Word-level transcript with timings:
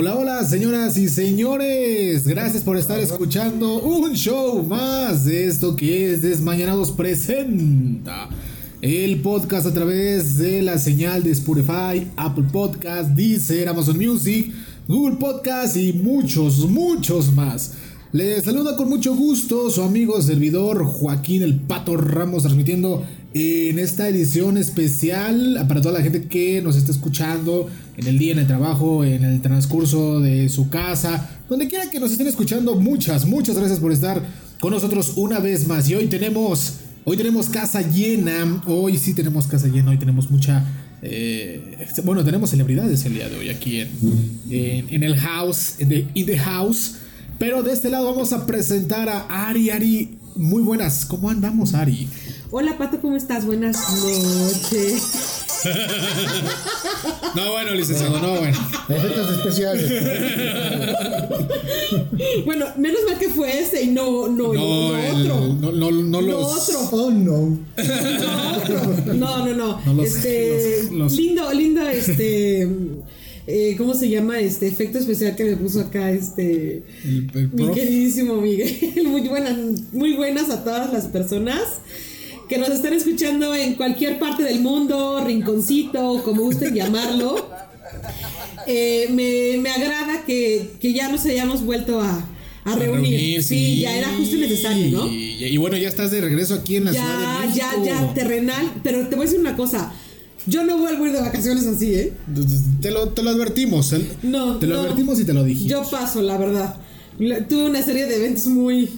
Hola, 0.00 0.14
hola, 0.14 0.44
señoras 0.44 0.96
y 0.96 1.08
señores. 1.08 2.24
Gracias 2.24 2.62
por 2.62 2.76
estar 2.76 3.00
escuchando 3.00 3.80
un 3.80 4.14
show 4.14 4.62
más 4.62 5.24
de 5.24 5.46
esto 5.46 5.74
que 5.74 6.12
es 6.12 6.22
Desmañanados 6.22 6.92
Presenta. 6.92 8.28
El 8.80 9.20
podcast 9.22 9.66
a 9.66 9.74
través 9.74 10.38
de 10.38 10.62
la 10.62 10.78
señal 10.78 11.24
de 11.24 11.32
Spotify, 11.32 12.06
Apple 12.16 12.44
Podcast, 12.52 13.10
Deezer, 13.10 13.68
Amazon 13.68 13.98
Music, 13.98 14.52
Google 14.86 15.16
Podcast 15.16 15.76
y 15.76 15.92
muchos, 15.92 16.58
muchos 16.70 17.34
más. 17.34 17.72
Les 18.12 18.44
saluda 18.44 18.76
con 18.76 18.88
mucho 18.88 19.16
gusto 19.16 19.68
su 19.68 19.82
amigo 19.82 20.22
servidor 20.22 20.84
Joaquín 20.84 21.42
el 21.42 21.58
Pato 21.58 21.96
Ramos 21.96 22.44
transmitiendo 22.44 23.02
en 23.34 23.78
esta 23.78 24.08
edición 24.08 24.56
especial 24.56 25.64
para 25.68 25.82
toda 25.82 25.98
la 25.98 26.02
gente 26.02 26.24
que 26.24 26.62
nos 26.62 26.76
está 26.76 26.90
escuchando 26.90 27.68
en 27.96 28.06
el 28.06 28.18
día, 28.18 28.32
en 28.32 28.38
el 28.38 28.46
trabajo, 28.46 29.04
en 29.04 29.24
el 29.24 29.40
transcurso 29.42 30.20
de 30.20 30.48
su 30.48 30.70
casa, 30.70 31.28
donde 31.48 31.68
quiera 31.68 31.90
que 31.90 32.00
nos 32.00 32.12
estén 32.12 32.26
escuchando. 32.26 32.74
Muchas, 32.76 33.26
muchas 33.26 33.56
gracias 33.56 33.80
por 33.80 33.92
estar 33.92 34.22
con 34.60 34.72
nosotros 34.72 35.14
una 35.16 35.40
vez 35.40 35.66
más. 35.66 35.88
Y 35.90 35.94
hoy 35.94 36.06
tenemos, 36.06 36.74
hoy 37.04 37.16
tenemos 37.16 37.48
casa 37.48 37.82
llena. 37.82 38.62
Hoy 38.66 38.96
sí 38.98 39.14
tenemos 39.14 39.46
casa 39.46 39.68
llena. 39.68 39.90
Hoy 39.90 39.98
tenemos 39.98 40.30
mucha, 40.30 40.64
eh, 41.02 41.86
bueno, 42.04 42.24
tenemos 42.24 42.50
celebridades 42.50 43.04
el 43.04 43.14
día 43.14 43.28
de 43.28 43.36
hoy 43.36 43.48
aquí 43.50 43.80
en, 43.80 44.86
en, 44.88 45.02
el 45.02 45.16
house, 45.16 45.74
en 45.80 46.10
in 46.14 46.26
the 46.26 46.38
house. 46.38 46.94
Pero 47.38 47.62
de 47.62 47.72
este 47.72 47.90
lado 47.90 48.06
vamos 48.10 48.32
a 48.32 48.46
presentar 48.46 49.08
a 49.08 49.48
Ari. 49.48 49.70
Ari, 49.70 50.17
muy 50.38 50.62
buenas. 50.62 51.04
¿Cómo 51.04 51.28
andamos, 51.30 51.74
Ari? 51.74 52.08
Hola 52.50 52.78
Pato, 52.78 53.00
¿cómo 53.00 53.16
estás? 53.16 53.44
Buenas 53.44 53.76
noches. 54.02 55.44
No, 57.34 57.50
bueno, 57.52 57.74
licenciado, 57.74 58.20
no, 58.20 58.38
bueno. 58.38 58.56
Efectos 58.88 59.38
especiales. 59.38 59.90
bueno, 62.46 62.66
menos 62.76 63.00
mal 63.08 63.18
que 63.18 63.28
fue 63.28 63.60
ese 63.60 63.82
y 63.82 63.88
no, 63.88 64.28
no, 64.28 64.54
no, 64.54 64.88
otro. 64.88 65.48
No, 65.60 65.72
no, 65.72 65.90
no, 65.90 66.20
los... 66.20 66.68
otro. 66.68 66.78
Oh, 66.92 67.10
no. 67.10 67.58
No, 69.14 69.46
no, 69.46 69.80
no. 69.84 70.02
este, 70.02 70.88
lindo, 71.10 71.52
lindo, 71.52 71.88
este. 71.88 72.68
Eh, 73.50 73.76
¿Cómo 73.78 73.94
se 73.94 74.10
llama 74.10 74.38
este 74.40 74.66
efecto 74.66 74.98
especial 74.98 75.34
que 75.34 75.42
me 75.42 75.56
puso 75.56 75.80
acá 75.80 76.10
este 76.10 76.82
mi 77.02 77.72
queridísimo 77.72 78.42
Miguel? 78.42 79.04
Muy 79.06 79.22
buenas, 79.22 79.56
muy 79.90 80.12
buenas 80.16 80.50
a 80.50 80.62
todas 80.62 80.92
las 80.92 81.06
personas 81.06 81.62
que 82.46 82.58
nos 82.58 82.68
estén 82.68 82.92
escuchando 82.92 83.54
en 83.54 83.72
cualquier 83.76 84.18
parte 84.18 84.42
del 84.42 84.60
mundo, 84.60 85.24
rinconcito, 85.24 86.22
como 86.24 86.42
gusten 86.42 86.74
llamarlo. 86.74 87.48
Eh, 88.66 89.06
me, 89.12 89.56
me, 89.62 89.70
agrada 89.70 90.26
que, 90.26 90.72
que, 90.78 90.92
ya 90.92 91.08
nos 91.08 91.24
hayamos 91.24 91.64
vuelto 91.64 92.02
a, 92.02 92.28
a, 92.64 92.76
reunir. 92.76 93.42
sí, 93.42 93.80
ya 93.80 93.96
era 93.96 94.08
justo 94.08 94.36
y 94.36 94.40
necesario, 94.40 94.90
¿no? 94.90 95.08
Y, 95.10 95.56
bueno, 95.56 95.78
ya 95.78 95.88
estás 95.88 96.10
de 96.10 96.20
regreso 96.20 96.52
aquí 96.52 96.76
en 96.76 96.84
la 96.84 96.92
ya, 96.92 97.00
Ciudad 97.00 97.18
de 97.18 97.46
México. 97.46 97.66
Ya, 97.82 98.02
ya, 98.02 98.14
terrenal. 98.14 98.72
Pero 98.82 99.08
te 99.08 99.16
voy 99.16 99.24
a 99.24 99.26
decir 99.26 99.40
una 99.40 99.56
cosa. 99.56 99.94
Yo 100.48 100.64
no 100.64 100.78
vuelvo 100.78 101.04
a 101.04 101.06
ir 101.08 101.12
de 101.12 101.20
vacaciones 101.20 101.66
así, 101.66 101.94
¿eh? 101.94 102.12
Te 102.80 102.90
lo, 102.90 103.10
te 103.10 103.22
lo 103.22 103.30
advertimos. 103.30 103.92
¿eh? 103.92 104.04
No. 104.22 104.58
Te 104.58 104.66
lo 104.66 104.80
advertimos 104.80 105.20
y 105.20 105.24
te 105.24 105.34
lo 105.34 105.44
dijimos. 105.44 105.70
Yo 105.70 105.90
paso, 105.90 106.22
la 106.22 106.38
verdad. 106.38 106.76
Tuve 107.48 107.66
una 107.66 107.82
serie 107.82 108.06
de 108.06 108.16
eventos 108.16 108.46
muy 108.46 108.88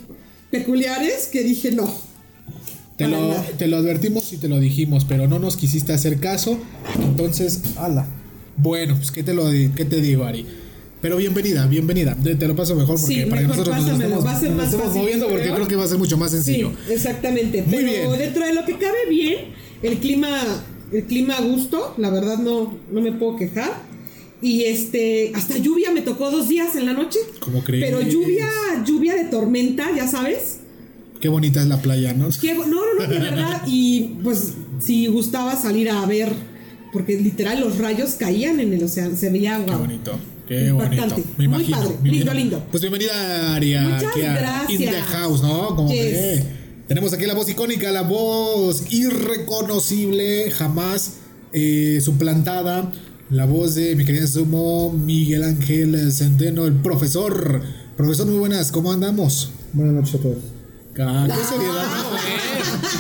peculiares 0.51 1.29
que 1.31 1.42
dije 1.42 1.70
no 1.70 2.11
te 3.01 3.09
lo, 3.09 3.34
te 3.57 3.67
lo, 3.67 3.77
advertimos 3.79 4.33
y 4.33 4.37
te 4.37 4.48
lo 4.48 4.61
dijimos, 4.61 5.07
pero 5.09 5.27
no 5.27 5.39
nos 5.39 5.57
quisiste 5.57 5.92
hacer 5.92 6.20
caso. 6.20 6.59
Entonces, 7.03 7.62
ala. 7.77 8.07
Bueno, 8.57 8.95
pues 8.97 9.11
¿qué 9.11 9.23
te, 9.23 9.33
lo, 9.33 9.51
qué 9.51 9.85
te 9.86 10.03
digo, 10.03 10.24
Ari? 10.24 10.45
Pero 11.01 11.17
bienvenida, 11.17 11.67
bienvenida. 11.67 12.14
Te, 12.14 12.47
lo 12.47 12.55
paso 12.55 12.77
mejor 12.77 13.01
porque 13.01 13.27
para 13.27 13.41
que 13.41 13.48
nosotros 13.48 13.74
nos 13.74 13.89
estemos, 13.89 14.27
va 14.27 14.33
a 14.33 14.41
ser 14.41 14.51
más 14.51 14.67
estemos 14.67 14.95
moviendo 14.95 15.29
porque 15.29 15.51
creo 15.51 15.67
que 15.67 15.77
va 15.77 15.85
a 15.85 15.89
ser 15.89 15.97
mucho 15.97 16.19
más 16.19 16.30
sencillo. 16.30 16.73
Sí, 16.86 16.92
exactamente. 16.92 17.63
Muy 17.63 17.85
pero 17.85 18.13
dentro 18.13 18.45
de 18.45 18.53
lo 18.53 18.67
que 18.67 18.77
cabe 18.77 19.08
bien, 19.08 19.47
el 19.83 19.97
clima, 19.97 20.29
el 20.92 21.05
clima 21.05 21.36
a 21.36 21.42
gusto, 21.42 21.95
la 21.98 22.11
verdad 22.11 22.39
no, 22.39 22.74
no 22.90 23.01
me 23.01 23.12
puedo 23.12 23.36
quejar. 23.36 23.73
Y 24.42 24.62
este, 24.64 25.33
hasta 25.34 25.58
lluvia 25.58 25.90
me 25.90 26.01
tocó 26.01 26.30
dos 26.30 26.48
días 26.48 26.74
en 26.74 26.86
la 26.86 26.95
noche. 26.95 27.18
¿Cómo 27.40 27.62
crees? 27.62 27.84
Pero 27.84 28.01
lluvia, 28.01 28.48
lluvia 28.86 29.14
de 29.14 29.24
tormenta, 29.24 29.95
ya 29.95 30.08
sabes. 30.08 30.61
Qué 31.20 31.29
bonita 31.29 31.61
es 31.61 31.68
la 31.68 31.83
playa, 31.83 32.14
¿no? 32.14 32.29
no, 32.29 32.67
no, 32.67 32.80
no, 32.98 33.06
de 33.06 33.18
verdad. 33.18 33.62
Y 33.67 34.17
pues 34.24 34.55
si 34.79 35.06
gustaba 35.08 35.55
salir 35.56 35.90
a 35.90 36.06
ver, 36.06 36.33
porque 36.92 37.18
literal 37.18 37.61
los 37.61 37.77
rayos 37.77 38.12
caían 38.12 38.61
en 38.61 38.73
el 38.73 38.83
océano, 38.83 39.14
se 39.17 39.29
veía 39.29 39.56
agua. 39.56 39.74
Qué 39.74 39.79
bonito. 39.79 40.18
Qué 40.48 40.73
bonito. 40.73 41.17
Me 41.36 41.46
Muy 41.46 41.64
Padre. 41.64 41.95
lindo, 42.02 42.33
lindo. 42.33 42.67
Pues 42.70 42.80
bienvenida, 42.80 43.55
Aria. 43.55 43.83
Muchas 43.83 44.17
gracias. 44.17 44.80
In 44.80 44.90
the 44.90 45.02
house, 45.02 45.42
¿no? 45.42 45.77
Como 45.77 45.90
que 45.90 46.42
tenemos 46.90 47.12
aquí 47.12 47.24
la 47.24 47.34
voz 47.34 47.48
icónica, 47.48 47.92
la 47.92 48.02
voz 48.02 48.83
irreconocible, 48.90 50.51
jamás 50.51 51.18
eh, 51.52 52.01
suplantada. 52.02 52.90
La 53.30 53.45
voz 53.45 53.77
de 53.77 53.95
mi 53.95 54.05
querido 54.05 54.27
sumo 54.27 54.90
Miguel 54.90 55.45
Ángel 55.45 56.11
Centeno, 56.11 56.67
el 56.67 56.73
profesor. 56.73 57.62
Profesor, 57.96 58.27
muy 58.27 58.39
buenas, 58.39 58.73
¿cómo 58.73 58.90
andamos? 58.90 59.52
Buenas 59.73 59.95
noches 59.95 60.17
a 60.17 60.18
todos. 60.18 60.39
Ah, 60.98 61.29
qué 61.29 61.45
seriedad, 61.45 61.86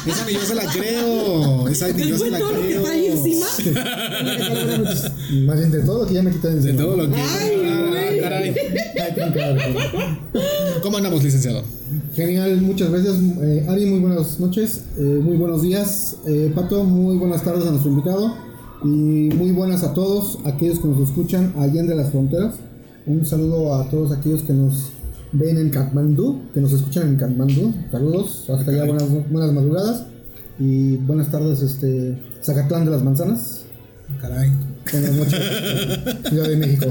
no, 0.06 0.12
Esa 0.12 0.24
ni 0.24 0.34
yo 0.34 0.40
se 0.40 0.54
la 0.54 0.66
creo. 0.66 1.68
Esa 1.68 1.88
ni 1.88 2.06
yo 2.06 2.16
se 2.16 2.30
la 2.30 2.38
todo 2.38 2.60
creo. 2.60 2.60
Lo 2.60 2.68
que 2.68 2.76
está 2.76 2.90
ahí 2.92 3.06
encima? 3.06 3.46
Más 5.46 5.58
bien 5.58 5.72
de 5.72 5.80
todo 5.80 6.02
lo 6.02 6.06
que 6.06 6.14
ya 6.14 6.22
me 6.22 6.30
quitan 6.30 6.52
encima. 6.52 6.74
De 6.74 6.78
todo 6.78 6.96
lo 6.96 7.10
que. 7.10 7.20
Ay, 7.20 7.99
caray. 8.20 8.54
¿Cómo 10.82 10.96
andamos, 10.96 11.22
licenciado? 11.22 11.62
Genial, 12.14 12.60
muchas 12.62 12.90
gracias. 12.90 13.16
Eh, 13.42 13.66
Ari, 13.68 13.86
muy 13.86 14.00
buenas 14.00 14.40
noches, 14.40 14.82
eh, 14.98 15.20
muy 15.22 15.36
buenos 15.36 15.62
días. 15.62 16.16
Eh, 16.26 16.52
Pato, 16.54 16.84
muy 16.84 17.16
buenas 17.16 17.42
tardes 17.42 17.66
a 17.66 17.70
nuestro 17.70 17.90
invitado. 17.90 18.34
Y 18.82 19.28
muy 19.34 19.52
buenas 19.52 19.84
a 19.84 19.92
todos 19.92 20.38
aquellos 20.44 20.80
que 20.80 20.88
nos 20.88 21.08
escuchan 21.08 21.52
allá 21.58 21.82
de 21.82 21.94
las 21.94 22.10
fronteras. 22.10 22.54
Un 23.06 23.26
saludo 23.26 23.74
a 23.74 23.88
todos 23.90 24.12
aquellos 24.12 24.42
que 24.42 24.52
nos 24.52 24.90
ven 25.32 25.58
en 25.58 25.70
Kathmandú, 25.70 26.42
que 26.54 26.60
nos 26.60 26.72
escuchan 26.72 27.08
en 27.08 27.16
Kathmandú. 27.16 27.74
Saludos, 27.90 28.48
hasta 28.48 28.70
allá 28.70 28.84
buenas, 28.84 29.30
buenas 29.30 29.52
madrugadas 29.52 30.06
y 30.58 30.96
buenas 30.96 31.30
tardes, 31.30 31.62
este 31.62 32.18
Zacatlán 32.42 32.84
de 32.84 32.90
las 32.90 33.02
Manzanas. 33.02 33.64
Caray. 34.20 34.50
Buenas 34.92 35.12
noches, 35.12 35.40
Ciudad 36.28 36.48
de 36.48 36.56
México. 36.56 36.86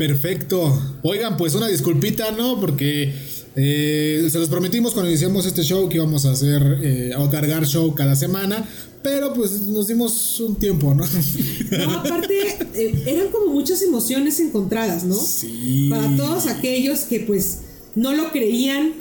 Perfecto. 0.00 0.80
Oigan, 1.02 1.36
pues 1.36 1.54
una 1.54 1.68
disculpita, 1.68 2.30
¿no? 2.30 2.58
Porque 2.58 3.12
eh, 3.54 4.28
se 4.30 4.38
los 4.38 4.48
prometimos 4.48 4.94
cuando 4.94 5.10
iniciamos 5.10 5.44
este 5.44 5.62
show 5.62 5.90
que 5.90 5.96
íbamos 5.96 6.24
a 6.24 6.30
hacer, 6.30 6.78
eh, 6.82 7.12
a 7.14 7.30
cargar 7.30 7.66
show 7.66 7.94
cada 7.94 8.16
semana, 8.16 8.66
pero 9.02 9.34
pues 9.34 9.52
nos 9.68 9.88
dimos 9.88 10.40
un 10.40 10.56
tiempo, 10.56 10.94
¿no? 10.94 11.04
No, 11.70 11.98
aparte, 11.98 12.34
eh, 12.76 13.02
eran 13.04 13.28
como 13.28 13.52
muchas 13.52 13.82
emociones 13.82 14.40
encontradas, 14.40 15.04
¿no? 15.04 15.16
Sí. 15.16 15.88
Para 15.90 16.16
todos 16.16 16.46
aquellos 16.46 17.00
que 17.00 17.20
pues 17.20 17.58
no 17.94 18.14
lo 18.14 18.30
creían, 18.30 18.94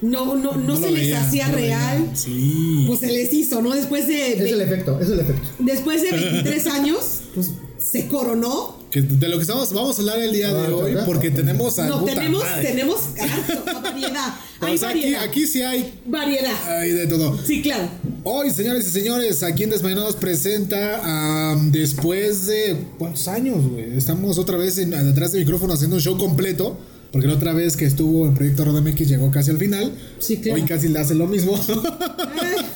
no, 0.00 0.36
no, 0.36 0.54
no, 0.54 0.76
se 0.76 0.92
les 0.92 1.12
hacía 1.12 1.48
real. 1.48 2.12
Sí. 2.14 2.84
Pues 2.86 3.00
se 3.00 3.08
les 3.08 3.32
hizo, 3.32 3.62
¿no? 3.62 3.74
Después 3.74 4.06
de. 4.06 4.34
Es 4.34 4.52
el 4.52 4.60
efecto, 4.60 5.00
es 5.00 5.08
el 5.08 5.18
efecto. 5.18 5.48
Después 5.58 6.02
de 6.02 6.10
23 6.12 6.66
años, 6.68 7.22
pues 7.34 7.50
se 7.90 8.08
coronó. 8.08 8.76
Que 8.90 9.02
de 9.02 9.28
lo 9.28 9.36
que 9.36 9.42
estamos, 9.42 9.72
vamos 9.72 9.98
a 9.98 10.00
hablar 10.00 10.20
el 10.20 10.32
día 10.32 10.52
de 10.52 10.72
hoy, 10.72 10.96
porque 11.04 11.30
tenemos 11.30 11.78
a. 11.78 11.86
No, 11.86 12.04
tenemos, 12.04 12.44
tenemos 12.60 13.00
variedad. 13.82 14.34
Hay 14.60 14.78
variedad. 14.78 15.22
Aquí, 15.22 15.40
aquí, 15.40 15.46
sí 15.46 15.62
hay. 15.62 16.00
Variedad. 16.06 16.78
Hay 16.78 16.90
de 16.90 17.06
todo. 17.06 17.38
Sí, 17.44 17.62
claro. 17.62 17.88
Hoy, 18.24 18.50
señores 18.50 18.86
y 18.88 18.90
señores, 18.90 19.42
aquí 19.42 19.64
en 19.64 19.70
Desmayanados 19.70 20.16
presenta 20.16 21.54
después 21.70 22.46
de. 22.46 22.76
¿Cuántos 22.98 23.28
años, 23.28 23.68
güey? 23.68 23.96
Estamos 23.96 24.38
otra 24.38 24.56
vez 24.56 24.78
en, 24.78 24.90
detrás 24.90 25.32
del 25.32 25.42
micrófono 25.42 25.74
haciendo 25.74 25.96
un 25.96 26.02
show 26.02 26.18
completo. 26.18 26.78
Porque 27.12 27.28
la 27.28 27.34
otra 27.34 27.54
vez 27.54 27.76
que 27.76 27.86
estuvo 27.86 28.26
en 28.26 28.34
Proyecto 28.34 28.64
RodaMX 28.64 29.08
llegó 29.08 29.30
casi 29.30 29.50
al 29.50 29.58
final. 29.58 29.92
Sí, 30.18 30.38
claro. 30.38 30.60
Hoy 30.60 30.66
casi 30.66 30.88
le 30.88 30.98
hace 30.98 31.14
lo 31.14 31.26
mismo. 31.26 31.58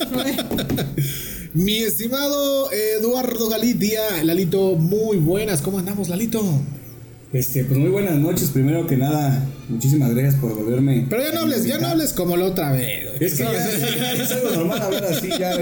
Mi 1.52 1.78
estimado 1.78 2.70
Eduardo 2.70 3.48
Galitia, 3.48 4.22
Lalito, 4.22 4.76
muy 4.76 5.16
buenas. 5.16 5.62
¿Cómo 5.62 5.80
andamos, 5.80 6.08
Lalito? 6.08 6.40
Este, 7.32 7.64
pues 7.64 7.78
muy 7.78 7.90
buenas 7.90 8.16
noches, 8.16 8.50
primero 8.50 8.86
que 8.86 8.96
nada, 8.96 9.44
muchísimas 9.68 10.12
gracias 10.14 10.36
por 10.36 10.54
volverme. 10.54 11.06
Pero 11.10 11.22
ya 11.22 11.32
no 11.32 11.40
hables, 11.40 11.64
ya 11.64 11.78
no 11.78 11.88
hables 11.88 12.12
como 12.12 12.36
la 12.36 12.46
otra 12.46 12.72
vez. 12.72 13.20
Es 13.20 13.34
que 13.34 13.42
ya, 13.42 14.12
es 14.12 14.30
algo 14.32 14.50
normal 14.50 14.80
hablar 14.80 15.04
así, 15.04 15.28
ya 15.38 15.52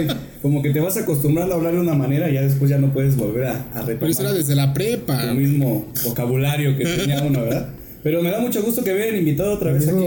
como 0.43 0.63
que 0.63 0.71
te 0.71 0.81
vas 0.81 0.97
acostumbrando 0.99 1.55
a 1.55 1.57
hablar 1.57 1.73
de 1.73 1.81
una 1.81 1.95
manera 1.95 2.31
y 2.31 2.35
ya 2.35 2.43
después 2.43 2.71
ya 2.71 2.79
no 2.79 2.93
puedes 2.93 3.17
volver 3.17 3.45
a, 3.45 3.67
a. 3.75 3.85
Pero 3.87 4.07
eso 4.07 4.23
era 4.23 4.33
desde 4.35 4.55
la 4.55 4.75
prepa. 4.75 5.23
El 5.25 5.37
mismo 5.37 5.87
vocabulario 6.05 6.77
que 6.77 6.85
tenía 6.85 7.23
uno, 7.23 7.43
¿verdad? 7.43 7.69
Pero 8.09 8.23
me 8.23 8.31
da 8.31 8.41
mucho 8.41 8.63
gusto 8.63 8.83
que 8.83 8.95
me 8.95 9.03
hayan 9.03 9.17
invitado 9.17 9.53
otra 9.53 9.71
vez 9.71 9.87
aquí. 9.87 9.99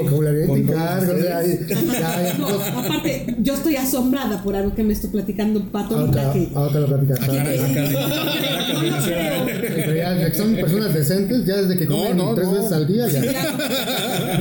aparte, 2.76 3.36
yo 3.38 3.54
estoy 3.54 3.76
asombrada 3.76 4.42
por 4.42 4.56
algo 4.56 4.74
que 4.74 4.84
me 4.84 4.94
estoy 4.94 5.12
platicando 5.12 5.64
Pato. 5.72 6.00
Ahora, 6.00 6.34
que... 6.34 6.50
ahora 6.56 6.80
lo 6.80 6.88
platicas. 6.88 7.20
Son 10.36 10.56
personas 10.56 10.96
decentes 10.96 11.46
ya 11.46 11.58
desde 11.58 11.78
que 11.78 11.86
comen 11.86 12.18
tres 12.34 12.52
veces 12.52 12.72
al 12.72 12.88
día. 12.88 13.08
Ya. 13.08 13.22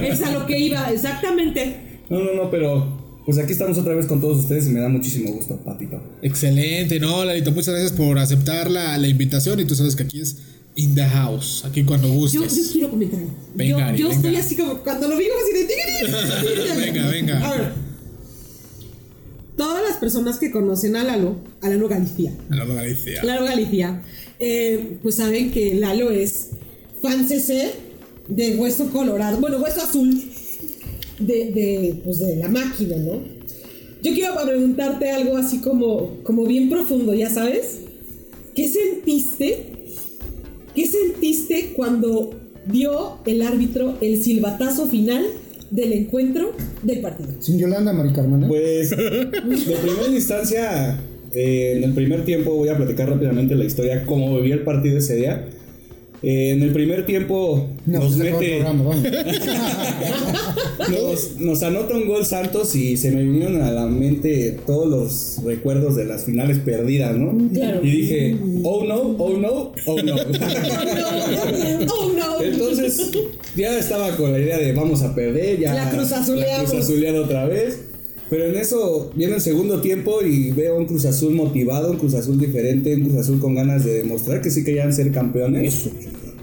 Es 0.09 0.23
a 0.23 0.31
lo 0.31 0.47
que 0.47 0.59
iba, 0.59 0.91
exactamente. 0.91 2.01
No, 2.09 2.19
no, 2.19 2.33
no, 2.33 2.51
pero 2.51 3.21
pues 3.27 3.37
aquí 3.37 3.53
estamos 3.53 3.77
otra 3.77 3.95
vez 3.95 4.07
con 4.07 4.23
todos 4.23 4.39
ustedes 4.39 4.69
y 4.69 4.71
me 4.71 4.81
da 4.81 4.89
muchísimo 4.89 5.33
gusto, 5.33 5.59
Patito. 5.59 6.03
Excelente, 6.23 6.99
no, 6.99 7.27
Lalito, 7.27 7.53
muchas 7.53 7.75
gracias 7.75 7.93
por 7.93 8.19
aceptar 8.19 8.71
la, 8.71 8.97
la 8.97 9.07
invitación 9.07 9.61
y 9.61 9.67
tú 9.67 9.75
sabes 9.75 9.97
que 9.97 10.05
aquí 10.05 10.23
es 10.23 10.39
in 10.81 10.95
the 10.95 11.05
house, 11.05 11.65
aquí 11.65 11.85
cuando 11.85 12.09
gustes. 12.09 12.41
Yo, 12.41 12.63
yo 12.63 12.73
quiero 12.73 12.91
comentar. 12.91 13.21
Venga, 13.55 13.93
yo, 13.93 13.97
yo 13.97 14.11
estoy 14.11 14.37
así 14.37 14.57
como 14.57 14.79
cuando 14.79 15.09
lo 15.09 15.17
vimos 15.17 15.37
así 15.43 15.53
de 15.53 16.81
Venga, 16.87 17.09
venga. 17.09 17.49
A 17.49 17.55
ver. 17.57 17.73
Todas 19.57 19.83
las 19.87 19.99
personas 19.99 20.39
que 20.39 20.51
conocen 20.51 20.97
a 20.97 21.05
Lalo, 21.05 21.37
a 21.61 21.69
Lalo 21.69 21.89
Galicia. 21.89 22.33
A 22.51 22.57
Lalo 22.57 22.75
Galicia. 22.75 23.23
Lalo 23.23 23.45
Galicia, 23.45 24.03
eh, 24.39 24.97
pues 25.03 25.17
saben 25.17 25.51
que 25.51 25.75
Lalo 25.75 26.11
es 26.11 26.49
fan 27.03 27.29
CC 27.29 27.73
de 28.29 28.57
Hueso 28.57 28.91
Colorado, 28.91 29.39
bueno, 29.39 29.59
Hueso 29.59 29.83
Azul 29.83 30.25
de, 31.19 31.35
de, 31.53 32.01
pues 32.05 32.21
de 32.21 32.37
la 32.37 32.49
máquina, 32.49 32.97
¿no? 32.97 33.21
Yo 34.03 34.15
quiero 34.15 34.35
preguntarte 34.43 35.11
algo 35.11 35.37
así 35.37 35.59
como, 35.59 36.23
como 36.23 36.47
bien 36.47 36.71
profundo, 36.71 37.13
¿ya 37.13 37.29
sabes? 37.29 37.81
¿Qué 38.55 38.67
sentiste 38.67 39.70
¿Qué 40.75 40.87
sentiste 40.87 41.73
cuando 41.75 42.31
dio 42.67 43.19
el 43.27 43.43
árbitro 43.43 43.97
el 44.01 44.23
silbatazo 44.23 44.87
final 44.87 45.25
del 45.71 45.93
encuentro 45.93 46.53
del 46.83 47.01
partido? 47.01 47.31
Sin 47.41 47.59
Yolanda, 47.59 47.93
Mari 47.93 48.13
Carmen. 48.13 48.47
Pues, 48.49 48.91
de 48.91 49.77
primera 49.83 50.09
instancia, 50.09 50.97
eh, 51.33 51.75
en 51.77 51.85
el 51.85 51.93
primer 51.93 52.25
tiempo 52.25 52.55
voy 52.55 52.69
a 52.69 52.77
platicar 52.77 53.09
rápidamente 53.09 53.55
la 53.57 53.65
historia, 53.65 54.05
cómo 54.07 54.37
viví 54.37 54.53
el 54.53 54.63
partido 54.63 54.99
ese 54.99 55.17
día. 55.17 55.49
Eh, 56.23 56.51
en 56.51 56.63
el 56.63 56.73
primer 56.73 57.07
tiempo 57.07 57.67
nos 57.87 58.17
mete. 58.17 58.61
nos, 61.39 61.63
anota 61.63 61.95
un 61.95 62.07
gol 62.07 62.27
Santos 62.27 62.77
y 62.77 62.99
se 62.99 63.11
me 63.11 63.23
vinieron 63.23 63.63
a 63.63 63.71
la 63.71 63.87
mente 63.87 64.59
todos 64.67 64.87
los 64.87 65.39
recuerdos 65.45 65.97
de 65.97 66.05
las 66.05 66.25
finales 66.25 66.59
perdidas, 66.59 67.17
¿no? 67.17 67.39
Y 67.83 67.91
dije, 67.91 68.37
oh 68.65 68.85
no, 68.85 69.17
oh 69.19 69.39
no, 69.39 69.73
oh 69.87 70.03
no. 70.03 70.15
oh 71.89 72.13
no. 72.17 72.43
Entonces 72.43 73.11
ya 73.57 73.79
estaba 73.79 74.15
con 74.17 74.33
la 74.33 74.39
idea 74.39 74.59
de 74.59 74.73
vamos 74.73 75.03
a 75.03 75.15
perder, 75.15 75.59
ya. 75.59 75.75
La 75.75 75.91
cruz 75.91 76.13
azuleada 76.13 77.23
otra 77.23 77.47
vez. 77.47 77.90
Pero 78.31 78.45
en 78.47 78.55
eso 78.55 79.11
viene 79.17 79.35
el 79.35 79.41
segundo 79.41 79.81
tiempo 79.81 80.23
y 80.23 80.53
veo 80.53 80.77
un 80.77 80.87
Cruz 80.87 81.05
Azul 81.05 81.35
motivado, 81.35 81.91
un 81.91 81.99
Cruz 81.99 82.15
Azul 82.15 82.39
diferente, 82.39 82.95
un 82.95 83.03
Cruz 83.03 83.17
Azul 83.17 83.41
con 83.41 83.57
ganas 83.57 83.85
de 83.85 83.95
demostrar 83.95 84.41
que 84.41 84.51
sí 84.51 84.63
querían 84.63 84.93
ser 84.93 85.11
campeones. 85.11 85.91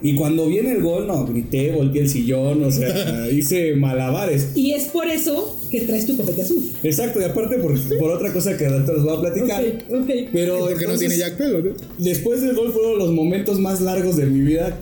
Y 0.04 0.16
cuando 0.16 0.48
viene 0.48 0.74
el 0.74 0.82
gol, 0.82 1.08
no, 1.08 1.26
grité, 1.26 1.72
volteé 1.72 2.04
el 2.04 2.10
sillón, 2.10 2.64
o 2.64 2.72
sea, 2.72 3.30
hice 3.32 3.76
malabares. 3.76 4.50
Y 4.54 4.74
es 4.74 4.86
por 4.86 5.08
eso 5.08 5.58
que 5.72 5.82
traes 5.82 6.06
tu 6.06 6.18
copete 6.18 6.42
azul. 6.44 6.62
Exacto, 6.84 7.22
y 7.22 7.24
aparte 7.24 7.58
por, 7.58 7.80
por 7.98 8.12
otra 8.12 8.32
cosa 8.32 8.58
que 8.58 8.68
ahorita 8.68 8.94
les 8.94 9.04
voy 9.04 9.18
a 9.18 9.22
platicar. 9.22 9.64
Ok, 9.64 10.02
ok. 10.02 10.30
Pero 10.32 10.68
Porque 10.68 10.88
no 10.88 10.98
tiene 10.98 11.18
Jack 11.18 11.38
Pelo, 11.38 11.62
¿no? 11.62 11.72
Después 11.98 12.42
del 12.42 12.56
gol 12.56 12.74
fueron 12.74 13.00
los 13.00 13.12
momentos 13.12 13.60
más 13.60 13.82
largos 13.82 14.18
de 14.18 14.26
mi 14.26 14.42
vida. 14.42 14.78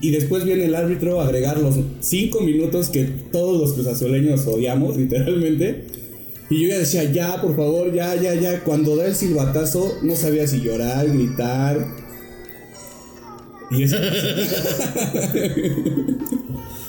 Y 0.00 0.12
después 0.12 0.44
viene 0.44 0.64
el 0.66 0.76
árbitro 0.76 1.20
a 1.20 1.24
agregar 1.24 1.58
los 1.58 1.74
cinco 2.00 2.40
minutos 2.40 2.88
que 2.88 3.04
todos 3.32 3.60
los 3.60 3.74
cruzazuleños 3.74 4.46
odiamos, 4.46 4.96
literalmente. 4.96 5.84
Y 6.50 6.62
yo 6.62 6.68
ya 6.68 6.78
decía, 6.78 7.04
ya, 7.04 7.40
por 7.42 7.54
favor, 7.54 7.92
ya, 7.92 8.14
ya, 8.14 8.34
ya. 8.34 8.64
Cuando 8.64 8.96
da 8.96 9.06
el 9.06 9.14
silbatazo, 9.14 9.98
no 10.02 10.16
sabía 10.16 10.46
si 10.46 10.60
llorar, 10.60 11.06
gritar. 11.08 11.86
Y 13.70 13.82
eso. 13.82 13.96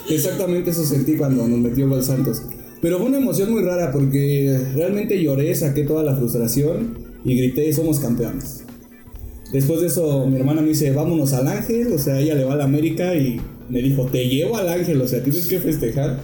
Exactamente 0.09 0.71
eso 0.71 0.85
sentí 0.85 1.15
cuando 1.15 1.47
nos 1.47 1.59
metió 1.59 1.88
Gol 1.88 2.03
Santos. 2.03 2.41
Pero 2.81 2.97
fue 2.97 3.07
una 3.07 3.17
emoción 3.17 3.51
muy 3.51 3.61
rara 3.61 3.91
porque 3.91 4.57
realmente 4.73 5.21
lloré, 5.21 5.53
saqué 5.53 5.83
toda 5.83 6.03
la 6.03 6.15
frustración 6.15 6.97
y 7.25 7.35
grité, 7.35 7.71
somos 7.73 8.00
campeones. 8.00 8.63
Después 9.51 9.81
de 9.81 9.88
eso, 9.88 10.25
mi 10.27 10.38
hermana 10.38 10.61
me 10.61 10.69
dice, 10.69 10.91
vámonos 10.91 11.33
al 11.33 11.47
Ángel, 11.47 11.91
o 11.91 11.97
sea, 11.97 12.19
ella 12.19 12.35
le 12.35 12.45
va 12.45 12.53
a 12.53 12.57
la 12.57 12.63
América 12.63 13.15
y 13.15 13.41
me 13.69 13.81
dijo, 13.81 14.06
te 14.06 14.27
llevo 14.27 14.57
al 14.57 14.69
Ángel, 14.69 15.01
o 15.01 15.07
sea, 15.07 15.23
tienes 15.23 15.47
que 15.47 15.59
festejar. 15.59 16.19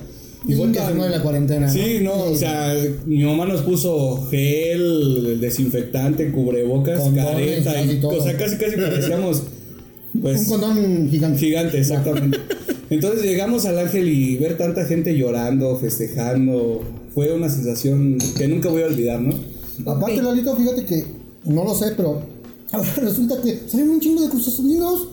Y 0.47 0.53
fue 0.53 0.67
la 0.67 1.21
cuarentena. 1.21 1.69
Sí, 1.69 1.99
no, 2.01 2.13
o 2.13 2.35
sea, 2.35 2.75
mi 3.05 3.23
mamá 3.23 3.45
nos 3.45 3.61
puso 3.61 4.27
gel, 4.29 5.39
desinfectante, 5.41 6.31
cubrebocas, 6.31 7.01
careta 7.15 7.81
y, 7.81 7.99
o 8.03 8.23
sea, 8.23 8.37
casi 8.37 8.57
casi 8.57 8.75
parecíamos 8.75 9.43
pues, 10.21 10.41
un 10.41 10.45
condón 10.45 11.09
gigante. 11.09 11.39
Gigante, 11.39 11.79
exactamente. 11.79 12.37
Entonces 12.89 13.23
llegamos 13.23 13.65
al 13.65 13.79
Ángel 13.79 14.07
y 14.07 14.37
ver 14.37 14.57
tanta 14.57 14.85
gente 14.85 15.17
llorando, 15.17 15.75
festejando, 15.77 16.83
fue 17.15 17.33
una 17.33 17.49
sensación 17.49 18.19
que 18.37 18.47
nunca 18.47 18.69
voy 18.69 18.83
a 18.83 18.85
olvidar, 18.85 19.19
¿no? 19.19 19.33
Aparte, 19.91 20.21
Lalito, 20.21 20.55
fíjate 20.55 20.85
que 20.85 21.03
no 21.45 21.63
lo 21.63 21.73
sé, 21.73 21.93
pero 21.97 22.21
resulta 23.01 23.41
que 23.41 23.61
salen 23.67 23.89
un 23.89 23.99
chingo 23.99 24.21
de 24.21 24.29
Cruz 24.29 24.59
Unidos. 24.59 25.07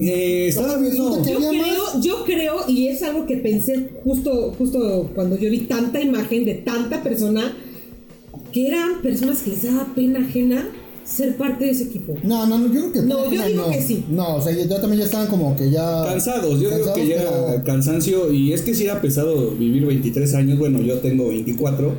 Eh, 0.00 0.48
estaba 0.48 0.78
viendo. 0.78 1.22
Yo 1.22 1.38
creo, 1.38 2.00
yo 2.00 2.24
creo, 2.24 2.54
y 2.68 2.88
es 2.88 3.02
algo 3.02 3.26
que 3.26 3.36
pensé 3.36 3.90
justo, 4.02 4.54
justo 4.56 5.10
cuando 5.14 5.36
yo 5.38 5.50
vi 5.50 5.60
tanta 5.60 6.00
imagen 6.00 6.46
de 6.46 6.54
tanta 6.54 7.02
persona, 7.02 7.54
que 8.50 8.68
eran 8.68 9.02
personas 9.02 9.42
que 9.42 9.50
les 9.50 9.62
daba 9.62 9.94
pena 9.94 10.20
ajena 10.20 10.70
ser 11.04 11.36
parte 11.36 11.66
de 11.66 11.72
ese 11.72 11.84
equipo. 11.84 12.14
No, 12.22 12.46
no, 12.46 12.66
yo 12.66 12.70
creo 12.70 12.92
que 12.92 13.02
no. 13.02 13.30
yo 13.30 13.46
digo 13.46 13.70
que 13.70 13.82
sí. 13.82 14.04
No, 14.08 14.36
o 14.36 14.42
sea, 14.42 14.52
ya 14.52 14.80
también 14.80 15.00
ya 15.00 15.04
estaban 15.04 15.26
como 15.26 15.54
que 15.54 15.70
ya. 15.70 16.04
Cansados, 16.06 16.60
yo 16.60 16.70
digo 16.70 16.94
que 16.94 17.06
ya 17.06 17.16
era 17.16 17.62
cansancio. 17.64 18.32
Y 18.32 18.54
es 18.54 18.62
que 18.62 18.74
sí 18.74 18.84
era 18.84 19.02
pesado 19.02 19.50
vivir 19.50 19.84
23 19.84 20.34
años. 20.34 20.58
Bueno, 20.58 20.80
yo 20.80 20.98
tengo 20.98 21.28
24. 21.28 21.92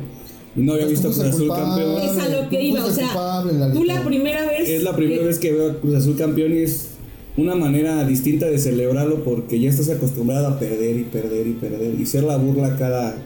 Y 0.56 0.60
no 0.60 0.72
había 0.72 0.86
visto 0.86 1.08
Cruz 1.10 1.20
Azul 1.20 1.48
campeón. 1.48 2.02
Es 2.02 2.18
a 2.18 2.28
lo 2.28 2.48
que 2.48 2.62
iba, 2.62 2.84
o 2.84 2.90
sea, 2.90 3.42
tú 3.72 3.84
la 3.84 4.02
primera 4.04 4.44
vez. 4.46 4.68
Es 4.68 4.82
la 4.82 4.96
primera 4.96 5.24
vez 5.24 5.38
que 5.38 5.52
veo 5.52 5.70
a 5.70 5.80
Cruz 5.80 5.94
Azul 5.94 6.16
campeón 6.16 6.52
y 6.52 6.58
es 6.58 6.91
una 7.36 7.54
manera 7.54 8.06
distinta 8.06 8.46
de 8.46 8.58
celebrarlo 8.58 9.24
porque 9.24 9.58
ya 9.58 9.70
estás 9.70 9.88
acostumbrado 9.88 10.48
a 10.48 10.58
perder 10.58 10.96
y 10.98 11.04
perder 11.04 11.46
y 11.46 11.52
perder 11.52 12.00
y 12.00 12.06
ser 12.06 12.24
la 12.24 12.36
burla 12.36 12.76
cada, 12.76 13.16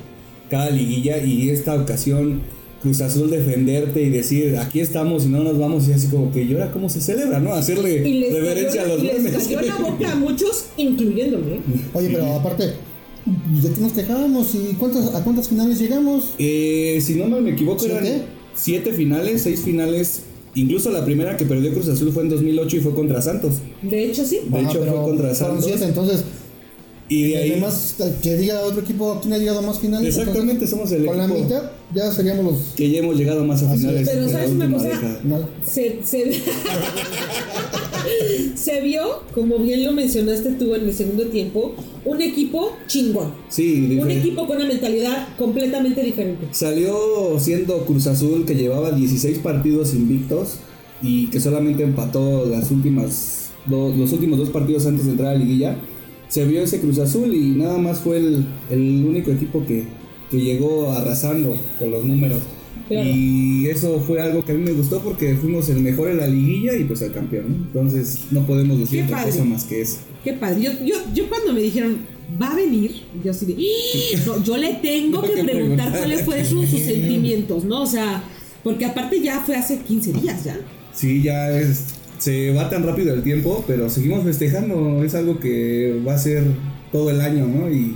cada 0.48 0.70
liguilla 0.70 1.18
y 1.18 1.50
esta 1.50 1.74
ocasión 1.74 2.40
Cruz 2.82 3.00
Azul 3.00 3.30
defenderte 3.30 4.02
y 4.02 4.10
decir 4.10 4.56
aquí 4.58 4.80
estamos 4.80 5.24
y 5.24 5.28
no 5.28 5.42
nos 5.42 5.58
vamos 5.58 5.88
y 5.88 5.92
así 5.92 6.08
como 6.08 6.30
que 6.30 6.46
llora 6.46 6.70
cómo 6.70 6.88
se 6.88 7.00
celebra, 7.00 7.40
¿no? 7.40 7.52
Hacerle 7.52 8.30
reverencia 8.30 8.82
a 8.82 8.86
los 8.86 9.02
y 9.02 9.06
les 9.06 9.32
cayó 9.32 9.60
la 9.62 9.76
boca 9.76 10.12
a 10.12 10.14
muchos, 10.14 10.66
incluyéndome. 10.76 11.60
Oye, 11.94 12.10
pero 12.12 12.34
aparte, 12.34 12.64
¿de 12.64 13.72
qué 13.74 13.80
nos 13.80 13.92
quejábamos? 13.92 14.54
¿Y 14.54 14.74
cuántas, 14.74 15.14
a 15.14 15.24
cuántas 15.24 15.48
finales 15.48 15.80
llegamos? 15.80 16.34
Eh, 16.38 17.00
si 17.00 17.14
no 17.14 17.26
me 17.26 17.50
equivoco, 17.50 17.84
eran 17.86 18.04
siete 18.54 18.92
finales, 18.92 19.42
seis 19.42 19.62
finales. 19.62 20.22
Incluso 20.56 20.90
la 20.90 21.04
primera 21.04 21.36
que 21.36 21.44
perdió 21.44 21.70
Cruz 21.70 21.86
Azul 21.88 22.10
fue 22.12 22.22
en 22.22 22.30
2008 22.30 22.76
y 22.78 22.80
fue 22.80 22.94
contra 22.94 23.20
Santos. 23.20 23.56
De 23.82 24.04
hecho, 24.04 24.24
sí. 24.24 24.40
De 24.48 24.62
hecho, 24.62 24.82
fue 24.84 25.04
contra 25.04 25.34
Santos. 25.34 25.66
Siete, 25.66 25.84
entonces 25.84 26.24
y 27.08 27.28
de 27.30 27.36
ahí. 27.36 27.50
Además, 27.52 27.96
que 28.22 28.36
diga 28.36 28.60
otro 28.62 28.80
equipo 28.80 29.18
quién 29.20 29.34
ha 29.34 29.38
llegado 29.38 29.60
a 29.60 29.62
más 29.62 29.78
finales. 29.78 30.16
Exactamente, 30.16 30.66
somos 30.66 30.90
el 30.92 31.04
con 31.04 31.20
equipo. 31.20 31.34
Con 31.34 31.38
la 31.38 31.44
mitad 31.44 31.70
ya 31.94 32.10
seríamos 32.10 32.44
los. 32.44 32.56
Que 32.76 32.90
ya 32.90 32.98
hemos 32.98 33.16
llegado 33.16 33.44
más 33.44 33.62
a 33.62 33.72
finales. 33.72 34.08
Pero, 34.08 34.28
¿sabes 34.28 34.50
una 34.50 34.70
cosa? 34.70 34.88
Se, 35.64 36.00
se, 36.04 36.42
se 38.54 38.80
vio, 38.80 39.22
como 39.34 39.58
bien 39.58 39.84
lo 39.84 39.92
mencionaste 39.92 40.52
tú 40.52 40.74
en 40.74 40.82
el 40.82 40.94
segundo 40.94 41.26
tiempo, 41.26 41.74
un 42.04 42.20
equipo 42.20 42.72
chingón. 42.88 43.32
Sí, 43.48 43.98
Un 44.00 44.10
equipo 44.10 44.46
con 44.46 44.56
una 44.56 44.66
mentalidad 44.66 45.28
completamente 45.36 46.02
diferente. 46.02 46.48
Salió 46.52 47.38
siendo 47.38 47.84
Cruz 47.86 48.06
Azul 48.06 48.44
que 48.44 48.54
llevaba 48.54 48.90
16 48.90 49.38
partidos 49.38 49.94
invictos 49.94 50.56
y 51.02 51.26
que 51.28 51.40
solamente 51.40 51.82
empató 51.82 52.46
las 52.46 52.70
últimas 52.70 53.50
los 53.68 54.12
últimos 54.12 54.38
dos 54.38 54.50
partidos 54.50 54.86
antes 54.86 55.06
de 55.06 55.12
entrar 55.12 55.30
a 55.30 55.32
la 55.32 55.40
liguilla 55.40 55.76
se 56.28 56.44
vio 56.44 56.62
ese 56.62 56.80
Cruz 56.80 56.98
Azul 56.98 57.34
y 57.34 57.50
nada 57.50 57.78
más 57.78 58.00
fue 58.00 58.18
el, 58.18 58.44
el 58.70 59.04
único 59.04 59.30
equipo 59.30 59.64
que, 59.66 59.84
que, 60.30 60.38
llegó 60.38 60.92
arrasando 60.92 61.56
con 61.78 61.90
los 61.90 62.04
números. 62.04 62.40
Y 62.88 63.66
eso 63.66 64.00
fue 64.00 64.20
algo 64.20 64.44
que 64.44 64.52
a 64.52 64.54
mí 64.54 64.62
me 64.62 64.72
gustó 64.72 65.00
porque 65.00 65.34
fuimos 65.34 65.68
el 65.70 65.80
mejor 65.80 66.08
en 66.08 66.18
la 66.18 66.28
liguilla 66.28 66.76
y 66.76 66.84
pues 66.84 67.02
el 67.02 67.12
campeón. 67.12 67.66
Entonces 67.66 68.26
no 68.30 68.46
podemos 68.46 68.78
decir 68.78 69.04
otra 69.04 69.24
cosa 69.24 69.44
más 69.44 69.64
que 69.64 69.80
eso. 69.80 69.98
Qué 70.22 70.34
padre. 70.34 70.62
Yo, 70.62 70.70
yo, 70.84 70.96
yo 71.12 71.28
cuando 71.28 71.52
me 71.52 71.62
dijeron, 71.62 71.98
va 72.40 72.52
a 72.52 72.54
venir, 72.54 73.02
yo 73.24 73.34
sí 73.34 73.56
¡Ah! 73.58 74.36
yo 74.44 74.56
le 74.56 74.74
tengo 74.74 75.22
que 75.34 75.42
preguntar 75.42 75.96
cuáles 75.96 76.22
fueron 76.22 76.46
sus, 76.46 76.68
sus 76.68 76.80
sentimientos, 76.84 77.64
¿no? 77.64 77.82
O 77.82 77.86
sea, 77.86 78.22
porque 78.62 78.84
aparte 78.84 79.20
ya 79.20 79.40
fue 79.40 79.56
hace 79.56 79.78
15 79.78 80.12
días 80.12 80.44
ya. 80.44 80.58
Sí, 80.94 81.22
ya 81.22 81.50
es 81.58 81.95
se 82.26 82.50
va 82.50 82.68
tan 82.68 82.82
rápido 82.82 83.14
el 83.14 83.22
tiempo, 83.22 83.62
pero 83.68 83.88
seguimos 83.88 84.24
festejando. 84.24 85.04
Es 85.04 85.14
algo 85.14 85.38
que 85.38 86.02
va 86.04 86.14
a 86.14 86.18
ser 86.18 86.42
todo 86.90 87.08
el 87.10 87.20
año, 87.20 87.46
¿no? 87.46 87.70
Y, 87.70 87.94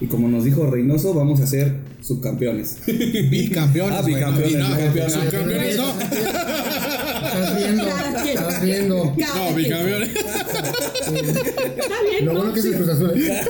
y 0.00 0.06
como 0.06 0.28
nos 0.28 0.44
dijo 0.44 0.70
Reynoso, 0.70 1.12
vamos 1.14 1.40
a 1.40 1.48
ser 1.48 1.78
subcampeones. 2.00 2.76
Bicampeones. 2.86 3.98
Ah, 3.98 4.02
bicampeones. 4.02 4.56
no, 4.56 4.68
no, 4.68 4.76
campeones, 4.76 5.16
no, 5.16 5.30
campeones, 5.32 5.76
no. 5.78 6.00
Estás 7.32 7.56
viendo, 7.56 7.88
estás 8.24 8.62
viendo. 8.62 9.16
No, 9.16 9.54
bicampeones. 9.56 10.10
Está 11.06 11.94
bien. 12.08 12.24
Lo 12.24 12.32
¿no? 12.32 12.38
bueno 12.40 12.54
que 12.54 12.60
es 12.60 12.66
el 12.66 12.74
Cruz 12.76 12.88
Azul. 12.88 13.12
¿eh? 13.16 13.40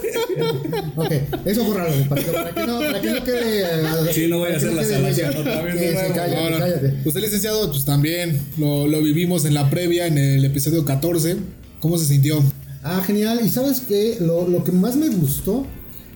ok, 0.96 1.12
eso 1.46 1.64
bórralo, 1.64 2.08
para 2.08 2.22
que, 2.22 2.30
para 2.32 2.54
que 2.54 2.66
no, 2.66 2.78
para 2.80 3.00
que 3.00 3.10
no 3.10 3.24
quede. 3.24 3.62
eh, 3.62 4.12
Sí, 4.12 4.26
no 4.28 4.38
voy 4.38 4.48
a 4.52 4.58
para 4.58 4.60
que 4.72 4.80
hacer 4.80 5.00
la 5.00 5.12
quede 5.14 5.38
otra 5.38 5.62
vez 5.62 5.74
de 5.74 5.88
Sí, 5.88 5.94
nuevo. 5.94 6.14
cállate, 6.14 6.42
No, 6.42 6.50
no. 6.50 6.58
cállate. 6.58 6.94
Usted, 7.04 7.20
licenciado, 7.20 7.70
pues 7.70 7.84
también 7.84 8.40
lo, 8.58 8.86
lo 8.88 9.02
vivimos 9.02 9.44
en 9.44 9.54
la 9.54 9.68
previa, 9.70 10.06
en 10.06 10.18
el 10.18 10.44
episodio 10.44 10.84
14. 10.84 11.36
¿Cómo 11.80 11.98
se 11.98 12.06
sintió? 12.06 12.42
Ah, 12.82 13.02
genial. 13.06 13.40
Y 13.44 13.48
sabes 13.48 13.80
que 13.80 14.16
lo, 14.20 14.48
lo 14.48 14.64
que 14.64 14.72
más 14.72 14.96
me 14.96 15.08
gustó 15.08 15.66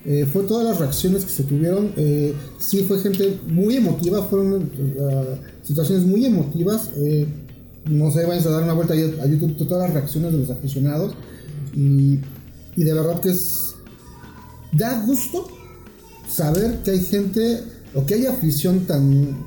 eh, 0.05 0.25
fue 0.31 0.43
todas 0.43 0.65
las 0.65 0.79
reacciones 0.79 1.25
que 1.25 1.31
se 1.31 1.43
tuvieron. 1.43 1.91
Eh, 1.97 2.33
sí, 2.59 2.85
fue 2.87 2.99
gente 2.99 3.37
muy 3.47 3.75
emotiva, 3.77 4.23
fueron 4.23 4.71
eh, 4.77 5.35
situaciones 5.63 6.05
muy 6.05 6.25
emotivas. 6.25 6.91
Eh, 6.97 7.25
no 7.89 8.11
sé, 8.11 8.25
vayan 8.25 8.47
a 8.47 8.51
dar 8.51 8.63
una 8.63 8.73
vuelta 8.73 8.93
a 8.93 9.27
YouTube, 9.27 9.57
todas 9.67 9.87
las 9.87 9.93
reacciones 9.93 10.31
de 10.31 10.39
los 10.39 10.49
aficionados. 10.49 11.13
Y, 11.73 12.19
y 12.75 12.83
de 12.83 12.93
verdad 12.93 13.19
que 13.21 13.29
es. 13.29 13.75
Da 14.71 15.01
gusto 15.05 15.47
saber 16.29 16.79
que 16.83 16.91
hay 16.91 16.99
gente 16.99 17.63
o 17.95 18.05
que 18.05 18.15
hay 18.15 18.25
afición 18.25 18.81
tan, 18.81 19.45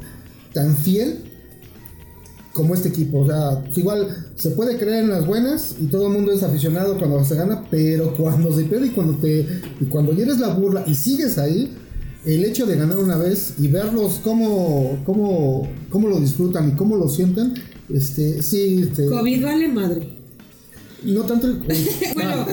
tan 0.53 0.77
fiel 0.77 1.31
como 2.53 2.75
este 2.75 2.89
equipo. 2.89 3.21
O 3.21 3.27
sea, 3.27 3.63
igual 3.77 4.31
se 4.37 4.51
puede 4.51 4.79
creer 4.79 5.05
en 5.05 5.11
las 5.11 5.27
buenas 5.27 5.77
y 5.79 5.87
todo 5.87 6.07
el 6.07 6.13
mundo 6.13 6.33
es 6.33 6.43
aficionado 6.43 6.99
cuando 6.99 7.25
se 7.25 7.37
gana, 7.37 7.65
pero 7.71 8.15
cuando 8.17 8.55
se 8.55 8.65
pierde 8.65 8.89
y 8.89 8.91
cuando 8.91 9.15
te 9.19 9.47
y 9.81 9.85
cuando 9.87 10.13
eres 10.13 10.39
la 10.39 10.49
burla 10.49 10.85
y 10.87 10.95
sigues 10.95 11.39
ahí, 11.39 11.77
el 12.25 12.45
hecho 12.45 12.67
de 12.67 12.77
ganar 12.77 12.99
una 12.99 13.17
vez 13.17 13.55
y 13.59 13.69
verlos 13.69 14.21
cómo, 14.23 14.99
cómo, 15.07 15.69
cómo 15.89 16.09
lo 16.09 16.21
disfrutan 16.21 16.71
y 16.71 16.73
cómo 16.73 16.97
lo 16.97 17.09
sienten, 17.09 17.55
este, 17.95 18.43
sí, 18.43 18.83
este, 18.83 19.07
COVID 19.07 19.43
vale 19.45 19.69
madre. 19.69 20.09
no 21.05 21.23
tanto 21.23 21.47
el 21.47 21.59
Bueno. 22.15 22.47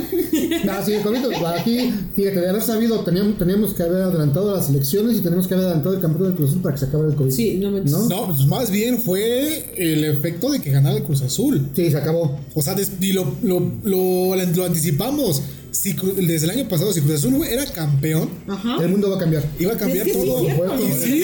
Ah, 0.70 0.82
sí, 0.86 0.94
el 0.94 1.02
COVID, 1.02 1.18
aquí, 1.58 1.92
fíjate, 2.16 2.42
de 2.42 2.50
haber 2.50 2.62
sabido, 2.62 3.00
teníamos, 3.02 3.38
teníamos 3.38 3.74
que 3.74 3.84
haber 3.84 4.02
adelantado 4.04 4.56
las 4.56 4.70
elecciones 4.70 5.18
y 5.18 5.22
tenemos 5.22 5.48
que 5.48 5.54
haber 5.54 5.66
adelantado 5.68 5.96
el 5.96 6.02
campeonato 6.02 6.30
del 6.30 6.36
Cruz 6.36 6.50
Azul 6.52 6.62
para 6.62 6.76
que 6.76 6.80
se 6.80 6.86
acabe 6.86 7.10
el 7.10 7.16
COVID. 7.16 7.32
Sí, 7.32 7.58
no 7.58 7.72
me 7.72 7.82
¿No? 7.82 8.08
No, 8.08 8.28
pues 8.28 8.46
más 8.48 8.72
bien 8.72 9.00
fue 9.00 9.74
el 9.78 10.04
efecto 10.06 10.52
de 10.52 10.60
que 10.60 10.72
ganara 10.72 10.98
el 10.98 11.04
Cruz 11.04 11.22
Azul. 11.22 11.70
Sí, 11.76 11.90
se 11.90 11.98
acabó. 11.98 12.40
O 12.54 12.62
sea, 12.62 12.76
y 13.02 13.14
lo, 13.14 13.36
lo, 13.44 13.60
lo, 13.84 14.36
lo 14.36 14.66
anticipamos. 14.66 15.42
Si, 15.82 15.94
desde 15.94 16.46
el 16.46 16.50
año 16.52 16.68
pasado, 16.68 16.92
si 16.92 17.02
Cruz 17.02 17.16
Azul 17.16 17.46
era 17.48 17.66
campeón, 17.66 18.30
Ajá. 18.48 18.78
El 18.84 18.90
mundo 18.90 19.10
va 19.12 19.18
a 19.18 19.20
cambiar. 19.20 19.44
iba 19.60 19.74
a 19.74 19.78
cambiar 19.78 20.08
Es 20.08 20.14
que 20.14 20.22
sí, 20.22 20.28
todo. 20.28 20.44
Y 20.80 20.92
sí. 20.92 21.24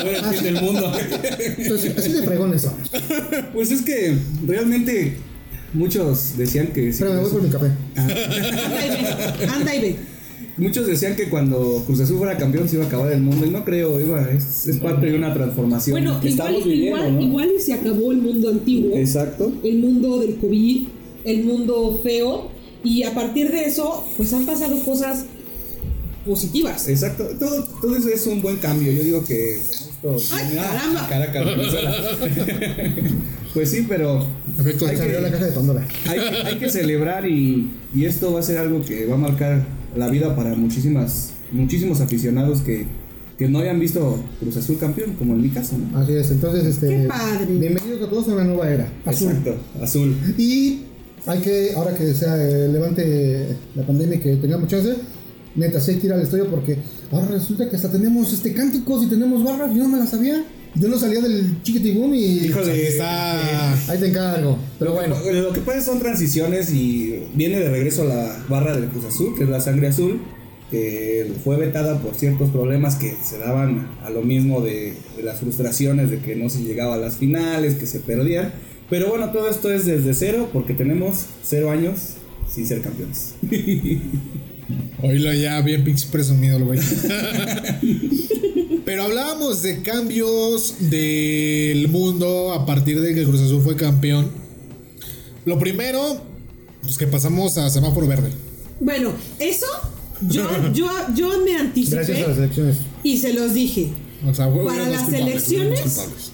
Tú 0.00 0.06
eres 0.06 0.22
el 0.38 0.44
del 0.44 0.62
mundo. 0.62 0.92
Entonces, 1.58 1.98
así 1.98 2.12
de 2.12 2.22
fregón 2.22 2.54
eso. 2.54 2.72
Pues 3.52 3.70
es 3.70 3.82
que 3.82 4.16
realmente 4.46 5.16
muchos 5.74 6.38
decían 6.38 6.68
que. 6.68 6.84
si 6.84 6.88
Espera, 6.88 7.10
me 7.12 7.20
voy 7.20 7.30
por 7.30 7.42
mi 7.42 7.50
café. 7.50 7.70
Anda 7.96 8.86
y 8.86 8.90
ve. 8.90 9.46
Anda 9.46 9.74
y 9.74 9.80
ve. 9.80 9.96
Muchos 10.56 10.86
decían 10.86 11.14
que 11.14 11.28
cuando 11.28 11.84
Cruz 11.86 12.00
Azul 12.00 12.18
fuera 12.18 12.36
campeón 12.36 12.68
se 12.68 12.76
iba 12.76 12.84
a 12.84 12.88
acabar 12.88 13.12
el 13.12 13.20
mundo 13.20 13.46
y 13.46 13.50
no 13.50 13.64
creo, 13.64 14.00
iba, 14.00 14.22
es, 14.30 14.66
es 14.66 14.78
parte 14.78 15.06
de 15.06 15.16
una 15.16 15.32
transformación 15.32 15.92
Bueno, 15.94 16.20
que 16.20 16.30
igual, 16.30 16.48
estamos 16.48 16.64
viviendo, 16.68 16.96
igual, 16.96 17.14
¿no? 17.14 17.22
igual 17.22 17.50
y 17.56 17.60
se 17.60 17.74
acabó 17.74 18.10
el 18.10 18.18
mundo 18.18 18.48
antiguo, 18.48 18.96
Exacto. 18.96 19.52
el 19.62 19.78
mundo 19.78 20.18
del 20.18 20.34
COVID, 20.38 20.88
el 21.26 21.44
mundo 21.44 22.00
feo, 22.02 22.50
y 22.84 23.02
a 23.02 23.12
partir 23.14 23.50
de 23.50 23.64
eso, 23.64 24.04
pues 24.16 24.32
han 24.32 24.46
pasado 24.46 24.78
cosas 24.84 25.24
positivas. 26.26 26.88
Exacto, 26.88 27.24
todo, 27.38 27.64
todo 27.80 27.96
eso 27.96 28.08
es 28.08 28.26
un 28.26 28.42
buen 28.42 28.56
cambio. 28.56 28.92
Yo 28.92 29.02
digo 29.02 29.24
que. 29.24 29.58
¡Ay, 30.32 30.54
caramba! 30.54 31.08
Caracas, 31.08 31.44
pues 33.54 33.70
sí, 33.70 33.84
pero 33.88 34.24
hay 34.58 34.96
Se 34.96 35.02
abrió 35.02 35.20
la 35.20 35.28
que, 35.28 35.32
caja 35.34 35.46
de 35.46 35.52
Pandora. 35.52 35.86
hay, 36.06 36.20
que- 36.20 36.36
hay 36.48 36.58
que 36.58 36.68
celebrar 36.70 37.26
y, 37.28 37.70
y 37.94 38.04
esto 38.04 38.32
va 38.32 38.40
a 38.40 38.42
ser 38.42 38.58
algo 38.58 38.82
que 38.84 39.06
va 39.06 39.14
a 39.14 39.18
marcar 39.18 39.64
la 39.96 40.08
vida 40.08 40.36
para 40.36 40.54
muchísimas, 40.54 41.32
muchísimos 41.50 42.00
aficionados 42.00 42.60
que, 42.60 42.86
que 43.38 43.48
no 43.48 43.58
hayan 43.58 43.80
visto 43.80 44.22
Cruz 44.38 44.56
Azul 44.56 44.78
campeón, 44.78 45.14
como 45.14 45.34
en 45.34 45.42
mi 45.42 45.48
caso. 45.48 45.76
¿no? 45.78 45.98
Así 45.98 46.12
es, 46.12 46.30
entonces, 46.30 46.64
este. 46.64 46.88
¡Qué 46.88 47.08
padre! 47.08 47.46
Bienvenidos 47.46 48.02
a 48.02 48.08
todos 48.10 48.28
a 48.28 48.34
una 48.34 48.44
nueva 48.44 48.70
era. 48.70 48.88
Azul. 49.04 49.28
Exacto, 49.30 49.56
azul. 49.82 50.16
Y 50.38 50.82
hay 51.28 51.40
que, 51.40 51.72
ahora 51.76 51.94
que 51.94 52.14
sea 52.14 52.36
eh, 52.42 52.68
levante 52.68 53.56
la 53.74 53.86
pandemia 53.86 54.16
y 54.16 54.20
que 54.20 54.36
tengamos 54.36 54.68
chance, 54.68 54.94
neta, 55.54 55.78
sí 55.78 55.92
hay 55.92 55.98
que 55.98 56.06
ir 56.06 56.12
al 56.14 56.22
estadio 56.22 56.46
porque 56.48 56.78
ahora 57.12 57.26
resulta 57.28 57.68
que 57.68 57.76
hasta 57.76 57.90
tenemos 57.92 58.32
este 58.32 58.54
cánticos 58.54 59.04
y 59.04 59.08
tenemos 59.08 59.44
barras, 59.44 59.74
yo 59.74 59.82
no 59.82 59.90
me 59.90 59.98
las 59.98 60.10
sabía. 60.10 60.42
Yo 60.74 60.86
no 60.88 60.98
salía 60.98 61.20
del 61.20 61.62
chiquitibum 61.62 62.14
y 62.14 62.46
Híjole, 62.46 62.72
Ahí 62.72 62.80
está. 62.82 63.72
ahí 63.90 63.98
te 63.98 64.08
encargo. 64.08 64.58
Pero 64.78 64.92
bueno, 64.92 65.16
Lo 65.32 65.52
que 65.52 65.60
pasa 65.60 65.80
son 65.80 65.98
transiciones 65.98 66.70
y 66.72 67.26
viene 67.34 67.58
de 67.58 67.70
regreso 67.70 68.04
la 68.04 68.44
barra 68.48 68.74
del 68.76 68.88
Cruz 68.90 69.06
Azul, 69.06 69.34
que 69.36 69.44
es 69.44 69.48
la 69.48 69.60
sangre 69.60 69.88
azul, 69.88 70.20
que 70.70 71.32
fue 71.42 71.56
vetada 71.56 71.98
por 71.98 72.14
ciertos 72.14 72.50
problemas 72.50 72.96
que 72.96 73.14
se 73.24 73.38
daban 73.38 73.88
a 74.04 74.10
lo 74.10 74.20
mismo 74.22 74.60
de, 74.60 74.94
de 75.16 75.22
las 75.22 75.40
frustraciones 75.40 76.10
de 76.10 76.20
que 76.20 76.36
no 76.36 76.50
se 76.50 76.62
llegaba 76.62 76.94
a 76.94 76.98
las 76.98 77.16
finales, 77.16 77.74
que 77.74 77.86
se 77.86 78.00
perdían. 78.00 78.52
Pero 78.90 79.08
bueno, 79.08 79.30
todo 79.30 79.48
esto 79.50 79.70
es 79.72 79.84
desde 79.86 80.14
cero 80.14 80.48
porque 80.52 80.74
tenemos 80.74 81.26
cero 81.42 81.70
años 81.70 82.14
sin 82.52 82.66
ser 82.66 82.80
campeones. 82.80 83.34
Oílo 85.02 85.32
ya, 85.32 85.60
bien 85.60 85.84
pinche 85.84 86.06
presumido 86.10 86.56
el 86.56 86.64
güey. 86.64 86.80
Pero 88.84 89.02
hablábamos 89.04 89.62
de 89.62 89.82
cambios 89.82 90.74
del 90.90 91.88
mundo 91.88 92.52
a 92.52 92.64
partir 92.66 93.00
de 93.00 93.14
que 93.14 93.20
el 93.20 93.26
Cruz 93.26 93.42
Azul 93.42 93.62
fue 93.62 93.76
campeón. 93.76 94.30
Lo 95.44 95.58
primero, 95.58 96.20
pues 96.82 96.96
que 96.98 97.06
pasamos 97.06 97.58
a 97.58 97.68
semáforo 97.70 98.06
verde. 98.06 98.30
Bueno, 98.80 99.12
eso 99.38 99.66
yo, 100.28 100.72
yo, 100.72 100.88
yo 101.14 101.28
me 101.44 101.52
gracias 101.52 101.92
a 101.92 102.02
las 102.02 102.38
anticipé 102.38 102.38
elecciones. 102.38 102.76
y 103.02 103.18
se 103.18 103.32
los 103.32 103.54
dije. 103.54 103.88
O 104.26 104.34
sea, 104.34 104.52
Para 104.52 104.88
las 104.88 105.12
elecciones. 105.12 106.32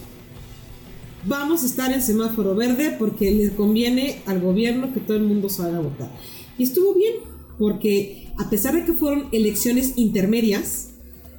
Vamos 1.26 1.62
a 1.62 1.66
estar 1.66 1.92
en 1.92 2.02
semáforo 2.02 2.54
verde 2.54 2.96
porque 2.98 3.30
les 3.30 3.50
conviene 3.52 4.16
al 4.26 4.40
gobierno 4.40 4.92
que 4.92 5.00
todo 5.00 5.16
el 5.16 5.24
mundo 5.24 5.48
salga 5.48 5.78
a 5.78 5.80
votar. 5.80 6.10
Y 6.58 6.64
estuvo 6.64 6.94
bien, 6.94 7.14
porque 7.58 8.28
a 8.38 8.50
pesar 8.50 8.74
de 8.74 8.84
que 8.84 8.92
fueron 8.92 9.26
elecciones 9.32 9.92
intermedias, 9.96 10.88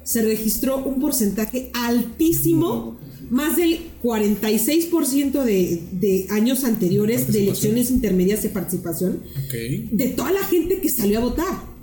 se 0.02 0.22
registró 0.22 0.78
un 0.84 1.00
porcentaje 1.00 1.70
altísimo, 1.74 2.96
más 3.30 3.56
del 3.56 3.80
46% 4.04 5.42
de, 5.42 5.82
de 5.92 6.26
años 6.30 6.62
anteriores 6.64 7.32
de 7.32 7.42
elecciones 7.42 7.90
intermedias 7.90 8.42
de 8.42 8.50
participación, 8.50 9.20
Ok. 9.46 9.54
de 9.92 10.08
toda 10.16 10.30
la 10.32 10.44
gente 10.44 10.80
que 10.80 10.88
salió 10.88 11.18
a 11.18 11.22
votar. 11.22 11.76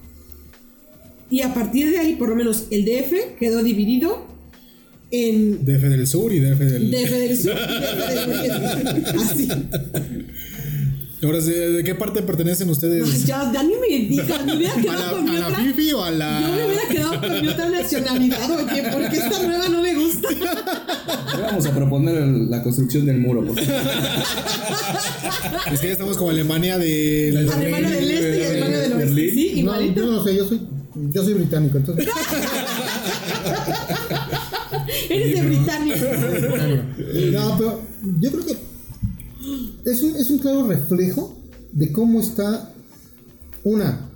Y 1.29 1.41
a 1.41 1.53
partir 1.53 1.89
de 1.91 1.99
ahí, 1.99 2.15
por 2.15 2.29
lo 2.29 2.35
menos 2.35 2.67
el 2.69 2.85
DF 2.85 3.37
quedó 3.39 3.61
dividido 3.63 4.25
en 5.15 5.63
DF 5.63 5.83
del 5.89 6.07
Sur 6.07 6.33
y 6.33 6.39
DF 6.39 6.57
del. 6.59 6.89
DF 6.91 7.11
del 7.11 7.37
Sur, 7.39 7.53
DF 7.55 8.27
del 8.41 9.05
Sur, 9.05 9.21
así. 9.21 9.47
Ahora, 11.21 11.39
¿de, 11.39 11.83
qué 11.85 11.95
parte 11.95 12.21
pertenecen 12.23 12.67
ustedes? 12.69 13.07
Ay, 13.13 13.23
ya, 13.25 13.49
ya 13.53 13.63
ni 13.63 13.75
me 13.75 13.87
digas, 14.09 14.43
me 14.45 14.57
hubiera 14.57 14.73
¿A 14.77 14.81
quedado 14.81 15.05
la, 15.05 15.11
con 15.11 15.23
mi 15.23 15.35
a 15.37 15.39
la 15.39 15.47
otra. 15.49 15.63
Fifi 15.63 15.93
o 15.93 16.03
a 16.03 16.11
la.? 16.11 16.41
Yo 16.41 16.47
me 16.47 16.65
hubiera 16.65 16.87
quedado 16.89 17.21
con 17.21 17.41
mi 17.41 17.47
otra 17.47 17.69
nacionalidad, 17.69 18.51
oye, 18.51 18.83
porque 18.91 19.15
esta 19.17 19.43
nueva 19.43 19.69
no 19.69 19.81
me 19.83 19.93
gusta. 19.95 20.27
Vamos 21.43 21.65
a 21.67 21.75
proponer 21.75 22.15
la 22.27 22.61
construcción 22.63 23.05
del 23.05 23.19
muro. 23.19 23.45
por 23.45 23.55
favor. 23.57 23.81
Es 25.71 25.79
que 25.79 25.87
ya 25.87 25.93
estamos 25.93 26.17
como 26.17 26.31
Alemania 26.31 26.77
de. 26.79 27.47
Alemania 27.53 27.89
del 27.91 28.11
Este 28.11 28.39
y 28.39 28.43
Alemania 28.45 28.79
del 28.79 28.93
Oeste. 28.93 29.05
Berlín. 29.05 29.29
Sí, 29.33 29.49
No, 29.53 29.59
igualito. 29.59 30.01
yo 30.01 30.11
no 30.11 30.23
sé, 30.25 30.35
yo 30.35 30.45
soy, 30.45 30.61
yo 31.13 31.23
soy 31.23 31.33
británico, 31.35 31.77
entonces. 31.77 32.07
Eres 35.21 35.41
de 35.41 35.47
Britania. 35.47 35.95
No, 37.31 37.57
pero 37.57 37.81
yo 38.19 38.31
creo 38.31 38.45
que 38.45 38.57
es 39.85 40.01
un, 40.01 40.15
es 40.15 40.29
un 40.31 40.39
claro 40.39 40.67
reflejo 40.67 41.35
de 41.71 41.91
cómo 41.91 42.19
está, 42.19 42.73
una, 43.63 44.09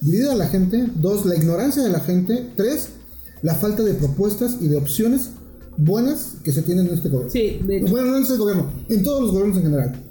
dividida 0.00 0.34
la 0.34 0.48
gente, 0.48 0.88
dos, 0.96 1.24
la 1.26 1.36
ignorancia 1.36 1.82
de 1.82 1.90
la 1.90 2.00
gente, 2.00 2.50
tres, 2.56 2.88
la 3.42 3.54
falta 3.54 3.82
de 3.82 3.94
propuestas 3.94 4.56
y 4.60 4.68
de 4.68 4.76
opciones 4.76 5.30
buenas 5.76 6.34
que 6.42 6.52
se 6.52 6.62
tienen 6.62 6.86
en 6.86 6.94
este 6.94 7.08
gobierno. 7.08 7.32
Sí, 7.32 7.60
de 7.64 7.78
hecho. 7.78 7.90
Bueno, 7.90 8.10
no 8.10 8.16
en 8.16 8.22
este 8.22 8.36
gobierno, 8.36 8.70
en 8.88 9.02
todos 9.02 9.22
los 9.22 9.30
gobiernos 9.32 9.58
en 9.58 9.62
general. 9.64 10.02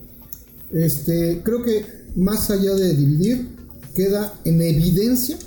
Este, 0.71 1.41
creo 1.43 1.63
que 1.63 1.85
más 2.15 2.49
allá 2.49 2.73
de 2.75 2.95
dividir, 2.95 3.55
queda 3.95 4.33
en 4.43 4.61
evidencia 4.61 5.37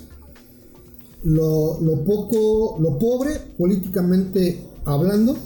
lo, 1.24 1.80
lo 1.80 2.04
poco, 2.04 2.78
lo 2.80 2.98
pobre 2.98 3.32
políticamente 3.58 4.67
hablando 4.88 5.36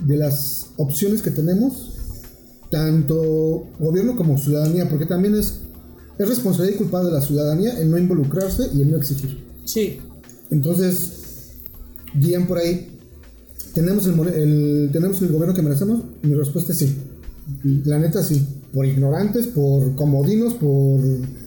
de 0.00 0.16
las 0.16 0.66
opciones 0.76 1.22
que 1.22 1.30
tenemos, 1.30 1.94
tanto 2.70 3.66
gobierno 3.78 4.16
como 4.16 4.38
ciudadanía, 4.38 4.88
porque 4.88 5.06
también 5.06 5.34
es 5.34 5.60
es 6.18 6.28
responsabilidad 6.28 6.76
y 6.76 6.78
culpa 6.78 7.04
de 7.04 7.12
la 7.12 7.20
ciudadanía 7.20 7.78
en 7.80 7.90
no 7.90 7.98
involucrarse 7.98 8.70
y 8.74 8.82
en 8.82 8.90
no 8.90 8.96
exigir. 8.96 9.38
Sí. 9.64 9.98
Entonces, 10.50 11.56
bien 12.14 12.46
por 12.46 12.58
ahí, 12.58 12.88
¿tenemos 13.74 14.06
el, 14.06 14.90
¿tenemos 14.92 15.20
el 15.20 15.28
gobierno 15.28 15.54
que 15.54 15.62
merecemos? 15.62 16.02
Mi 16.22 16.34
respuesta 16.34 16.72
es 16.72 16.78
sí. 16.78 16.96
La 17.84 17.98
neta 17.98 18.22
sí. 18.22 18.46
Por 18.72 18.86
ignorantes, 18.86 19.46
por 19.46 19.94
comodinos, 19.94 20.54
por 20.54 21.00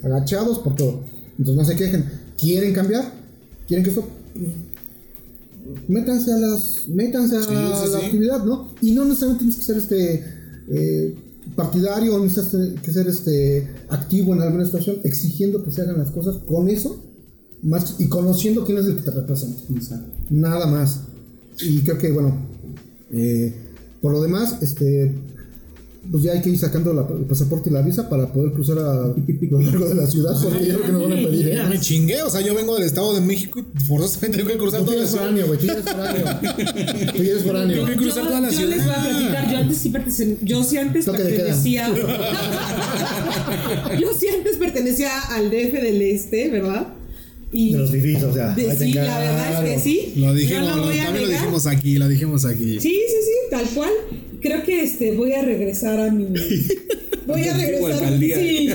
agachados, 0.04 0.60
por 0.60 0.76
todo. 0.76 1.04
Entonces 1.38 1.56
no 1.56 1.66
se 1.66 1.76
quejen. 1.76 2.06
¿Quieren 2.38 2.74
cambiar? 2.74 3.12
¿Quieren 3.68 3.84
que 3.84 3.90
esto 3.90 4.08
métanse 5.88 6.32
a 6.34 6.38
las 6.38 6.88
métanse 6.88 7.38
a 7.38 7.42
la 7.42 7.98
actividad, 7.98 8.44
¿no? 8.44 8.70
Y 8.82 8.92
no 8.92 9.06
necesariamente 9.06 9.46
tienes 9.46 9.56
que 9.58 9.64
ser 9.64 9.78
este 9.78 10.24
eh, 10.70 11.16
partidario 11.56 12.16
o 12.16 12.24
necesitas 12.24 12.82
que 12.82 12.92
ser 12.92 13.08
este 13.08 13.68
activo 13.90 14.34
en 14.34 14.42
alguna 14.42 14.66
situación, 14.66 14.98
exigiendo 15.04 15.64
que 15.64 15.72
se 15.72 15.82
hagan 15.82 15.98
las 15.98 16.12
cosas 16.12 16.38
con 16.48 16.70
eso 16.70 17.04
más 17.62 17.96
y 18.00 18.08
conociendo 18.08 18.66
quién 18.66 18.78
es 18.78 18.86
el 18.86 18.96
que 18.98 19.02
te 19.02 19.12
representa. 19.12 19.62
Nada 20.30 20.68
más. 20.68 21.02
Y 21.62 21.80
creo 21.80 21.98
que 21.98 22.12
bueno, 22.12 22.38
eh, 23.12 23.54
por 24.02 24.14
lo 24.14 24.22
demás, 24.22 24.62
este 24.62 25.14
pues 26.12 26.24
ya 26.24 26.32
hay 26.32 26.42
que 26.42 26.50
ir 26.50 26.58
sacando 26.58 26.92
el 26.92 27.26
pasaporte 27.26 27.70
y 27.70 27.74
la 27.74 27.82
visa 27.82 28.10
para 28.10 28.32
poder 28.32 28.54
cruzar 28.54 28.80
a 28.80 29.08
lo 29.08 29.60
largo 29.60 29.90
de 29.90 29.96
la 29.96 30.08
ciudad, 30.08 30.32
porque 30.42 30.66
yo 30.66 30.76
creo 30.76 30.86
que 30.86 30.92
nos 30.92 31.04
van 31.04 31.12
a 31.12 31.16
pedir. 31.30 31.50
¿eh? 31.50 31.64
Me 31.70 31.80
chingué, 31.80 32.24
o 32.24 32.30
sea, 32.30 32.42
yo 32.42 32.56
vengo 32.56 32.76
del 32.76 32.86
Estado 32.86 33.14
de 33.14 33.22
México 33.22 33.60
y 33.60 33.80
forzosamente 33.84 34.38
tengo 34.38 34.50
que 34.52 34.58
cruzar 34.58 34.82
toda 34.84 34.98
la 34.98 35.06
ciudad. 35.06 35.32
güey, 35.46 35.60
tú 35.60 35.72
eres 35.72 35.84
foráneo. 35.84 36.24
tú 37.16 37.22
eres 37.22 37.44
foráneo. 37.44 37.76
Tengo 37.76 37.88
que 37.88 37.96
cruzar 37.96 38.28
toda 38.28 38.42
la 38.42 38.50
ciudad. 38.50 38.64
Yo 38.64 38.70
les 38.70 38.86
voy 38.86 38.94
a 38.94 39.02
platicar, 39.02 39.52
yo 39.52 39.58
antes 39.58 39.78
sí 39.78 39.90
pertenecía, 39.90 40.36
yo 40.42 40.64
sí 40.64 40.78
antes 40.78 41.06
pertenecía. 41.06 41.90
yo 44.00 44.08
sí 44.18 44.28
antes 44.36 44.58
pertenecía 44.58 45.20
al 45.30 45.50
DF 45.50 45.74
del 45.82 46.02
Este, 46.02 46.50
¿verdad? 46.50 46.88
Y 47.52 47.72
de 47.74 47.80
los 47.80 47.92
vivís, 47.92 48.22
o 48.24 48.34
sea. 48.34 48.54
De, 48.54 48.76
sí, 48.76 48.94
la 48.94 49.20
verdad 49.20 49.68
es 49.68 49.74
que 49.74 49.80
sí. 49.80 50.14
Lo 50.18 50.34
dijimos, 50.34 50.76
lo 50.76 50.90
también 50.90 51.22
lo 51.22 51.28
dijimos 51.28 51.68
aquí, 51.68 51.98
lo 51.98 52.08
dijimos 52.08 52.46
aquí. 52.46 52.80
Sí, 52.80 52.90
sí, 52.90 53.18
sí, 53.26 53.32
tal 53.50 53.66
cual 53.70 53.90
creo 54.42 54.64
que 54.64 54.84
este 54.84 55.12
voy 55.14 55.34
a 55.34 55.42
regresar 55.42 56.00
a 56.00 56.12
mi 56.12 56.26
voy 57.28 57.42
a 57.42 57.58
regresar 57.58 58.20
sí 58.20 58.68
ya 58.68 58.74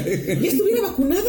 estuviera 0.49 0.83
vacunada 0.83 1.23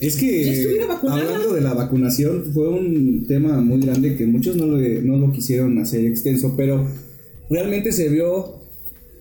es 0.00 0.16
que 0.16 0.86
hablando 1.08 1.54
de 1.54 1.60
la 1.60 1.74
vacunación 1.74 2.52
fue 2.52 2.68
un 2.68 3.26
tema 3.26 3.60
muy 3.60 3.80
grande 3.80 4.16
que 4.16 4.26
muchos 4.26 4.56
no 4.56 4.66
lo, 4.66 4.78
no 4.78 5.16
lo 5.18 5.32
quisieron 5.32 5.78
hacer 5.78 6.04
extenso 6.04 6.54
pero 6.56 6.86
realmente 7.50 7.92
se 7.92 8.08
vio 8.08 8.60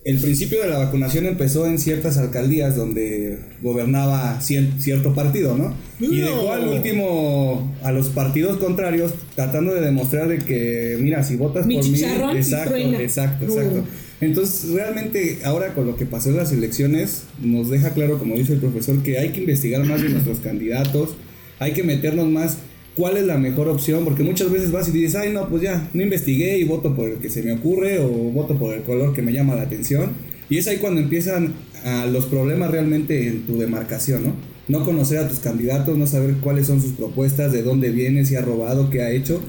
el 0.08 0.20
principio 0.22 0.62
de 0.62 0.70
la 0.70 0.78
vacunación 0.78 1.26
empezó 1.26 1.68
en 1.68 1.80
ciertas 1.80 2.18
alcaldías 2.18 2.78
donde 2.78 3.40
gobernaba 3.62 4.40
cierto 4.40 5.14
partido, 5.14 5.58
¿no? 5.58 5.74
Y 6.00 6.22
dejó 6.22 6.54
al 6.54 6.66
último 6.70 7.76
a 7.84 7.92
los 7.92 8.08
partidos 8.08 8.56
contrarios 8.56 9.12
tratando 9.36 9.74
de 9.74 9.82
demostrar 9.82 10.30
de 10.30 10.38
que, 10.38 10.98
mira, 11.02 11.26
si 11.26 11.36
votas 11.36 11.64
por 11.64 11.68
mí, 11.68 11.78
exacto, 11.80 12.32
exacto, 12.38 13.46
exacto. 13.46 13.84
Entonces, 14.22 14.72
realmente 14.72 15.40
ahora 15.44 15.74
con 15.74 15.86
lo 15.86 15.98
que 15.98 16.06
pasó 16.06 16.30
en 16.30 16.38
las 16.38 16.54
elecciones 16.54 17.24
nos 17.42 17.70
deja 17.70 17.90
claro, 17.90 18.18
como 18.18 18.36
dice 18.36 18.54
el 18.54 18.60
profesor, 18.60 19.04
que 19.04 19.20
hay 19.20 19.34
que 19.34 19.42
investigar 19.42 19.84
más 19.84 20.02
de 20.02 20.08
nuestros 20.08 20.40
candidatos, 20.40 21.18
hay 21.60 21.74
que 21.74 21.84
meternos 21.84 22.28
más 22.30 22.60
cuál 22.98 23.16
es 23.16 23.26
la 23.28 23.38
mejor 23.38 23.70
opción, 23.70 24.04
porque 24.04 24.24
muchas 24.24 24.52
veces 24.52 24.72
vas 24.72 24.90
y 24.90 24.92
dices, 24.92 25.16
ay, 25.16 25.32
no, 25.32 25.48
pues 25.48 25.62
ya, 25.62 25.88
no 25.94 26.02
investigué 26.02 26.58
y 26.58 26.64
voto 26.64 26.96
por 26.96 27.08
el 27.08 27.18
que 27.18 27.30
se 27.30 27.44
me 27.44 27.54
ocurre 27.54 28.00
o 28.00 28.08
voto 28.08 28.58
por 28.58 28.74
el 28.74 28.82
color 28.82 29.14
que 29.14 29.22
me 29.22 29.32
llama 29.32 29.56
la 29.56 29.62
atención. 29.62 30.14
Y 30.50 30.58
es 30.58 30.68
ahí 30.68 30.78
cuando 30.78 31.00
empiezan 31.00 31.54
a 31.86 32.08
los 32.08 32.26
problemas 32.26 32.72
realmente 32.72 33.28
en 33.28 33.46
tu 33.46 33.58
demarcación, 33.60 34.24
¿no? 34.24 34.34
No 34.68 34.84
conocer 34.84 35.20
a 35.20 35.30
tus 35.30 35.40
candidatos, 35.40 35.96
no 35.98 36.08
saber 36.08 36.38
cuáles 36.42 36.68
son 36.68 36.82
sus 36.82 36.94
propuestas, 36.94 37.54
de 37.54 37.62
dónde 37.62 37.92
viene, 37.92 38.26
si 38.26 38.36
ha 38.36 38.42
robado, 38.42 38.90
qué 38.90 39.02
ha 39.02 39.12
hecho. 39.12 39.42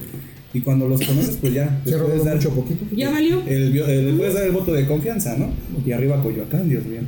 Y 0.51 0.61
cuando 0.61 0.87
los 0.87 0.99
conoces, 1.01 1.37
pues 1.39 1.53
ya. 1.53 1.79
¿Se 1.85 1.95
puedes 1.97 2.25
dar 2.25 2.35
mucho 2.35 2.49
poquito? 2.49 2.83
¿Ya 2.95 3.11
valió? 3.11 3.41
El, 3.45 3.77
el, 3.77 4.17
puedes 4.17 4.33
dar 4.33 4.45
el 4.45 4.51
voto 4.51 4.73
de 4.73 4.87
confianza, 4.87 5.35
¿no? 5.37 5.51
Y 5.85 5.91
arriba 5.91 6.21
Coyoacán, 6.23 6.67
Dios 6.67 6.83
mío. 6.85 7.01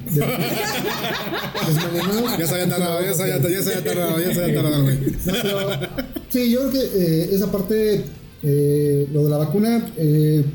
ya 2.38 2.48
se 2.48 2.54
había 2.54 2.70
tardado, 2.70 3.02
ya 3.04 3.14
se 3.14 3.24
había, 3.24 3.40
ya 3.40 3.64
se 3.64 3.70
había 3.72 3.84
tardado, 3.84 4.20
ya 4.20 4.34
se 4.34 4.44
había 4.44 4.62
tardado, 4.62 4.84
güey. 4.84 4.98
sí, 6.30 6.52
yo 6.52 6.70
creo 6.70 6.72
que 6.72 6.80
eh, 6.80 7.30
esa 7.34 7.52
parte, 7.52 8.04
eh, 8.44 9.08
lo 9.12 9.24
de 9.24 9.30
la 9.32 9.38
vacuna, 9.38 9.92
eh, 9.98 10.46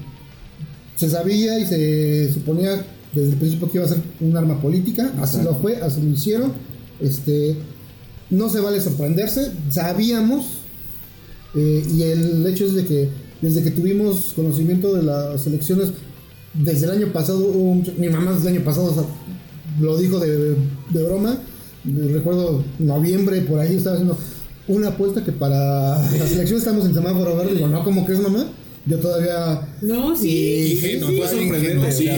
se 0.95 1.11
sabía 1.11 1.59
y 1.59 1.67
se 1.67 2.33
suponía 2.33 2.85
desde 3.13 3.31
el 3.31 3.37
principio 3.37 3.69
que 3.71 3.79
iba 3.79 3.87
a 3.87 3.89
ser 3.89 3.99
un 4.21 4.37
arma 4.37 4.61
política. 4.61 5.13
Así 5.21 5.43
lo 5.43 5.57
fue, 5.57 5.77
así 5.77 6.03
lo 6.03 6.11
hicieron. 6.11 6.53
Este, 7.01 7.57
no 8.31 8.49
se 8.49 8.61
vale 8.61 8.81
sorprenderse. 8.81 9.51
Sabíamos 9.71 10.56
eh, 11.55 11.87
y 11.91 12.03
el 12.03 12.47
hecho 12.47 12.67
es 12.67 12.75
de 12.75 12.85
que 12.85 13.09
desde 13.41 13.63
que 13.63 13.71
tuvimos 13.71 14.33
conocimiento 14.35 14.95
de 14.95 15.03
las 15.03 15.47
elecciones, 15.47 15.91
desde 16.55 16.87
el 16.87 16.93
año 16.93 17.13
pasado, 17.13 17.53
mi 17.99 18.09
mamá 18.09 18.33
desde 18.33 18.51
el 18.51 18.57
año 18.57 18.65
pasado 18.65 19.07
lo 19.81 19.99
dijo 19.99 20.19
de, 20.19 20.57
broma, 20.91 21.39
recuerdo 21.85 22.65
noviembre, 22.79 23.43
por 23.43 23.61
ahí 23.61 23.77
estaba 23.77 23.97
haciendo 23.97 24.17
una 24.69 24.89
apuesta 24.89 25.23
que 25.23 25.33
para 25.33 25.99
las 25.99 26.33
elecciones 26.33 26.59
estamos 26.59 26.87
en 26.87 26.95
semáforo 26.95 27.37
verde, 27.37 27.55
digo, 27.55 27.69
no, 27.69 27.85
como 27.85 28.05
que 28.07 28.13
es 28.13 28.21
mamá? 28.21 28.47
Yo 28.87 28.99
todavía... 28.99 29.69
No, 29.83 30.17
sí. 30.17 30.79
sí, 30.81 30.99
no, 31.01 31.09
fue 31.09 31.29
sorprendente. 31.29 31.93
Sí, 31.93 32.09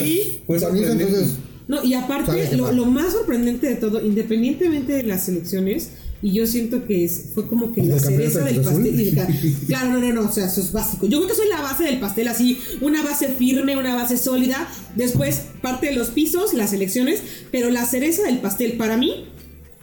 sí, 0.00 0.40
fue 0.46 0.56
entonces... 0.56 1.34
No, 1.68 1.82
y 1.82 1.94
aparte, 1.94 2.56
lo, 2.56 2.70
lo, 2.72 2.86
más 2.86 3.12
sorprendente 3.12 3.68
de 3.68 3.76
todo, 3.76 4.04
independientemente 4.04 4.92
de 4.92 5.02
las 5.02 5.28
elecciones, 5.28 5.90
y 6.22 6.32
yo 6.32 6.46
siento 6.46 6.86
que 6.86 7.08
fue 7.34 7.46
como 7.46 7.72
que 7.72 7.82
la 7.82 7.98
cereza 7.98 8.42
del 8.42 8.62
pastel. 8.62 9.14
claro, 9.66 9.92
no, 9.92 10.00
no, 10.00 10.12
no, 10.12 10.28
o 10.28 10.32
sea, 10.32 10.46
eso 10.46 10.60
es 10.60 10.72
básico. 10.72 11.06
Yo 11.06 11.18
creo 11.18 11.28
que 11.28 11.36
soy 11.36 11.48
la 11.48 11.60
base 11.60 11.84
del 11.84 12.00
pastel, 12.00 12.28
así, 12.28 12.58
una 12.80 13.02
base 13.02 13.28
firme, 13.28 13.76
una 13.76 13.94
base 13.94 14.16
sólida. 14.16 14.68
Después, 14.94 15.42
parte 15.60 15.86
de 15.86 15.92
los 15.92 16.08
pisos, 16.08 16.54
las 16.54 16.72
elecciones, 16.72 17.22
pero 17.50 17.70
la 17.70 17.84
cereza 17.84 18.22
del 18.22 18.38
pastel 18.38 18.72
para 18.72 18.96
mí 18.96 19.26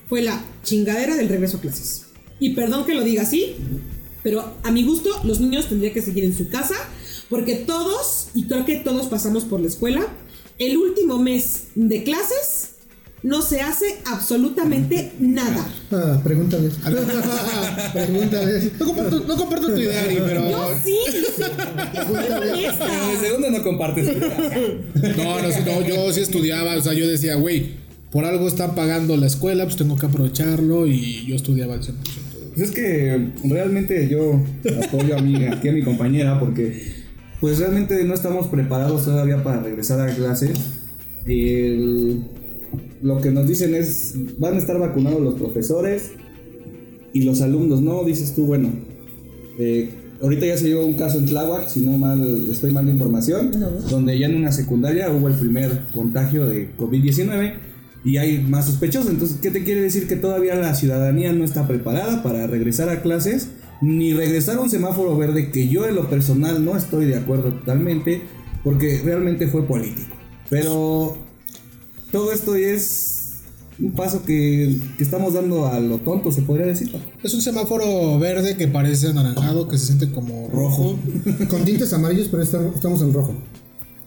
fue 0.10 0.22
la 0.22 0.43
chingadera 0.63 1.15
del 1.15 1.30
regreso 1.30 1.58
a 1.58 1.62
clases. 1.62 2.06
Y 2.39 2.56
perdón 2.56 2.86
que 2.86 2.96
lo 2.96 3.04
diga 3.04 3.22
así, 3.22 3.56
pero 4.24 4.56
a 4.63 4.72
mi 4.72 4.84
gusto, 4.84 5.12
los 5.24 5.39
niños 5.39 5.69
tendrían 5.69 5.93
que 5.93 6.02
seguir 6.02 6.24
en 6.24 6.36
su 6.36 6.50
casa, 6.50 6.76
porque 7.30 7.56
todos, 7.56 8.30
y 8.34 8.46
creo 8.46 8.65
que 8.65 8.78
todos 8.78 9.08
pasamos 9.08 9.46
por 9.46 9.62
la 9.62 9.67
escuela, 9.67 10.06
el 10.58 10.78
último 10.78 11.19
mes 11.19 11.65
de 11.76 12.04
clases 12.04 12.73
no 13.24 13.42
se 13.42 13.62
hace 13.62 13.86
absolutamente 14.06 15.14
nada. 15.20 15.66
Ah, 15.92 16.20
pregúntale. 16.24 16.70
pregúntale. 17.94 18.72
No 18.78 18.86
comparto, 18.86 19.20
no 19.26 19.38
comparto 19.38 19.68
tu 19.68 19.80
idea, 19.80 20.04
pero. 20.26 20.50
Yo 20.50 20.70
sí. 20.84 20.98
En 23.14 23.20
segundo 23.20 23.50
no 23.50 23.64
compartes 23.64 24.12
tu 24.12 24.18
idea. 24.18 24.52
No, 25.18 25.42
no, 25.42 25.48
no, 25.66 25.88
yo 25.88 26.12
sí 26.12 26.20
estudiaba, 26.20 26.76
o 26.76 26.82
sea, 26.82 26.94
yo 26.94 27.08
decía, 27.08 27.36
güey, 27.36 27.72
por 28.12 28.26
algo 28.26 28.48
están 28.48 28.76
pagando 28.76 29.16
la 29.18 29.28
escuela, 29.28 29.64
pues 29.64 29.78
tengo 29.78 29.96
que 29.96 30.06
aprovecharlo 30.06 30.86
y 30.86 31.26
yo 31.26 31.36
estudiaba 31.36 31.76
al 31.76 31.82
100%. 31.82 31.94
Pues 32.56 32.70
es 32.70 32.76
que 32.76 33.32
realmente 33.46 34.08
yo 34.10 34.44
apoyo 34.84 35.18
a 35.18 35.22
mi, 35.22 35.46
aquí 35.46 35.70
a 35.70 35.72
mi 35.72 35.82
compañera 35.82 36.40
porque 36.40 37.04
pues 37.40 37.58
realmente 37.58 38.04
no 38.04 38.14
estamos 38.14 38.48
preparados 38.48 39.06
todavía 39.06 39.44
para 39.44 39.62
regresar 39.64 40.00
a 40.08 40.14
clases. 40.14 40.52
El 41.26 42.22
lo 43.04 43.20
que 43.22 43.32
nos 43.32 43.48
dicen 43.48 43.76
es, 43.76 44.16
van 44.39 44.56
a 44.56 44.58
estar 44.58 44.80
vacunados 44.80 45.22
los 45.22 45.36
profesores 45.36 46.12
y 47.12 47.24
los 47.24 47.42
alumnos, 47.42 47.82
¿no? 47.82 48.04
Dices 48.06 48.34
tú, 48.34 48.46
bueno, 48.46 48.70
eh, 49.60 49.89
ahorita 50.22 50.46
ya 50.46 50.58
se 50.58 50.70
llevó 50.70 50.86
un 50.86 50.94
caso 50.94 51.20
en 51.20 51.26
Tláhuac, 51.26 51.68
si 51.68 51.82
no 51.82 51.98
mal 51.98 52.50
estoy 52.50 52.72
mal 52.72 52.86
de 52.86 52.94
información, 52.94 53.52
donde 53.89 54.18
ya 54.18 54.28
en 54.28 54.36
una 54.36 54.54
secundaria 54.54 55.12
hubo 55.12 55.28
el 55.28 55.36
primer 55.36 55.82
contagio 55.94 56.46
de 56.48 56.76
COVID-19 56.78 57.54
y 58.06 58.18
hay 58.18 58.42
más 58.42 58.68
sospechosos. 58.68 59.12
Entonces, 59.12 59.38
¿qué 59.42 59.52
te 59.52 59.66
quiere 59.66 59.82
decir? 59.82 60.08
Que 60.08 60.16
todavía 60.16 60.56
la 60.56 60.74
ciudadanía 60.74 61.34
no 61.34 61.44
está 61.44 61.68
preparada 61.68 62.24
para 62.24 62.48
regresar 62.48 62.88
a 62.88 63.02
clases 63.02 63.50
ni 63.82 64.13
regresar 64.13 64.58
a 64.58 64.62
un 64.62 64.70
semáforo 64.70 65.18
verde 65.18 65.52
que 65.52 65.68
yo 65.68 65.86
en 65.86 65.96
lo 65.96 66.10
personal 66.10 66.63
no 66.63 66.78
estoy 66.78 67.06
de 67.06 67.18
acuerdo 67.18 67.52
totalmente 67.52 68.22
porque 68.63 69.02
realmente 69.04 69.48
fue 69.48 69.68
político. 69.68 70.16
Pero 70.50 71.18
todo 72.13 72.32
esto 72.32 72.54
es 72.54 73.39
un 73.80 73.91
paso 73.91 74.23
que, 74.23 74.80
estamos 74.99 75.34
dando 75.34 75.65
a 75.65 75.80
lo 75.80 75.97
tonto, 75.97 76.32
se 76.32 76.43
podría 76.43 76.67
decir. 76.67 76.95
Es 77.23 77.34
un 77.34 77.41
semáforo 77.41 78.19
verde 78.19 78.56
que 78.56 78.67
parece 78.67 79.08
anaranjado, 79.08 79.67
que 79.67 79.80
se 79.80 79.88
siente 79.88 80.12
como 80.12 80.47
rojo. 80.49 80.97
Con 81.49 81.65
tintes 81.65 81.91
amarillos, 81.91 82.28
pero 82.30 82.43
estamos 82.43 83.02
en 83.02 83.13
rojo. 83.13 83.34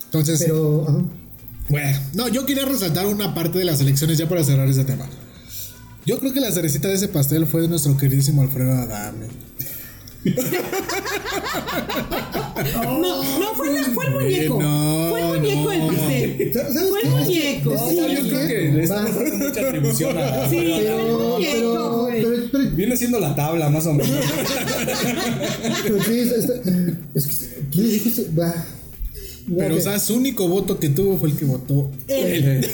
Entonces. 0.05 0.41
Pero. 0.45 1.05
Bueno, 1.69 1.99
no, 2.15 2.29
yo 2.29 2.47
quería 2.47 2.65
resaltar 2.65 3.07
una 3.07 3.35
parte 3.35 3.59
de 3.59 3.65
las 3.65 3.81
elecciones 3.81 4.17
ya 4.19 4.29
para 4.29 4.45
cerrar 4.45 4.69
ese 4.69 4.85
tema. 4.85 5.09
Yo 6.07 6.21
creo 6.21 6.33
que 6.33 6.39
la 6.39 6.53
cerecita 6.53 6.87
de 6.87 6.95
ese 6.95 7.09
pastel 7.09 7.45
fue 7.45 7.63
de 7.63 7.69
nuestro 7.69 7.97
queridísimo 7.97 8.43
Alfredo 8.43 8.71
Adame. 8.71 9.27
No, 12.85 13.39
no, 13.39 13.55
fue, 13.55 13.85
fue 13.95 14.07
el 14.07 14.13
muñeco. 14.13 14.61
fue 15.11 15.21
el 15.21 15.27
muñeco 15.27 15.73
el 15.73 15.87
pastel. 15.87 16.53
Fue 16.91 17.01
el 17.03 17.11
muñeco. 17.11 17.77
Sí, 17.89 17.97
yo 17.97 18.07
creo 18.29 18.49
que 18.49 19.37
mucha 19.37 19.61
atribución 19.61 20.19
a. 20.19 20.49
Sí, 20.49 20.57
pero, 20.79 21.39
pero, 21.41 22.09
pero, 22.51 22.71
Viene 22.73 22.97
siendo 22.97 23.21
la 23.21 23.35
tabla, 23.37 23.71
más 23.71 23.87
o 23.87 23.93
menos. 23.93 24.17
pero 25.83 26.03
sí, 26.03 26.19
es, 26.19 26.33
es, 27.15 27.27
que. 27.27 27.47
¿Quién 27.71 27.87
le 27.87 27.93
dijo 27.93 28.09
eso? 28.09 28.25
Pero, 29.57 29.77
o 29.77 29.81
sea, 29.81 29.99
su 30.01 30.17
único 30.17 30.49
voto 30.49 30.81
que 30.81 30.89
tuvo 30.89 31.19
fue 31.19 31.29
el 31.31 31.37
que 31.37 31.45
votó 31.45 31.91
él. 32.09 32.67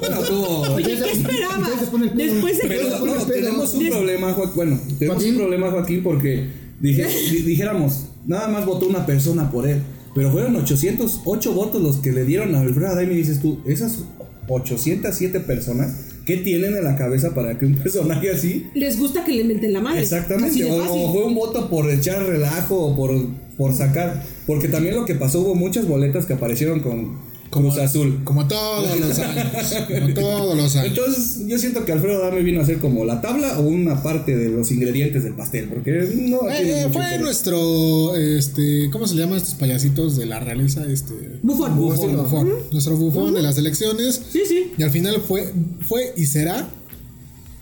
Bueno, 0.00 0.20
tuvo. 0.22 0.60
Oye, 0.74 0.96
¿qué 1.02 1.12
esperaba? 1.12 1.70
Después 2.14 2.58
de 2.58 2.68
Pero, 2.68 3.04
no, 3.04 3.14
tenemos 3.26 3.74
un 3.74 3.88
problema, 3.88 4.32
Joaquín. 4.32 4.54
Bueno, 4.54 4.80
tenemos 4.98 5.24
un 5.24 5.36
problema, 5.36 5.70
Joaquín, 5.70 6.02
porque 6.02 6.63
dije, 6.80 7.06
dijéramos, 7.44 8.08
nada 8.26 8.48
más 8.48 8.66
votó 8.66 8.86
una 8.86 9.06
persona 9.06 9.50
por 9.50 9.68
él. 9.68 9.80
Pero 10.14 10.30
fueron 10.30 10.54
808 10.56 11.52
votos 11.54 11.82
los 11.82 11.96
que 11.96 12.12
le 12.12 12.24
dieron 12.24 12.54
a 12.54 12.60
Alfredo 12.60 12.88
Adame 12.88 13.14
y 13.14 13.16
dices 13.16 13.40
tú, 13.40 13.60
esas 13.66 14.04
807 14.46 15.40
personas, 15.40 16.12
¿qué 16.24 16.36
tienen 16.36 16.76
en 16.76 16.84
la 16.84 16.96
cabeza 16.96 17.34
para 17.34 17.58
que 17.58 17.66
un 17.66 17.74
personaje 17.82 18.30
así... 18.30 18.68
Les 18.74 18.98
gusta 18.98 19.24
que 19.24 19.32
le 19.32 19.44
meten 19.44 19.72
la 19.72 19.80
mano. 19.80 19.98
Exactamente, 19.98 20.64
o, 20.70 21.12
fue 21.12 21.24
un 21.24 21.34
voto 21.34 21.68
por 21.68 21.90
echar 21.90 22.24
relajo 22.24 22.76
o 22.76 22.96
por, 22.96 23.26
por 23.56 23.74
sacar, 23.74 24.22
porque 24.46 24.68
también 24.68 24.94
lo 24.94 25.04
que 25.04 25.14
pasó, 25.14 25.40
hubo 25.40 25.54
muchas 25.54 25.88
boletas 25.88 26.26
que 26.26 26.34
aparecieron 26.34 26.80
con 26.80 27.18
Cruz 27.54 27.78
Azul. 27.78 28.20
Como 28.24 28.48
todos 28.48 28.98
los 28.98 29.18
años. 29.20 29.46
como 29.88 30.14
todos 30.14 30.56
los 30.56 30.74
años. 30.74 30.88
Entonces, 30.88 31.46
yo 31.46 31.56
siento 31.56 31.84
que 31.84 31.92
Alfredo 31.92 32.20
Dame 32.20 32.42
vino 32.42 32.60
a 32.60 32.66
ser 32.66 32.78
como 32.78 33.04
la 33.04 33.20
tabla 33.20 33.60
o 33.60 33.62
una 33.62 34.02
parte 34.02 34.36
de 34.36 34.48
los 34.48 34.72
ingredientes 34.72 35.22
del 35.22 35.34
pastel. 35.34 35.68
Porque 35.68 35.92
no. 36.16 36.50
Eh, 36.50 36.88
fue 36.92 37.18
nuestro. 37.20 38.16
Este, 38.16 38.90
¿Cómo 38.90 39.06
se 39.06 39.14
llaman 39.14 39.36
estos 39.36 39.54
payasitos 39.54 40.16
de 40.16 40.26
la 40.26 40.40
realeza? 40.40 40.84
Este. 40.90 41.14
Bufón. 41.42 41.76
Bufón. 41.76 42.48
Nuestro 42.72 42.96
bufón 42.96 43.34
de 43.34 43.42
las 43.42 43.56
elecciones. 43.56 44.20
Sí, 44.30 44.42
sí. 44.48 44.72
Y 44.76 44.82
al 44.82 44.90
final 44.90 45.22
fue, 45.26 45.52
fue 45.86 46.12
y 46.16 46.26
será 46.26 46.68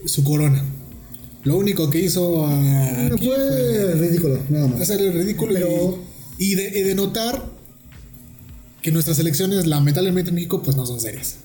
su 0.06 0.24
corona. 0.24 0.64
Lo 1.44 1.58
único 1.58 1.90
que 1.90 1.98
hizo. 1.98 2.46
fue, 2.46 3.18
fue, 3.18 3.94
ridículo, 3.94 4.38
nada 4.48 4.68
más. 4.68 4.80
Hacer 4.80 5.02
el 5.02 5.12
ridículo 5.12 5.52
Pero... 5.52 5.98
y, 6.38 6.54
de, 6.54 6.78
y 6.78 6.82
de 6.82 6.94
notar 6.94 7.51
que 8.82 8.90
nuestras 8.90 9.18
elecciones, 9.20 9.66
lamentablemente 9.66 10.30
en 10.30 10.34
México, 10.34 10.60
pues 10.62 10.76
no 10.76 10.84
son 10.84 11.00
serias. 11.00 11.36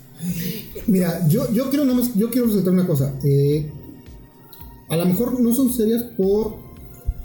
Mira, 0.88 1.28
yo, 1.28 1.52
yo 1.54 1.70
quiero 1.70 1.86
nada 1.86 2.00
más, 2.00 2.16
yo 2.16 2.32
quiero 2.32 2.48
resaltar 2.48 2.74
una 2.74 2.88
cosa. 2.88 3.14
Eh, 3.24 3.72
a 4.90 4.98
lo 4.98 5.06
mejor 5.06 5.40
no 5.40 5.54
son 5.54 5.72
serias 5.72 6.04
por 6.18 6.56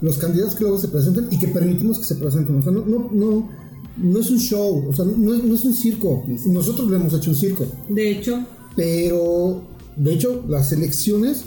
los 0.01 0.17
candidatos 0.17 0.53
que 0.55 0.63
luego 0.63 0.77
se 0.77 0.89
presentan 0.89 1.27
y 1.31 1.39
que 1.39 1.47
permitimos 1.47 1.97
que 1.97 2.05
se 2.05 2.15
presenten. 2.15 2.57
O 2.57 2.61
sea, 2.61 2.71
no, 2.71 2.85
no, 2.85 3.09
no, 3.11 3.49
no 3.97 4.19
es 4.19 4.29
un 4.29 4.39
show, 4.39 4.87
o 4.87 4.93
sea, 4.93 5.05
no 5.05 5.33
es, 5.33 5.43
no 5.43 5.55
es 5.55 5.65
un 5.65 5.73
circo. 5.73 6.23
Nosotros 6.45 6.89
le 6.91 6.97
hemos 6.97 7.13
hecho 7.13 7.31
un 7.31 7.35
circo. 7.35 7.65
De 7.89 8.11
hecho. 8.11 8.45
Pero, 8.75 9.63
de 9.95 10.13
hecho, 10.13 10.43
las 10.47 10.71
elecciones, 10.71 11.43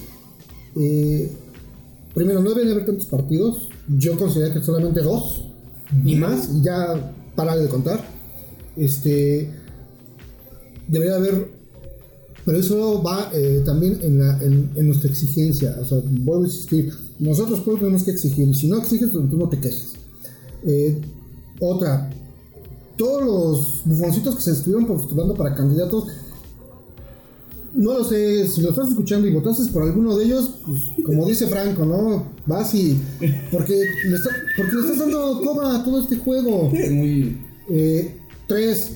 eh, 0.76 1.30
primero, 2.14 2.40
no 2.40 2.50
deben 2.54 2.70
haber 2.72 2.86
tantos 2.86 3.06
partidos. 3.06 3.68
Yo 3.88 4.16
considero 4.16 4.54
que 4.54 4.62
solamente 4.62 5.02
dos 5.02 5.44
y 6.04 6.16
más, 6.16 6.50
y 6.52 6.62
ya 6.62 7.14
para 7.36 7.56
de 7.56 7.68
contar 7.68 8.15
este, 8.76 9.50
debería 10.88 11.16
haber, 11.16 11.50
pero 12.44 12.58
eso 12.58 13.02
va 13.02 13.30
eh, 13.34 13.62
también 13.64 13.98
en, 14.02 14.18
la, 14.18 14.38
en, 14.42 14.86
nuestra 14.86 15.10
exigencia, 15.10 15.76
o 15.80 15.84
sea, 15.84 15.98
vuelvo 16.04 16.44
a 16.44 16.46
insistir, 16.46 16.92
nosotros 17.18 17.60
pues 17.64 17.78
tenemos 17.78 18.04
que 18.04 18.12
exigir, 18.12 18.48
y 18.48 18.54
si 18.54 18.68
no 18.68 18.78
exiges, 18.78 19.10
tú 19.10 19.22
no 19.22 19.48
te 19.48 19.58
quejes. 19.58 19.94
Eh, 20.64 21.00
otra, 21.60 22.10
todos 22.96 23.24
los 23.24 23.82
bufoncitos 23.84 24.36
que 24.36 24.42
se 24.42 24.52
estuvieron 24.52 24.86
postulando 24.86 25.34
para 25.34 25.54
candidatos, 25.54 26.08
no 27.76 27.92
lo 27.92 28.04
sé, 28.04 28.48
si 28.48 28.62
lo 28.62 28.70
estás 28.70 28.88
escuchando 28.88 29.28
y 29.28 29.34
votaste 29.34 29.70
por 29.70 29.82
alguno 29.82 30.16
de 30.16 30.24
ellos, 30.24 30.50
pues, 30.64 30.80
como 31.04 31.26
dice 31.26 31.46
Franco, 31.46 31.84
¿no? 31.84 32.24
Vas 32.46 32.74
y. 32.74 32.98
Porque 33.52 33.74
le, 33.74 34.16
porque 34.56 34.76
le 34.76 34.80
estás 34.80 34.98
dando 34.98 35.42
coba 35.44 35.76
a 35.76 35.84
todo 35.84 36.00
este 36.00 36.16
juego. 36.16 36.70
Muy. 36.70 37.38
Eh, 37.68 38.15
Tres, 38.48 38.92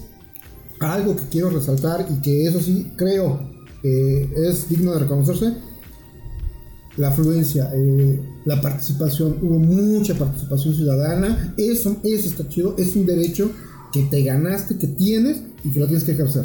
algo 0.81 1.17
que 1.17 1.25
quiero 1.31 1.51
resaltar 1.51 2.07
y 2.11 2.21
que 2.23 2.47
eso 2.47 2.61
sí 2.61 2.93
creo 2.97 3.49
es 3.83 4.69
digno 4.69 4.93
de 4.93 4.99
reconocerse, 5.01 5.55
la 6.97 7.09
afluencia, 7.09 7.71
eh, 7.75 8.21
la 8.45 8.61
participación, 8.61 9.39
hubo 9.43 9.59
mucha 9.59 10.15
participación 10.19 10.75
ciudadana, 10.75 11.55
eso, 11.57 11.97
eso 12.03 12.29
está 12.29 12.49
chido, 12.49 12.75
es 12.77 12.95
un 12.97 13.07
derecho 13.07 13.51
que 13.93 14.03
te 14.05 14.23
ganaste, 14.23 14.77
que 14.77 14.87
tienes 14.87 15.43
y 15.65 15.71
que 15.71 15.81
lo 15.81 15.87
tienes 15.87 16.05
que 16.05 16.13
ejercer. 16.13 16.45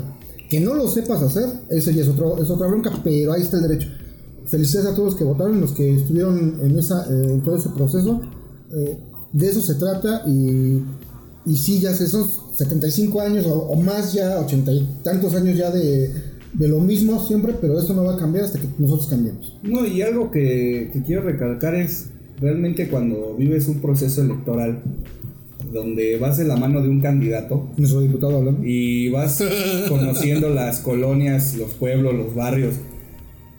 Que 0.50 0.60
no 0.60 0.74
lo 0.76 0.88
sepas 0.88 1.22
hacer, 1.22 1.50
ese 1.70 1.94
ya 1.94 2.04
es, 2.04 2.10
otro, 2.10 2.42
es 2.42 2.50
otra 2.50 2.68
bronca, 2.68 2.92
pero 3.04 3.34
ahí 3.34 3.42
está 3.42 3.58
el 3.58 3.64
derecho. 3.64 3.90
Felicidades 4.48 4.92
a 4.92 4.96
todos 4.96 5.10
los 5.12 5.16
que 5.16 5.24
votaron, 5.24 5.60
los 5.60 5.72
que 5.72 5.96
estuvieron 5.96 6.60
en, 6.62 6.78
esa, 6.78 7.04
eh, 7.12 7.34
en 7.34 7.44
todo 7.44 7.58
ese 7.58 7.70
proceso. 7.70 8.22
Eh, 8.72 9.00
de 9.34 9.48
eso 9.48 9.62
se 9.62 9.76
trata 9.76 10.24
y, 10.28 10.84
y 11.46 11.58
sí, 11.58 11.80
ya 11.80 11.94
sé, 11.94 12.08
son 12.08 12.30
75 12.56 13.22
años 13.22 13.46
o, 13.48 13.76
más 13.76 14.14
ya, 14.14 14.40
80 14.40 14.72
y 14.72 14.90
tantos 15.04 15.36
años 15.36 15.58
ya 15.58 15.72
de, 15.72 16.10
lo 16.58 16.80
mismo 16.80 17.20
siempre, 17.26 17.54
pero 17.60 17.78
eso 17.78 17.94
no 17.94 18.06
va 18.06 18.16
a 18.16 18.18
cambiar 18.18 18.46
hasta 18.46 18.60
que 18.60 18.68
nosotros 18.78 19.08
cambiemos. 19.08 19.58
No, 19.64 19.86
y 19.86 20.02
algo 20.02 20.32
que, 20.32 20.92
quiero 21.06 21.24
recalcar 21.24 21.76
es 21.76 22.08
realmente 22.40 22.88
cuando 22.88 23.36
vives 23.38 23.68
un 23.68 23.82
proceso 23.82 24.22
electoral 24.22 24.82
donde 25.72 26.18
vas 26.18 26.38
de 26.38 26.46
la 26.46 26.56
mano 26.56 26.82
de 26.82 26.88
un 26.88 27.02
candidato. 27.02 27.70
Nuestro 27.76 28.00
diputado 28.00 28.38
hablando. 28.38 28.64
Y 28.64 29.10
vas 29.10 29.44
conociendo 29.90 30.50
las 30.50 30.80
colonias, 30.80 31.56
los 31.58 31.72
pueblos, 31.72 32.14
los 32.14 32.34
barrios. 32.34 32.76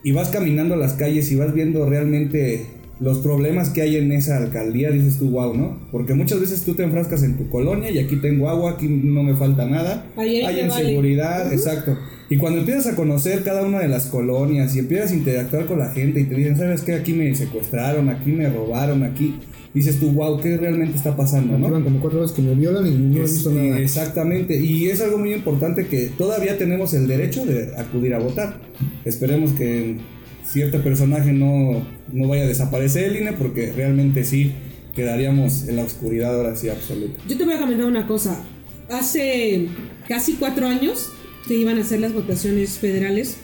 Y 0.03 0.13
vas 0.13 0.29
caminando 0.29 0.77
las 0.77 0.95
calles 0.95 1.31
y 1.33 1.37
vas 1.37 1.53
viendo 1.53 1.85
realmente 1.87 2.65
los 2.99 3.19
problemas 3.19 3.71
que 3.71 3.83
hay 3.83 3.97
en 3.97 4.11
esa 4.13 4.39
alcaldía, 4.39 4.91
dices 4.91 5.19
tú, 5.19 5.31
wow, 5.31 5.55
¿no? 5.55 5.79
Porque 5.93 6.15
muchas 6.15 6.41
veces 6.41 6.63
tú 6.63 6.75
te 6.75 6.83
enfrascas 6.83 7.23
en 7.23 7.37
tu 7.37 7.49
colonia 7.51 7.91
y 7.91 7.99
aquí 7.99 8.17
tengo 8.17 8.49
agua, 8.49 8.73
aquí 8.73 8.89
no 8.89 9.23
me 9.23 9.35
falta 9.35 9.67
nada, 9.67 10.07
hay 10.17 10.61
inseguridad, 10.61 11.53
exacto. 11.53 11.97
Y 12.29 12.39
cuando 12.39 12.61
empiezas 12.61 12.87
a 12.89 12.97
conocer 12.97 13.43
cada 13.43 13.65
una 13.65 13.81
de 13.81 13.89
las 13.89 14.07
colonias 14.07 14.75
y 14.75 14.81
empiezas 14.81 15.13
a 15.13 15.15
interactuar 15.15 15.67
con 15.67 15.79
la 15.79 15.91
gente 15.91 16.21
y 16.21 16.25
te 16.25 16.35
dicen, 16.35 16.57
¿sabes 16.57 16.83
qué? 16.83 16.95
Aquí 16.95 17.13
me 17.13 17.33
secuestraron, 17.35 18.09
aquí 18.09 18.33
me 18.33 18.49
robaron, 18.49 19.05
aquí 19.05 19.39
dices 19.75 20.01
tú, 20.01 20.11
wow, 20.13 20.41
¿qué 20.41 20.57
realmente 20.57 20.97
está 20.97 21.15
pasando? 21.15 21.59
¿no? 21.59 21.85
como 21.85 22.01
cuatro 22.01 22.23
veces 22.23 22.35
que 22.35 22.43
me 22.43 22.55
violan 22.55 22.87
y 22.87 22.93
no 22.93 23.19
he 23.19 23.23
visto 23.23 23.53
nada. 23.53 23.79
Exactamente, 23.79 24.59
y 24.59 24.87
es 24.87 25.03
algo 25.03 25.19
muy 25.19 25.35
importante 25.35 25.87
que 25.87 26.11
todavía 26.17 26.57
tenemos 26.57 26.95
el 26.95 27.07
derecho 27.07 27.45
de 27.45 27.77
acudir 27.77 28.15
a 28.15 28.19
votar. 28.19 28.59
Esperemos 29.05 29.53
que 29.53 29.99
cierto 30.47 30.83
personaje 30.83 31.33
no, 31.33 31.87
no 32.13 32.29
vaya 32.29 32.45
a 32.45 32.47
desaparecer 32.47 33.05
el 33.05 33.23
INE 33.23 33.33
porque 33.33 33.73
realmente 33.73 34.25
sí 34.25 34.53
quedaríamos 34.95 35.69
en 35.69 35.77
la 35.77 35.85
oscuridad 35.85 36.35
ahora 36.35 36.57
sí 36.57 36.69
absoluta. 36.69 37.23
Yo 37.29 37.37
te 37.37 37.45
voy 37.45 37.55
a 37.55 37.61
comentar 37.61 37.87
una 37.87 38.07
cosa. 38.07 38.43
Hace 38.89 39.69
casi 40.09 40.35
cuatro 40.35 40.67
años 40.67 41.11
que 41.47 41.55
iban 41.55 41.79
a 41.79 41.83
hacer 41.83 42.01
las 42.01 42.13
votaciones 42.13 42.79
federales, 42.79 43.37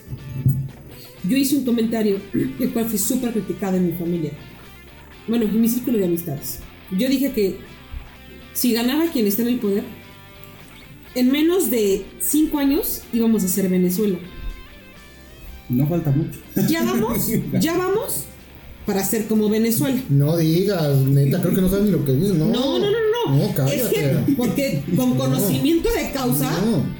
yo 1.29 1.37
hice 1.37 1.57
un 1.57 1.65
comentario 1.65 2.21
el 2.33 2.71
cual 2.71 2.87
fue 2.87 2.99
súper 2.99 3.33
criticado 3.33 3.77
en 3.77 3.87
mi 3.87 3.93
familia. 3.93 4.33
Bueno, 5.29 5.45
en 5.45 5.61
mi 5.61 5.69
círculo 5.69 5.99
de 5.99 6.07
amistades. 6.07 6.61
Yo 6.97 7.09
dije 7.09 7.33
que 7.33 7.57
si 8.55 8.73
ganaba 8.73 9.11
quien 9.13 9.27
está 9.27 9.43
en 9.43 9.49
el 9.49 9.59
poder, 9.59 9.85
en 11.15 11.31
menos 11.31 11.71
de 11.71 12.05
cinco 12.21 12.59
años 12.59 13.03
íbamos 13.13 13.45
a 13.45 13.49
ser 13.49 13.69
Venezuela. 13.69 14.19
No 15.73 15.87
falta 15.87 16.11
mucho. 16.11 16.39
Ya 16.69 16.85
vamos, 16.85 17.29
ya 17.61 17.77
vamos 17.77 18.27
para 18.87 19.05
ser 19.05 19.27
como 19.27 19.49
Venezuela. 19.49 20.01
No 20.09 20.37
digas, 20.37 20.99
neta, 20.99 21.41
creo 21.41 21.55
que 21.55 21.61
no 21.61 21.69
sabes 21.69 21.85
ni 21.85 21.91
lo 21.93 22.05
que 22.05 22.13
dices, 22.13 22.35
¿no? 22.35 22.47
No, 22.47 22.79
no, 22.79 22.91
no, 22.91 22.91
no. 22.91 23.13
No, 23.37 23.55
cállate. 23.55 23.77
Es 23.77 23.89
que, 23.89 24.33
porque 24.37 24.83
con 24.97 25.17
conocimiento 25.17 25.89
de 25.91 26.11
causa, 26.11 26.51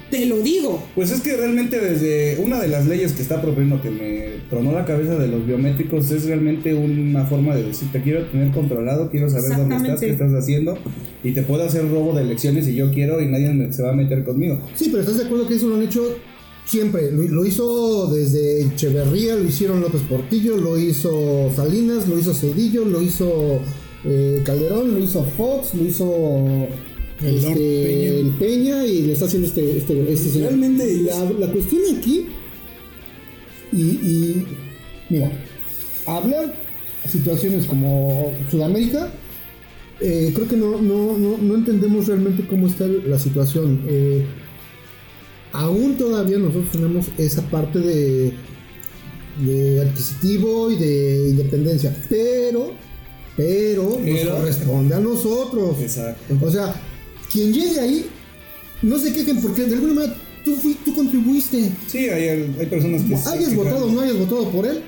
te 0.09 0.25
lo 0.25 0.39
digo. 0.39 0.81
Pues 0.95 1.11
es 1.11 1.19
que 1.19 1.35
realmente 1.35 1.79
desde 1.79 2.41
una 2.41 2.61
de 2.61 2.69
las 2.69 2.87
leyes 2.87 3.11
que 3.11 3.21
está 3.21 3.41
proponiendo 3.41 3.81
que 3.81 3.89
me 3.89 4.27
tronó 4.49 4.71
la 4.71 4.85
cabeza 4.85 5.15
de 5.15 5.27
los 5.27 5.45
biométricos 5.45 6.09
es 6.11 6.23
realmente 6.23 6.73
una 6.73 7.25
forma 7.25 7.55
de 7.55 7.63
decir, 7.63 7.91
te 7.91 8.01
quiero 8.01 8.25
tener 8.27 8.51
controlado, 8.51 9.09
quiero 9.09 9.29
saber 9.29 9.57
dónde 9.57 9.75
estás, 9.75 9.99
qué 9.99 10.09
estás 10.11 10.31
haciendo 10.31 10.77
y 11.23 11.31
te 11.31 11.41
puedo 11.41 11.63
hacer 11.63 11.89
robo 11.89 12.15
de 12.15 12.21
elecciones 12.21 12.65
si 12.65 12.73
yo 12.73 12.91
quiero 12.91 13.21
y 13.21 13.25
nadie 13.25 13.73
se 13.73 13.83
va 13.83 13.91
a 13.91 13.95
meter 13.95 14.23
conmigo. 14.23 14.61
Sí, 14.75 14.87
pero 14.89 15.01
¿estás 15.01 15.17
de 15.17 15.25
acuerdo 15.25 15.47
que 15.47 15.55
eso 15.55 15.67
lo 15.67 15.75
han 15.75 15.83
hecho 15.83 16.17
Siempre, 16.65 17.11
lo, 17.11 17.45
hizo 17.45 18.07
desde 18.07 18.63
Echeverría, 18.63 19.35
lo 19.35 19.43
hicieron 19.43 19.81
López 19.81 20.01
Portillo, 20.01 20.57
lo 20.57 20.77
hizo 20.77 21.51
Salinas, 21.55 22.07
lo 22.07 22.17
hizo 22.17 22.33
Cedillo, 22.33 22.85
lo 22.85 23.01
hizo 23.01 23.59
eh, 24.05 24.41
Calderón, 24.45 24.93
lo 24.93 24.99
hizo 24.99 25.23
Fox, 25.37 25.73
lo 25.73 25.83
hizo 25.83 26.67
este, 27.21 28.31
Peña. 28.39 28.85
y 28.85 29.03
le 29.03 29.13
está 29.13 29.25
haciendo 29.25 29.47
este, 29.47 29.77
este, 29.77 30.13
este 30.13 30.39
Realmente 30.39 31.01
la, 31.01 31.31
la, 31.37 31.51
cuestión 31.51 31.81
aquí, 31.97 32.27
y, 33.73 33.81
y 33.81 34.45
mira, 35.09 35.31
hablar 36.05 36.53
situaciones 37.09 37.65
como 37.65 38.33
Sudamérica, 38.49 39.11
eh, 39.99 40.31
creo 40.33 40.47
que 40.47 40.57
no, 40.57 40.81
no, 40.81 41.17
no, 41.17 41.37
no, 41.37 41.55
entendemos 41.55 42.07
realmente 42.07 42.45
cómo 42.47 42.67
está 42.67 42.85
la 42.87 43.19
situación. 43.19 43.81
Eh, 43.87 44.25
aún 45.53 45.97
todavía 45.97 46.37
nosotros 46.37 46.71
tenemos 46.71 47.05
esa 47.17 47.43
parte 47.43 47.79
de, 47.79 48.33
de 49.39 49.81
adquisitivo 49.81 50.71
y 50.71 50.75
de 50.75 51.29
independencia, 51.29 51.95
pero, 52.09 52.73
pero, 53.37 53.99
nos 54.03 54.19
corresponde 54.27 54.95
a 54.95 54.99
nosotros. 54.99 55.77
Exacto. 55.79 56.35
O 56.41 56.51
sea, 56.51 56.75
quien 57.31 57.53
llegue 57.53 57.79
ahí, 57.79 58.05
no 58.81 58.97
se 58.97 59.13
quejen 59.13 59.41
porque 59.41 59.63
de 59.65 59.75
alguna 59.75 59.93
manera 59.93 60.15
tú, 60.43 60.57
tú 60.83 60.93
contribuiste. 60.93 61.71
Sí, 61.87 62.09
hay, 62.09 62.55
hay 62.59 62.65
personas 62.65 63.03
que... 63.03 63.15
Hayas 63.15 63.55
votado 63.55 63.85
o 63.85 63.91
no 63.91 64.01
hayas 64.01 64.17
votado 64.17 64.49
por 64.49 64.65
él, 64.65 64.81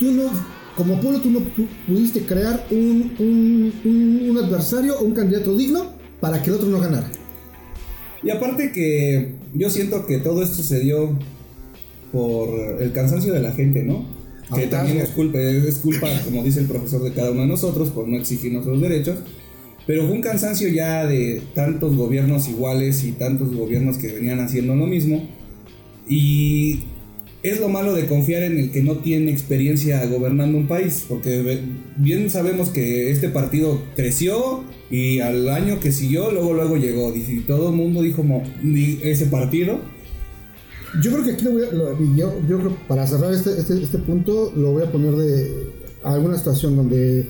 tú 0.00 0.12
no, 0.12 0.30
como 0.76 0.98
pueblo 0.98 1.20
tú 1.20 1.30
no 1.30 1.40
pudiste 1.86 2.22
crear 2.22 2.66
un, 2.70 3.14
un, 3.18 4.30
un 4.30 4.38
adversario 4.38 4.98
o 4.98 5.04
un 5.04 5.12
candidato 5.12 5.54
digno 5.54 5.92
para 6.20 6.42
que 6.42 6.48
el 6.48 6.56
otro 6.56 6.68
no 6.68 6.80
ganara. 6.80 7.10
Y 8.22 8.30
aparte 8.30 8.72
que 8.72 9.43
yo 9.54 9.70
siento 9.70 10.06
que 10.06 10.18
todo 10.18 10.42
esto 10.42 10.62
se 10.62 10.80
dio 10.80 11.16
por 12.12 12.80
el 12.80 12.92
cansancio 12.92 13.32
de 13.32 13.40
la 13.40 13.52
gente, 13.52 13.82
¿no? 13.82 14.04
Que 14.54 14.66
también 14.66 14.98
es 14.98 15.08
culpa, 15.10 15.40
es 15.40 15.76
culpa, 15.76 16.08
como 16.24 16.42
dice 16.42 16.60
el 16.60 16.66
profesor, 16.66 17.02
de 17.02 17.12
cada 17.12 17.30
uno 17.30 17.42
de 17.42 17.46
nosotros 17.46 17.90
por 17.90 18.06
no 18.06 18.16
exigir 18.16 18.52
nuestros 18.52 18.80
derechos. 18.80 19.18
Pero 19.86 20.06
fue 20.06 20.12
un 20.12 20.22
cansancio 20.22 20.68
ya 20.68 21.06
de 21.06 21.42
tantos 21.54 21.96
gobiernos 21.96 22.48
iguales 22.48 23.04
y 23.04 23.12
tantos 23.12 23.54
gobiernos 23.54 23.98
que 23.98 24.12
venían 24.12 24.40
haciendo 24.40 24.74
lo 24.74 24.86
mismo. 24.86 25.28
Y 26.08 26.84
es 27.44 27.60
lo 27.60 27.68
malo 27.68 27.92
de 27.92 28.06
confiar 28.06 28.42
en 28.42 28.58
el 28.58 28.72
que 28.72 28.82
no 28.82 28.96
tiene 28.96 29.30
experiencia 29.30 30.04
gobernando 30.06 30.56
un 30.56 30.66
país, 30.66 31.04
porque 31.06 31.60
bien 31.94 32.30
sabemos 32.30 32.70
que 32.70 33.10
este 33.10 33.28
partido 33.28 33.82
creció 33.94 34.64
y 34.90 35.20
al 35.20 35.50
año 35.50 35.78
que 35.78 35.92
siguió, 35.92 36.30
luego 36.30 36.54
luego 36.54 36.78
llegó, 36.78 37.14
y 37.14 37.40
todo 37.40 37.68
el 37.68 37.76
mundo 37.76 38.00
dijo 38.00 38.24
ese 39.02 39.26
partido. 39.26 39.78
Yo 41.02 41.12
creo 41.12 41.24
que 41.24 41.32
aquí 41.32 41.44
lo 41.44 41.52
voy 41.52 41.62
a, 41.64 42.16
yo, 42.16 42.58
creo 42.58 42.78
para 42.88 43.06
cerrar 43.06 43.34
este, 43.34 43.50
este, 43.60 43.82
este, 43.82 43.98
punto 43.98 44.50
lo 44.56 44.72
voy 44.72 44.84
a 44.84 44.90
poner 44.90 45.12
de 45.12 45.66
alguna 46.02 46.36
estación 46.36 46.76
donde 46.76 47.26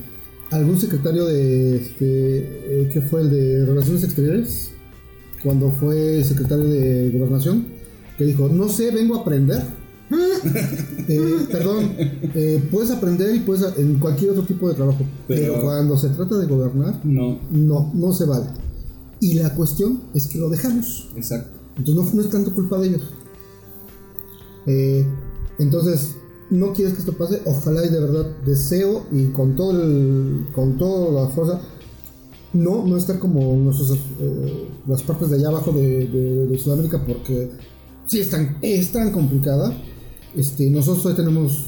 algún 0.53 0.79
secretario 0.79 1.25
de 1.25 1.77
este 1.77 2.05
eh, 2.07 2.91
que 2.93 3.01
fue 3.01 3.23
el 3.23 3.31
de 3.31 3.67
Relaciones 3.67 4.05
Exteriores 4.05 4.71
cuando 5.43 5.73
fue 5.73 6.23
secretario 6.23 6.67
de 6.67 7.11
Gobernación 7.11 7.65
que 8.19 8.25
dijo 8.25 8.51
no 8.51 8.69
sé 8.69 8.91
vengo 8.91 9.17
a 9.17 9.21
aprender 9.23 9.63
eh, 11.09 11.47
perdón, 11.51 11.93
eh, 11.99 12.69
puedes 12.71 12.91
aprender 12.91 13.35
y 13.35 13.41
puedes 13.41 13.77
en 13.79 13.99
cualquier 13.99 14.33
otro 14.33 14.45
tipo 14.45 14.69
de 14.69 14.75
trabajo, 14.75 15.05
pero, 15.27 15.61
cuando 15.63 15.97
se 15.97 16.11
trata 16.11 16.37
de 16.37 16.47
gobernar, 16.47 17.01
no, 17.05 17.39
no, 17.51 17.91
no 17.95 18.13
se 18.13 18.27
vale. 18.27 18.47
Y 19.21 19.35
la 19.35 19.55
cuestión 19.55 20.03
es 20.15 20.27
que 20.27 20.39
lo 20.39 20.51
dejamos. 20.51 21.09
Exacto. 21.17 21.59
Entonces 21.77 22.15
no, 22.15 22.21
es 22.21 22.31
tanto 22.31 22.55
culpa 22.55 22.79
de 22.79 22.89
ellos. 22.89 23.03
Eh, 24.67 25.07
entonces, 25.59 26.17
no 26.51 26.73
quieres 26.73 26.95
que 26.95 27.01
esto 27.01 27.13
pase. 27.13 27.41
Ojalá 27.47 27.85
y 27.85 27.89
de 27.89 28.01
verdad 28.01 28.27
deseo 28.45 29.07
y 29.11 29.27
con 29.29 29.57
todo 29.57 29.71
el, 29.83 30.47
con 30.55 30.77
toda 30.77 31.23
la 31.23 31.31
fuerza 31.31 31.61
no, 32.55 32.87
no 32.87 32.97
estar 32.97 33.19
como 33.19 33.57
nuestros, 33.57 33.99
las 34.87 35.03
partes 35.03 35.29
de 35.31 35.37
allá 35.37 35.49
abajo 35.49 35.73
de, 35.73 36.07
de, 36.07 36.59
Sudamérica 36.59 37.05
porque 37.05 37.51
sí 38.07 38.21
es 38.21 38.31
tan, 38.31 38.59
es 38.63 38.93
tan 38.93 39.13
complicada. 39.13 39.77
Este, 40.37 40.69
nosotros 40.71 41.07
hoy 41.07 41.15
tenemos 41.15 41.67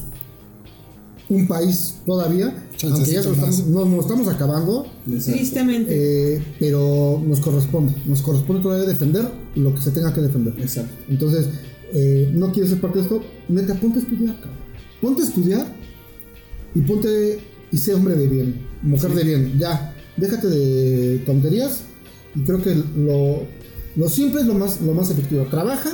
un 1.29 1.47
país 1.47 1.95
todavía, 2.05 2.53
aunque 2.83 3.11
ya 3.11 3.19
estamos, 3.19 3.67
nos, 3.67 4.01
estamos 4.01 4.27
acabando. 4.27 4.87
Tristemente. 5.05 6.35
Eh, 6.35 6.43
pero 6.59 7.21
nos 7.25 7.39
corresponde, 7.39 7.93
nos 8.05 8.21
corresponde 8.21 8.61
todavía 8.61 8.87
defender 8.87 9.29
lo 9.55 9.73
que 9.73 9.81
se 9.81 9.91
tenga 9.91 10.13
que 10.13 10.21
defender. 10.21 10.53
Exacto. 10.59 10.93
Entonces, 11.09 11.47
eh, 11.93 12.31
no 12.33 12.51
quieres 12.51 12.71
ser 12.71 12.81
parte 12.81 12.99
de 12.99 13.03
esto, 13.03 13.21
neta, 13.49 13.75
ponte 13.75 13.99
a 13.99 14.01
estudiar, 14.01 14.35
Ponte 15.01 15.21
a 15.21 15.25
estudiar 15.25 15.75
y 16.73 16.81
ponte 16.81 17.39
y 17.71 17.77
sé 17.77 17.93
hombre 17.93 18.15
de 18.15 18.27
bien, 18.27 18.65
mujer 18.81 19.11
de 19.13 19.23
bien, 19.23 19.59
ya. 19.59 19.93
Déjate 20.17 20.47
de 20.47 21.19
tonterías 21.19 21.81
y 22.33 22.39
creo 22.41 22.63
que 22.63 22.73
lo, 22.73 23.43
lo 23.95 24.09
simple 24.09 24.41
es 24.41 24.47
lo 24.47 24.55
más, 24.55 24.81
lo 24.81 24.93
más 24.93 25.11
efectivo. 25.11 25.45
Trabaja, 25.51 25.91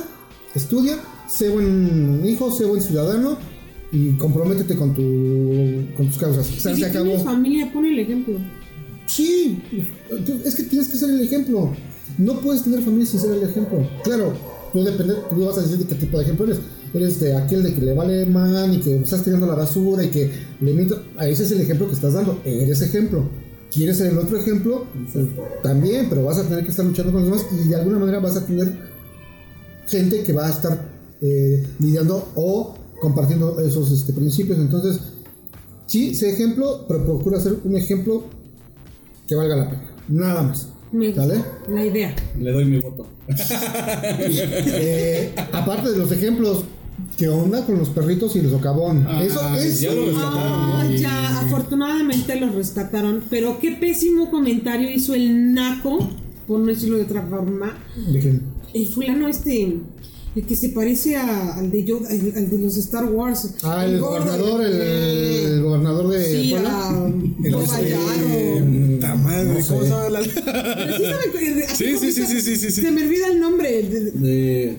estudia 0.54 0.98
sé 1.34 1.48
buen 1.48 2.22
hijo, 2.24 2.50
sé 2.52 2.64
buen 2.64 2.80
ciudadano 2.80 3.36
y 3.90 4.12
comprométete 4.12 4.76
con, 4.76 4.94
tu, 4.94 5.96
con 5.96 6.08
tus 6.08 6.18
causas. 6.18 6.48
O 6.48 6.60
sea, 6.60 6.74
si 6.74 6.84
tienes 6.84 7.22
familia, 7.22 7.70
pone 7.72 7.90
el 7.90 7.98
ejemplo. 7.98 8.38
Sí, 9.06 9.60
es 10.44 10.54
que 10.54 10.62
tienes 10.64 10.88
que 10.88 10.96
ser 10.96 11.10
el 11.10 11.20
ejemplo. 11.20 11.72
No 12.18 12.40
puedes 12.40 12.62
tener 12.62 12.80
familia 12.80 13.06
sin 13.06 13.20
ser 13.20 13.32
el 13.32 13.42
ejemplo. 13.42 13.88
Claro, 14.02 14.32
tú, 14.72 14.82
depende, 14.84 15.14
tú 15.30 15.44
vas 15.44 15.58
a 15.58 15.62
decir 15.62 15.78
de 15.78 15.86
qué 15.86 15.94
tipo 15.94 16.18
de 16.18 16.24
ejemplo 16.24 16.46
eres. 16.46 16.60
Eres 16.92 17.18
de 17.18 17.36
aquel 17.36 17.64
de 17.64 17.74
que 17.74 17.80
le 17.80 17.92
vale 17.92 18.24
man 18.26 18.72
y 18.72 18.78
que 18.78 18.96
estás 18.96 19.24
tirando 19.24 19.46
la 19.46 19.54
basura 19.54 20.04
y 20.04 20.08
que 20.08 20.30
le 20.60 20.72
miento. 20.72 21.02
Ese 21.20 21.42
es 21.42 21.50
el 21.50 21.60
ejemplo 21.60 21.88
que 21.88 21.94
estás 21.94 22.12
dando. 22.12 22.40
Eres 22.44 22.82
ejemplo. 22.82 23.28
¿Quieres 23.72 23.98
ser 23.98 24.12
el 24.12 24.18
otro 24.18 24.38
ejemplo? 24.38 24.86
Pues, 25.12 25.26
también, 25.62 26.06
pero 26.08 26.24
vas 26.24 26.38
a 26.38 26.44
tener 26.44 26.62
que 26.62 26.70
estar 26.70 26.86
luchando 26.86 27.12
con 27.12 27.22
los 27.22 27.30
demás 27.30 27.64
y 27.64 27.68
de 27.68 27.74
alguna 27.74 27.98
manera 27.98 28.20
vas 28.20 28.36
a 28.36 28.46
tener 28.46 28.72
gente 29.88 30.22
que 30.22 30.32
va 30.32 30.46
a 30.46 30.50
estar 30.50 30.93
eh, 31.20 31.66
lidiando 31.78 32.28
o 32.34 32.74
compartiendo 33.00 33.60
esos 33.60 33.90
este, 33.92 34.12
principios. 34.12 34.58
Entonces, 34.58 35.00
sí, 35.86 36.14
sé 36.14 36.30
ejemplo, 36.30 36.84
pero 36.88 37.04
procura 37.04 37.40
ser 37.40 37.58
un 37.64 37.76
ejemplo 37.76 38.24
que 39.26 39.34
valga 39.34 39.56
la 39.56 39.70
pena. 39.70 39.82
Nada 40.08 40.42
más. 40.42 40.68
¿Vale? 40.92 41.44
La 41.68 41.84
idea. 41.84 42.14
Le 42.38 42.52
doy 42.52 42.64
mi 42.66 42.78
voto. 42.80 43.06
Eh, 44.66 45.34
aparte 45.52 45.90
de 45.90 45.98
los 45.98 46.12
ejemplos, 46.12 46.64
¿qué 47.16 47.28
onda 47.28 47.64
con 47.66 47.78
los 47.78 47.88
perritos 47.88 48.36
y 48.36 48.40
el 48.40 48.50
socavón? 48.50 49.04
Ah, 49.08 49.22
eso, 49.22 49.40
es 49.56 49.80
Ya 49.80 49.92
lo 49.92 50.06
rescataron. 50.06 50.96
ya, 50.96 51.40
afortunadamente 51.40 52.38
los 52.38 52.54
rescataron. 52.54 53.24
Pero 53.28 53.58
qué 53.58 53.72
pésimo 53.72 54.30
comentario 54.30 54.88
hizo 54.90 55.14
el 55.14 55.52
Naco, 55.52 55.98
por 56.46 56.60
no 56.60 56.66
decirlo 56.66 56.98
de 56.98 57.04
otra 57.04 57.22
forma. 57.22 57.76
¿De 57.96 58.40
El 58.72 58.88
fulano 58.88 59.26
este 59.26 59.78
el 60.34 60.46
que 60.46 60.56
se 60.56 60.70
parece 60.70 61.16
a, 61.16 61.54
al 61.54 61.70
de 61.70 61.84
Yoda, 61.84 62.08
al, 62.08 62.50
de 62.50 62.58
los 62.58 62.76
Star 62.76 63.04
Wars. 63.04 63.54
Ah, 63.62 63.84
el, 63.84 64.00
gobernador, 64.00 64.64
el, 64.64 64.72
el, 64.72 65.62
gobernador 65.62 66.08
de 66.08 66.24
sí, 66.24 66.50
Puebla. 66.50 67.12
el 67.44 67.54
este, 67.54 69.14
madre, 69.16 69.44
no 69.44 69.66
¿cómo 69.66 69.82
se 69.82 69.88
llama 69.88 70.10
la? 70.10 70.22
Sí, 71.74 71.96
sí, 71.98 72.12
sí, 72.12 72.26
sí, 72.26 72.40
sí, 72.40 72.56
sí, 72.56 72.70
sí, 72.70 72.82
Se 72.82 72.90
me 72.90 73.02
olvida 73.02 73.28
el 73.28 73.40
nombre. 73.40 73.82
De, 73.82 74.76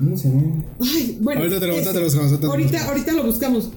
¿Cómo 0.00 0.16
se 0.16 0.28
llama? 0.28 0.64
Ay, 0.80 1.18
bueno. 1.20 1.40
Ahorita 1.42 1.60
te 1.60 1.66
lo, 1.66 1.74
este, 1.74 1.92
te 1.92 1.98
lo 1.98 2.04
buscamos. 2.04 2.44
Ahorita, 2.44 2.84
ahorita 2.88 3.12
lo 3.12 3.24
buscamos 3.24 3.70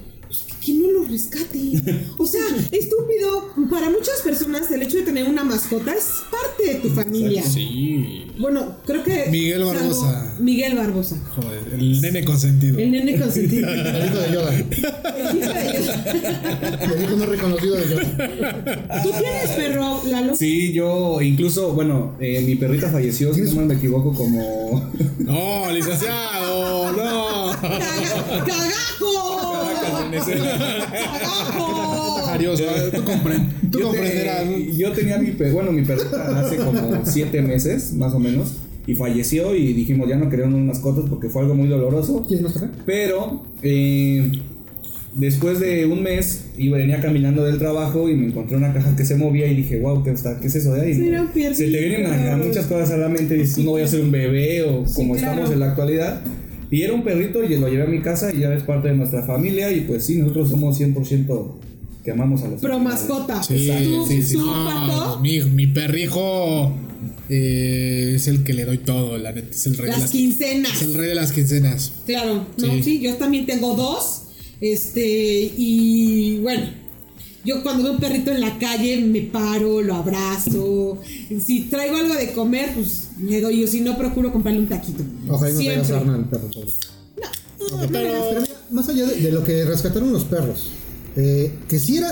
lo 1.08 1.12
rescate. 1.12 1.82
O 2.18 2.26
sea, 2.26 2.42
estúpido. 2.72 3.54
Para 3.70 3.90
muchas 3.90 4.22
personas 4.24 4.70
el 4.72 4.84
hecho 4.84 4.98
de 4.98 5.04
tener 5.04 5.28
una 5.28 5.44
mascota 5.44 5.94
es 5.94 6.24
parte 6.32 6.74
de 6.74 6.80
tu 6.80 6.90
familia. 6.90 7.44
Sí. 7.44 8.28
Bueno, 8.38 8.78
creo 8.86 9.04
que... 9.04 9.28
Miguel 9.30 9.64
Barbosa. 9.64 10.36
Miguel 10.40 10.76
Barbosa. 10.76 11.18
Joder, 11.36 11.74
el 11.74 12.02
nene 12.02 12.24
consentido. 12.24 12.78
El 12.78 12.92
nene 12.92 13.20
consentido. 13.20 13.68
el 13.74 14.06
hijo 14.06 14.18
de 14.20 14.34
Yoda. 14.34 14.54
El 14.54 15.38
hijo 15.38 15.54
de 15.54 15.74
Yoda. 15.74 16.94
El 16.96 17.04
hijo 17.04 17.16
no 17.16 17.26
reconocido 17.26 17.76
de 17.76 17.90
Yoda. 17.90 19.04
¿Tú 19.04 19.10
tienes 19.12 19.50
perro, 19.56 20.02
Lalo? 20.06 20.36
Sí, 20.36 20.74
yo 20.74 21.22
incluso, 21.22 21.74
bueno, 21.74 22.16
eh, 22.20 22.42
mi 22.42 22.56
perrita 22.56 22.90
falleció, 22.90 23.34
si 23.34 23.42
no 23.42 23.62
me 23.62 23.76
equivoco, 23.76 24.14
como... 24.14 24.92
No, 25.20 25.72
licenciado, 25.72 26.92
no. 26.94 27.47
¡Cagajo! 27.62 29.18
tú, 33.72 33.80
comprenderás. 33.82 34.46
yo 34.78 34.92
tenía 34.92 35.18
mi, 35.18 35.32
bueno, 35.52 35.72
mi 35.72 35.84
perrita 35.84 36.40
hace 36.40 36.58
como 36.58 37.06
siete 37.06 37.42
meses, 37.42 37.94
más 37.94 38.14
o 38.14 38.20
menos, 38.20 38.58
y 38.86 38.96
falleció 38.96 39.56
y 39.56 39.74
dijimos 39.74 40.08
ya 40.08 40.16
no 40.16 40.30
queríamos 40.30 40.62
mascotas 40.62 41.10
porque 41.10 41.30
fue 41.30 41.42
algo 41.44 41.56
muy 41.56 41.68
doloroso. 41.68 42.26
¿Quién 42.28 42.44
no 42.44 42.50
Pero 42.86 43.44
eh, 43.62 44.32
después 45.18 45.60
de 45.60 45.86
un 45.86 46.04
mes 46.04 46.46
y 46.58 46.70
venía 46.70 47.02
caminando 47.02 47.44
del 47.44 47.58
trabajo 47.58 48.10
y 48.10 48.16
me 48.16 48.28
encontré 48.28 48.56
una 48.56 48.74
caja 48.74 48.96
que 48.96 49.04
se 49.04 49.16
movía 49.16 49.48
y 49.48 49.56
dije, 49.56 49.80
wow, 49.80 50.04
¿qué, 50.04 50.12
está? 50.12 50.40
¿Qué 50.40 50.48
es 50.48 50.56
eso 50.56 50.74
de 50.74 50.82
ahí? 50.82 50.94
se 51.54 51.70
te 51.70 51.80
vienen 51.80 52.38
muchas 52.46 52.66
cosas 52.68 52.92
a 52.92 52.98
la 52.98 53.10
mente 53.10 53.36
y 53.36 53.40
dices, 53.40 53.64
no 53.64 53.72
voy 53.72 53.82
a 53.82 53.88
ser 53.88 54.02
un 54.02 54.12
bebé 54.12 54.64
o 54.64 54.86
como 54.94 55.16
estamos 55.16 55.52
en 55.52 55.60
la 55.60 55.70
actualidad. 55.70 56.22
Y 56.70 56.82
era 56.82 56.94
un 56.94 57.04
perrito 57.04 57.44
y 57.44 57.58
lo 57.58 57.70
llevé 57.70 57.84
a 57.84 57.88
mi 57.88 58.02
casa 58.02 58.34
y 58.34 58.40
ya 58.40 58.54
es 58.54 58.64
parte 58.64 58.90
de 58.90 58.96
nuestra 58.96 59.24
familia 59.24 59.72
y 59.72 59.82
pues 59.82 60.06
sí, 60.06 60.18
nosotros 60.18 60.50
somos 60.50 60.80
100% 60.80 61.52
que 62.04 62.12
amamos 62.12 62.42
a 62.44 62.48
los 62.50 62.62
Pro 62.62 62.80
mascota. 62.80 63.42
Sí, 63.44 63.70
sí, 64.08 64.22
sí. 64.24 64.38
mi, 65.22 65.42
mi 65.42 65.68
perrijo 65.68 66.74
eh, 67.30 68.14
es 68.16 68.28
el 68.28 68.44
que 68.44 68.54
le 68.54 68.66
doy 68.66 68.78
todo, 68.78 69.18
la 69.18 69.32
neta. 69.32 69.50
Es 69.52 69.66
el 69.68 69.78
rey 69.78 69.88
las 69.88 69.98
de 69.98 70.02
las 70.04 70.12
quincenas. 70.12 70.74
Es 70.74 70.82
el 70.84 70.94
rey 70.94 71.10
de 71.10 71.16
las 71.16 71.32
quincenas. 71.32 71.92
Claro, 72.06 72.46
no, 72.58 72.84
sí, 72.84 73.00
yo 73.00 73.16
también 73.16 73.46
tengo 73.46 73.76
dos. 73.76 74.24
Este, 74.60 75.52
y 75.58 76.40
bueno, 76.40 76.68
Yo 77.48 77.64
cuando 77.64 77.82
veo 77.82 77.94
un 77.94 78.00
perrito 78.00 78.30
en 78.32 78.42
la 78.42 78.60
calle 78.60 78.98
me 79.06 79.22
paro, 79.22 79.82
lo 79.82 79.96
abrazo. 79.96 80.98
Si 81.40 81.62
traigo 81.70 81.96
algo 81.96 82.14
de 82.14 82.34
comer, 82.34 82.74
pues 82.76 83.12
le 83.22 83.40
doy. 83.40 83.62
Yo 83.62 83.68
si 83.68 83.80
no, 83.80 83.98
procuro 83.98 84.34
comprarle 84.34 84.60
un 84.60 84.68
taquito. 84.68 85.02
Ojalá 85.30 85.54
no 85.54 85.58
traigas 85.58 85.92
arma 85.92 86.16
al 86.16 86.26
perro. 86.26 86.50
No, 86.54 87.82
no, 87.82 87.88
pero... 87.90 88.44
más 88.70 88.90
allá 88.90 89.06
de, 89.06 89.32
lo 89.32 89.46
que 89.46 89.64
rescataron 89.64 90.12
los 90.12 90.26
perros, 90.26 90.72
eh, 91.16 91.54
que 91.70 91.80
si 91.80 91.96
era 91.96 92.12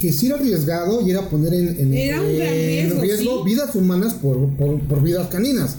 que 0.00 0.10
si 0.10 0.26
era 0.28 0.36
arriesgado 0.36 1.06
y 1.06 1.10
era 1.10 1.28
poner 1.28 1.52
en, 1.52 1.68
en, 1.78 3.00
riesgo, 3.00 3.44
vidas 3.44 3.74
humanas 3.74 4.14
por, 4.14 4.56
por, 4.56 4.80
por, 4.80 5.02
vidas 5.02 5.28
caninas. 5.28 5.76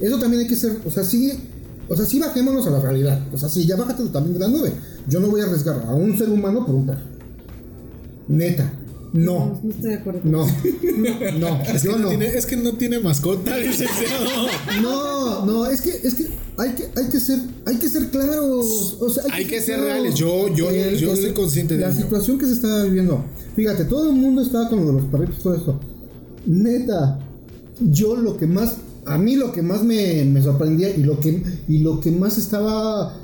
Eso 0.00 0.18
también 0.18 0.42
hay 0.42 0.48
que 0.48 0.56
ser, 0.56 0.78
o 0.84 0.90
sea, 0.90 1.04
sí, 1.04 1.32
o 1.88 1.94
sea, 1.96 2.06
sí 2.06 2.18
bajémonos 2.18 2.66
a 2.66 2.70
la 2.70 2.80
realidad. 2.80 3.20
O 3.32 3.38
sea, 3.38 3.48
sí, 3.48 3.66
ya 3.66 3.76
bájate 3.76 4.04
también 4.06 4.34
de 4.34 4.40
la 4.40 4.48
nube. 4.48 4.72
Yo 5.06 5.20
no 5.20 5.28
voy 5.28 5.42
a 5.42 5.44
arriesgar 5.44 5.80
a 5.86 5.94
un 5.94 6.18
ser 6.18 6.28
humano 6.28 6.66
por 6.66 6.74
un 6.74 6.86
perro. 6.86 7.17
Neta. 8.28 8.72
No. 9.12 9.58
No, 9.62 9.70
estoy 9.70 9.90
de 9.90 9.94
acuerdo. 9.94 10.20
No. 10.24 10.46
No. 11.38 11.62
Es, 11.62 11.82
que 11.82 11.96
no, 11.96 12.08
Tiene, 12.08 12.26
es 12.26 12.46
que 12.46 12.56
no 12.56 12.72
tiene 12.72 12.98
mascota, 12.98 13.56
No, 14.82 15.46
no, 15.46 15.66
es 15.66 15.80
que, 15.80 15.90
es 15.90 16.14
que 16.14 16.26
hay 16.56 16.70
que, 16.72 16.88
hay 16.96 17.08
que 17.08 17.20
ser, 17.20 17.38
hay 17.66 17.76
que 17.76 17.88
ser 17.88 18.10
claros. 18.10 18.96
O 19.00 19.08
sea, 19.08 19.22
hay, 19.32 19.44
que, 19.44 19.60
ser 19.60 19.80
reales. 19.80 20.16
Yo, 20.16 20.48
yo, 20.48 20.70
yo 20.72 21.14
soy 21.14 21.32
consciente 21.32 21.76
de 21.76 21.82
La 21.82 21.92
situación 21.92 22.38
que 22.38 22.46
se 22.46 22.54
está 22.54 22.82
viviendo. 22.82 23.24
Fíjate, 23.54 23.84
todo 23.84 24.10
el 24.10 24.16
mundo 24.16 24.42
está 24.42 24.68
con 24.68 24.84
los 24.84 25.04
perritos, 25.04 25.38
todo 25.38 25.54
esto. 25.54 25.80
Neta, 26.46 27.20
yo 27.80 28.16
lo 28.16 28.36
que 28.36 28.46
más, 28.46 28.78
a 29.06 29.18
mí 29.18 29.36
lo 29.36 29.52
que 29.52 29.62
más 29.62 29.84
me, 29.84 30.24
me 30.24 30.42
sorprendía 30.42 30.90
y 30.90 31.04
lo 31.04 31.20
que, 31.20 31.42
y 31.68 31.78
lo 31.78 32.00
que 32.00 32.10
más 32.10 32.38
estaba 32.38 33.16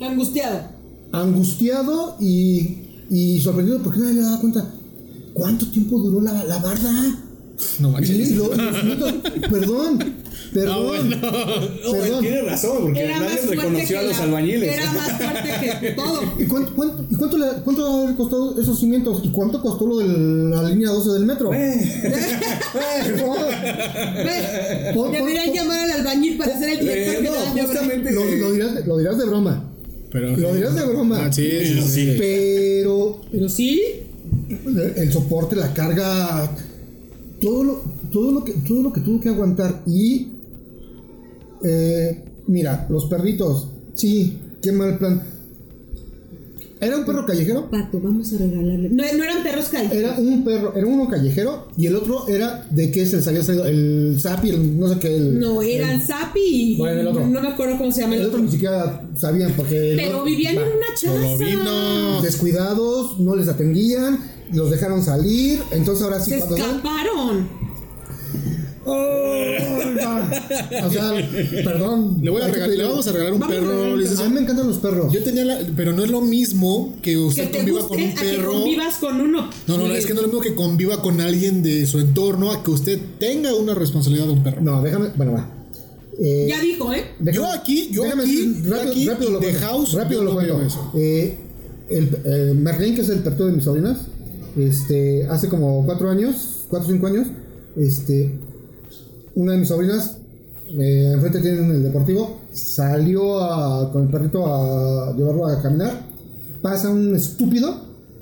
angustiado. 0.00 0.60
Angustiado 1.12 2.16
y 2.20 2.89
y 3.10 3.40
sorprendido 3.40 3.82
porque 3.82 4.00
nadie 4.00 4.14
le 4.14 4.22
daba 4.22 4.40
cuenta. 4.40 4.64
¿Cuánto 5.34 5.66
tiempo 5.66 5.98
duró 5.98 6.20
la, 6.20 6.44
la 6.44 6.58
barda? 6.58 7.18
No 7.78 7.90
manches. 7.90 8.32
perdón. 9.50 9.98
Perdón. 10.52 11.10
No, 11.10 11.92
perdón. 11.92 12.20
tiene 12.20 12.42
razón, 12.42 12.82
porque 12.82 13.06
nadie 13.06 13.38
reconoció 13.48 13.98
a 13.98 14.02
los 14.02 14.18
albañiles. 14.18 14.72
Era 14.72 14.92
más 14.92 15.12
fuerte 15.12 15.78
que 15.80 15.90
todo. 15.92 16.20
¿Y 16.38 16.44
cuánto, 16.46 16.74
cuánto, 16.74 17.06
y 17.08 17.14
cuánto, 17.14 17.38
le, 17.38 17.46
cuánto 17.64 17.86
haber 17.86 18.16
costado 18.16 18.60
esos 18.60 18.80
cimientos? 18.80 19.20
¿Y 19.22 19.30
cuánto 19.30 19.60
costó 19.60 19.86
lo 19.86 19.98
de 19.98 20.08
la 20.08 20.68
línea 20.70 20.90
12 20.90 21.10
del 21.10 21.26
metro? 21.26 21.52
Eh. 21.52 22.02
Deberían 25.12 25.52
llamar 25.52 25.80
al 25.80 25.90
albañil 26.00 26.38
para 26.38 26.54
hacer 26.54 26.70
el 26.70 26.80
director. 26.80 27.14
Eh, 27.14 27.30
no, 27.54 27.62
justamente. 27.62 28.12
Lo, 28.12 28.24
lo, 28.24 28.52
dirás, 28.52 28.86
lo 28.86 28.98
dirás 28.98 29.18
de 29.18 29.26
broma. 29.26 29.64
Pero, 30.10 30.36
lo 30.36 30.54
dirás 30.54 30.74
de 30.74 30.84
broma. 30.86 31.26
Ah, 31.26 31.32
sí, 31.32 31.48
sí, 31.64 31.82
sí. 31.82 32.14
Pero. 32.18 33.20
Pero 33.30 33.48
sí. 33.48 33.82
El 34.96 35.12
soporte, 35.12 35.56
la 35.56 35.72
carga. 35.72 36.50
Todo 37.40 37.64
lo, 37.64 37.82
todo 38.12 38.32
lo, 38.32 38.44
que, 38.44 38.52
todo 38.52 38.82
lo 38.82 38.92
que 38.92 39.00
tuvo 39.00 39.20
que 39.20 39.28
aguantar. 39.28 39.82
Y. 39.86 40.28
Eh, 41.64 42.24
mira, 42.46 42.86
los 42.90 43.06
perritos. 43.06 43.68
Sí, 43.94 44.38
qué 44.62 44.72
mal 44.72 44.98
plan 44.98 45.22
¿Era 46.80 46.96
un 46.96 47.04
perro 47.04 47.26
callejero? 47.26 47.70
Pato, 47.70 48.00
vamos 48.00 48.32
a 48.32 48.38
regalarle. 48.38 48.88
No, 48.88 49.04
no 49.04 49.24
eran 49.24 49.42
perros 49.42 49.66
callejeros. 49.66 50.12
Era 50.12 50.18
un 50.18 50.44
perro, 50.44 50.72
era 50.74 50.86
uno 50.86 51.08
callejero 51.08 51.68
y 51.76 51.86
el 51.86 51.96
otro 51.96 52.26
era 52.26 52.66
de 52.70 52.90
qué 52.90 53.04
se 53.04 53.16
les 53.16 53.28
había 53.28 53.42
salido, 53.42 53.66
el 53.66 54.16
Zapi, 54.18 54.48
el, 54.48 54.78
no 54.78 54.88
sé 54.88 54.98
qué. 54.98 55.14
El, 55.14 55.38
no, 55.38 55.60
eran 55.60 56.00
Zapi 56.00 56.40
y. 56.40 56.76
Bueno, 56.78 57.00
el 57.02 57.06
otro. 57.08 57.26
No 57.26 57.42
me 57.42 57.48
acuerdo 57.48 57.76
cómo 57.76 57.92
se 57.92 58.00
llama 58.00 58.14
el, 58.14 58.22
el 58.22 58.26
otro. 58.28 58.40
ni 58.40 58.50
siquiera 58.50 59.08
sabían 59.14 59.52
porque. 59.52 59.94
Pero 59.96 60.24
vivían 60.24 60.54
en 60.54 60.62
una 60.62 60.94
chaza. 60.94 62.22
Descuidados, 62.22 63.20
no 63.20 63.36
les 63.36 63.48
atendían, 63.48 64.18
los 64.52 64.70
dejaron 64.70 65.02
salir, 65.02 65.60
entonces 65.72 66.02
ahora 66.02 66.20
sí. 66.20 66.30
Se 66.30 66.38
escaparon. 66.38 67.69
O 70.84 70.90
sea, 70.90 71.12
perdón. 71.64 72.18
Le, 72.22 72.30
voy 72.30 72.42
a 72.42 72.48
regalar, 72.48 72.76
le 72.76 72.84
vamos 72.84 73.06
a 73.06 73.12
regalar 73.12 73.34
un 73.34 73.40
perro. 73.40 73.94
A, 73.94 73.96
mí 73.96 74.34
me 74.34 74.40
encantan 74.40 74.66
los 74.66 74.78
perros. 74.78 75.12
Yo 75.12 75.22
tenía 75.22 75.44
la, 75.44 75.58
pero 75.76 75.92
no 75.92 76.04
es 76.04 76.10
lo 76.10 76.20
mismo 76.20 76.94
que 77.02 77.16
usted 77.18 77.50
conviva 77.50 77.86
con 77.86 78.00
un 78.00 78.14
perro. 78.14 78.52
que 78.52 78.58
convivas 78.58 78.96
con 78.96 79.20
uno. 79.20 79.50
No, 79.66 79.78
no, 79.78 79.86
es 79.94 80.06
que 80.06 80.14
no 80.14 80.20
es 80.20 80.26
lo 80.26 80.28
mismo 80.28 80.42
que 80.42 80.54
conviva 80.54 81.02
con 81.02 81.20
alguien 81.20 81.62
de 81.62 81.86
su 81.86 81.98
entorno 81.98 82.50
a 82.52 82.62
que 82.62 82.70
usted 82.70 82.98
tenga 83.18 83.54
una 83.54 83.74
responsabilidad 83.74 84.26
de 84.26 84.32
un 84.32 84.42
perro. 84.42 84.60
No, 84.60 84.82
déjame, 84.82 85.08
bueno, 85.16 85.32
va. 85.32 85.48
Eh, 86.22 86.46
ya 86.48 86.60
dijo, 86.60 86.92
¿eh? 86.92 87.04
yo 87.32 87.50
aquí, 87.50 87.88
yo 87.90 88.04
aquí, 88.06 88.62
rápido, 88.66 88.90
aquí, 88.90 89.06
rápido 89.06 89.30
lo 89.30 89.40
de 89.40 89.54
house, 89.54 89.94
rápido 89.94 90.22
lo 90.22 90.34
cuento. 90.34 90.92
Eh, 90.94 91.38
el 91.88 92.18
eh, 92.24 92.52
Merlin, 92.54 92.94
que 92.94 93.00
es 93.00 93.08
el 93.08 93.20
perro 93.20 93.46
de 93.46 93.52
mis 93.52 93.64
sobrinas, 93.64 93.98
este, 94.56 95.26
hace 95.28 95.48
como 95.48 95.84
cuatro 95.86 96.10
años, 96.10 96.66
cuatro 96.68 96.88
o 96.88 96.92
cinco 96.92 97.06
años, 97.06 97.28
este, 97.76 98.38
una 99.34 99.52
de 99.52 99.58
mis 99.58 99.68
sobrinas, 99.68 100.16
eh, 100.78 101.12
enfrente 101.14 101.40
tienen 101.40 101.70
el 101.70 101.82
deportivo, 101.82 102.40
salió 102.52 103.90
con 103.92 104.04
el 104.04 104.08
perrito 104.08 104.46
a 104.46 105.14
llevarlo 105.16 105.46
a 105.46 105.60
caminar. 105.62 106.06
Pasa 106.62 106.90
un 106.90 107.14
estúpido 107.14 107.74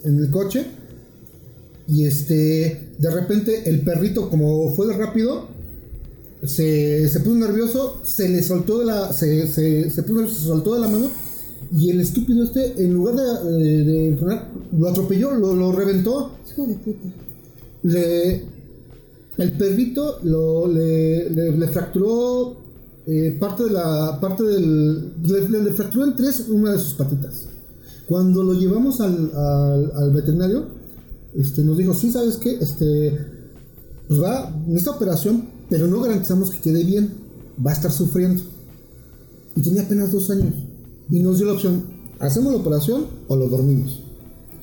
en 0.04 0.18
el 0.18 0.30
coche. 0.30 0.66
Y 1.86 2.04
este, 2.04 2.92
de 2.98 3.10
repente 3.10 3.68
el 3.68 3.80
perrito, 3.80 4.28
como 4.28 4.74
fue 4.74 4.94
rápido, 4.94 5.48
se, 6.44 7.08
puso 7.24 7.34
nervioso, 7.34 8.00
se 8.04 8.28
le 8.28 8.42
soltó 8.42 8.78
de 8.78 8.86
la, 8.86 9.12
se, 9.12 9.46
se, 9.48 10.02
puso, 10.02 10.28
se 10.28 10.46
soltó 10.46 10.74
de 10.74 10.80
la 10.80 10.88
mano. 10.88 11.10
Y 11.72 11.90
el 11.90 12.00
estúpido 12.00 12.44
este, 12.44 12.82
en 12.82 12.94
lugar 12.94 13.16
de, 13.16 13.84
de, 13.84 14.40
lo 14.78 14.88
atropelló, 14.88 15.32
lo, 15.34 15.54
lo 15.54 15.72
reventó. 15.72 16.32
Hijo 16.50 16.66
de 16.66 16.74
puta. 16.74 17.08
Le, 17.82 18.42
el 19.38 19.52
perrito 19.52 20.18
lo, 20.24 20.66
le, 20.66 21.30
le, 21.30 21.68
fracturó 21.68 22.56
eh, 23.06 23.36
parte 23.38 23.64
de 23.64 23.70
la. 23.70 24.18
parte 24.20 24.42
del. 24.42 25.12
Le, 25.22 25.72
fracturó 25.72 26.04
en 26.04 26.16
tres 26.16 26.46
una 26.48 26.72
de 26.72 26.78
sus 26.80 26.94
patitas. 26.94 27.46
Cuando 28.08 28.42
lo 28.42 28.54
llevamos 28.54 29.00
al, 29.00 29.30
al, 29.94 30.12
veterinario, 30.12 30.66
este, 31.34 31.62
nos 31.62 31.78
dijo: 31.78 31.94
Sí, 31.94 32.10
¿sabes 32.10 32.36
qué? 32.36 32.50
Este. 32.60 33.16
Pues 34.08 34.20
va 34.20 34.52
en 34.66 34.76
esta 34.76 34.90
operación, 34.90 35.44
pero 35.70 35.86
no 35.86 36.00
garantizamos 36.00 36.50
que 36.50 36.60
quede 36.60 36.82
bien. 36.82 37.12
Va 37.64 37.70
a 37.70 37.74
estar 37.74 37.92
sufriendo. 37.92 38.42
Y 39.54 39.62
tenía 39.62 39.82
apenas 39.82 40.10
dos 40.10 40.30
años. 40.30 40.54
Y 41.10 41.20
nos 41.20 41.38
dio 41.38 41.46
la 41.46 41.52
opción: 41.52 41.84
¿hacemos 42.18 42.52
la 42.52 42.58
operación 42.58 43.06
o 43.28 43.36
lo 43.36 43.46
dormimos? 43.46 44.00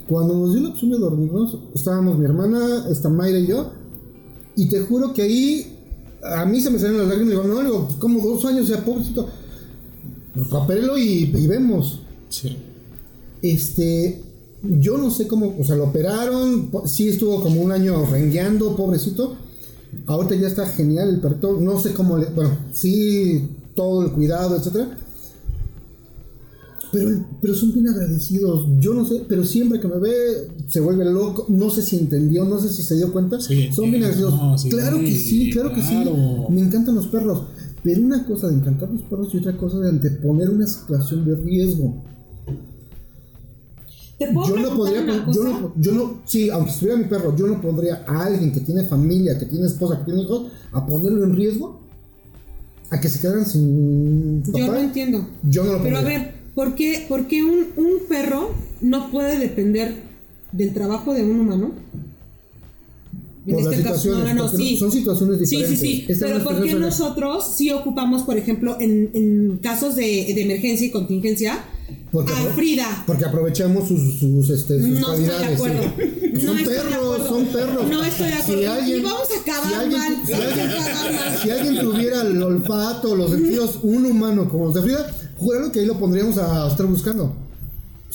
Cuando 0.10 0.34
nos 0.34 0.54
dio 0.54 0.64
la 0.64 0.70
opción 0.70 0.92
de 0.92 0.98
dormirnos, 0.98 1.60
estábamos 1.74 2.20
mi 2.20 2.26
hermana, 2.26 2.86
esta 2.90 3.08
Mayra 3.08 3.40
y 3.40 3.48
yo 3.48 3.72
y 4.56 4.68
te 4.70 4.82
juro 4.82 5.14
que 5.14 5.22
ahí 5.22 5.76
a 6.24 6.46
mí 6.46 6.60
se 6.62 6.70
me 6.70 6.80
salieron 6.80 7.08
las 7.08 7.10
lágrimas 7.10 7.34
y 7.34 7.38
digo, 7.38 7.56
no, 7.56 7.64
digo, 7.64 7.90
como 8.00 8.26
dos 8.26 8.46
años 8.46 8.68
ya, 8.68 8.84
pobrecito. 8.84 9.30
Pues 10.34 11.00
y, 11.00 11.32
y 11.38 11.48
vemos. 11.48 12.02
Sí. 12.30 12.58
Este, 13.42 14.22
yo 14.64 14.98
no 14.98 15.12
sé 15.12 15.28
cómo, 15.28 15.56
o 15.60 15.64
sea, 15.64 15.76
lo 15.76 15.86
operaron, 15.86 16.72
sí 16.86 17.10
estuvo 17.10 17.42
como 17.42 17.62
un 17.62 17.72
año 17.72 18.06
rengueando, 18.06 18.76
pobrecito. 18.76 19.38
Ahorita 20.08 20.36
ya 20.36 20.48
está 20.48 20.66
genial 20.68 21.10
el 21.10 21.20
perrito, 21.22 21.60
no 21.60 21.80
sé 21.80 21.94
cómo 21.94 22.18
le, 22.18 22.26
bueno, 22.28 22.58
sí, 22.74 23.48
todo 23.76 24.04
el 24.04 24.12
cuidado, 24.12 24.58
etcétera. 24.58 24.98
Pero, 26.92 27.26
pero 27.42 27.54
son 27.54 27.74
bien 27.74 27.88
agradecidos. 27.88 28.68
Yo 28.80 28.94
no 28.94 29.06
sé, 29.06 29.24
pero 29.28 29.44
siempre 29.44 29.80
que 29.80 29.88
me 29.88 30.00
ve 30.00 30.50
se 30.68 30.80
vuelve 30.80 31.06
loco. 31.06 31.46
No 31.50 31.70
sé 31.70 31.82
si 31.82 31.98
entendió, 31.98 32.46
no 32.46 32.60
sé 32.60 32.70
si 32.70 32.84
se 32.84 32.96
dio 32.96 33.12
cuenta. 33.12 33.40
son 33.40 33.92
bien 33.92 34.04
claro 34.70 35.00
que 35.00 35.12
sí, 35.12 35.52
claro, 35.52 35.74
que 35.74 35.82
sí. 35.82 36.04
Me 36.50 36.62
encantan 36.62 36.96
los 36.96 37.08
perros. 37.08 37.44
Pero 37.84 38.02
una 38.02 38.26
cosa 38.26 38.48
de 38.48 38.56
encantar 38.56 38.90
los 38.90 39.02
perros 39.04 39.34
y 39.34 39.38
otra 39.38 39.56
cosa 39.58 39.78
de 39.80 39.90
anteponer 39.90 40.50
una 40.50 40.66
situación 40.66 41.24
de 41.24 41.36
riesgo. 41.36 42.04
yo 44.20 44.58
no 44.58 44.76
podría, 44.76 45.06
yo 45.32 45.44
no, 45.44 45.74
yo 45.78 45.92
no, 45.92 46.22
sí, 46.26 46.50
aunque 46.50 46.72
estuviera 46.72 46.98
mi 46.98 47.06
perro, 47.06 47.36
yo 47.36 47.46
no 47.46 47.62
pondría 47.62 48.04
a 48.08 48.26
alguien 48.26 48.52
que 48.52 48.62
tiene 48.62 48.86
familia, 48.86 49.38
que 49.38 49.46
tiene 49.46 49.68
esposa, 49.68 50.00
que 50.00 50.06
tiene 50.06 50.24
hijos, 50.24 50.52
a 50.72 50.84
ponerlo 50.84 51.26
en 51.26 51.36
riesgo 51.36 51.80
a 52.90 53.00
que 53.00 53.10
se 53.10 53.20
quedaran 53.20 53.46
sin 53.46 54.42
papá. 54.46 54.58
Yo 54.58 54.72
no 54.72 54.80
entiendo. 54.80 55.28
Yo 55.44 55.64
no 55.64 55.74
lo 55.74 55.84
Pero 55.84 55.98
a 55.98 56.02
ver, 56.02 56.36
¿Por 56.56 56.74
qué, 56.76 57.06
un, 57.44 57.68
un, 57.76 58.08
perro 58.08 58.52
no 58.80 59.12
puede 59.12 59.38
depender 59.38 59.94
del 60.56 60.74
trabajo 60.74 61.14
de 61.14 61.24
un 61.24 61.40
humano? 61.40 61.72
En 63.48 63.60
este 63.60 63.84
caso, 63.84 64.10
no, 64.24 64.34
no, 64.34 64.48
sí. 64.50 64.76
son 64.76 64.92
situaciones 64.92 65.40
diferentes. 65.40 65.80
Sí, 65.80 66.02
sí, 66.02 66.06
sí. 66.08 66.20
Pero 66.20 66.44
¿por 66.44 66.64
qué 66.64 66.74
nosotros 66.74 67.54
sí 67.56 67.70
ocupamos, 67.72 68.24
por 68.24 68.38
ejemplo, 68.38 68.76
en, 68.80 69.12
en 69.14 69.60
casos 69.62 69.96
de, 69.96 70.04
de, 70.04 70.42
emergencia 70.42 70.88
y 70.88 70.90
contingencia, 70.90 71.64
a 72.12 72.54
Frida? 72.56 73.04
Porque 73.06 73.26
aprovechamos 73.26 73.88
sus, 73.88 74.20
sus, 74.20 74.50
este, 74.50 74.80
sus 74.80 75.00
no. 75.00 75.14
Estoy 75.14 75.26
de 75.26 75.54
acuerdo. 75.54 75.84
Sí. 76.00 76.42
son 76.42 76.58
perros, 76.58 77.28
son 77.28 77.46
perros. 77.46 77.88
No 77.88 78.04
estoy 78.04 78.28
de 78.28 78.34
acuerdo. 78.34 78.62
Si 78.62 78.66
alguien, 78.66 79.00
y 79.00 79.04
vamos 79.04 79.28
a 79.30 79.42
acabar 79.42 79.70
si 79.70 79.76
alguien, 79.76 80.00
mal. 80.00 80.26
Si 80.26 80.34
alguien, 80.34 80.70
si 81.44 81.50
alguien 81.52 81.80
tuviera 81.84 82.22
el 82.22 82.42
olfato, 82.42 83.16
los 83.16 83.30
sentidos, 83.30 83.80
un 83.84 84.08
humano 84.08 84.50
como 84.50 84.66
los 84.66 84.74
de 84.74 84.82
Frida 84.82 85.06
Júralo 85.38 85.72
que 85.72 85.82
ahí 85.82 85.86
lo 85.86 86.00
pondríamos 86.00 86.38
a 86.38 86.68
estar 86.68 86.86
buscando. 86.86 87.36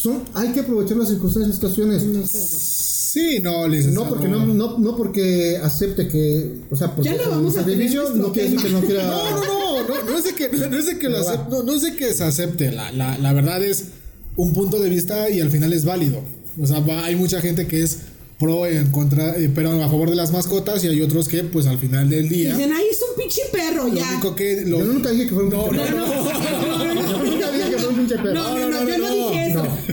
Son, 0.01 0.23
hay 0.33 0.53
que 0.53 0.61
aprovechar 0.61 0.97
las 0.97 1.09
circunstancias 1.09 1.51
y 1.51 1.55
situaciones. 1.55 2.03
Sí, 2.31 3.39
no, 3.43 3.69
licenciado. 3.69 4.05
No 4.05 4.09
porque 4.09 4.29
no, 4.29 4.47
no, 4.47 4.79
no 4.79 4.97
porque 4.97 5.59
acepte 5.63 6.09
que, 6.09 6.61
o 6.71 6.77
sea, 6.77 6.95
porque 6.95 7.11
ya 7.11 7.17
lo 7.17 7.31
vamos 7.31 7.57
a 7.59 7.63
edificio 7.63 8.15
no 8.15 8.33
quiere 8.33 8.51
decir 8.51 8.67
que 8.67 8.73
no 8.73 8.81
quiera. 8.81 9.07
No, 9.07 9.31
no, 9.31 9.83
no, 9.83 9.89
no, 9.89 10.03
no 10.05 10.19
es 10.19 10.25
de 10.25 10.35
que, 10.35 10.49
no 10.49 10.79
es 10.79 10.87
de 10.87 10.99
que, 10.99 11.09
lo 11.09 11.19
acepte, 11.19 11.51
no, 11.51 11.63
no 11.65 11.75
es 11.75 11.83
de 11.83 11.97
que 11.97 12.15
se 12.15 12.25
acepte. 12.25 12.73
La, 12.73 12.93
la, 12.93 13.19
la 13.19 13.33
verdad 13.35 13.63
es 13.63 13.89
un 14.37 14.55
punto 14.55 14.79
de 14.79 14.89
vista 14.89 15.29
y 15.29 15.41
al 15.41 15.51
final 15.51 15.73
es 15.75 15.85
válido. 15.85 16.23
O 16.59 16.67
sea, 16.67 16.83
hay 17.05 17.17
mucha 17.17 17.43
gente 17.43 17.67
que 17.67 17.83
es 17.83 17.99
pro 18.41 18.67
en 18.67 18.91
contra, 18.91 19.37
eh, 19.37 19.51
pero 19.55 19.71
a 19.71 19.89
favor 19.89 20.09
de 20.09 20.17
las 20.17 20.33
mascotas 20.33 20.83
y 20.83 20.89
hay 20.89 21.03
otros 21.03 21.29
que, 21.29 21.45
pues 21.45 21.67
al 21.67 21.79
final 21.79 22.09
del 22.09 22.29
día. 22.29 22.57
Dicen, 22.57 22.73
ay, 22.73 22.87
es 22.91 23.01
un 23.03 23.15
pinche 23.17 23.43
perro, 23.53 23.87
lo 23.87 23.95
ya. 23.95 24.11
Único 24.13 24.35
que, 24.35 24.63
lo, 24.63 24.79
yo 24.79 24.87
nunca 24.87 25.11
dije 25.11 25.25
que 25.29 25.35
fuera 25.35 25.49
un 25.49 25.55
no, 25.55 25.69
pinche 25.69 25.85
perro. 25.85 26.07
No, 26.07 26.79
no, 26.85 26.95
no, 26.95 27.25
nunca 27.25 27.51
dije 27.53 27.71
que 27.71 27.77
fuera 27.77 27.89
un 27.89 27.97
pinche 27.97 28.17
perro. 28.17 28.35
No, 28.35 28.59
no, 28.59 28.71
no, 28.71 29.10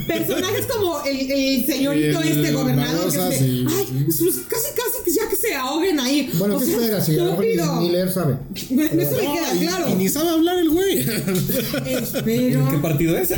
Personajes 0.07 0.65
como 0.67 1.03
el, 1.03 1.31
el 1.31 1.65
señorito 1.65 2.21
el, 2.21 2.27
este 2.27 2.51
gobernador 2.51 3.11
que 3.11 3.17
dice, 3.17 3.65
ay, 3.67 4.03
pues, 4.05 4.21
pues, 4.21 4.35
casi, 4.47 4.69
casi 4.75 5.03
que 5.05 5.11
ya 5.11 5.29
que 5.29 5.35
se 5.35 5.55
ahoguen 5.55 5.99
ahí. 5.99 6.29
Bueno, 6.33 6.55
o 6.55 6.59
¿qué 6.59 6.65
sea, 6.65 6.75
esperas? 6.75 7.05
Si 7.05 7.19
a 7.19 7.23
lo 7.23 7.31
mejor 7.37 7.45
ni, 7.81 7.89
leer 7.89 8.09
sabe. 8.11 8.37
Bueno, 8.69 9.01
eso 9.01 9.11
me 9.11 9.21
queda 9.21 9.51
claro. 9.59 9.89
Y, 9.89 9.93
ni 9.95 10.09
sabe 10.09 10.29
hablar 10.29 10.57
el 10.57 10.69
güey. 10.69 10.99
Espero. 10.99 12.69
¿Qué 12.69 12.77
partido 12.77 13.17
es? 13.17 13.33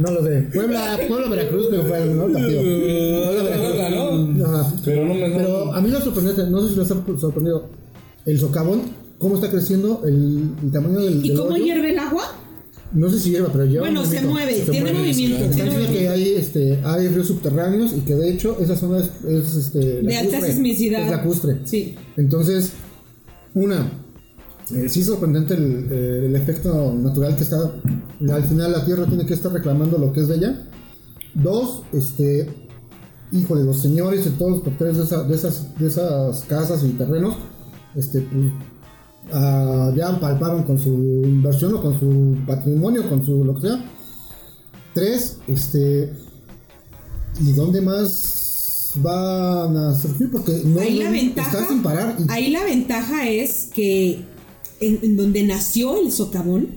no 0.00 0.10
lo 0.10 0.24
sé. 0.24 0.48
Puebla, 0.52 0.98
Puebla 1.08 1.28
Veracruz, 1.28 1.66
pero 1.70 1.84
fue 1.84 2.02
el 2.02 2.16
¿no? 2.16 2.32
partido. 2.32 2.62
Puebla 2.62 3.42
Veracruz. 3.42 4.28
¿no? 4.36 4.72
Pero 4.84 5.04
no 5.06 5.14
me 5.14 5.30
Pero 5.30 5.74
a 5.74 5.80
mí 5.80 5.90
me 5.90 6.00
sorprendió, 6.00 6.46
no 6.46 6.60
sé 6.62 6.68
si 6.68 6.76
les 6.76 6.90
ha 6.90 6.94
sorprendido 7.20 7.68
el 8.26 8.40
socavón, 8.40 9.03
cómo 9.24 9.36
está 9.36 9.48
creciendo 9.48 10.02
el, 10.04 10.50
el 10.62 10.70
tamaño 10.70 11.00
del. 11.00 11.24
¿Y 11.24 11.34
cómo 11.34 11.56
hierve 11.56 11.92
el 11.92 11.98
agua? 11.98 12.24
No 12.92 13.08
sé 13.08 13.18
si 13.18 13.30
hierva, 13.30 13.48
pero 13.50 13.64
lleva. 13.64 13.80
Bueno, 13.80 14.04
se 14.04 14.20
mueve, 14.20 14.52
tiene 14.70 14.92
movimiento. 14.92 15.44
Están 15.44 15.70
diciendo 15.70 15.92
que 15.92 16.08
hay, 16.10 16.34
este, 16.34 16.78
hay 16.84 17.08
ríos 17.08 17.28
subterráneos 17.28 17.94
y 17.96 18.00
que 18.00 18.14
de 18.16 18.30
hecho 18.30 18.58
esa 18.60 18.76
zona 18.76 18.98
es, 18.98 19.24
es 19.26 19.54
este, 19.54 20.02
de 20.02 20.16
alta 20.18 20.42
sismicidad. 20.42 21.06
Es 21.06 21.10
lacustre. 21.10 21.60
Sí. 21.64 21.94
Entonces, 22.18 22.72
una, 23.54 23.90
eh, 24.74 24.90
sí 24.90 25.00
es 25.00 25.06
sorprendente 25.06 25.54
el, 25.54 25.88
eh, 25.90 26.26
el, 26.26 26.36
efecto 26.36 26.94
natural 26.94 27.34
que 27.34 27.44
está. 27.44 27.56
Al 28.30 28.44
final 28.44 28.72
la 28.72 28.84
Tierra 28.84 29.06
tiene 29.06 29.24
que 29.24 29.32
estar 29.32 29.50
reclamando 29.50 29.96
lo 29.96 30.12
que 30.12 30.20
es 30.20 30.28
de 30.28 30.34
ella. 30.36 30.68
Dos, 31.32 31.84
este. 31.94 32.50
Híjole, 33.32 33.64
los 33.64 33.80
señores 33.80 34.26
de 34.26 34.32
todos 34.32 34.50
los 34.50 34.60
propietarios 34.60 34.98
de, 34.98 35.04
esa, 35.04 35.22
de, 35.24 35.34
esas, 35.34 35.78
de 35.78 35.86
esas 35.86 36.44
casas 36.44 36.84
y 36.84 36.90
terrenos, 36.90 37.34
este, 37.96 38.20
pues, 38.20 38.52
uh, 39.32 39.94
ya 39.94 40.18
palparon 40.20 40.64
con 40.64 40.78
su 40.78 41.22
inversión 41.24 41.74
o 41.74 41.82
con 41.82 41.98
su 41.98 42.36
patrimonio, 42.46 43.08
con 43.08 43.24
su 43.24 43.44
lo 43.44 43.54
que 43.54 43.62
sea. 43.62 43.84
Tres, 44.92 45.38
este. 45.48 46.12
¿Y 47.40 47.52
dónde 47.52 47.80
más 47.80 48.92
van 48.96 49.76
a 49.76 49.94
surgir? 49.94 50.30
Porque 50.30 50.62
no, 50.64 50.80
ahí 50.80 50.98
la 50.98 51.10
ventaja, 51.10 51.66
sin 51.68 51.82
parar. 51.82 52.16
Ahí 52.28 52.50
la 52.50 52.62
ventaja 52.64 53.28
es 53.28 53.70
que 53.74 54.24
en, 54.80 55.16
donde 55.16 55.42
nació 55.42 56.00
el 56.00 56.12
socavón, 56.12 56.76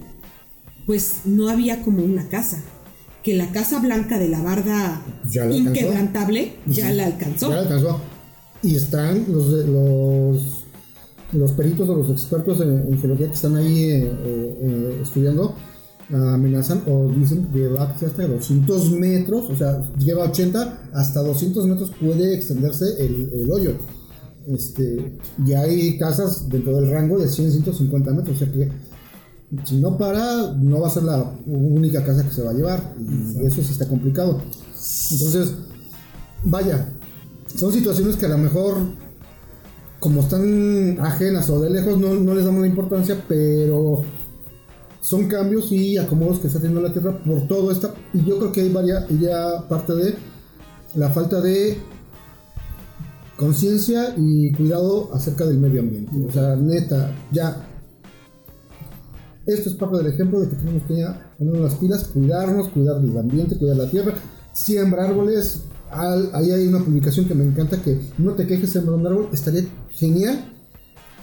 pues 0.85 1.21
no 1.25 1.49
había 1.49 1.83
como 1.83 2.03
una 2.03 2.27
casa. 2.29 2.63
Que 3.23 3.35
la 3.35 3.51
Casa 3.51 3.79
Blanca 3.79 4.17
de 4.17 4.29
la 4.29 4.41
Barda 4.41 5.01
inquebrantable 5.51 6.53
ya 6.65 6.91
la 6.93 7.05
alcanzó. 7.05 7.49
Ya 7.49 7.55
la 7.57 7.61
alcanzó. 7.63 7.99
Y 8.63 8.75
están 8.75 9.25
los, 9.27 9.47
los, 9.47 10.65
los 11.34 11.51
peritos 11.51 11.89
o 11.89 11.95
los 11.95 12.09
expertos 12.09 12.61
en, 12.61 12.97
geología 12.99 13.28
que 13.28 13.34
están 13.34 13.55
ahí 13.55 13.84
eh, 13.84 14.11
eh, 14.25 14.99
estudiando 15.01 15.55
amenazan 16.09 16.84
o 16.88 17.09
dicen 17.09 17.49
que 17.51 17.67
va 17.67 17.84
hasta 17.84 18.28
200 18.28 18.91
metros, 18.91 19.49
o 19.49 19.55
sea, 19.55 19.91
lleva 19.97 20.23
80, 20.23 20.89
hasta 20.93 21.21
200 21.21 21.67
metros 21.67 21.91
puede 21.99 22.34
extenderse 22.34 22.86
el, 22.99 23.30
el 23.34 23.51
hoyo. 23.51 23.73
Este, 24.47 25.17
ya 25.45 25.61
hay 25.61 25.97
casas 25.97 26.47
dentro 26.47 26.78
del 26.78 26.89
rango 26.89 27.19
de 27.19 27.28
100, 27.28 27.51
150 27.51 28.13
metros, 28.13 28.38
o 28.38 28.39
sea 28.39 28.51
que 28.51 28.71
si 29.65 29.78
no 29.78 29.97
para, 29.97 30.53
no 30.53 30.82
va 30.82 30.88
a 30.88 30.91
ser 30.91 31.03
la 31.03 31.34
única 31.45 32.03
casa 32.03 32.23
que 32.23 32.32
se 32.32 32.43
va 32.43 32.51
a 32.51 32.53
llevar, 32.53 32.95
y 32.99 33.45
eso 33.45 33.61
sí 33.61 33.71
está 33.71 33.88
complicado. 33.88 34.41
Entonces, 35.11 35.53
vaya, 36.43 36.93
son 37.55 37.71
situaciones 37.71 38.15
que 38.17 38.25
a 38.25 38.30
lo 38.30 38.38
mejor, 38.38 38.78
como 39.99 40.21
están 40.21 40.97
ajenas 41.01 41.49
o 41.49 41.59
de 41.59 41.69
lejos, 41.69 41.97
no, 41.97 42.13
no 42.15 42.35
les 42.35 42.45
damos 42.45 42.61
la 42.61 42.67
importancia, 42.67 43.23
pero 43.27 44.03
son 45.01 45.27
cambios 45.27 45.71
y 45.71 45.97
acomodos 45.97 46.39
que 46.39 46.47
está 46.47 46.59
teniendo 46.59 46.81
la 46.81 46.93
Tierra 46.93 47.17
por 47.23 47.47
todo 47.47 47.71
esto, 47.71 47.93
y 48.13 48.23
yo 48.25 48.37
creo 48.39 48.51
que 48.51 48.61
hay 48.61 48.69
varias, 48.69 49.07
ya 49.09 49.67
parte 49.69 49.93
de 49.95 50.15
la 50.95 51.09
falta 51.09 51.41
de 51.41 51.77
conciencia 53.37 54.13
y 54.17 54.51
cuidado 54.51 55.13
acerca 55.13 55.45
del 55.45 55.59
medio 55.59 55.81
ambiente. 55.81 56.11
O 56.27 56.31
sea, 56.31 56.55
neta, 56.55 57.15
ya. 57.31 57.67
Esto 59.45 59.69
es 59.69 59.75
parte 59.75 59.97
del 59.97 60.07
ejemplo 60.07 60.41
de 60.41 60.49
que 60.49 60.55
tenemos 60.55 60.83
que 60.83 61.05
poner 61.37 61.61
las 61.61 61.75
pilas, 61.75 62.03
cuidarnos, 62.05 62.69
cuidar 62.69 62.99
del 62.99 63.17
ambiente, 63.17 63.57
cuidar 63.57 63.77
la 63.77 63.89
tierra, 63.89 64.13
siembra 64.53 65.05
árboles. 65.05 65.61
Ahí 65.89 66.51
hay 66.51 66.67
una 66.67 66.83
publicación 66.83 67.27
que 67.27 67.33
me 67.33 67.45
encanta 67.45 67.81
que 67.81 67.97
no 68.17 68.33
te 68.33 68.45
quejes 68.45 68.71
sembrar 68.71 68.99
un 68.99 69.07
árbol, 69.07 69.29
estaría 69.31 69.63
genial 69.97 70.53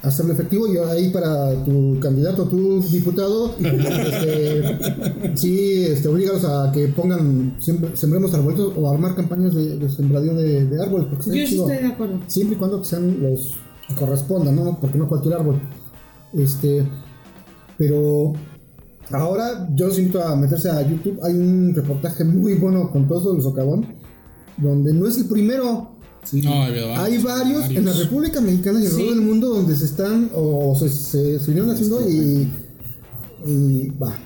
hacerlo 0.04 0.32
efectivo. 0.32 0.66
Y 0.72 0.76
ahí 0.76 1.10
para 1.10 1.52
tu 1.64 1.98
candidato, 2.00 2.44
tu 2.44 2.80
diputado, 2.82 3.56
este, 3.58 5.34
sí, 5.34 5.84
este, 5.84 6.08
obligados 6.08 6.44
a 6.44 6.70
que 6.72 6.88
pongan, 6.88 7.56
sembremos 7.94 8.34
árboles 8.34 8.60
o 8.76 8.90
armar 8.90 9.14
campañas 9.14 9.54
de, 9.54 9.78
de 9.78 9.88
sembradío 9.88 10.34
de, 10.34 10.82
árboles. 10.82 11.08
Porque 11.10 11.26
Yo 11.26 11.46
sí 11.46 11.58
estoy 11.58 11.78
de 11.78 11.86
acuerdo. 11.86 12.20
Siempre 12.26 12.56
y 12.56 12.58
cuando 12.58 12.84
sean 12.84 13.22
los 13.22 13.54
que 13.88 13.94
correspondan, 13.94 14.56
¿no? 14.56 14.78
Porque 14.80 14.98
no 14.98 15.08
cualquier 15.08 15.34
árbol. 15.34 15.60
Este, 16.32 16.84
pero 17.78 18.32
ahora 19.10 19.68
yo 19.74 19.88
los 19.88 19.98
invito 19.98 20.22
a 20.22 20.36
meterse 20.36 20.70
a 20.70 20.86
YouTube. 20.86 21.20
Hay 21.22 21.34
un 21.34 21.74
reportaje 21.74 22.24
muy 22.24 22.54
bueno 22.54 22.90
con 22.90 23.08
todo 23.08 23.36
el 23.36 23.42
socavón, 23.42 23.86
donde 24.56 24.92
no 24.92 25.06
es 25.06 25.16
el 25.18 25.26
primero 25.26 25.93
hay, 26.96 27.18
varios, 27.18 27.70
en 27.70 27.84
la 27.84 27.92
República 27.92 28.40
Mexicana 28.40 28.80
y 28.80 28.86
en 28.86 28.90
todo 28.90 29.12
el 29.12 29.20
mundo 29.20 29.48
donde 29.48 29.76
se 29.76 29.84
están 29.84 30.30
o 30.34 30.76
se, 30.78 30.88
se, 30.88 31.36
haciendo 31.36 32.08
y, 32.08 32.48
y 33.46 33.88
va. 33.90 34.16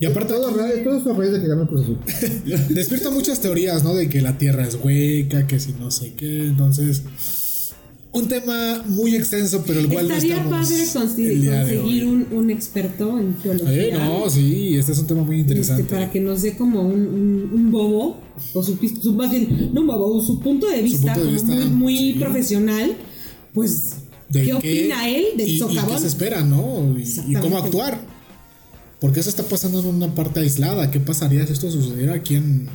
Y 0.00 0.06
aparte 0.06 0.34
todo, 0.34 0.50
todo 0.50 0.98
eso 0.98 1.12
a 1.12 1.16
raíz 1.16 1.32
de 1.32 1.40
que 1.40 1.46
ganó 1.46 1.62
el 1.62 1.68
Cruz 1.68 1.82
Azul. 1.82 1.98
Despierta 2.74 3.10
muchas 3.10 3.40
teorías, 3.40 3.84
¿no? 3.84 3.94
De 3.94 4.08
que 4.08 4.20
la 4.20 4.36
Tierra 4.36 4.66
es 4.66 4.76
hueca, 4.82 5.46
que 5.46 5.60
si 5.60 5.74
no 5.74 5.92
sé 5.92 6.14
qué, 6.14 6.46
entonces 6.46 7.02
un 8.12 8.28
tema 8.28 8.82
muy 8.86 9.16
extenso, 9.16 9.64
pero 9.66 9.80
el 9.80 9.88
cual 9.88 10.10
Estaría 10.10 10.44
padre 10.48 10.86
conseguir 10.92 12.06
un, 12.06 12.26
un, 12.30 12.50
experto 12.50 13.18
en 13.18 13.38
geología. 13.38 13.86
Eh, 13.86 13.92
no, 13.92 14.28
sí, 14.28 14.76
este 14.76 14.92
es 14.92 14.98
un 14.98 15.06
tema 15.06 15.22
muy 15.22 15.40
este, 15.40 15.52
interesante. 15.52 15.84
para 15.84 16.10
que 16.10 16.20
nos 16.20 16.42
dé 16.42 16.54
como 16.54 16.82
un, 16.82 17.50
un, 17.52 17.70
bobo, 17.70 18.20
o 18.52 18.62
su, 18.62 18.78
su, 19.02 19.14
más 19.14 19.30
bien, 19.30 19.70
no 19.72 19.80
un 19.80 19.86
bobo, 19.86 20.20
su 20.20 20.40
punto 20.40 20.68
de 20.68 20.82
vista, 20.82 21.16
muy, 21.16 21.68
muy 21.68 22.12
profesional, 22.14 22.94
pues, 23.54 23.94
¿qué, 24.30 24.52
opina 24.52 25.08
él 25.08 25.24
del 25.38 25.48
y, 25.48 25.58
socavón? 25.58 25.92
Y 25.92 25.94
qué 25.94 26.00
se 26.00 26.06
espera, 26.08 26.42
¿no? 26.42 26.94
Y, 26.98 27.34
cómo 27.36 27.56
actuar. 27.56 27.98
Porque 29.00 29.20
eso 29.20 29.30
está 29.30 29.42
pasando 29.42 29.80
en 29.80 29.86
una 29.86 30.14
parte 30.14 30.40
aislada. 30.40 30.90
¿Qué 30.92 31.00
pasaría 31.00 31.44
si 31.44 31.54
esto 31.54 31.68
sucediera 31.70 32.14
aquí 32.14 32.36
en, 32.36 32.68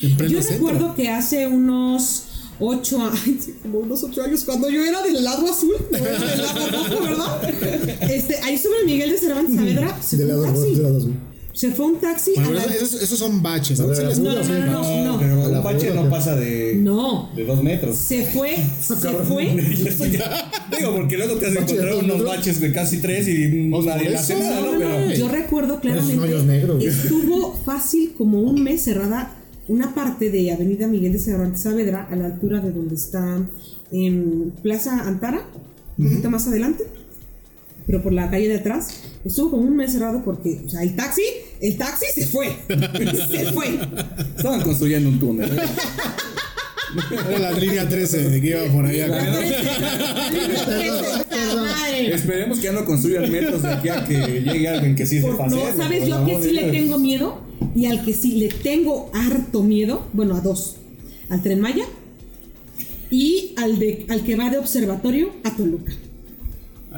en 0.00 0.16
Yo 0.28 0.40
recuerdo 0.40 0.94
que 0.94 1.08
hace 1.08 1.46
unos 1.46 2.24
ocho 2.60 3.00
años, 3.00 3.48
como 3.62 3.80
unos 3.80 4.04
ocho 4.04 4.22
años, 4.22 4.44
cuando 4.44 4.68
yo 4.68 4.84
era 4.84 5.02
del 5.02 5.22
lado 5.24 5.50
azul, 5.50 5.74
del 5.90 6.42
lado 6.42 6.68
rojo, 6.70 7.02
¿verdad? 7.02 8.10
Este, 8.10 8.36
ahí 8.42 8.58
sobre 8.58 8.84
Miguel 8.84 9.10
de 9.10 9.18
Cervantes 9.18 9.56
Saavedra 9.56 9.96
se 10.02 10.16
fue 10.16 10.36
un 10.36 10.54
taxi. 10.54 11.12
Se 11.52 11.72
fue 11.72 11.86
un 11.86 12.00
taxi. 12.00 12.32
esos, 12.80 13.18
son 13.18 13.42
baches. 13.42 13.80
No, 13.80 13.88
no, 13.88 13.94
no, 13.94 14.66
no, 14.66 15.04
no, 15.04 15.18
Pero 15.18 15.40
un 15.40 15.62
bache 15.62 15.92
no 15.92 16.08
pasa 16.08 16.36
de, 16.36 16.76
no. 16.76 17.30
de 17.34 17.44
dos 17.44 17.62
metros. 17.62 17.96
Se 17.96 18.24
fue, 18.24 18.56
se 18.80 18.96
fue. 18.96 19.44
Digo, 20.78 20.94
porque 20.96 21.16
luego 21.16 21.34
te 21.34 21.46
has 21.46 21.56
encontrado 21.56 21.98
unos 22.00 22.24
baches 22.24 22.60
de 22.60 22.72
casi 22.72 22.98
tres 22.98 23.28
y 23.28 23.68
nadie 23.84 24.14
hace 24.14 24.36
nada, 24.38 24.60
¿no? 24.60 24.78
Pero, 24.78 25.12
yo 25.12 25.28
recuerdo 25.28 25.80
claramente. 25.80 26.86
Estuvo 26.86 27.54
fácil 27.64 28.14
como 28.16 28.40
un 28.40 28.62
mes 28.62 28.82
cerrada 28.82 29.39
una 29.70 29.94
parte 29.94 30.30
de 30.30 30.50
Avenida 30.50 30.88
Miguel 30.88 31.12
de 31.12 31.20
Cervantes 31.20 31.62
Saavedra 31.62 32.08
a 32.10 32.16
la 32.16 32.26
altura 32.26 32.60
de 32.60 32.72
donde 32.72 32.96
está 32.96 33.40
en 33.92 34.52
Plaza 34.62 35.06
Antara, 35.06 35.46
un 35.96 36.08
poquito 36.08 36.28
más 36.28 36.48
adelante, 36.48 36.84
pero 37.86 38.02
por 38.02 38.12
la 38.12 38.28
calle 38.28 38.48
de 38.48 38.56
atrás. 38.56 39.02
Estuvo 39.24 39.52
como 39.52 39.62
un 39.62 39.76
mes 39.76 39.92
cerrado 39.92 40.24
porque, 40.24 40.62
o 40.66 40.68
sea, 40.68 40.82
el 40.82 40.96
taxi, 40.96 41.22
el 41.60 41.76
taxi 41.78 42.06
se 42.12 42.26
fue. 42.26 42.48
se 42.68 43.52
fue. 43.52 43.78
Estaban 44.36 44.62
construyendo 44.62 45.08
un 45.08 45.20
túnel. 45.20 45.50
Era 47.28 47.38
la 47.38 47.52
línea 47.52 47.88
13 47.88 48.30
de 48.30 48.40
que 48.40 48.48
iba 48.48 48.64
por 48.72 48.84
ahí 48.86 49.00
acá. 49.00 49.40
Esperemos 52.14 52.58
que 52.58 52.64
ya 52.64 52.72
no 52.72 52.84
construyan 52.84 53.30
metros 53.30 53.62
de 53.62 53.72
aquí 53.72 53.88
a 53.88 54.04
que 54.04 54.42
llegue 54.42 54.68
alguien 54.68 54.96
que 54.96 55.06
sí 55.06 55.20
se 55.20 55.28
pase. 55.28 55.56
No, 55.56 55.76
¿sabes 55.76 56.06
yo 56.08 56.24
que 56.24 56.42
sí 56.42 56.50
le 56.52 56.70
tengo 56.70 56.98
miedo? 56.98 57.42
Y 57.74 57.86
al 57.86 58.04
que 58.04 58.12
sí 58.14 58.32
le 58.36 58.48
tengo 58.48 59.10
harto 59.14 59.62
miedo, 59.62 60.06
bueno, 60.12 60.34
a 60.36 60.40
dos. 60.40 60.76
Al 61.28 61.42
Tren 61.42 61.60
Maya 61.60 61.84
y 63.10 63.54
al, 63.56 63.78
de, 63.78 64.06
al 64.08 64.22
que 64.22 64.36
va 64.36 64.50
de 64.50 64.58
observatorio 64.58 65.32
a 65.44 65.56
Toluca. 65.56 65.92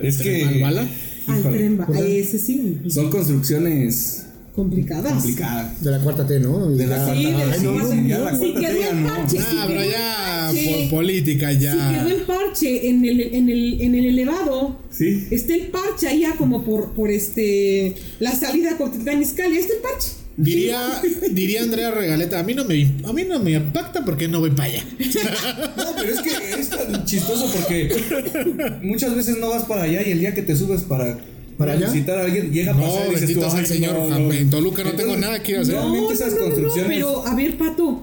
Es 0.03 0.19
que... 0.19 0.45
¿Al 0.45 0.61
bala? 0.61 0.89
Al 1.27 1.43
Tren 1.43 1.79
Bala, 1.79 2.01
ese 2.01 2.39
sí. 2.39 2.79
Son 2.89 3.11
construcciones 3.11 4.27
complicadas. 4.55 5.13
Complicadas. 5.13 5.83
De 5.83 5.91
la 5.91 5.99
cuarta 6.01 6.27
T, 6.27 6.41
¿no? 6.41 6.71
De 6.71 6.87
la 6.87 6.97
cuarta 6.97 7.15
T. 7.15 7.59
Sí, 7.59 7.67
cuarta 7.67 8.39
T 8.39 8.81
ya 8.81 8.93
no. 8.93 9.09
Ah, 9.09 9.65
pero 9.67 9.85
ya 9.85 10.53
por 10.53 10.91
política 10.91 11.53
ya. 11.53 11.73
Sí, 11.73 11.79
quedó 11.99 12.17
el 12.17 12.23
parche 12.23 12.89
en 12.89 13.05
el, 13.05 13.21
en 13.21 13.49
el, 13.49 13.81
en 13.81 13.95
el 13.95 14.07
elevado. 14.07 14.77
Sí. 14.91 15.27
Está 15.31 15.55
el 15.55 15.69
parche 15.69 16.19
ya 16.19 16.35
como 16.37 16.65
por, 16.65 16.93
por 16.93 17.11
este 17.11 17.95
la 18.21 18.33
salida 18.35 18.77
con 18.77 18.93
Iscali, 19.21 19.57
está 19.57 19.75
el 19.75 19.81
parche. 19.81 20.23
Diría, 20.37 21.03
diría 21.31 21.63
Andrea 21.63 21.91
Regaleta, 21.91 22.41
a 22.41 22.43
mí 22.43 22.55
no 22.55 22.65
me 22.65 22.91
a 23.05 23.13
mí 23.13 23.25
no 23.25 23.39
me 23.39 23.53
impacta 23.53 24.05
porque 24.05 24.29
no 24.29 24.41
voy 24.41 24.51
para 24.51 24.71
allá. 24.71 24.85
No, 25.77 25.95
pero 25.97 26.15
es 26.15 26.21
que 26.21 26.61
es 26.61 26.69
tan 26.69 27.05
chistoso 27.05 27.51
porque 27.53 28.81
muchas 28.83 29.15
veces 29.15 29.39
no 29.39 29.51
vas 29.51 29.65
para 29.65 29.83
allá 29.83 30.03
y 30.07 30.11
el 30.11 30.21
día 30.21 30.35
que 30.35 30.43
te 30.43 30.57
subes 30.57 30.83
para 30.83 31.19
para 31.63 31.77
visitar 31.77 32.19
a 32.19 32.25
alguien, 32.25 32.53
llega 32.53 32.73
a 32.73 32.77
pasar 32.77 33.09
y 33.09 33.15
dices 33.15 33.35
tú, 33.35 33.45
al 33.45 33.67
señor 33.67 33.95
no, 34.09 34.33
En 34.33 34.51
Toluca 34.51 34.85
no 34.85 34.93
tengo 34.93 35.17
nada 35.17 35.43
que 35.43 35.59
hacer. 35.59 35.75
Realmente 35.75 36.15
esas 36.15 36.35
construcciones. 36.35 36.89
pero, 36.89 37.27
a 37.27 37.35
ver, 37.35 37.57
Pato, 37.57 38.03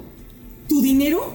tu 0.68 0.82
dinero, 0.82 1.34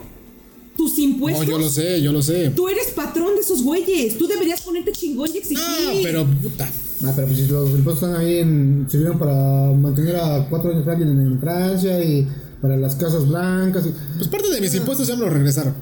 tus 0.77 0.99
impuestos. 0.99 1.45
No, 1.45 1.51
yo 1.53 1.59
lo 1.59 1.68
sé, 1.68 2.03
yo 2.03 2.12
lo 2.12 2.22
sé. 2.22 2.51
Tú 2.51 2.68
eres 2.68 2.89
patrón 2.89 3.35
de 3.35 3.41
esos 3.43 3.62
güeyes. 3.62 4.16
Tú 4.16 4.27
deberías 4.27 4.62
ponerte 4.62 4.93
chingón 4.93 5.31
y 5.35 5.39
exigir. 5.39 5.62
Ah, 5.62 5.93
pero 6.03 6.27
puta. 6.27 6.68
Ah, 7.05 7.12
pero 7.14 7.27
pues 7.27 7.39
si 7.39 7.47
los 7.47 7.70
impuestos 7.70 8.09
están 8.09 8.20
ahí 8.20 8.39
en. 8.39 8.87
sirvieron 8.89 9.18
para 9.18 9.72
mantener 9.72 10.16
a 10.16 10.47
cuatro 10.49 10.70
años 10.70 10.87
alguien 10.89 11.11
en 11.11 11.41
Francia 11.41 12.03
y 12.03 12.27
para 12.61 12.77
las 12.77 12.97
casas 12.97 13.29
blancas. 13.29 13.85
Y... 13.87 13.95
Pues 14.16 14.29
parte 14.29 14.51
de 14.51 14.61
mis 14.61 14.75
impuestos 14.75 15.07
ya 15.07 15.16
me 15.16 15.27
lo 15.27 15.31
regresaron. 15.31 15.75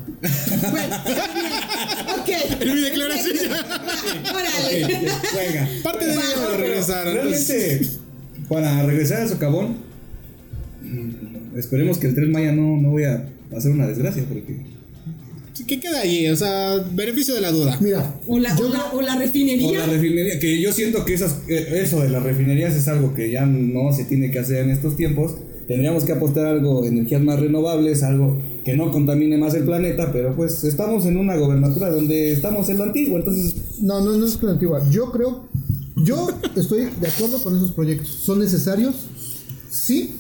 bueno, 0.71 0.97
ok. 2.35 2.63
En 2.63 2.75
mi 2.75 2.81
declaración. 2.81 3.37
Órale. 4.35 4.87
Venga. 4.87 5.69
Parte 5.83 6.07
de 6.07 6.13
ellos 6.13 6.37
me 6.37 6.49
lo 6.53 6.57
regresaron. 6.59 7.15
Realmente, 7.15 7.81
para 8.49 8.83
regresar 8.85 9.23
a 9.23 9.29
Socavón, 9.29 9.77
mm, 10.83 11.59
esperemos 11.59 11.99
que 11.99 12.09
el 12.09 12.15
tren 12.15 12.33
Maya 12.33 12.53
no, 12.53 12.77
no 12.77 12.91
voy 12.91 13.05
a 13.05 13.29
hacer 13.57 13.71
una 13.71 13.87
desgracia 13.87 14.25
porque. 14.29 14.73
¿Qué 15.67 15.79
queda 15.79 16.01
ahí? 16.01 16.29
O 16.29 16.37
sea, 16.37 16.79
beneficio 16.93 17.35
de 17.35 17.41
la 17.41 17.51
duda. 17.51 17.79
Mira. 17.81 18.17
O 18.27 18.39
la, 18.39 18.57
o 18.93 19.01
la, 19.01 19.17
refinería. 19.17 19.69
O 19.69 19.75
la 19.75 19.87
refinería, 19.87 20.41
que 20.41 20.61
yo 20.61 20.73
siento 20.73 21.05
que 21.05 21.15
esas, 21.15 21.39
eh, 21.47 21.81
eso 21.83 22.01
de 22.03 22.09
las 22.09 22.23
refinerías 22.23 22.75
es 22.75 22.89
algo 22.89 23.15
que 23.15 23.31
ya 23.31 23.47
no 23.47 23.93
se 23.93 24.05
tiene 24.05 24.31
que 24.31 24.39
hacer 24.41 24.65
en 24.65 24.71
estos 24.71 24.97
tiempos 24.97 25.37
Tendríamos 25.67 26.05
que 26.05 26.13
apostar 26.13 26.47
algo, 26.47 26.85
energías 26.85 27.23
más 27.23 27.39
renovables, 27.39 28.03
algo 28.03 28.39
que 28.65 28.77
no 28.77 28.91
contamine 28.91 29.39
más 29.39 29.55
el 29.55 29.65
planeta, 29.65 30.11
pero 30.13 30.35
pues 30.35 30.65
estamos 30.65 31.07
en 31.07 31.17
una 31.17 31.37
gobernatura 31.37 31.91
donde 31.91 32.33
estamos 32.33 32.69
en 32.69 32.79
lo 32.79 32.85
antiguo, 32.85 33.19
entonces... 33.19 33.81
No, 33.81 34.05
no, 34.05 34.17
no 34.17 34.27
es 34.27 34.43
lo 34.43 34.51
antigua. 34.51 34.83
Yo 34.91 35.11
creo, 35.11 35.49
yo 35.97 36.29
estoy 36.57 36.89
de 37.01 37.09
acuerdo 37.09 37.39
con 37.43 37.57
esos 37.57 37.73
proyectos. 37.73 38.09
¿Son 38.09 38.39
necesarios? 38.39 38.95
Sí. 39.71 40.17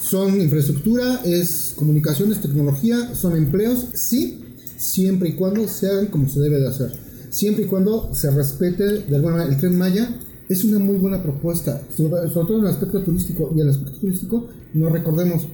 Son 0.00 0.40
infraestructura, 0.40 1.20
es 1.24 1.72
comunicaciones, 1.76 2.40
tecnología, 2.40 3.14
son 3.14 3.36
empleos, 3.36 3.86
sí, 3.94 4.44
siempre 4.76 5.30
y 5.30 5.32
cuando 5.32 5.66
se 5.66 5.88
hagan 5.88 6.06
como 6.06 6.28
se 6.28 6.40
debe 6.40 6.60
de 6.60 6.68
hacer. 6.68 6.92
Siempre 7.30 7.64
y 7.64 7.66
cuando 7.66 8.14
se 8.14 8.30
respete 8.30 8.84
de 8.84 9.16
alguna 9.16 9.36
manera 9.36 9.52
el 9.52 9.58
tren 9.58 9.76
Maya 9.76 10.14
es 10.48 10.64
una 10.64 10.78
muy 10.78 10.96
buena 10.96 11.22
propuesta, 11.22 11.82
sobre, 11.96 12.28
todo 12.30 12.58
en 12.58 12.64
el 12.64 12.70
aspecto 12.70 13.02
turístico. 13.02 13.52
Y 13.56 13.60
el 13.60 13.70
aspecto 13.70 13.98
turístico, 14.00 14.48
no 14.74 14.90
recordemos, 14.90 15.46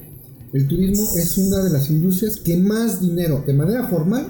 el 0.53 0.67
turismo 0.67 1.05
es 1.17 1.39
una 1.39 1.63
de 1.63 1.71
las 1.71 1.91
industrias 1.91 2.37
que 2.37 2.57
más 2.57 3.01
dinero, 3.01 3.45
de 3.47 3.55
manera 3.55 3.87
formal, 3.89 4.27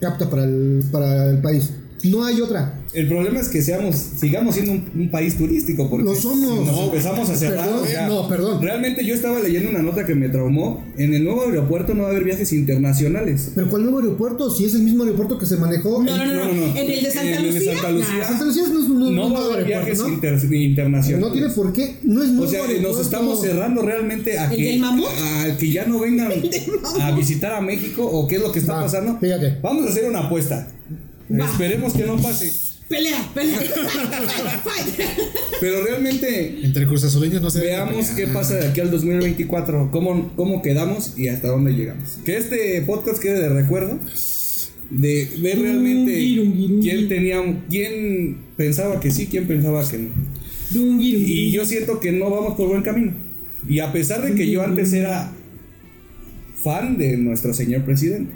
capta 0.00 0.30
para 0.30 0.44
el, 0.44 0.84
para 0.92 1.30
el 1.30 1.40
país. 1.40 1.70
No 2.04 2.24
hay 2.24 2.40
otra. 2.40 2.80
El 2.92 3.08
problema 3.08 3.40
es 3.40 3.48
que 3.48 3.60
seamos, 3.60 3.96
sigamos 3.96 4.54
siendo 4.54 4.72
un, 4.72 5.10
país 5.10 5.36
turístico, 5.36 5.88
porque 5.90 6.04
Lo 6.04 6.14
somos. 6.14 6.66
nos 6.66 6.78
empezamos 6.84 7.28
a 7.30 7.36
cerrar. 7.36 7.68
no, 8.08 8.28
perdón. 8.28 8.62
Realmente 8.62 9.04
yo 9.04 9.14
estaba 9.14 9.40
leyendo 9.40 9.70
una 9.70 9.82
nota 9.82 10.06
que 10.06 10.14
me 10.14 10.28
traumó. 10.28 10.84
En 10.96 11.14
el 11.14 11.24
nuevo 11.24 11.42
aeropuerto 11.42 11.94
no 11.94 12.02
va 12.02 12.08
a 12.08 12.10
haber 12.12 12.24
viajes 12.24 12.52
internacionales. 12.52 13.52
¿Pero 13.54 13.68
cuál 13.68 13.82
nuevo 13.82 13.98
aeropuerto? 13.98 14.50
Si 14.50 14.64
es 14.64 14.74
el 14.74 14.82
mismo 14.82 15.04
aeropuerto 15.04 15.38
que 15.38 15.46
se 15.46 15.56
manejó. 15.56 16.02
No, 16.02 16.16
no, 16.16 16.52
no. 16.52 16.76
En 16.76 16.90
el 16.90 17.02
de 17.02 17.10
Santa 17.10 17.40
Lucía. 17.40 17.60
De 17.60 17.74
Santa 17.74 17.90
Lucía. 17.90 18.24
Santa 18.24 18.44
Lucía 18.44 18.62
no, 18.68 19.10
no, 19.10 19.32
va 19.32 19.40
a 19.40 19.54
haber 19.54 19.66
viajes 19.66 20.00
internacionales. 20.50 21.20
No 21.20 21.32
tiene 21.32 21.48
por 21.50 21.72
qué. 21.72 21.96
No 22.02 22.22
es 22.22 22.30
nuevo 22.30 22.46
O 22.46 22.50
sea, 22.50 22.62
nos 22.80 23.00
estamos 23.00 23.40
cerrando 23.40 23.82
realmente 23.82 24.38
a 24.38 24.48
que, 24.48 24.80
a 24.80 25.56
que 25.58 25.72
ya 25.72 25.86
no 25.86 26.00
vengan 26.00 26.32
a 27.00 27.10
visitar 27.12 27.52
a 27.52 27.60
México 27.60 28.04
o 28.04 28.26
qué 28.26 28.36
es 28.36 28.42
lo 28.42 28.52
que 28.52 28.58
está 28.58 28.80
pasando. 28.80 29.18
Fíjate. 29.18 29.58
Vamos 29.62 29.86
a 29.86 29.88
hacer 29.90 30.08
una 30.08 30.20
apuesta. 30.20 30.68
Esperemos 31.30 31.92
que 31.92 32.04
no 32.04 32.16
pase. 32.16 32.68
Pelea, 32.88 33.30
pelea. 33.34 33.60
Pero 35.60 35.84
realmente. 35.84 36.60
Entre 36.62 36.86
cruzazuleños 36.86 37.42
no 37.42 37.50
se 37.50 37.60
Veamos 37.60 38.08
qué 38.10 38.26
pasa 38.28 38.56
de 38.56 38.68
aquí 38.68 38.80
al 38.80 38.90
2024. 38.90 39.90
Cómo, 39.90 40.32
cómo 40.36 40.62
quedamos 40.62 41.18
y 41.18 41.28
hasta 41.28 41.48
dónde 41.48 41.72
llegamos. 41.72 42.18
Que 42.24 42.38
este 42.38 42.80
podcast 42.82 43.20
quede 43.20 43.40
de 43.40 43.48
recuerdo. 43.50 43.98
De 44.90 45.28
ver 45.42 45.60
realmente 45.60 46.14
quién 46.80 47.08
tenía. 47.08 47.42
quién 47.68 48.38
pensaba 48.56 49.00
que 49.00 49.10
sí, 49.10 49.26
quién 49.26 49.46
pensaba 49.46 49.86
que 49.86 49.98
no. 49.98 51.00
Y 51.00 51.50
yo 51.50 51.66
siento 51.66 52.00
que 52.00 52.12
no 52.12 52.30
vamos 52.30 52.54
por 52.54 52.68
buen 52.68 52.82
camino. 52.82 53.12
Y 53.68 53.80
a 53.80 53.92
pesar 53.92 54.22
de 54.22 54.34
que 54.34 54.50
yo 54.50 54.64
antes 54.64 54.94
era 54.94 55.30
fan 56.62 56.96
de 56.96 57.18
nuestro 57.18 57.52
señor 57.52 57.84
presidente. 57.84 58.32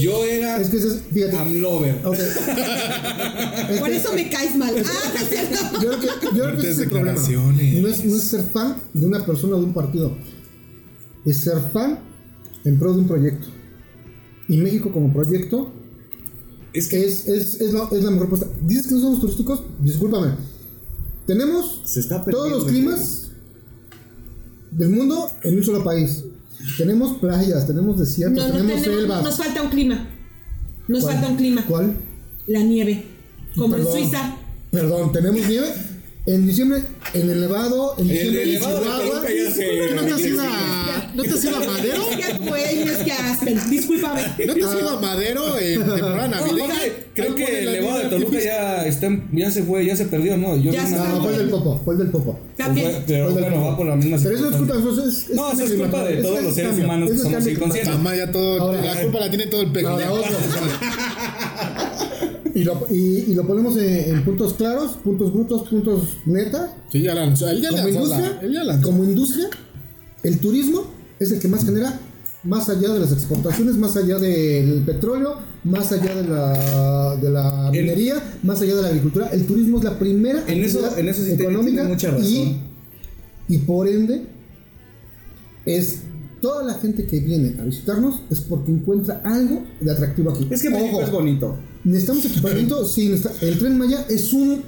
Yo 0.00 0.24
era 0.24 0.58
es 0.58 0.68
que 0.68 0.76
es, 0.76 1.02
fíjate, 1.12 1.60
lover. 1.60 2.02
Por 3.78 3.90
eso 3.90 4.12
me 4.12 4.28
caes 4.28 4.56
mal. 4.56 4.74
Ah, 4.84 5.80
yo 5.82 5.98
creo 5.98 6.20
que, 6.20 6.26
yo 6.26 6.44
creo 6.44 6.58
que 6.58 6.70
ese 6.70 6.70
es 6.70 6.78
el 6.80 6.88
problema. 6.88 7.20
No 7.20 7.88
es, 7.88 8.04
no 8.04 8.16
es 8.16 8.22
ser 8.22 8.44
fan 8.44 8.76
de 8.92 9.06
una 9.06 9.24
persona 9.24 9.56
o 9.56 9.60
de 9.60 9.66
un 9.66 9.72
partido. 9.72 10.16
Es 11.24 11.38
ser 11.38 11.58
fan 11.72 12.00
en 12.64 12.78
pro 12.78 12.92
de 12.92 13.00
un 13.00 13.08
proyecto. 13.08 13.46
Y 14.48 14.58
México 14.58 14.92
como 14.92 15.12
proyecto 15.12 15.72
es 16.74 16.88
que 16.88 17.04
es, 17.04 17.26
es, 17.28 17.60
es, 17.60 17.72
la, 17.72 17.88
es 17.92 18.02
la 18.02 18.10
mejor 18.10 18.28
propuesta. 18.28 18.48
Dices 18.62 18.88
que 18.88 18.94
no 18.94 19.00
somos 19.00 19.20
turísticos, 19.20 19.62
discúlpame. 19.80 20.34
Tenemos 21.26 21.82
todos 22.30 22.50
los 22.50 22.64
climas 22.64 23.30
del 24.70 24.90
mundo 24.90 25.30
en 25.42 25.56
un 25.56 25.64
solo 25.64 25.82
país. 25.82 26.24
Tenemos 26.76 27.18
playas, 27.18 27.66
tenemos 27.66 27.98
desiertos, 27.98 28.46
tenemos, 28.50 28.82
selvas. 28.82 29.22
Nos 29.22 29.36
falta 29.36 29.62
un 29.62 29.68
clima. 29.68 30.06
Nos 30.88 31.04
falta 31.04 31.28
un 31.28 31.36
clima. 31.36 31.64
¿Cuál? 31.66 31.96
La 32.46 32.60
nieve. 32.60 33.04
Como 33.56 33.76
en 33.76 33.84
Suiza. 33.84 34.36
Perdón, 34.70 35.12
¿tenemos 35.12 35.46
nieve? 35.46 35.72
En 36.26 36.46
diciembre, 36.46 36.82
en 37.12 37.28
el 37.28 37.40
Nevado, 37.42 37.96
en 37.98 38.08
diciembre 38.08 38.50
ya 38.50 38.60
se... 39.50 39.94
¿No 39.94 40.02
te 40.04 40.12
has 40.12 40.20
ido 40.20 40.40
a, 40.40 41.12
¿no 41.14 41.22
te 41.22 41.28
has 41.28 41.44
ido 41.44 41.56
a 41.56 41.60
Madero? 41.66 42.02
Es 42.10 42.16
que 42.16 42.38
güey, 42.38 42.82
es 42.82 42.96
que 42.96 43.12
Aspen, 43.12 43.60
discúlpame. 43.68 44.22
¿No 44.46 44.54
te 44.54 44.64
has 44.64 44.74
ido 44.74 44.88
a 44.88 45.00
Madero 45.02 45.58
en 45.58 45.84
temporada 45.84 46.28
navideña? 46.28 46.74
Creo 47.12 47.34
que 47.34 47.60
el 47.60 47.68
elevado 47.68 47.98
de 47.98 48.04
Toluca 48.06 48.40
ya, 48.40 48.86
está, 48.86 49.08
ya 49.32 49.50
se 49.50 49.64
fue, 49.64 49.84
ya 49.84 49.96
se 49.96 50.06
perdió, 50.06 50.38
¿no? 50.38 50.56
Yo 50.56 50.72
ya 50.72 50.88
no, 50.88 51.22
fue 51.22 51.32
el 51.32 51.38
del 51.38 51.50
Popo, 51.50 51.82
fue 51.84 51.92
el 51.94 51.98
del 52.00 52.08
Popo. 52.08 52.40
Pero 53.06 53.30
bueno, 53.30 53.66
va 53.66 53.76
por 53.76 53.86
la 53.86 53.96
misma 53.96 54.16
Pero 54.22 54.34
eso 54.34 54.48
es 54.48 54.56
culpa, 54.56 54.74
eso 54.78 55.06
es, 55.06 55.28
no, 55.30 55.52
eso 55.52 55.64
es 55.64 55.72
culpa 55.74 56.04
de 56.04 56.22
todos 56.22 56.42
los 56.42 56.54
seres 56.54 56.78
humanos 56.78 57.10
que 57.10 57.18
somos 57.18 57.46
inconscientes. 57.46 58.16
ya 58.16 58.32
todo, 58.32 58.72
la 58.72 59.02
culpa 59.02 59.20
la 59.20 59.28
tiene 59.28 59.46
todo 59.48 59.60
el 59.60 59.72
pecho. 59.72 59.98
Y 62.54 62.62
lo, 62.62 62.86
y, 62.88 63.24
y 63.28 63.34
lo 63.34 63.46
ponemos 63.46 63.76
en, 63.76 64.24
puntos 64.24 64.54
claros, 64.54 64.92
puntos 65.02 65.32
brutos, 65.32 65.68
puntos 65.68 66.18
neta. 66.24 66.76
Sí, 66.90 67.02
ya 67.02 67.14
lanzó. 67.14 67.50
Él 67.50 67.60
ya 67.60 67.70
como, 67.70 67.88
industria, 67.88 68.38
él 68.42 68.52
ya 68.52 68.64
lanzó. 68.64 68.86
como 68.86 69.04
industria, 69.04 69.48
el 70.22 70.38
turismo 70.38 70.84
es 71.18 71.32
el 71.32 71.40
que 71.40 71.48
más 71.48 71.64
genera, 71.64 71.98
más 72.44 72.68
allá 72.68 72.92
de 72.92 73.00
las 73.00 73.12
exportaciones, 73.12 73.74
más 73.76 73.96
allá 73.96 74.20
del 74.20 74.82
petróleo, 74.84 75.38
más 75.64 75.90
allá 75.90 76.14
de 76.14 76.28
la, 76.28 77.16
de 77.16 77.30
la 77.30 77.70
minería, 77.72 78.22
más 78.44 78.60
allá 78.62 78.76
de 78.76 78.82
la 78.82 78.88
agricultura. 78.88 79.28
El 79.32 79.46
turismo 79.46 79.78
es 79.78 79.84
la 79.84 79.98
primera 79.98 80.44
en 80.46 80.62
eso, 80.62 80.96
en 80.96 81.08
eso 81.08 81.24
sí 81.24 81.32
económica 81.32 81.82
mucha 81.84 82.12
razón. 82.12 82.24
Y, 82.24 82.58
y 83.48 83.58
por 83.58 83.88
ende 83.88 84.26
es 85.66 86.02
toda 86.44 86.62
la 86.62 86.74
gente 86.74 87.06
que 87.06 87.20
viene 87.20 87.54
a 87.58 87.64
visitarnos 87.64 88.16
es 88.30 88.40
porque 88.42 88.70
encuentra 88.70 89.22
algo 89.24 89.62
de 89.80 89.90
atractivo 89.90 90.30
aquí. 90.30 90.46
Es 90.50 90.60
que 90.60 90.68
México 90.68 91.00
es 91.00 91.10
bonito. 91.10 91.56
Necesitamos 91.84 92.24
equipamiento, 92.26 92.84
sí, 92.84 93.14
el 93.40 93.58
Tren 93.58 93.78
Maya 93.78 94.04
es 94.10 94.30
un, 94.34 94.62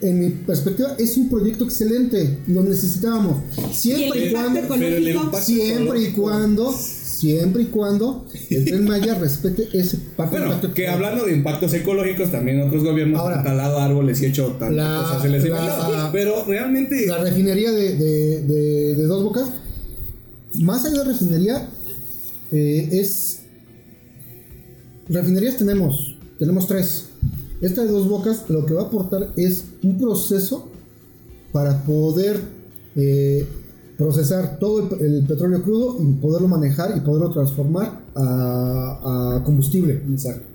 en 0.00 0.20
mi 0.20 0.28
perspectiva, 0.28 0.94
es 0.96 1.16
un 1.16 1.28
proyecto 1.28 1.64
excelente, 1.64 2.38
lo 2.46 2.62
necesitábamos. 2.62 3.38
Siempre 3.72 4.28
y, 4.28 4.32
cuando, 4.32 4.60
siempre 5.40 6.02
y 6.02 6.12
cuando 6.12 6.72
siempre 7.16 7.62
y 7.62 7.66
cuando 7.66 8.26
el 8.50 8.64
tren 8.66 8.84
Maya 8.84 9.14
respete 9.14 9.68
ese 9.72 9.96
parte 10.16 10.38
bueno, 10.38 10.60
que 10.74 10.86
hablando 10.86 11.24
de 11.24 11.32
impactos 11.34 11.72
ecológicos, 11.72 12.30
también 12.30 12.60
otros 12.60 12.84
gobiernos 12.84 13.26
han 13.26 13.42
talado 13.42 13.80
árboles 13.80 14.20
y 14.22 14.26
hecho 14.26 14.56
tantas 14.58 15.02
cosas. 15.02 15.22
Se 15.22 15.48
la, 15.48 16.10
pero 16.12 16.44
realmente. 16.44 17.06
La 17.06 17.18
refinería 17.18 17.72
de, 17.72 17.96
de, 17.96 18.42
de, 18.42 19.02
Dos 19.04 19.24
Bocas, 19.24 19.48
más 20.62 20.84
allá 20.84 20.98
de 20.98 21.04
refinería, 21.04 21.68
eh, 22.50 22.88
es. 22.92 23.40
Refinerías 25.08 25.56
tenemos, 25.56 26.16
tenemos 26.38 26.66
tres. 26.66 27.06
Esta 27.60 27.84
de 27.84 27.90
Dos 27.90 28.08
Bocas 28.08 28.44
lo 28.48 28.66
que 28.66 28.74
va 28.74 28.82
a 28.82 28.86
aportar 28.86 29.32
es 29.36 29.64
un 29.82 29.98
proceso 29.98 30.68
para 31.52 31.84
poder 31.84 32.40
eh, 32.96 33.46
procesar 33.96 34.58
todo 34.58 34.96
el, 35.00 35.24
petróleo 35.26 35.62
crudo 35.62 35.96
y 36.00 36.12
poderlo 36.14 36.48
manejar 36.48 36.96
y 36.96 37.00
poderlo 37.00 37.30
transformar 37.30 38.04
a, 38.14 39.42
combustible. 39.44 40.02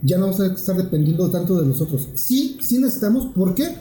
Ya 0.03 0.17
no 0.17 0.27
vamos 0.27 0.41
a 0.41 0.53
estar 0.53 0.77
dependiendo 0.77 1.29
tanto 1.31 1.59
de 1.59 1.67
nosotros. 1.67 2.09
Sí, 2.15 2.57
sí 2.61 2.77
necesitamos. 2.77 3.33
¿Por 3.33 3.55
qué? 3.55 3.75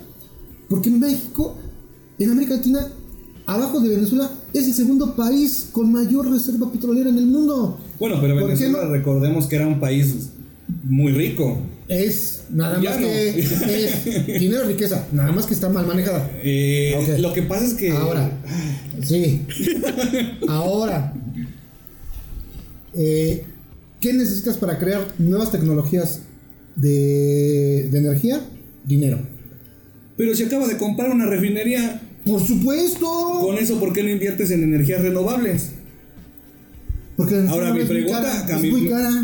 Porque 0.68 0.88
en 0.88 1.00
México, 1.00 1.56
en 2.18 2.30
América 2.30 2.54
Latina, 2.54 2.86
abajo 3.54 3.80
de 3.80 3.88
Venezuela, 3.88 4.30
es 4.52 4.66
el 4.66 4.74
segundo 4.74 5.14
país 5.14 5.68
con 5.72 5.92
mayor 5.92 6.30
reserva 6.30 6.70
petrolera 6.70 7.10
en 7.10 7.18
el 7.18 7.26
mundo. 7.26 7.78
Bueno, 7.98 8.18
pero 8.20 8.36
Venezuela 8.36 8.86
recordemos 8.88 9.46
que 9.46 9.56
era 9.56 9.66
un 9.66 9.80
país 9.80 10.30
muy 10.84 11.12
rico. 11.12 11.60
Es 11.88 12.44
nada 12.50 12.78
más 12.80 12.96
que 12.96 13.40
es 13.40 14.04
dinero 14.40 14.64
riqueza, 14.64 15.08
nada 15.12 15.32
más 15.32 15.46
que 15.46 15.54
está 15.54 15.68
mal 15.68 15.86
manejada. 15.86 16.30
Eh, 16.42 17.16
lo 17.18 17.32
que 17.32 17.42
pasa 17.42 17.64
es 17.64 17.74
que 17.74 17.90
ahora, 17.90 18.30
sí, 19.02 19.44
ahora, 20.48 21.12
eh, 22.94 23.44
¿qué 24.00 24.12
necesitas 24.12 24.56
para 24.56 24.78
crear 24.78 25.04
nuevas 25.18 25.50
tecnologías 25.50 26.20
de, 26.76 27.88
de 27.90 27.98
energía? 27.98 28.40
Dinero. 28.84 29.18
Pero 30.16 30.34
si 30.34 30.44
acaba 30.44 30.68
de 30.68 30.76
comprar 30.76 31.10
una 31.10 31.26
refinería. 31.26 32.02
Por 32.24 32.40
supuesto. 32.40 33.06
Con 33.40 33.56
eso, 33.58 33.78
¿por 33.80 33.92
qué 33.92 34.02
no 34.02 34.10
inviertes 34.10 34.50
en 34.50 34.62
energías 34.62 35.02
renovables? 35.02 35.72
Ahora 37.48 37.74
mi 37.74 37.84
pregunta, 37.84 38.46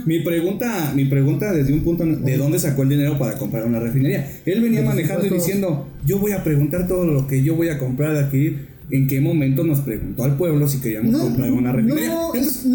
mi, 0.05 0.21
pregunta, 0.21 0.93
mi 0.95 1.05
pregunta 1.07 1.53
desde 1.53 1.73
un 1.73 1.81
punto 1.81 2.05
de 2.05 2.37
dónde 2.37 2.59
sacó 2.59 2.83
el 2.83 2.91
dinero 2.91 3.19
para 3.19 3.39
comprar 3.39 3.65
una 3.65 3.81
refinería. 3.81 4.31
Él 4.45 4.61
venía 4.61 4.83
manejando 4.83 5.27
y 5.27 5.31
diciendo, 5.31 5.89
yo 6.05 6.19
voy 6.19 6.33
a 6.33 6.45
preguntar 6.45 6.87
todo 6.87 7.07
lo 7.07 7.27
que 7.27 7.43
yo 7.43 7.55
voy 7.55 7.69
a 7.69 7.79
comprar, 7.79 8.15
adquirir. 8.17 8.76
¿En 8.89 9.09
qué 9.09 9.21
momento 9.21 9.65
nos 9.65 9.81
preguntó 9.81 10.23
al 10.23 10.37
pueblo 10.37 10.69
si 10.69 10.79
queríamos 10.79 11.21
comprar 11.21 11.51
una 11.51 11.73
refinería? 11.73 12.09
No, 12.09 12.33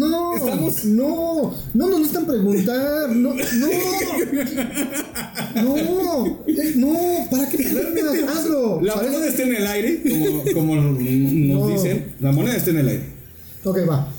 no, 0.08 0.36
estamos... 0.36 0.84
no, 0.84 1.54
no, 1.72 1.88
nos 1.88 2.00
necesitan 2.00 2.26
preguntar, 2.26 3.16
no, 3.16 3.32
no, 3.32 3.34
no, 5.54 5.74
no, 6.76 6.94
¿para 7.30 7.48
qué 7.48 7.66
hazlo? 8.28 8.82
La 8.82 8.96
moneda 8.96 9.26
está 9.26 9.42
en 9.42 9.54
el 9.54 9.66
aire, 9.66 10.02
como, 10.06 10.44
como 10.52 10.76
nos 10.76 10.98
dicen, 11.68 12.12
la 12.20 12.30
moneda 12.32 12.56
está 12.56 12.72
en 12.72 12.78
el 12.78 12.88
aire. 12.88 13.04
Ok, 13.64 13.78
va. 13.88 14.12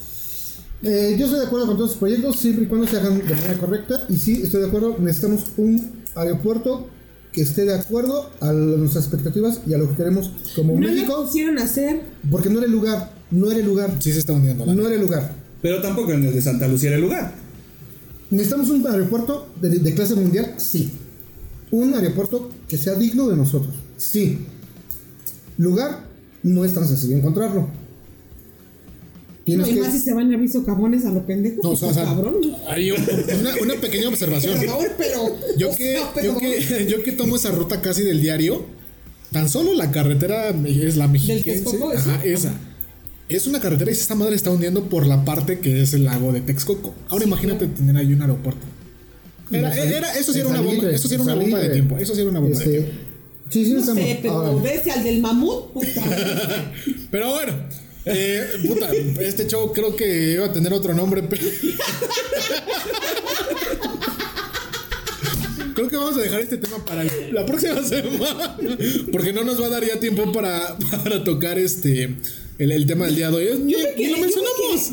Eh, 0.81 1.15
yo 1.17 1.25
estoy 1.25 1.41
de 1.41 1.45
acuerdo 1.45 1.67
con 1.67 1.77
todos 1.77 1.91
los 1.91 1.99
proyectos 1.99 2.39
siempre 2.39 2.65
y 2.65 2.67
cuando 2.67 2.87
se 2.87 2.97
hagan 2.97 3.19
de 3.19 3.35
manera 3.35 3.53
correcta. 3.59 4.03
Y 4.09 4.17
sí, 4.17 4.41
estoy 4.43 4.61
de 4.61 4.67
acuerdo, 4.67 4.97
necesitamos 4.99 5.51
un 5.57 5.91
aeropuerto 6.15 6.87
que 7.34 7.41
esté 7.41 7.65
de 7.65 7.73
acuerdo 7.73 8.29
a 8.39 8.53
nuestras 8.53 9.05
expectativas 9.05 9.59
y 9.67 9.73
a 9.73 9.77
lo 9.77 9.89
que 9.89 9.95
queremos 9.95 10.31
como 10.55 10.73
¿No 10.75 10.79
México. 10.88 11.17
¿No 11.17 11.25
quisieron 11.25 11.57
hacer? 11.57 12.01
Porque 12.31 12.49
no 12.49 12.59
era 12.59 12.67
el 12.67 12.71
lugar, 12.71 13.11
no 13.31 13.51
era 13.51 13.59
el 13.59 13.65
lugar. 13.65 13.95
Sí 13.99 14.13
se 14.13 14.19
está 14.19 14.34
hundiendo. 14.34 14.65
No 14.65 14.86
era 14.86 14.95
el 14.95 15.01
lugar. 15.01 15.36
Pero 15.61 15.81
tampoco 15.81 16.11
en 16.11 16.23
el 16.23 16.34
de 16.34 16.41
Santa 16.41 16.67
Lucía 16.67 16.89
era 16.89 16.97
el 16.97 17.03
lugar. 17.03 17.34
¿Necesitamos 18.29 18.69
un 18.69 18.86
aeropuerto 18.88 19.47
de 19.59 19.93
clase 19.93 20.15
mundial? 20.15 20.53
Sí. 20.57 20.91
Un 21.71 21.93
aeropuerto 21.95 22.51
que 22.67 22.77
sea 22.77 22.93
digno 22.95 23.27
de 23.27 23.36
nosotros. 23.36 23.73
Sí. 23.97 24.39
Lugar, 25.57 26.05
no 26.43 26.63
es 26.63 26.73
tan 26.73 26.88
sencillo 26.88 27.17
encontrarlo 27.17 27.82
no, 29.45 29.67
y 29.67 29.73
más 29.73 29.91
si 29.91 29.99
se 29.99 30.13
van 30.13 30.33
a 30.33 30.37
visto 30.37 30.63
cabones 30.65 31.05
a 31.05 31.11
lo 31.11 31.25
pendejo. 31.25 31.61
No, 31.61 31.71
o 31.71 31.75
sea, 31.75 31.91
cabrón. 31.91 32.35
Hay 32.67 32.91
una, 32.91 33.55
una, 33.61 33.75
pequeña 33.75 34.07
observación. 34.07 34.57
pero, 34.97 35.35
yo, 35.57 35.75
que, 35.75 35.99
yo, 36.23 36.37
que, 36.37 36.87
yo 36.89 37.03
que 37.03 37.11
tomo 37.11 37.35
esa 37.35 37.51
ruta 37.51 37.81
casi 37.81 38.03
del 38.03 38.21
diario, 38.21 38.65
tan 39.31 39.49
solo 39.49 39.73
la 39.73 39.91
carretera 39.91 40.49
es 40.65 40.95
la 40.95 41.07
mexicana. 41.07 41.61
Ajá, 41.95 42.23
esa. 42.23 42.53
Es 43.27 43.47
una 43.47 43.59
carretera 43.59 43.89
y 43.89 43.93
esta 43.93 44.15
madre 44.15 44.35
está 44.35 44.51
hundiendo 44.51 44.89
por 44.89 45.07
la 45.07 45.25
parte 45.25 45.59
que 45.59 45.81
es 45.81 45.93
el 45.93 46.05
lago 46.05 46.31
de 46.31 46.41
Texcoco. 46.41 46.93
Ahora 47.09 47.25
imagínate 47.25 47.67
tener 47.67 47.97
ahí 47.97 48.13
un 48.13 48.21
aeropuerto. 48.21 48.65
Era, 49.51 49.75
era, 49.75 50.17
eso 50.17 50.33
sí 50.33 50.39
era 50.39 50.49
una 50.49 50.61
bomba, 50.61 50.89
eso 50.89 51.07
sí 51.07 51.15
era 51.15 51.23
una 51.23 51.35
bomba 51.35 51.59
de 51.59 51.69
tiempo. 51.69 51.97
Eso 51.97 52.15
sí 52.15 52.21
era 52.21 52.29
una 52.29 52.39
bomba 52.39 52.57
de 52.57 52.63
este, 52.63 52.77
tiempo. 52.79 53.03
Sí, 53.49 53.65
sí, 53.65 53.73
no 53.73 53.83
sé, 53.83 54.19
pero 54.21 54.59
ves 54.61 54.87
al 54.87 55.03
del 55.03 55.21
mamut, 55.21 55.73
puta. 55.73 56.01
pero 57.11 57.31
bueno, 57.31 57.53
eh, 58.05 58.47
puta, 58.67 58.89
este 59.21 59.47
show 59.47 59.71
creo 59.71 59.95
que 59.95 60.33
iba 60.33 60.45
a 60.45 60.51
tener 60.51 60.73
otro 60.73 60.93
nombre, 60.93 61.23
pero. 61.23 61.43
Creo 65.73 65.89
que 65.89 65.95
vamos 65.95 66.17
a 66.17 66.21
dejar 66.21 66.39
este 66.41 66.57
tema 66.57 66.83
para 66.85 67.03
la 67.03 67.45
próxima 67.45 67.81
semana. 67.83 68.57
Porque 69.11 69.33
no 69.33 69.43
nos 69.43 69.59
va 69.61 69.67
a 69.67 69.69
dar 69.69 69.85
ya 69.85 69.99
tiempo 69.99 70.31
para, 70.31 70.77
para 71.03 71.23
tocar 71.23 71.57
este 71.57 72.15
el, 72.59 72.85
tema 72.85 73.05
del 73.05 73.15
día 73.15 73.31
de 73.31 73.37
hoy. 73.37 73.75
Y 73.97 74.07
lo 74.07 74.17
mencionamos. 74.17 74.91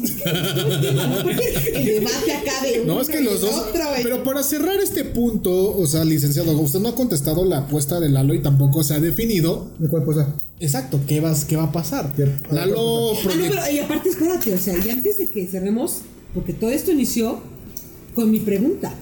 el 1.75 1.85
debate 1.85 2.33
acá 2.33 2.63
de 2.63 2.85
No, 2.85 3.01
es 3.01 3.09
que 3.09 3.21
los 3.21 3.41
dos. 3.41 3.67
pero 4.03 4.23
para 4.25 4.43
cerrar 4.43 4.81
este 4.81 5.05
punto, 5.05 5.77
o 5.77 5.87
sea, 5.87 6.05
licenciado, 6.05 6.59
usted 6.59 6.81
no 6.81 6.89
ha 6.89 6.95
contestado 6.95 7.45
la 7.45 7.59
apuesta 7.59 8.01
de 8.01 8.09
Lalo 8.09 8.35
y 8.35 8.43
tampoco 8.43 8.83
se 8.83 8.95
ha 8.95 9.01
definido. 9.01 9.71
¿De 9.79 9.89
cuál 9.89 10.05
cosa? 10.05 10.35
Exacto, 10.61 11.01
¿qué, 11.09 11.21
vas, 11.21 11.47
qué 11.47 11.57
va 11.57 11.65
a 11.65 11.73
pasar? 11.73 12.13
Lalo. 12.51 13.13
Ah, 13.13 13.23
no, 13.25 13.31
pero 13.31 13.73
y 13.73 13.79
aparte, 13.79 14.11
espérate, 14.11 14.55
o 14.55 14.59
sea, 14.59 14.75
y 14.79 14.91
antes 14.91 15.17
de 15.17 15.29
que 15.29 15.47
cerremos, 15.47 16.03
porque 16.35 16.53
todo 16.53 16.71
esto 16.71 16.93
inició 16.93 17.41
con 18.15 18.31
mi 18.31 18.41
pregunta. 18.41 18.95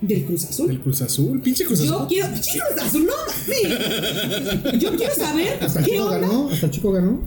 Del 0.00 0.24
Cruz 0.24 0.44
Azul. 0.44 0.66
Del 0.68 0.80
Cruz 0.80 1.00
Azul, 1.00 1.40
pinche 1.40 1.64
Cruz 1.64 1.80
Azul. 1.80 2.00
Yo 2.00 2.06
quiero. 2.08 2.28
¡Pinche 2.28 2.58
Cruz 2.58 2.84
Azul! 2.84 3.06
¡No! 3.06 4.72
Yo 4.78 4.96
quiero 4.96 5.14
saber. 5.14 5.58
¿Hasta 5.62 5.78
el 5.78 5.86
chico 5.86 6.08
ganó? 6.10 6.50
¿Hasta 6.50 6.70
chico 6.70 6.92
ganó? 6.92 7.20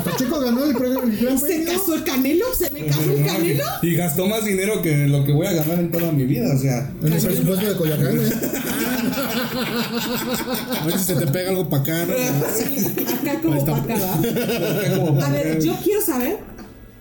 Hasta 0.00 0.16
Chico 0.16 0.40
ganó 0.40 0.64
el, 0.64 0.74
premio, 0.74 1.02
el 1.02 1.38
¿Se 1.38 1.64
casó 1.64 1.94
el 1.94 2.04
Canelo? 2.04 2.46
¿Se 2.56 2.70
me 2.70 2.86
casó 2.86 3.02
el 3.02 3.22
Canelo? 3.22 3.64
Y 3.82 3.94
gastó 3.96 4.26
más 4.26 4.46
dinero 4.46 4.80
que 4.80 5.06
lo 5.06 5.24
que 5.24 5.32
voy 5.32 5.46
a 5.46 5.52
ganar 5.52 5.78
en 5.78 5.90
toda 5.90 6.10
mi 6.10 6.24
vida, 6.24 6.54
o 6.54 6.58
sea. 6.58 6.90
En 7.02 7.12
el 7.12 7.22
presupuesto 7.22 7.68
de 7.68 7.76
Coyacán, 7.76 8.16
¿eh? 8.16 8.30
A 10.80 10.86
ver 10.86 10.98
si 10.98 11.04
se 11.04 11.16
te 11.16 11.26
pega 11.26 11.50
algo 11.50 11.68
para 11.68 11.82
acá, 11.82 12.06
¿no? 12.06 12.14
Sí, 12.56 12.86
acá 13.02 13.40
como 13.42 13.66
para 13.66 13.82
acá, 13.82 14.14
A 15.26 15.30
ver, 15.30 15.60
yo 15.60 15.76
quiero 15.84 16.00
saber 16.00 16.38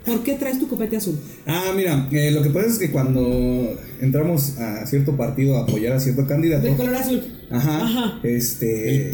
¿Por 0.10 0.24
qué 0.24 0.34
traes 0.34 0.60
tu 0.60 0.68
copete 0.68 0.98
azul? 0.98 1.16
Ah, 1.46 1.72
mira, 1.76 2.08
eh, 2.12 2.32
lo 2.32 2.42
que 2.42 2.50
pasa 2.50 2.68
es 2.68 2.80
que 2.80 2.92
cuando 2.92 3.78
entramos 4.02 4.58
a 4.58 4.86
cierto 4.86 5.16
partido 5.16 5.58
a 5.58 5.64
apoyar 5.64 5.94
a 5.94 6.00
cierto 6.00 6.26
candidato. 6.26 6.66
De 6.66 6.76
color 6.76 6.96
azul. 6.96 7.22
Ajá. 7.50 7.86
Ajá. 7.86 8.20
Este. 8.24 9.12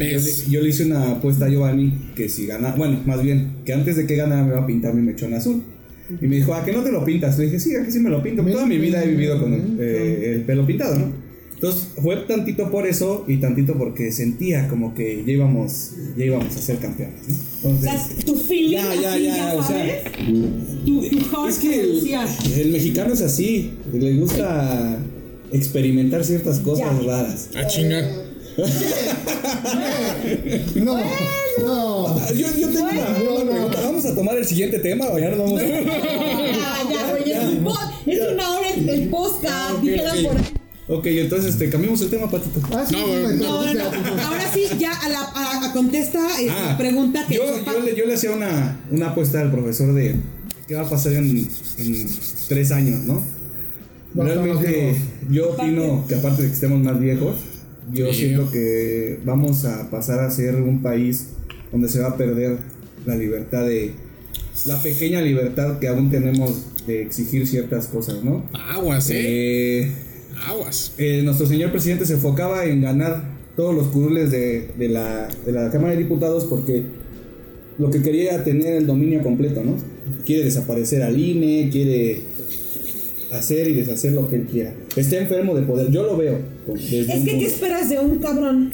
Yo 0.48 0.62
le, 0.62 0.68
hice 0.68 0.86
una 0.86 1.12
apuesta 1.12 1.46
a 1.46 1.48
Giovanni 1.48 2.12
que 2.14 2.28
si 2.28 2.46
gana. 2.46 2.74
Bueno, 2.76 3.00
más 3.06 3.22
bien, 3.22 3.56
que 3.64 3.72
antes 3.72 3.96
de 3.96 4.06
que 4.06 4.16
ganara 4.16 4.44
me 4.44 4.52
va 4.52 4.62
a 4.62 4.66
pintar 4.66 4.94
mi 4.94 5.02
mechón 5.02 5.34
azul. 5.34 5.62
Y 6.20 6.26
me 6.26 6.36
dijo, 6.36 6.54
¿a 6.54 6.64
qué 6.64 6.72
no 6.72 6.82
te 6.82 6.92
lo 6.92 7.04
pintas? 7.04 7.36
Le 7.38 7.46
dije, 7.46 7.58
sí, 7.58 7.74
aquí 7.74 7.90
sí 7.90 7.98
me 7.98 8.10
lo 8.10 8.22
pinto. 8.22 8.42
Toda 8.42 8.66
mi 8.66 8.78
vida 8.78 9.02
he 9.02 9.08
vivido 9.08 9.40
con 9.40 9.52
el, 9.52 9.76
eh, 9.80 10.32
el 10.34 10.42
pelo 10.42 10.64
pintado, 10.64 10.96
¿no? 10.98 11.25
Entonces 11.56 11.88
fue 12.02 12.16
tantito 12.16 12.70
por 12.70 12.86
eso 12.86 13.24
y 13.26 13.38
tantito 13.38 13.78
porque 13.78 14.12
sentía 14.12 14.68
como 14.68 14.94
que 14.94 15.24
ya 15.26 15.32
íbamos, 15.32 15.92
ya 16.14 16.26
íbamos 16.26 16.54
a 16.54 16.58
ser 16.58 16.76
campeones, 16.76 17.22
¿no? 17.62 17.70
Entonces, 17.70 18.24
tu 18.26 18.36
feeling 18.36 18.72
ya, 18.72 18.94
ya, 18.94 19.16
ya, 19.16 19.54
o 19.54 19.66
sea, 19.66 20.02
tu, 20.84 21.02
es 21.48 21.58
que 21.58 21.80
el, 22.60 22.72
mexicano 22.72 23.14
es 23.14 23.22
así, 23.22 23.70
le 23.90 24.18
gusta 24.18 24.98
experimentar 25.50 26.22
ciertas 26.26 26.60
cosas 26.60 27.02
raras. 27.02 27.48
A 27.56 27.66
chingar. 27.66 28.04
no, 30.74 30.98
no. 31.62 32.32
Yo, 32.34 32.46
yo 32.58 32.68
tengo 32.68 32.88
una, 32.90 33.14
pregunta. 33.50 33.80
Vamos 33.82 34.04
a 34.04 34.14
tomar 34.14 34.36
el 34.36 34.44
siguiente 34.44 34.78
tema 34.78 35.06
o 35.06 35.18
ya 35.18 35.30
nos 35.30 35.38
vamos 35.38 35.60
a. 35.60 35.64
ya, 35.64 35.82
ya, 37.24 37.42
es, 38.06 38.20
una 38.30 38.58
hora 38.58 38.68
el, 38.74 39.08
podcast, 39.08 39.78
por 39.80 39.88
ahí. 39.88 40.28
Ok, 40.88 41.06
entonces 41.06 41.54
este, 41.54 41.68
cambiamos 41.68 42.00
el 42.02 42.10
tema, 42.10 42.30
Patito. 42.30 42.60
Ah, 42.72 42.84
sí, 42.86 42.94
no, 42.94 43.64
no, 43.64 43.74
no, 43.74 43.84
Ahora 44.22 44.52
sí, 44.52 44.66
ya 44.78 44.92
a 44.92 45.08
la 45.08 45.20
a, 45.34 45.72
contesta 45.72 46.40
esta 46.40 46.74
ah, 46.74 46.78
pregunta 46.78 47.24
que. 47.26 47.34
Yo, 47.34 47.42
yo, 47.64 47.80
le, 47.80 47.96
yo, 47.96 48.06
le, 48.06 48.14
hacía 48.14 48.30
una, 48.30 48.80
una 48.90 49.08
apuesta 49.08 49.40
al 49.40 49.50
profesor 49.50 49.92
de 49.94 50.14
qué 50.68 50.76
va 50.76 50.82
a 50.82 50.88
pasar 50.88 51.14
en, 51.14 51.48
en 51.78 52.08
tres 52.48 52.70
años, 52.70 53.00
¿no? 53.00 53.20
Realmente, 54.14 54.96
yo 55.28 55.50
opino 55.50 56.04
que 56.08 56.14
aparte 56.14 56.42
de 56.42 56.48
que 56.48 56.54
estemos 56.54 56.80
más 56.80 57.00
viejos, 57.00 57.36
yo 57.92 58.12
siento 58.12 58.50
que 58.50 59.18
vamos 59.24 59.64
a 59.64 59.90
pasar 59.90 60.20
a 60.20 60.30
ser 60.30 60.54
un 60.54 60.82
país 60.82 61.30
donde 61.72 61.88
se 61.88 61.98
va 61.98 62.10
a 62.10 62.16
perder 62.16 62.58
la 63.04 63.16
libertad 63.16 63.66
de 63.66 63.92
la 64.66 64.80
pequeña 64.80 65.20
libertad 65.20 65.80
que 65.80 65.88
aún 65.88 66.10
tenemos 66.10 66.86
de 66.86 67.02
exigir 67.02 67.46
ciertas 67.46 67.88
cosas, 67.88 68.22
¿no? 68.22 68.48
Aguas, 68.54 69.10
¿eh? 69.10 69.80
eh 69.82 70.05
Aguas. 70.44 70.92
Eh, 70.98 71.22
nuestro 71.22 71.46
señor 71.46 71.70
presidente 71.70 72.04
se 72.04 72.14
enfocaba 72.14 72.64
en 72.64 72.82
ganar 72.82 73.36
todos 73.56 73.74
los 73.74 73.88
curules 73.88 74.30
de, 74.30 74.70
la, 74.78 75.28
de 75.44 75.52
la 75.52 75.70
Cámara 75.70 75.94
de 75.94 75.98
Diputados 75.98 76.44
porque 76.44 76.82
lo 77.78 77.90
que 77.90 78.02
quería 78.02 78.34
era 78.34 78.44
tener 78.44 78.74
el 78.74 78.86
dominio 78.86 79.22
completo, 79.22 79.62
¿no? 79.64 79.76
Quiere 80.24 80.44
desaparecer 80.44 81.02
al 81.02 81.18
INE, 81.18 81.70
quiere 81.70 82.20
hacer 83.32 83.68
y 83.68 83.74
deshacer 83.74 84.12
lo 84.12 84.28
que 84.28 84.36
él 84.36 84.46
quiera. 84.50 84.74
Está 84.94 85.18
enfermo 85.18 85.54
de 85.54 85.62
poder, 85.62 85.90
yo 85.90 86.04
lo 86.04 86.16
veo. 86.16 86.38
Es 86.74 87.24
que, 87.24 87.38
¿qué 87.38 87.46
esperas 87.46 87.88
de 87.88 87.98
un 87.98 88.18
cabrón? 88.18 88.72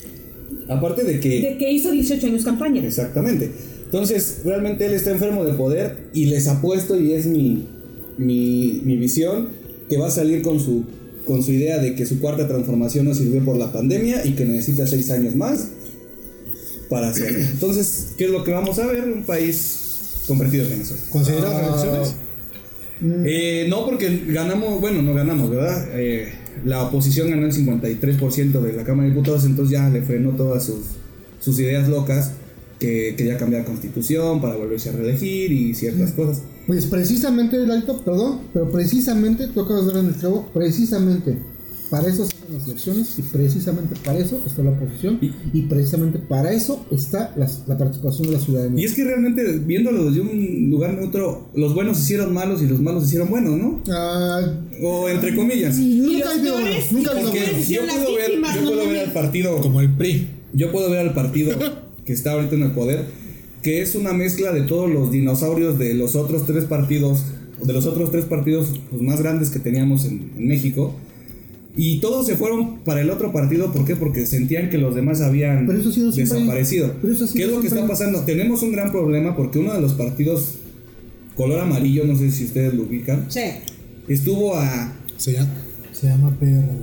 Aparte 0.69 1.05
de 1.05 1.21
que... 1.21 1.41
De 1.41 1.59
que 1.59 1.73
hizo 1.73 1.91
18 1.91 2.27
años 2.27 2.45
campaña. 2.45 2.85
Exactamente. 2.85 3.51
Entonces, 3.85 4.41
realmente 4.45 4.87
él 4.87 4.95
está 4.95 5.11
enfermo 5.11 5.45
de 5.45 5.53
poder 5.53 6.09
y 6.13 6.27
les 6.27 6.49
apuesto, 6.49 6.99
y 6.99 7.13
es 7.13 7.27
mi, 7.27 7.67
mi, 8.19 8.81
mi 8.85 8.97
visión, 8.97 9.49
que 9.89 9.99
va 9.99 10.09
a 10.09 10.11
salir 10.11 10.43
con 10.43 10.61
su, 10.61 10.85
con 11.27 11.43
su 11.43 11.53
idea 11.53 11.79
de 11.79 11.95
que 11.95 12.07
su 12.07 12.21
cuarta 12.21 12.49
transformación 12.49 13.07
no 13.07 13.15
sirvió 13.15 13.45
por 13.45 13.57
la 13.57 13.73
pandemia 13.73 14.25
y 14.25 14.33
que 14.33 14.45
necesita 14.45 14.87
seis 14.87 15.11
años 15.11 15.35
más 15.37 15.69
para 16.89 17.09
hacerlo. 17.09 17.39
Entonces, 17.53 18.13
¿qué 18.17 18.27
es 18.27 18.31
lo 18.31 18.45
que 18.45 18.53
vamos 18.53 18.79
a 18.79 18.87
ver? 18.87 19.05
Un 19.05 19.23
país 19.25 20.23
convertido 20.27 20.65
en 20.65 20.71
Venezuela. 20.71 21.03
¿Consideras 21.11 21.53
ah, 21.55 21.67
elecciones? 21.67 22.15
Eh, 23.25 23.67
no, 23.69 23.85
porque 23.85 24.25
ganamos, 24.29 24.81
bueno, 24.81 25.03
no 25.03 25.13
ganamos, 25.13 25.51
¿verdad? 25.51 25.89
Eh, 25.93 26.33
la 26.65 26.83
oposición 26.83 27.31
ganó 27.31 27.47
el 27.47 27.53
53% 27.53 28.61
de 28.61 28.73
la 28.75 28.85
Cámara 28.85 29.09
de 29.09 29.15
Diputados, 29.15 29.45
entonces 29.45 29.73
ya 29.73 29.89
le 29.89 30.03
frenó 30.03 30.31
todas 30.31 30.65
sus, 30.65 30.81
sus 31.41 31.59
ideas 31.59 31.89
locas 31.89 32.33
que 32.83 33.15
quería 33.17 33.39
cambiar 33.39 33.63
la 33.63 33.69
constitución 33.69 34.41
para 34.41 34.57
volverse 34.57 34.89
a 34.89 34.93
reelegir 34.93 35.53
y 35.53 35.73
ciertas 35.75 36.11
cosas. 36.13 36.43
Pues 36.67 36.87
precisamente, 36.87 37.57
Lalito, 37.65 38.03
perdón, 38.05 38.41
pero 38.53 38.71
precisamente, 38.71 39.47
toca 39.47 39.81
ver 39.81 39.99
en 39.99 40.07
el 40.07 40.15
clavo, 40.15 40.51
precisamente 40.53 41.39
para 41.91 42.09
eso 42.09 42.25
están 42.25 42.55
las 42.55 42.67
elecciones 42.67 43.19
y 43.19 43.23
precisamente 43.23 43.95
para 44.03 44.19
eso 44.19 44.43
está 44.47 44.63
la 44.63 44.71
oposición 44.71 45.19
y, 45.21 45.63
precisamente 45.63 46.19
para 46.19 46.51
eso 46.51 46.87
está 46.91 47.35
la, 47.37 47.47
participación 47.77 48.29
de 48.29 48.33
la 48.33 48.41
ciudadanía. 48.41 48.83
Y 48.83 48.87
es 48.87 48.95
que 48.95 49.05
realmente, 49.05 49.59
viéndolo 49.59 50.07
desde 50.07 50.23
un 50.23 50.71
lugar 50.71 50.95
neutro, 50.95 51.51
los 51.55 51.75
buenos 51.75 52.01
hicieron 52.01 52.33
malos 52.33 52.63
y 52.63 52.67
los 52.67 52.81
malos 52.81 53.05
hicieron 53.05 53.29
buenos, 53.29 53.59
¿no? 53.59 53.83
Ah, 53.91 54.41
o 54.83 55.09
entre 55.09 55.37
comillas. 55.37 55.77
nunca 55.77 56.31
ha 56.31 56.33
habido 56.33 56.57
nunca 56.93 57.13
Yo 57.69 57.87
puedo 57.87 58.15
ver, 58.15 58.31
yo 58.41 58.65
puedo 58.65 58.89
ver 58.89 59.07
al 59.07 59.13
partido 59.13 59.61
como 59.61 59.81
el 59.83 59.95
PRI. 59.95 60.29
Yo 60.55 60.73
puedo 60.73 60.91
ver 60.91 61.01
al 61.01 61.15
partido 61.15 61.53
que 62.05 62.13
está 62.13 62.33
ahorita 62.33 62.55
en 62.55 62.63
el 62.63 62.71
poder, 62.73 63.05
que 63.63 63.83
es 63.83 63.95
una 63.95 64.13
mezcla 64.13 64.53
de 64.53 64.63
todos 64.63 64.91
los 64.91 65.13
dinosaurios 65.13 65.79
de 65.79 65.95
los 65.95 66.17
otros 66.17 66.47
tres 66.47 66.65
partidos, 66.65 67.25
de 67.63 67.73
los 67.73 67.87
otros 67.87 68.11
tres 68.11 68.25
partidos 68.25 68.81
pues, 68.91 69.03
más 69.03 69.21
grandes 69.21 69.51
que 69.51 69.59
teníamos 69.59 70.05
en, 70.05 70.33
en 70.37 70.49
México 70.49 70.95
y 71.75 72.01
todos 72.01 72.27
se 72.27 72.37
fueron 72.37 72.81
para 72.81 73.01
el 73.01 73.11
otro 73.11 73.33
partido, 73.33 73.73
¿por 73.73 73.87
qué? 73.87 73.97
Porque 73.97 74.27
sentían 74.27 74.69
que 74.69 74.77
los 74.77 74.95
demás 74.95 75.23
habían 75.23 75.67
desaparecido. 75.67 76.93
¿Qué 77.01 77.45
es 77.45 77.51
lo 77.51 77.61
que 77.61 77.69
está 77.69 77.87
pasando? 77.87 78.21
Tenemos 78.21 78.63
un 78.63 78.73
gran 78.73 78.93
problema 78.93 79.35
porque 79.37 79.59
uno 79.59 79.73
de 79.73 79.81
los 79.81 79.95
partidos 79.95 80.57
color 81.35 81.61
amarillo, 81.61 82.05
no 82.05 82.17
sé 82.17 82.31
si 82.31 82.45
ustedes 82.45 82.75
lo 82.75 82.83
ubican. 82.83 83.27
Sí. 83.31 83.41
Estuvo 84.07 84.55
a... 84.55 84.93
Se 85.17 85.33
llama, 85.33 85.55
se 85.93 86.09
llama 86.09 86.37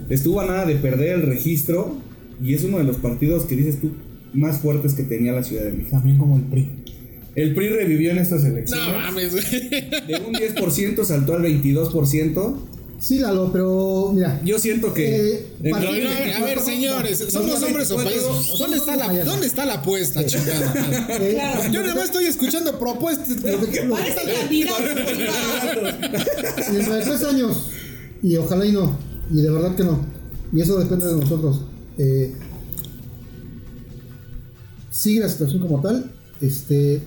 Estuvo 0.09 0.41
a 0.41 0.45
nada 0.45 0.65
de 0.65 0.75
perder 0.75 1.19
el 1.19 1.21
registro 1.23 1.97
y 2.41 2.55
es 2.55 2.63
uno 2.63 2.79
de 2.79 2.85
los 2.85 2.97
partidos 2.97 3.43
que 3.43 3.55
dices 3.55 3.79
tú 3.79 3.91
más 4.33 4.59
fuertes 4.59 4.93
que 4.93 5.03
tenía 5.03 5.31
la 5.31 5.43
Ciudad 5.43 5.63
de 5.63 5.71
México. 5.71 5.91
También 5.91 6.17
como 6.17 6.37
el 6.37 6.43
PRI. 6.43 6.69
El 7.35 7.53
PRI 7.53 7.69
revivió 7.69 8.11
en 8.11 8.17
estas 8.17 8.43
elecciones. 8.43 8.87
No 8.87 8.97
mames, 8.97 9.33
De 9.33 10.21
un 10.25 10.33
10% 10.33 11.03
saltó 11.03 11.35
al 11.35 11.43
22%. 11.43 12.55
Sí, 12.99 13.19
Lalo, 13.19 13.51
pero 13.51 14.11
mira. 14.13 14.41
Yo 14.43 14.59
siento 14.59 14.93
que. 14.93 15.47
Eh, 15.63 15.71
a, 15.73 15.79
ver, 16.43 16.59
señores, 16.59 17.25
somos 17.29 17.63
hombres 17.63 17.89
o 17.91 17.95
países. 17.95 18.23
¿Dónde 18.57 18.77
está 18.77 18.97
la, 18.97 19.23
¿dónde 19.23 19.47
está 19.47 19.65
la 19.65 19.75
apuesta, 19.75 20.25
chingada? 20.25 20.73
Claro. 21.29 21.71
Yo 21.71 21.81
nada 21.81 21.95
más 21.95 22.05
estoy 22.05 22.25
escuchando 22.25 22.77
propuestas. 22.77 23.29
Dentro 23.41 23.67
de 26.95 27.01
tres 27.01 27.23
años, 27.23 27.67
y 28.21 28.35
ojalá 28.35 28.65
y 28.65 28.73
no, 28.73 28.97
y 29.31 29.41
de 29.41 29.49
verdad 29.49 29.75
que 29.75 29.83
no, 29.83 30.05
y 30.51 30.61
eso 30.61 30.77
depende 30.77 31.07
de 31.07 31.15
nosotros. 31.15 31.61
Eh, 31.97 32.33
sigue 34.99 35.21
la 35.21 35.29
situación 35.29 35.61
como 35.61 35.81
tal. 35.81 36.11
Este, 36.41 37.01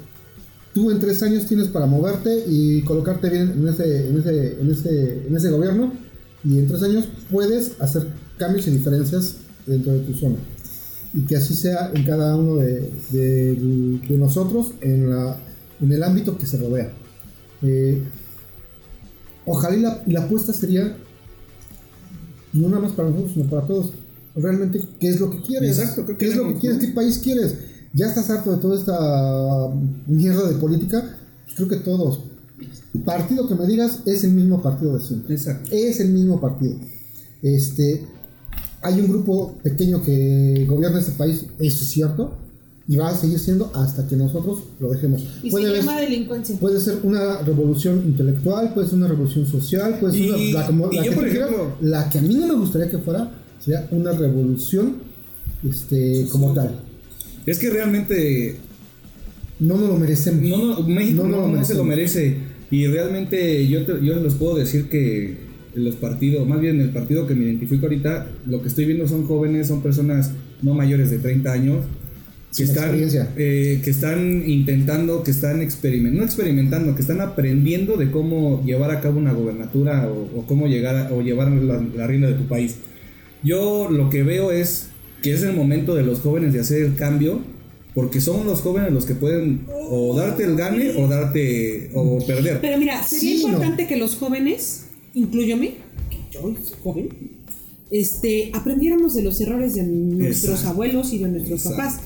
tú 0.73 0.91
en 0.91 0.99
tres 0.99 1.23
años 1.23 1.47
tienes 1.47 1.69
para 1.69 1.87
moverte 1.87 2.45
y 2.49 2.81
colocarte 2.83 3.29
bien 3.29 3.53
en 3.53 3.69
ese, 3.69 4.09
en 4.09 4.19
ese, 4.19 4.61
en 4.61 4.71
ese, 4.71 5.27
en 5.27 5.37
ese 5.37 5.51
gobierno 5.51 5.93
y 6.43 6.59
en 6.59 6.67
tres 6.67 6.83
años 6.83 7.07
puedes 7.31 7.79
hacer 7.81 8.07
cambios 8.39 8.67
y 8.67 8.71
diferencias 8.71 9.37
dentro 9.67 9.93
de 9.93 10.01
tu 10.01 10.15
zona. 10.15 10.37
Y 11.13 11.27
que 11.27 11.37
así 11.37 11.55
sea 11.55 11.91
en 11.95 12.05
cada 12.07 12.35
uno 12.37 12.57
de, 12.57 12.91
de, 13.11 14.17
nosotros 14.17 14.73
en, 14.81 15.11
la, 15.11 15.39
en 15.81 15.93
el 15.93 16.03
ámbito 16.03 16.39
que 16.39 16.47
se 16.47 16.57
rodea. 16.57 16.91
Eh, 17.61 18.03
ojalá 19.45 19.77
y 19.77 19.81
la, 19.81 20.03
la 20.07 20.23
apuesta 20.23 20.55
sería 20.55 20.97
no 22.55 22.69
nada 22.71 22.83
más 22.83 22.93
para 22.93 23.11
nosotros, 23.11 23.35
sino 23.35 23.51
para 23.51 23.67
todos. 23.67 23.93
Realmente, 24.35 24.81
¿qué 24.99 25.09
es 25.11 25.21
lo 25.21 25.31
que 25.31 25.43
quieres? 25.43 25.79
Exacto, 25.79 26.17
¿qué, 26.17 26.29
es 26.29 26.37
lo 26.37 26.49
que 26.49 26.59
quieres? 26.59 26.79
¿Qué 26.79 26.89
país 26.89 27.19
quieres? 27.19 27.72
Ya 27.95 28.07
estás 28.07 28.31
harto 28.31 28.53
de 28.53 28.57
toda 28.59 28.79
esta 28.79 29.71
mierda 30.07 30.49
de 30.49 30.55
política, 30.57 31.17
pues 31.45 31.57
creo 31.57 31.69
que 31.69 31.77
todos. 31.77 32.21
Partido 33.05 33.49
que 33.49 33.55
me 33.55 33.67
digas 33.67 34.01
es 34.07 34.25
el 34.25 34.33
mismo 34.33 34.63
partido 34.63 34.95
de 34.97 35.01
siempre. 35.01 35.35
Exacto. 35.35 35.71
Es 35.73 36.01
el 36.01 36.11
mismo 36.11 36.41
partido. 36.41 36.77
Este, 37.43 38.07
hay 38.83 39.01
un 39.01 39.09
grupo 39.09 39.57
pequeño 39.63 40.03
que 40.03 40.67
gobierna 40.69 41.01
este 41.01 41.13
país, 41.13 41.45
eso 41.59 41.85
es 41.85 41.91
cierto, 41.91 42.37
y 42.89 42.97
va 42.97 43.09
a 43.09 43.17
seguir 43.17 43.39
siendo 43.39 43.71
hasta 43.75 44.07
que 44.07 44.17
nosotros 44.17 44.61
lo 44.79 44.91
dejemos. 44.91 45.23
Y 45.43 45.51
puede 45.51 45.71
se 45.71 45.77
llama 45.77 46.01
delincuencia. 46.01 46.57
Puede 46.59 46.81
ser 46.81 46.99
una 47.03 47.39
revolución 47.39 48.03
intelectual, 48.05 48.73
puede 48.75 48.89
ser 48.89 48.99
una 48.99 49.09
revolución 49.09 49.47
social, 49.47 49.99
puede 49.99 50.13
ser 50.13 50.35
una, 50.35 50.61
la, 50.61 50.67
como, 50.67 50.87
la, 50.91 51.03
que 51.03 51.47
la 51.81 52.11
que 52.11 52.19
a 52.19 52.23
mí 52.23 52.35
no 52.35 52.47
me 52.47 52.55
gustaría 52.55 52.89
que 52.89 52.99
fuera, 52.99 53.31
sería 53.63 53.89
una 53.91 54.13
revolución 54.13 54.97
este, 55.69 56.27
como 56.31 56.53
tal. 56.55 56.92
Es 57.47 57.59
que 57.59 57.71
realmente. 57.71 58.57
No 59.59 59.77
nos 59.77 59.89
lo 59.89 59.99
merecemos. 59.99 60.43
No, 60.43 60.81
no, 60.81 60.89
México 60.89 61.25
no, 61.25 61.65
se 61.65 61.75
lo 61.75 61.85
merece. 61.85 62.37
Y 62.71 62.87
realmente 62.87 63.69
yo, 63.69 63.81
yo 64.01 64.17
les 64.17 64.35
puedo 64.35 64.57
decir 64.57 64.89
que 64.89 65.37
los 65.75 65.95
partidos, 65.97 66.47
más 66.47 66.61
bien 66.61 66.81
el 66.81 66.91
partido 66.91 67.27
que 67.27 67.35
me 67.35 67.45
identifico 67.45 67.87
ahorita, 67.87 68.27
lo 68.47 68.63
que 68.63 68.69
estoy 68.69 68.87
viendo 68.87 69.07
son 69.07 69.27
jóvenes, 69.27 69.69
son 69.69 69.83
personas 69.83 70.33
no 70.63 70.75
mayores 70.75 71.11
de 71.11 71.19
30 71.19 71.53
años. 71.53 71.85
Que 72.55 72.65
están, 72.65 72.95
eh, 73.39 73.81
que 73.83 73.91
están 73.91 74.43
intentando, 74.47 75.23
que 75.23 75.31
están 75.31 75.63
experimentando, 75.63 76.21
no 76.21 76.27
experimentando, 76.27 76.95
que 76.95 77.01
están 77.01 77.23
aprendiendo 77.23 77.97
de 77.97 78.11
cómo 78.11 78.63
llevar 78.63 78.91
a 78.91 79.01
cabo 79.01 79.19
una 79.19 79.33
gobernatura 79.33 80.07
o, 80.07 80.45
cómo 80.47 80.67
llegar 80.67 81.11
o 81.13 81.23
llevar 81.23 81.51
la, 81.51 81.83
la 81.97 82.07
rienda 82.07 82.29
de 82.29 82.35
tu 82.35 82.45
país. 82.45 82.77
Yo 83.43 83.89
lo 83.91 84.11
que 84.11 84.23
veo 84.23 84.53
es 84.53 84.92
que 85.23 85.33
es 85.33 85.43
el 85.43 85.55
momento 85.55 85.95
de 85.95 86.03
los 86.03 86.21
jóvenes 86.21 86.53
de 86.53 86.61
hacer 86.61 86.83
el 86.83 86.97
cambio, 86.97 87.41
porque 87.95 88.21
son 88.21 88.47
los 88.47 88.61
jóvenes 88.61 88.93
los 88.93 89.05
que 89.05 89.15
pueden 89.15 89.67
o 89.69 90.17
darte 90.17 90.45
el 90.45 90.57
gane 90.57 90.91
o 90.97 91.07
darte 91.07 91.91
o 91.95 92.19
perder. 92.27 92.61
Pero 92.61 92.79
mira, 92.79 93.03
sería 93.03 93.35
importante 93.37 93.87
que 93.87 93.97
los 93.97 94.17
jóvenes, 94.17 94.87
incluyome, 95.15 95.75
que 96.11 96.19
yo 96.31 96.41
soy 96.41 96.77
joven, 96.83 97.09
este, 97.91 98.51
aprendiéramos 98.55 99.15
de 99.15 99.23
los 99.23 99.41
errores 99.41 99.75
de 99.75 99.83
nuestros 99.83 100.65
abuelos 100.65 101.13
y 101.13 101.19
de 101.19 101.29
nuestros 101.29 101.63
papás. 101.63 102.01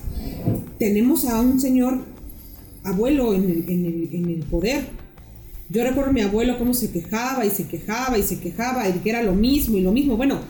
Tenemos 0.78 1.24
a 1.26 1.40
un 1.40 1.60
señor 1.60 2.00
abuelo 2.82 3.34
en 3.34 3.44
el, 3.44 3.64
en, 3.68 3.84
el, 3.86 4.08
en 4.12 4.30
el 4.30 4.40
poder. 4.44 4.84
Yo 5.68 5.82
recuerdo 5.84 6.10
a 6.10 6.12
mi 6.12 6.20
abuelo 6.20 6.58
cómo 6.58 6.74
se 6.74 6.90
quejaba 6.90 7.44
y 7.46 7.50
se 7.50 7.66
quejaba 7.66 8.18
y 8.18 8.22
se 8.22 8.38
quejaba 8.38 8.88
y 8.88 8.92
que 8.94 9.10
era 9.10 9.22
lo 9.22 9.34
mismo 9.34 9.76
y 9.76 9.82
lo 9.82 9.92
mismo. 9.92 10.16
Bueno, 10.16 10.40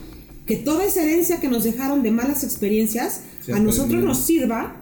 que 0.47 0.55
toda 0.55 0.85
esa 0.85 1.03
herencia 1.03 1.39
que 1.39 1.49
nos 1.49 1.65
dejaron 1.65 2.01
de 2.01 2.11
malas 2.11 2.43
experiencias 2.43 3.21
a 3.53 3.59
nosotros 3.59 4.03
nos 4.03 4.17
sirva 4.19 4.77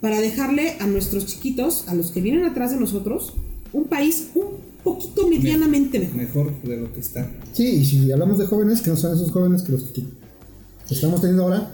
para 0.00 0.20
dejarle 0.20 0.76
a 0.80 0.86
nuestros 0.86 1.26
chiquitos, 1.26 1.84
a 1.88 1.94
los 1.94 2.10
que 2.10 2.22
vienen 2.22 2.44
atrás 2.44 2.70
de 2.72 2.80
nosotros, 2.80 3.34
un 3.72 3.84
país 3.84 4.28
un 4.34 4.46
poquito 4.82 5.28
medianamente 5.28 5.98
mejor. 5.98 6.16
Mejor 6.16 6.62
de 6.62 6.76
lo 6.78 6.92
que 6.92 7.00
está. 7.00 7.30
Sí, 7.52 7.66
y 7.66 7.84
si 7.84 8.10
hablamos 8.10 8.38
de 8.38 8.46
jóvenes, 8.46 8.80
que 8.80 8.90
no 8.90 8.96
son 8.96 9.14
esos 9.14 9.30
jóvenes 9.30 9.62
que 9.62 9.72
los 9.72 9.82
que 9.84 10.04
estamos 10.88 11.20
teniendo 11.20 11.44
ahora, 11.44 11.70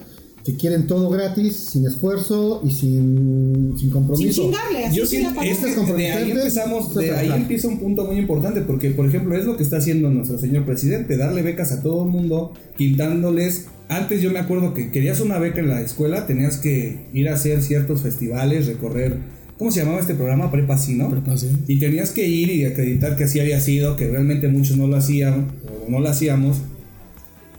que 0.46 0.54
quieren 0.54 0.86
todo 0.86 1.10
gratis, 1.10 1.56
sin 1.56 1.84
esfuerzo 1.86 2.62
y 2.64 2.70
sin, 2.70 3.76
sin 3.76 3.90
compromiso. 3.90 4.42
Sin 4.42 4.52
chingarle, 4.52 4.84
así 4.84 4.96
Yo 4.96 5.04
siento, 5.04 5.40
de 5.40 6.12
ahí 6.12 6.30
empezamos, 6.30 6.94
de 6.94 7.10
ahí 7.10 7.32
empieza 7.32 7.66
un 7.66 7.80
punto 7.80 8.04
muy 8.04 8.16
importante, 8.16 8.60
porque 8.60 8.90
por 8.90 9.06
ejemplo 9.06 9.36
es 9.36 9.44
lo 9.44 9.56
que 9.56 9.64
está 9.64 9.78
haciendo 9.78 10.08
nuestro 10.08 10.38
señor 10.38 10.64
presidente, 10.64 11.16
darle 11.16 11.42
becas 11.42 11.72
a 11.72 11.82
todo 11.82 12.04
el 12.04 12.10
mundo, 12.10 12.52
quitándoles 12.78 13.66
antes 13.88 14.22
yo 14.22 14.30
me 14.30 14.38
acuerdo 14.38 14.72
que 14.72 14.92
querías 14.92 15.20
una 15.20 15.38
beca 15.40 15.58
en 15.58 15.68
la 15.68 15.80
escuela, 15.80 16.26
tenías 16.26 16.58
que 16.58 17.08
ir 17.12 17.28
a 17.28 17.34
hacer 17.34 17.62
ciertos 17.62 18.02
festivales, 18.02 18.66
recorrer 18.66 19.36
¿Cómo 19.58 19.70
se 19.70 19.80
llamaba 19.80 20.00
este 20.00 20.14
programa? 20.14 20.50
Prepa 20.50 20.76
sí, 20.76 20.94
¿no? 20.94 21.08
Prepa 21.08 21.36
sí. 21.38 21.48
Y 21.66 21.78
tenías 21.78 22.10
que 22.10 22.28
ir 22.28 22.50
y 22.50 22.66
acreditar 22.66 23.16
que 23.16 23.24
así 23.24 23.40
había 23.40 23.58
sido, 23.58 23.96
que 23.96 24.06
realmente 24.06 24.48
muchos 24.48 24.76
no 24.76 24.86
lo 24.86 24.96
hacían 24.96 25.46
o 25.64 25.90
no 25.90 25.98
lo 25.98 26.08
hacíamos. 26.10 26.58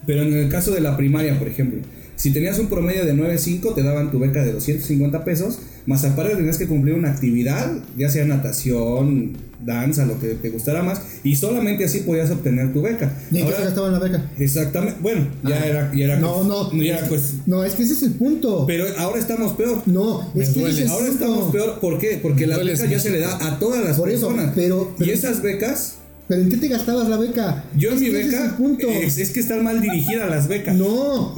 Pero 0.05 0.21
en 0.21 0.33
el 0.33 0.47
caso 0.47 0.71
de 0.71 0.81
la 0.81 0.95
primaria, 0.95 1.39
por 1.39 1.47
ejemplo, 1.47 1.81
si 2.17 2.31
tenías 2.31 2.57
un 2.57 2.67
promedio 2.67 3.05
de 3.05 3.13
9.5, 3.13 3.75
te 3.75 3.83
daban 3.83 4.09
tu 4.09 4.17
beca 4.17 4.43
de 4.43 4.51
250 4.51 5.23
pesos, 5.23 5.59
más 5.85 6.03
aparte 6.03 6.35
tenías 6.35 6.57
que 6.57 6.67
cumplir 6.67 6.95
una 6.95 7.11
actividad, 7.11 7.71
ya 7.95 8.09
sea 8.09 8.25
natación, 8.25 9.37
danza, 9.63 10.03
lo 10.05 10.19
que 10.19 10.29
te 10.29 10.49
gustara 10.49 10.81
más, 10.81 10.99
y 11.23 11.35
solamente 11.35 11.85
así 11.85 11.99
podías 11.99 12.31
obtener 12.31 12.73
tu 12.73 12.81
beca. 12.81 13.13
¿Y 13.31 13.41
Ahora, 13.41 13.57
qué 13.57 13.79
en 13.79 13.91
la 13.91 13.99
beca? 13.99 14.31
Exactamente, 14.39 14.97
bueno, 14.99 15.27
ya 15.43 15.61
ah. 15.61 15.65
era, 15.67 15.93
ya 15.93 16.05
era. 16.05 16.19
No, 16.19 16.43
no. 16.43 16.71
pues, 17.07 17.35
no, 17.45 17.63
es 17.63 17.75
que 17.75 17.83
ese 17.83 17.93
es 17.93 18.01
el 18.01 18.13
punto. 18.13 18.65
Pero 18.65 18.85
ahora 18.97 19.19
estamos 19.19 19.53
peor. 19.53 19.83
No, 19.85 20.27
es 20.33 20.49
que 20.49 20.67
ese 20.67 20.87
ahora 20.87 21.07
estamos 21.07 21.51
peor. 21.51 21.79
¿Por 21.79 21.99
qué? 21.99 22.19
Porque 22.19 22.47
la 22.47 22.57
beca 22.57 22.85
ya 22.87 22.99
se 22.99 23.11
le 23.11 23.19
da 23.19 23.37
a 23.47 23.59
todas 23.59 23.85
las 23.85 23.97
Por 23.97 24.09
personas. 24.09 24.45
Eso, 24.45 24.53
pero, 24.55 24.95
y 24.99 25.11
esas 25.11 25.43
becas 25.43 25.96
¿Pero 26.27 26.41
en 26.41 26.49
qué 26.49 26.57
te 26.57 26.67
gastabas 26.67 27.07
la 27.07 27.17
beca? 27.17 27.63
Yo 27.75 27.91
en 27.91 27.99
mi 27.99 28.09
beca. 28.09 28.57
Es, 28.79 29.17
es, 29.17 29.31
que 29.31 29.39
están 29.39 29.63
mal 29.63 29.79
dirigidas 29.79 30.29
las 30.29 30.47
becas. 30.47 30.75
No, 30.75 31.35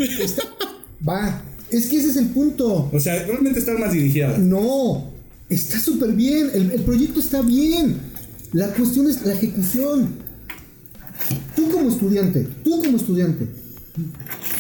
va. 1.08 1.44
Es 1.70 1.88
que 1.88 1.98
ese 1.98 2.10
es 2.10 2.18
el 2.18 2.28
punto. 2.30 2.90
O 2.92 3.00
sea, 3.00 3.24
realmente 3.26 3.60
están 3.60 3.80
más 3.80 3.94
dirigidas. 3.94 4.40
No, 4.40 5.12
está 5.48 5.80
súper 5.80 6.14
bien. 6.14 6.50
El, 6.54 6.72
el 6.72 6.82
proyecto 6.82 7.20
está 7.20 7.42
bien. 7.42 7.98
La 8.52 8.74
cuestión 8.74 9.08
es 9.08 9.24
la 9.24 9.34
ejecución. 9.34 10.10
Tú 11.56 11.70
como 11.70 11.90
estudiante, 11.90 12.48
tú 12.64 12.82
como 12.82 12.98
estudiante, 12.98 13.46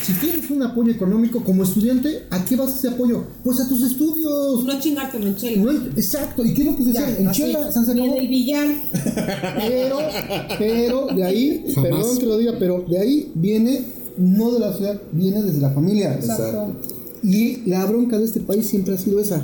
si 0.09 0.15
tienes 0.15 0.49
un 0.49 0.63
apoyo 0.63 0.91
económico 0.91 1.43
como 1.43 1.63
estudiante, 1.63 2.23
¿a 2.31 2.43
qué 2.43 2.55
vas 2.55 2.75
ese 2.75 2.87
apoyo? 2.87 3.25
Pues 3.43 3.59
a 3.59 3.69
tus 3.69 3.83
estudios. 3.83 4.63
No 4.63 4.79
chingarte 4.79 5.17
en 5.17 5.35
chela. 5.35 5.71
exacto. 5.95 6.43
¿Y 6.43 6.53
qué 6.53 6.61
es 6.61 6.67
lo 6.67 6.75
que 6.75 6.83
se 6.83 6.97
hace? 6.97 7.21
En 7.21 7.31
chela, 7.31 7.71
San 7.71 7.85
Viene 7.93 8.17
el 8.17 8.27
villano. 8.27 8.73
Pero, 9.59 9.97
pero, 10.57 11.07
de 11.15 11.23
ahí, 11.23 11.73
perdón 11.75 12.17
que 12.17 12.25
lo 12.25 12.37
diga, 12.37 12.53
pero 12.57 12.85
de 12.89 12.97
ahí 12.97 13.31
viene, 13.35 13.83
no 14.17 14.51
de 14.51 14.59
la 14.59 14.73
ciudad, 14.73 14.99
viene 15.11 15.43
desde 15.43 15.61
la 15.61 15.71
familia. 15.71 16.15
Exacto. 16.15 16.73
Y 17.21 17.69
la 17.69 17.85
bronca 17.85 18.17
de 18.17 18.25
este 18.25 18.39
país 18.39 18.65
siempre 18.65 18.95
ha 18.95 18.97
sido 18.97 19.19
esa. 19.19 19.43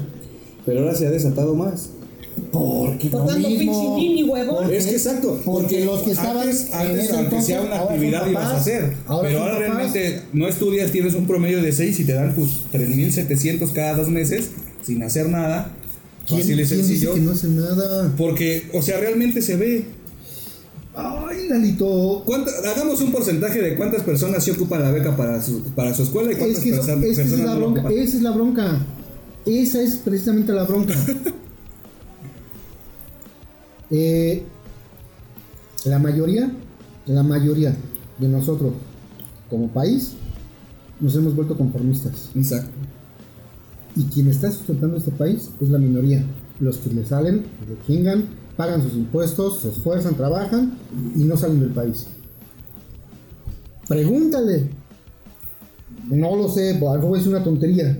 Pero 0.65 0.79
ahora 0.79 0.95
se 0.95 1.05
ha 1.05 1.11
desatado 1.11 1.53
más. 1.53 1.89
Porque 2.51 3.09
Por 3.09 3.27
tanto, 3.27 3.49
mismo, 3.49 4.31
huevo. 4.31 4.61
Es 4.63 4.85
que 4.85 4.95
exacto. 4.95 5.39
Porque, 5.43 5.85
los 5.85 6.01
que 6.01 6.11
estaban. 6.11 6.47
Antes, 6.47 6.73
antes 6.73 7.11
aunque 7.11 7.41
sea 7.41 7.61
una 7.61 7.81
actividad, 7.81 8.29
ibas 8.29 8.45
a 8.45 8.57
hacer. 8.57 8.93
pero 9.21 9.39
ahora 9.39 9.59
realmente 9.59 10.21
no 10.33 10.47
estudias, 10.47 10.91
tienes 10.91 11.15
un 11.15 11.27
promedio 11.27 11.61
de 11.61 11.71
6 11.71 11.99
y 11.99 12.03
te 12.05 12.13
dan 12.13 12.35
tus 12.35 12.65
3.700 12.71 13.71
cada 13.71 13.95
dos 13.95 14.09
meses 14.09 14.49
sin 14.83 15.03
hacer 15.03 15.29
nada. 15.29 15.71
¿Quién, 16.27 16.41
Fácil 16.41 16.59
y 16.59 16.65
sencillo. 16.65 17.13
Dice 17.13 17.19
que 17.19 17.25
no 17.25 17.31
hace 17.33 17.47
nada? 17.49 18.13
Porque, 18.17 18.69
o 18.73 18.81
sea, 18.81 18.99
realmente 18.99 19.41
se 19.41 19.55
ve. 19.57 19.85
Ay, 20.95 21.49
Lalito. 21.49 22.25
Hagamos 22.65 23.01
un 23.01 23.11
porcentaje 23.11 23.61
de 23.61 23.75
cuántas 23.75 24.03
personas 24.03 24.43
se 24.43 24.51
ocupan 24.51 24.81
la 24.81 24.91
beca 24.91 25.15
para 25.15 25.41
su, 25.41 25.61
para 25.73 25.93
su 25.93 26.03
escuela 26.03 26.31
y 26.31 26.35
cuántas 26.35 26.59
es 26.59 26.63
que 26.63 26.71
personas, 26.71 27.03
es 27.03 27.17
esa 27.19 27.35
es 27.35 27.39
la 27.41 27.55
bronca, 27.55 27.81
Esa 27.89 28.17
es 28.17 28.23
la 28.23 28.31
bronca. 28.31 28.85
Esa 29.45 29.81
es 29.81 29.97
precisamente 29.97 30.53
la 30.53 30.63
bronca. 30.63 30.95
Eh, 33.91 34.43
la 35.85 35.99
mayoría, 35.99 36.51
la 37.05 37.23
mayoría 37.23 37.75
de 38.17 38.27
nosotros 38.27 38.73
como 39.49 39.67
país 39.69 40.13
nos 40.99 41.15
hemos 41.15 41.35
vuelto 41.35 41.57
conformistas. 41.57 42.31
Exacto. 42.35 42.71
Y 43.95 44.03
quien 44.05 44.27
está 44.29 44.51
sustentando 44.51 44.97
este 44.97 45.11
país 45.11 45.51
es 45.61 45.69
la 45.69 45.77
minoría. 45.77 46.23
Los 46.59 46.77
que 46.77 46.93
le 46.93 47.05
salen, 47.05 47.45
le 47.67 47.77
chingan, 47.85 48.25
pagan 48.57 48.81
sus 48.81 48.93
impuestos, 48.93 49.59
se 49.59 49.69
esfuerzan, 49.69 50.15
trabajan 50.15 50.77
y 51.15 51.23
no 51.23 51.37
salen 51.37 51.59
del 51.59 51.71
país. 51.71 52.07
Pregúntale. 53.87 54.69
No 56.09 56.35
lo 56.35 56.49
sé, 56.49 56.79
algo 56.87 57.15
es 57.15 57.27
una 57.27 57.43
tontería. 57.43 57.97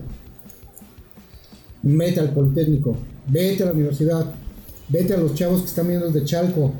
Vete 1.83 2.19
al 2.19 2.33
Politécnico, 2.33 2.97
vete 3.27 3.63
a 3.63 3.67
la 3.67 3.71
universidad, 3.73 4.33
vete 4.89 5.13
a 5.13 5.17
los 5.17 5.33
chavos 5.33 5.61
que 5.61 5.67
están 5.67 5.88
viendo 5.88 6.07
desde 6.07 6.25
Chalco 6.25 6.73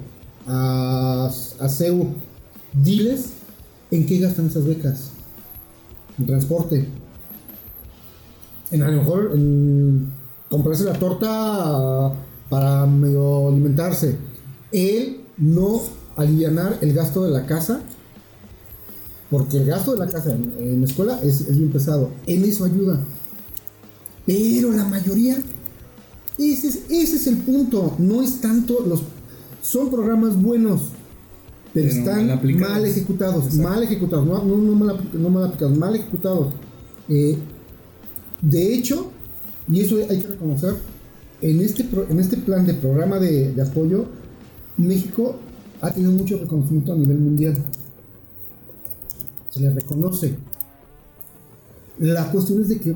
a, 0.47 1.31
a 1.59 1.69
CEU, 1.69 2.07
diles 2.73 3.31
en 3.91 4.05
qué 4.05 4.19
gastan 4.19 4.47
esas 4.47 4.65
becas. 4.65 5.11
En 6.17 6.25
transporte. 6.25 6.87
En 8.71 8.83
a 8.83 8.89
lo 8.89 9.01
mejor 9.01 9.31
en 9.33 10.11
comprarse 10.49 10.83
la 10.85 10.93
torta 10.93 12.13
para 12.49 12.85
medio 12.85 13.49
alimentarse. 13.49 14.17
El 14.71 15.21
no 15.37 15.81
aliviar 16.15 16.79
el 16.81 16.93
gasto 16.93 17.23
de 17.23 17.31
la 17.31 17.45
casa. 17.45 17.81
Porque 19.29 19.57
el 19.57 19.65
gasto 19.65 19.93
de 19.93 20.05
la 20.05 20.11
casa 20.11 20.33
en, 20.33 20.81
la 20.81 20.85
escuela 20.85 21.19
es, 21.23 21.41
es 21.41 21.57
bien 21.57 21.71
pesado. 21.71 22.11
En 22.27 22.43
eso 22.45 22.65
ayuda. 22.65 22.99
Pero 24.25 24.71
la 24.71 24.85
mayoría 24.85 25.37
ese 26.38 26.67
es, 26.89 27.27
el 27.27 27.38
punto. 27.38 27.95
No 27.97 28.21
es 28.21 28.41
tanto 28.41 28.86
los. 28.86 29.03
Son 29.61 29.89
programas 29.89 30.41
buenos, 30.41 30.89
pero, 31.73 31.88
están 31.88 32.27
mal, 32.59 32.86
ejecutados. 32.86 33.53
Mal 33.55 33.83
ejecutados. 33.83 34.25
No, 34.25 34.43
no, 34.43 34.75
mal, 34.75 35.45
aplicados, 35.45 35.77
mal 35.77 35.95
ejecutados. 35.95 36.53
Eh, 37.09 37.38
de 38.41 38.75
hecho, 38.75 39.11
y 39.67 39.81
eso 39.81 39.97
hay 40.09 40.19
que 40.19 40.27
reconocer, 40.27 40.75
en 41.41 41.61
este, 41.61 41.88
en 42.09 42.19
este 42.19 42.38
plan 42.38 42.65
de 42.65 42.75
programa 42.75 43.19
de, 43.19 43.53
de 43.53 43.61
apoyo, 43.61 44.05
México 44.77 45.36
ha 45.81 45.91
tenido 45.91 46.11
mucho 46.11 46.38
reconocimiento 46.38 46.93
a 46.93 46.95
nivel 46.95 47.17
mundial. 47.17 47.57
Se 49.49 49.59
le 49.59 49.69
reconoce. 49.69 50.36
La 51.99 52.29
cuestión 52.31 52.61
es 52.61 52.69
de 52.69 52.79
que 52.79 52.91
uh, 52.91 52.95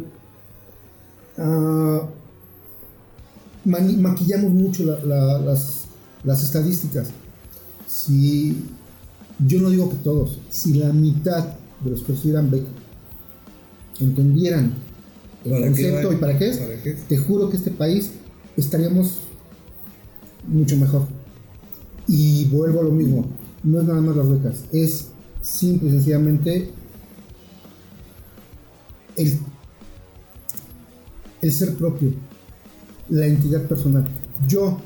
maquillamos 3.70 4.52
mucho 4.52 4.84
las, 4.86 5.88
las, 6.24 6.44
estadísticas. 6.44 7.10
Si 7.88 8.58
yo 9.46 9.60
no 9.62 9.70
digo 9.70 9.90
que 9.90 9.96
todos, 9.98 10.40
si 10.50 10.74
la 10.74 10.92
mitad 10.92 11.46
de 11.84 11.92
los 11.92 12.02
que 12.02 12.14
recibieran 12.14 12.52
beca 12.52 12.68
entendieran 14.00 14.74
el 15.46 15.62
concepto 15.62 16.14
y 16.14 16.16
para 16.18 16.38
qué 16.38 16.50
es, 16.50 16.62
te 17.08 17.18
juro 17.18 17.50
que 17.50 17.58
este 17.58 17.72
país 17.72 18.12
estaríamos 18.58 19.20
mucho 20.48 20.78
mejor. 20.78 21.08
Y 22.08 22.46
vuelvo 22.46 22.82
a 22.82 22.84
lo 22.84 22.92
mismo, 22.92 23.28
no 23.64 23.82
es 23.82 23.88
nada 23.88 24.02
más 24.02 24.16
las 24.16 24.30
becas, 24.30 24.64
es 24.72 25.08
simple 25.42 25.90
y 25.90 25.92
sencillamente 25.92 26.72
el, 29.16 29.40
el 31.42 31.52
ser 31.52 31.76
propio 31.76 32.14
la 33.10 33.26
entidad 33.26 33.68
personal. 33.68 34.08
Yo, 34.48 34.80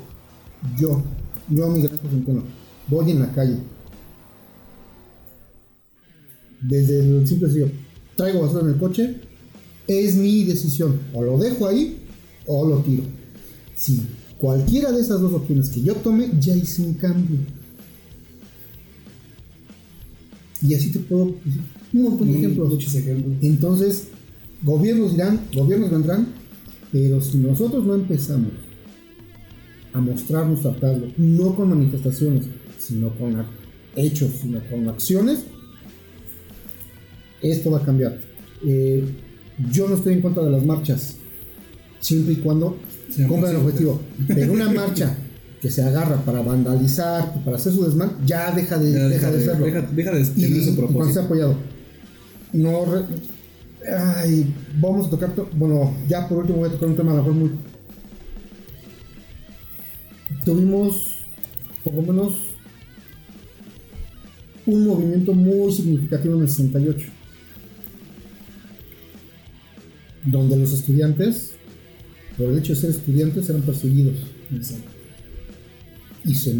yo, 0.78 1.02
yo, 1.50 1.68
Miguel 1.68 1.92
Ángel 1.92 2.10
Centeno, 2.10 2.42
voy 2.88 3.10
en 3.10 3.20
la 3.20 3.32
calle. 3.32 3.58
Desde 6.60 7.00
el 7.00 7.28
simple 7.28 7.48
sencillo, 7.48 7.70
traigo 8.16 8.42
basura 8.42 8.62
en 8.62 8.68
el 8.70 8.78
coche, 8.78 9.20
es 9.86 10.16
mi 10.16 10.44
decisión. 10.44 10.98
O 11.12 11.22
lo 11.22 11.38
dejo 11.38 11.66
ahí 11.66 11.98
o 12.46 12.66
lo 12.66 12.78
tiro. 12.78 13.02
Si 13.76 14.02
cualquiera 14.38 14.92
de 14.92 15.00
esas 15.00 15.20
dos 15.20 15.32
opciones 15.32 15.68
que 15.68 15.82
yo 15.82 15.94
tome, 15.96 16.30
ya 16.40 16.54
hice 16.54 16.82
un 16.82 16.94
cambio. 16.94 17.38
Y 20.62 20.74
así 20.74 20.90
te 20.90 20.98
puedo 21.00 21.34
decir 21.44 21.60
un 21.92 22.02
montón 22.02 22.32
de 22.32 22.38
ejemplos. 22.38 22.70
Muchos 22.70 22.94
ejemplos. 22.94 23.36
Entonces, 23.42 24.08
gobiernos 24.62 25.12
dirán, 25.12 25.40
gobiernos 25.54 25.90
vendrán, 25.90 26.28
pero 26.94 27.20
si 27.20 27.38
nosotros 27.38 27.84
no 27.84 27.96
empezamos 27.96 28.52
a 29.92 30.00
mostrar 30.00 30.46
nuestro 30.46 30.70
hartazgo, 30.70 31.08
no 31.16 31.56
con 31.56 31.70
manifestaciones, 31.70 32.44
sino 32.78 33.12
con 33.16 33.44
hechos, 33.96 34.30
sino 34.40 34.60
con 34.70 34.88
acciones, 34.88 35.40
esto 37.42 37.72
va 37.72 37.78
a 37.78 37.84
cambiar. 37.84 38.20
Eh, 38.64 39.04
yo 39.72 39.88
no 39.88 39.96
estoy 39.96 40.12
en 40.12 40.20
contra 40.20 40.44
de 40.44 40.52
las 40.52 40.64
marchas, 40.64 41.16
siempre 41.98 42.34
y 42.34 42.36
cuando 42.36 42.76
cumplan 43.26 43.56
el 43.56 43.62
objetivo. 43.62 44.00
Pero 44.28 44.52
una 44.52 44.70
marcha 44.70 45.16
que 45.60 45.72
se 45.72 45.82
agarra 45.82 46.24
para 46.24 46.42
vandalizar, 46.42 47.42
para 47.44 47.56
hacer 47.56 47.72
su 47.72 47.84
desmán, 47.84 48.18
ya 48.24 48.52
deja 48.52 48.78
de, 48.78 48.92
deja, 49.08 49.32
de, 49.32 49.44
serlo. 49.44 49.66
Deja, 49.66 50.12
de 50.12 50.24
tener 50.26 50.62
su 50.62 50.76
propósito. 50.76 50.92
cuando 50.92 51.12
se 51.12 51.18
ha 51.18 51.24
apoyado. 51.24 51.56
No, 52.52 52.84
Ay, 53.86 54.52
vamos 54.80 55.06
a 55.06 55.10
tocar, 55.10 55.34
bueno, 55.54 55.94
ya 56.08 56.26
por 56.26 56.38
último 56.38 56.60
voy 56.60 56.68
a 56.68 56.72
tocar 56.72 56.88
un 56.88 56.96
tema 56.96 57.12
a 57.12 57.16
lo 57.16 57.22
mejor 57.22 57.34
muy... 57.34 57.50
Tuvimos, 60.44 61.16
por 61.82 61.94
lo 61.94 62.02
menos, 62.02 62.34
un 64.66 64.86
movimiento 64.86 65.34
muy 65.34 65.72
significativo 65.72 66.36
en 66.36 66.42
el 66.42 66.48
68, 66.48 67.06
donde 70.24 70.56
los 70.56 70.72
estudiantes 70.72 71.54
por 72.36 72.50
el 72.50 72.58
hecho 72.58 72.74
de 72.74 72.80
ser 72.80 72.90
estudiantes 72.90 73.48
eran 73.48 73.62
perseguidos. 73.62 74.16
Y 76.24 76.34
se 76.34 76.54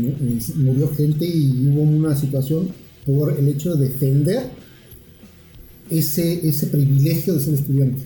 murió 0.57 0.89
gente 0.95 1.27
y 1.27 1.69
hubo 1.69 1.83
una 1.83 2.15
situación 2.15 2.69
por 3.07 3.39
el 3.39 3.49
hecho 3.49 3.75
de 3.75 3.89
defender 3.89 4.64
ese, 5.91 6.47
ese 6.49 6.67
privilegio 6.69 7.35
de 7.35 7.41
ser 7.41 7.55
estudiante. 7.55 8.03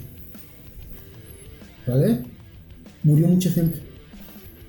¿Vale? 1.87 2.21
Murió 3.03 3.29
mucha 3.29 3.51
gente 3.51 3.81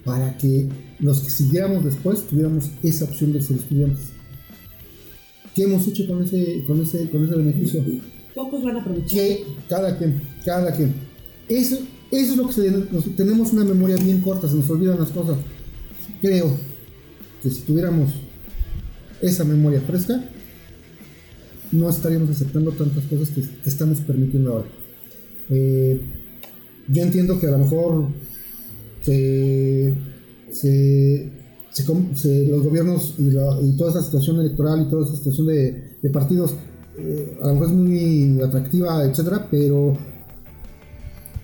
para 0.03 0.37
que 0.37 0.67
los 0.99 1.19
que 1.19 1.29
siguiéramos 1.29 1.83
después 1.83 2.25
tuviéramos 2.27 2.69
esa 2.83 3.05
opción 3.05 3.33
de 3.33 3.41
ser 3.41 3.57
estudiantes. 3.57 4.05
¿Qué 5.55 5.63
hemos 5.63 5.87
hecho 5.87 6.07
con 6.07 6.23
ese, 6.23 6.63
con 6.65 6.81
ese, 6.81 7.09
con 7.09 7.25
ese 7.25 7.35
beneficio? 7.35 7.83
Pocos 8.33 8.63
van 8.63 8.77
a 8.77 8.81
aprovechar. 8.81 9.09
Que 9.09 9.43
cada 9.67 9.97
quien, 9.97 10.21
cada 10.45 10.73
quien. 10.73 10.93
Eso, 11.49 11.79
eso 12.11 12.31
es 12.31 12.37
lo 12.37 12.47
que 12.47 12.53
se, 12.53 13.09
tenemos 13.17 13.51
una 13.51 13.65
memoria 13.65 13.97
bien 13.97 14.21
corta, 14.21 14.47
se 14.47 14.55
nos 14.55 14.69
olvidan 14.69 14.99
las 14.99 15.09
cosas. 15.09 15.37
Creo 16.21 16.55
que 17.41 17.49
si 17.49 17.61
tuviéramos 17.61 18.11
esa 19.21 19.43
memoria 19.43 19.81
fresca, 19.81 20.23
no 21.71 21.89
estaríamos 21.89 22.29
aceptando 22.29 22.71
tantas 22.71 23.03
cosas 23.05 23.29
que, 23.29 23.43
estamos 23.65 23.99
permitiendo 24.01 24.53
ahora. 24.53 24.67
Eh, 25.49 26.01
yo 26.87 27.03
entiendo 27.03 27.39
que 27.39 27.47
a 27.47 27.51
lo 27.51 27.59
mejor 27.59 28.07
se, 29.03 29.95
los 32.47 32.63
gobiernos 32.63 33.15
y, 33.17 33.31
toda 33.77 33.91
esa 33.91 34.03
situación 34.03 34.39
electoral 34.39 34.85
y 34.85 34.89
toda 34.89 35.05
esa 35.05 35.15
situación 35.15 35.47
de, 35.47 36.09
partidos 36.11 36.55
eh, 36.97 37.37
a 37.41 37.47
lo 37.47 37.53
mejor 37.53 37.67
es 37.67 37.73
muy 37.73 38.41
atractiva, 38.41 39.05
etcétera, 39.05 39.47
pero 39.49 39.95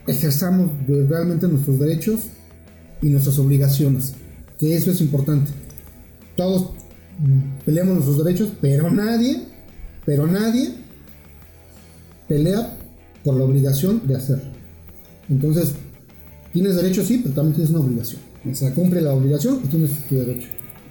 ejerzamos 0.08 0.72
realmente 0.88 1.48
nuestros 1.48 1.80
derechos 1.80 2.22
y 3.02 3.10
nuestras 3.10 3.40
obligaciones, 3.40 4.14
que 4.60 4.76
eso 4.76 4.92
es 4.92 5.02
importante. 5.02 5.52
Todos 6.36 6.72
peleamos 7.66 7.96
nuestros 7.96 8.24
derechos, 8.24 8.50
pero 8.60 8.90
nadie, 8.92 9.44
pero 10.06 10.28
nadie 10.28 10.72
pelea 12.28 12.78
por 13.24 13.36
la 13.36 13.44
obligación 13.44 14.02
de 14.08 14.16
hacerlo. 14.16 14.46
Entonces, 15.30 15.74
tienes 16.54 16.76
derecho 16.76 17.04
sí, 17.04 17.20
pero 17.24 17.36
también 17.36 17.56
tienes 17.56 17.72
una 17.72 17.80
obligación. 17.80 18.22
O 18.50 18.54
sea, 18.54 18.74
cumple 18.74 19.02
la 19.02 19.14
obligación 19.14 19.62
y 19.64 19.68
tienes 19.68 19.92
tu 20.08 20.16
derecho. 20.16 20.48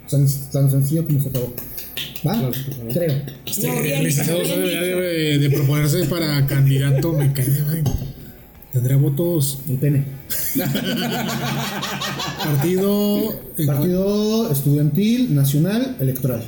Tan, 0.09 0.27
tan 0.51 0.69
sencillo 0.69 1.05
como 1.05 1.21
se 1.21 1.29
acabó. 1.29 1.53
¿Va? 2.27 2.51
Creo. 2.91 3.21
licenciado 4.01 4.41
debe 4.43 5.39
de 5.39 5.49
proponerse 5.49 6.05
para 6.05 6.45
candidato, 6.45 7.13
me 7.13 7.31
cae 7.31 7.49
de 7.49 7.83
Tendría 8.73 8.97
votos. 8.97 9.59
El 9.69 9.77
pene. 9.77 10.03
Partido. 12.43 13.39
Partido 13.65 14.51
Estudiantil 14.51 15.33
Nacional 15.33 15.95
Electoral. 16.01 16.43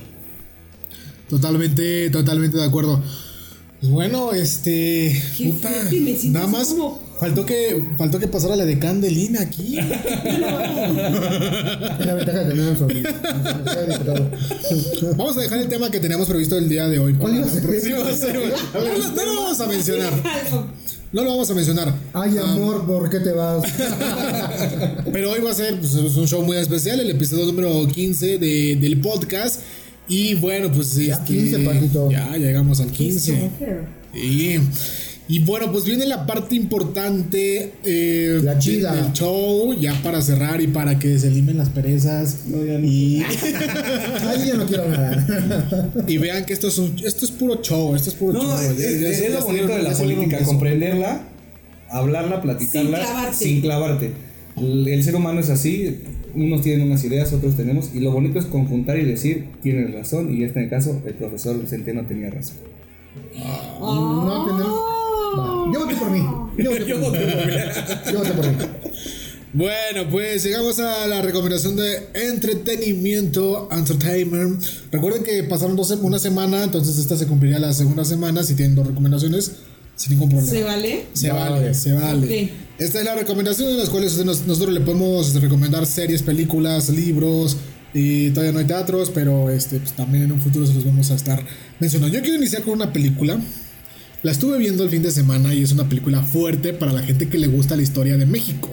Totalmente, 1.29 2.09
totalmente 2.09 2.57
de 2.57 2.65
acuerdo. 2.65 3.01
Bueno, 3.81 4.33
este. 4.33 5.21
Puta, 5.37 5.69
nada 6.25 6.47
más. 6.47 6.75
Faltó 7.19 7.45
que, 7.47 7.83
faltó 7.97 8.19
que 8.19 8.27
pasara 8.27 8.55
la 8.55 8.63
de 8.65 8.77
Candelina 8.77 9.41
aquí. 9.41 9.75
la 9.75 9.83
ventaja 12.13 12.43
de 12.43 12.51
tener 12.51 12.77
Vamos 15.17 15.35
a 15.37 15.41
dejar 15.41 15.59
el 15.59 15.67
tema 15.67 15.89
que 15.89 15.99
teníamos 15.99 16.27
previsto 16.27 16.55
el 16.59 16.69
día 16.69 16.87
de 16.87 16.99
hoy. 16.99 17.15
¿Cuál 17.15 17.37
iba 17.37 17.45
a 17.47 17.49
ser? 17.49 17.63
No 19.15 19.25
lo 19.25 19.35
vamos 19.41 19.59
a 19.59 19.67
mencionar. 19.67 20.13
No 21.11 21.23
lo 21.23 21.31
vamos 21.31 21.49
a 21.49 21.55
mencionar. 21.55 21.95
Ay, 22.13 22.37
amor, 22.37 22.85
¿por 22.85 23.09
qué 23.09 23.19
te 23.19 23.31
vas? 23.31 23.63
Pero 25.11 25.31
hoy 25.31 25.39
va 25.39 25.49
a 25.51 25.55
ser 25.55 25.79
pues, 25.79 25.95
un 25.95 26.27
show 26.27 26.43
muy 26.43 26.57
especial, 26.57 26.99
el 26.99 27.09
episodio 27.09 27.45
número 27.45 27.87
15 27.87 28.37
de, 28.37 28.75
del 28.75 29.01
podcast. 29.01 29.61
Y 30.07 30.35
bueno, 30.35 30.71
pues 30.71 30.95
ya, 30.95 31.23
15, 31.23 31.61
este, 31.61 31.89
ya 32.09 32.37
llegamos 32.37 32.79
al 32.79 32.91
15. 32.91 33.49
Y, 34.13 34.55
y 35.27 35.39
bueno, 35.39 35.69
pues 35.71 35.83
viene 35.83 36.05
la 36.05 36.25
parte 36.25 36.55
importante 36.55 37.73
eh, 37.83 38.39
la 38.41 38.57
chida. 38.57 38.95
del 38.95 39.11
show, 39.11 39.73
ya 39.73 40.01
para 40.01 40.21
cerrar 40.21 40.61
y 40.61 40.67
para 40.67 40.97
que 40.97 41.19
se 41.19 41.29
limen 41.29 41.57
las 41.57 41.69
perezas. 41.69 42.45
No, 42.47 42.63
ya 42.63 42.79
y... 42.79 43.21
Ay, 44.21 44.47
yo 44.47 44.55
no 44.55 44.65
quiero 44.65 44.87
nada. 44.87 45.91
y 46.07 46.17
vean 46.17 46.45
que 46.45 46.53
esto 46.53 46.69
es, 46.69 46.77
un, 46.77 46.95
esto 47.03 47.25
es 47.25 47.31
puro 47.31 47.61
show, 47.61 47.93
esto 47.93 48.09
es 48.09 48.15
puro 48.15 48.41
show. 48.41 48.57
Es, 48.71 48.79
es, 48.79 49.19
es, 49.19 49.33
lo 49.33 49.43
bonito 49.43 49.67
de 49.67 49.83
la 49.83 49.91
política, 49.91 50.39
comprenderla, 50.45 51.27
hablarla, 51.89 52.41
platicarla 52.41 53.33
sin 53.33 53.59
clavarte. 53.59 54.26
El 54.57 55.03
ser 55.03 55.15
humano 55.15 55.39
es 55.39 55.49
así, 55.49 56.01
unos 56.35 56.61
tienen 56.61 56.87
unas 56.87 57.03
ideas, 57.03 57.31
otros 57.33 57.55
tenemos, 57.55 57.91
y 57.93 57.99
lo 57.99 58.11
bonito 58.11 58.39
es 58.39 58.45
conjuntar 58.45 58.97
y 58.97 59.05
decir, 59.05 59.49
tienes 59.61 59.93
razón, 59.93 60.31
y 60.31 60.37
en 60.37 60.45
este 60.47 60.69
caso 60.69 61.01
el 61.05 61.13
profesor 61.13 61.55
Centeno 61.67 62.05
tenía 62.05 62.29
razón. 62.29 62.57
no 63.79 64.45
tenemos... 64.45 64.97
Yo 65.73 65.79
voté 65.81 65.95
por 65.95 66.09
mí. 66.09 66.23
Yo 66.57 66.71
voté 66.71 66.95
por 66.95 67.11
mí. 67.11 67.53
Yo 68.11 68.19
voté 68.19 68.31
por 68.31 68.47
mí. 68.47 68.55
Bueno, 69.53 70.09
pues 70.11 70.43
llegamos 70.43 70.77
a 70.79 71.07
la 71.07 71.21
recomendación 71.21 71.75
de 71.75 72.09
entretenimiento, 72.13 73.69
entertainment. 73.71 74.61
Recuerden 74.91 75.23
que 75.23 75.43
pasaron 75.43 75.75
dos, 75.75 75.91
una 76.01 76.19
semana, 76.19 76.63
entonces 76.63 76.97
esta 76.97 77.17
se 77.17 77.27
cumpliría 77.27 77.57
la 77.57 77.73
segunda 77.73 78.05
semana. 78.05 78.43
Si 78.43 78.55
tienen 78.55 78.75
dos 78.75 78.87
recomendaciones, 78.87 79.53
sin 79.95 80.11
ningún 80.11 80.29
problema. 80.29 80.51
¿Se 80.51 80.63
vale? 80.63 81.05
Se 81.13 81.31
vale, 81.31 81.73
se 81.73 81.93
vale. 81.93 82.66
Esta 82.79 82.99
es 82.99 83.05
la 83.05 83.15
recomendación 83.15 83.69
en 83.69 83.77
las 83.77 83.89
cuales 83.89 84.23
nosotros 84.23 84.71
le 84.71 84.81
podemos 84.81 85.33
recomendar 85.41 85.85
series, 85.87 86.21
películas, 86.21 86.89
libros. 86.89 87.57
Y 87.93 88.29
todavía 88.29 88.51
no 88.51 88.59
hay 88.59 88.65
teatros, 88.65 89.09
pero 89.09 89.49
este, 89.49 89.79
pues, 89.79 89.93
también 89.93 90.25
en 90.25 90.33
un 90.33 90.41
futuro 90.41 90.67
se 90.67 90.73
los 90.75 90.85
vamos 90.85 91.09
a 91.09 91.15
estar 91.15 91.43
mencionando. 91.79 92.15
Yo 92.15 92.21
quiero 92.21 92.37
iniciar 92.37 92.61
con 92.61 92.73
una 92.73 92.93
película. 92.93 93.39
La 94.21 94.31
estuve 94.31 94.59
viendo 94.59 94.83
el 94.83 94.89
fin 94.89 95.01
de 95.01 95.11
semana 95.11 95.55
y 95.55 95.63
es 95.63 95.71
una 95.71 95.89
película 95.89 96.21
fuerte 96.21 96.73
para 96.73 96.91
la 96.91 97.01
gente 97.01 97.27
que 97.29 97.39
le 97.39 97.47
gusta 97.47 97.75
la 97.75 97.81
historia 97.81 98.17
de 98.17 98.27
México. 98.27 98.69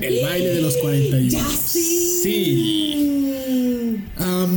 El 0.00 0.22
baile 0.24 0.54
de 0.54 0.62
los 0.62 0.76
41. 0.76 1.28
Ya 1.28 1.44
sí. 1.44 2.20
Sí. 2.22 4.04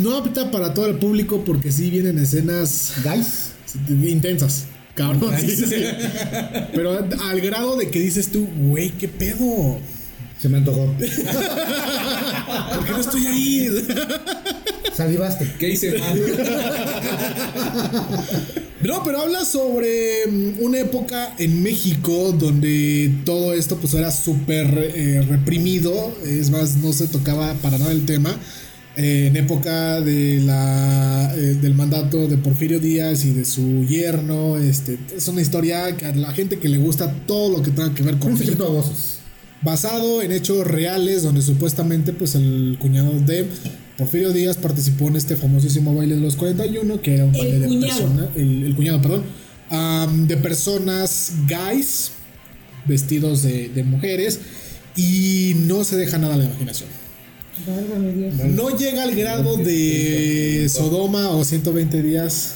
no 0.01 0.17
apta 0.17 0.49
para 0.51 0.73
todo 0.73 0.87
el 0.87 0.95
público 0.95 1.43
porque 1.43 1.71
sí 1.71 1.89
vienen 1.89 2.19
escenas. 2.19 2.93
Guys. 3.03 3.51
Intensas. 3.89 4.65
Cabrón. 4.95 5.33
Pero 6.73 7.07
al 7.21 7.41
grado 7.41 7.77
de 7.77 7.89
que 7.89 7.99
dices 7.99 8.31
tú, 8.31 8.47
güey, 8.57 8.91
¿qué 8.91 9.07
pedo? 9.07 9.79
Se 10.39 10.49
me 10.49 10.57
antojó. 10.57 10.85
¿Por 10.97 12.85
qué 12.85 12.91
no 12.91 12.99
estoy 12.99 13.27
ahí? 13.27 13.69
Salivaste. 14.93 15.47
¿Qué 15.59 15.69
hice 15.69 15.97
mal? 15.99 16.19
No, 18.83 19.03
pero 19.03 19.21
habla 19.21 19.45
sobre 19.45 20.25
mm, 20.25 20.53
una 20.59 20.79
época 20.79 21.35
en 21.37 21.61
México 21.61 22.31
donde 22.31 23.13
todo 23.25 23.53
esto 23.53 23.77
pues 23.77 23.93
era 23.93 24.11
súper 24.11 24.91
eh, 24.95 25.23
reprimido. 25.29 26.11
Es 26.25 26.49
más, 26.49 26.77
no 26.77 26.91
se 26.91 27.07
tocaba 27.07 27.53
para 27.55 27.77
nada 27.77 27.91
el 27.91 28.05
tema. 28.05 28.35
Eh, 28.97 29.27
en 29.27 29.37
época 29.37 30.01
de 30.01 30.41
la, 30.41 31.33
eh, 31.37 31.57
del 31.61 31.73
mandato 31.75 32.27
de 32.27 32.35
Porfirio 32.35 32.77
Díaz 32.77 33.23
y 33.23 33.31
de 33.31 33.45
su 33.45 33.85
yerno. 33.85 34.57
Este, 34.57 34.97
es 35.15 35.27
una 35.29 35.41
historia 35.41 35.95
que 35.95 36.07
a 36.07 36.15
la 36.15 36.33
gente 36.33 36.59
que 36.59 36.67
le 36.67 36.77
gusta 36.77 37.09
todo 37.25 37.57
lo 37.57 37.63
que 37.63 37.71
tenga 37.71 37.93
que 37.95 38.03
ver 38.03 38.17
con 38.17 38.33
México, 38.33 38.83
basado 39.61 40.21
en 40.21 40.33
hechos 40.33 40.67
reales 40.67 41.23
donde 41.23 41.41
supuestamente 41.41 42.11
pues 42.11 42.35
el 42.35 42.77
cuñado 42.81 43.17
de 43.21 43.45
Porfirio 43.97 44.33
Díaz 44.33 44.57
participó 44.57 45.07
en 45.07 45.15
este 45.15 45.37
famosísimo 45.37 45.95
baile 45.95 46.15
de 46.15 46.21
los 46.21 46.35
41 46.35 46.99
que 47.01 47.13
era 47.13 47.25
un 47.25 47.31
baile 47.31 47.59
de 47.59 47.79
personas 47.79 48.29
el, 48.35 48.73
cuñado 48.75 49.01
perdón 49.03 49.23
de 50.27 50.37
personas 50.37 51.33
guys 51.47 52.11
vestidos 52.85 53.43
de, 53.43 53.69
de 53.69 53.83
mujeres 53.83 54.39
y 54.95 55.53
no 55.67 55.83
se 55.83 55.95
deja 55.95 56.17
nada 56.17 56.33
a 56.33 56.37
la 56.37 56.45
imaginación 56.45 56.89
no 58.55 58.69
llega 58.69 59.03
al 59.03 59.15
grado 59.15 59.57
de 59.57 60.67
Sodoma 60.69 61.29
o 61.31 61.43
120 61.43 62.01
días. 62.01 62.55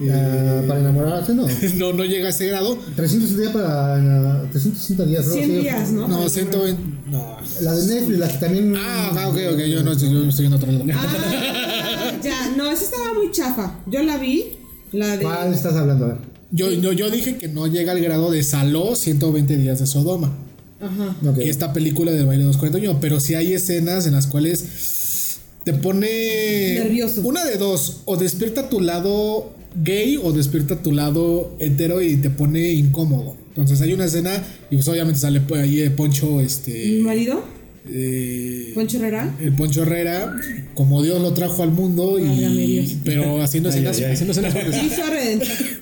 Eh, 0.00 0.64
para 0.68 0.78
enamorarse, 0.78 1.34
no. 1.34 1.46
no, 1.76 1.92
no 1.92 2.04
llega 2.04 2.28
a 2.28 2.30
ese 2.30 2.46
grado. 2.46 2.78
360 2.94 3.52
para 3.52 4.42
360 4.52 5.04
días, 5.04 5.26
100 5.26 5.60
días, 5.60 5.90
¿no? 5.90 6.06
No, 6.06 6.28
120. 6.28 6.82
No. 7.10 7.36
La 7.62 7.74
de 7.74 7.86
Netflix, 7.86 8.18
la 8.18 8.28
que 8.28 8.38
también. 8.38 8.74
Ah, 8.76 9.26
ok, 9.28 9.36
ok. 9.54 9.58
Yo 9.58 9.82
no 9.82 9.94
yo 9.94 10.28
estoy 10.28 10.46
en 10.46 10.52
otro 10.52 10.70
lado. 10.70 10.84
Ah, 10.94 12.12
ya, 12.22 12.50
no, 12.56 12.70
esa 12.70 12.84
estaba 12.84 13.14
muy 13.14 13.32
chafa. 13.32 13.80
Yo 13.86 14.02
la 14.02 14.18
vi. 14.18 14.58
La 14.92 15.16
de... 15.16 15.24
¿Cuál 15.24 15.52
estás 15.52 15.74
hablando? 15.74 16.04
A 16.04 16.08
ver. 16.08 16.18
Yo, 16.50 16.70
yo, 16.70 16.92
yo 16.92 17.10
dije 17.10 17.36
que 17.36 17.48
no 17.48 17.66
llega 17.66 17.92
al 17.92 18.00
grado 18.00 18.30
de 18.30 18.42
Saló 18.42 18.94
120 18.94 19.56
días 19.56 19.80
de 19.80 19.86
Sodoma. 19.86 20.32
Ajá. 20.80 21.16
Esta 21.40 21.72
película 21.72 22.12
del 22.12 22.26
baile 22.26 22.44
de 22.44 22.48
los 22.48 22.56
41, 22.56 23.00
pero 23.00 23.20
si 23.20 23.34
hay 23.34 23.52
escenas 23.52 24.06
en 24.06 24.12
las 24.12 24.26
cuales 24.26 25.38
te 25.64 25.74
pone 25.74 26.76
nervioso. 26.78 27.22
Una 27.22 27.44
de 27.44 27.56
dos, 27.56 28.02
o 28.04 28.16
despierta 28.16 28.68
tu 28.68 28.80
lado 28.80 29.52
gay 29.82 30.18
o 30.22 30.32
despierta 30.32 30.82
tu 30.82 30.92
lado 30.92 31.54
hetero 31.58 32.00
y 32.00 32.16
te 32.16 32.30
pone 32.30 32.72
incómodo. 32.72 33.36
Entonces 33.48 33.80
hay 33.80 33.92
una 33.92 34.06
escena 34.06 34.32
y 34.70 34.76
pues 34.76 34.88
obviamente 34.88 35.20
sale 35.20 35.42
ahí 35.56 35.88
Poncho, 35.90 36.40
este... 36.40 36.72
¿Mi 36.72 37.02
marido? 37.02 37.44
Eh, 37.90 38.72
Poncho 38.74 38.98
Herrera. 38.98 39.34
El 39.40 39.54
Poncho 39.54 39.82
Herrera, 39.82 40.36
como 40.74 41.02
Dios 41.02 41.20
lo 41.20 41.32
trajo 41.32 41.62
al 41.62 41.72
mundo 41.72 42.18
y 42.18 42.98
pero 43.04 43.42
haciendo 43.42 43.70
escenas, 43.70 44.00
haciendo 44.00 44.32
escenas 44.32 44.54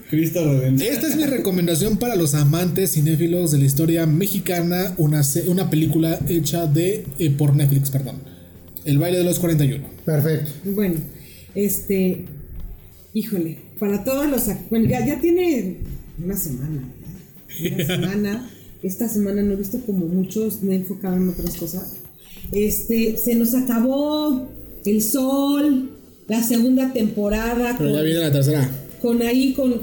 Cristo 0.08 0.44
Redentor. 0.44 0.86
Esta 0.86 1.06
es 1.08 1.16
mi 1.16 1.24
recomendación 1.24 1.98
para 1.98 2.16
los 2.16 2.34
amantes 2.34 2.92
cinéfilos 2.92 3.52
de 3.52 3.58
la 3.58 3.64
historia 3.64 4.06
mexicana, 4.06 4.94
una, 4.98 5.22
una 5.48 5.70
película 5.70 6.18
hecha 6.28 6.66
de 6.66 7.04
eh, 7.18 7.30
por 7.30 7.54
Netflix, 7.56 7.90
perdón. 7.90 8.16
El 8.84 8.98
baile 8.98 9.18
de 9.18 9.24
los 9.24 9.38
41. 9.38 9.84
Perfecto. 10.04 10.50
Bueno, 10.64 10.96
este 11.54 12.24
híjole, 13.12 13.58
para 13.78 14.04
todos 14.04 14.28
los 14.28 14.44
bueno, 14.70 14.86
ya, 14.88 15.04
ya 15.04 15.20
tiene 15.20 15.78
una 16.22 16.36
semana. 16.36 16.84
Una 17.60 17.86
semana 17.86 18.50
esta 18.82 19.08
semana 19.08 19.42
no 19.42 19.54
he 19.54 19.56
visto 19.56 19.80
como 19.80 20.06
muchos, 20.06 20.62
me 20.62 20.74
he 20.74 20.76
enfocado 20.76 21.16
en 21.16 21.28
otras 21.28 21.56
cosas. 21.56 21.94
Este, 22.52 23.16
se 23.16 23.34
nos 23.34 23.54
acabó 23.54 24.48
el 24.84 25.02
sol, 25.02 25.90
la 26.28 26.42
segunda 26.42 26.92
temporada. 26.92 27.74
Pero 27.78 27.90
ya 27.90 28.02
viene 28.02 28.20
la 28.20 28.32
tercera. 28.32 28.70
Con 29.02 29.22
ahí, 29.22 29.52
con, 29.52 29.74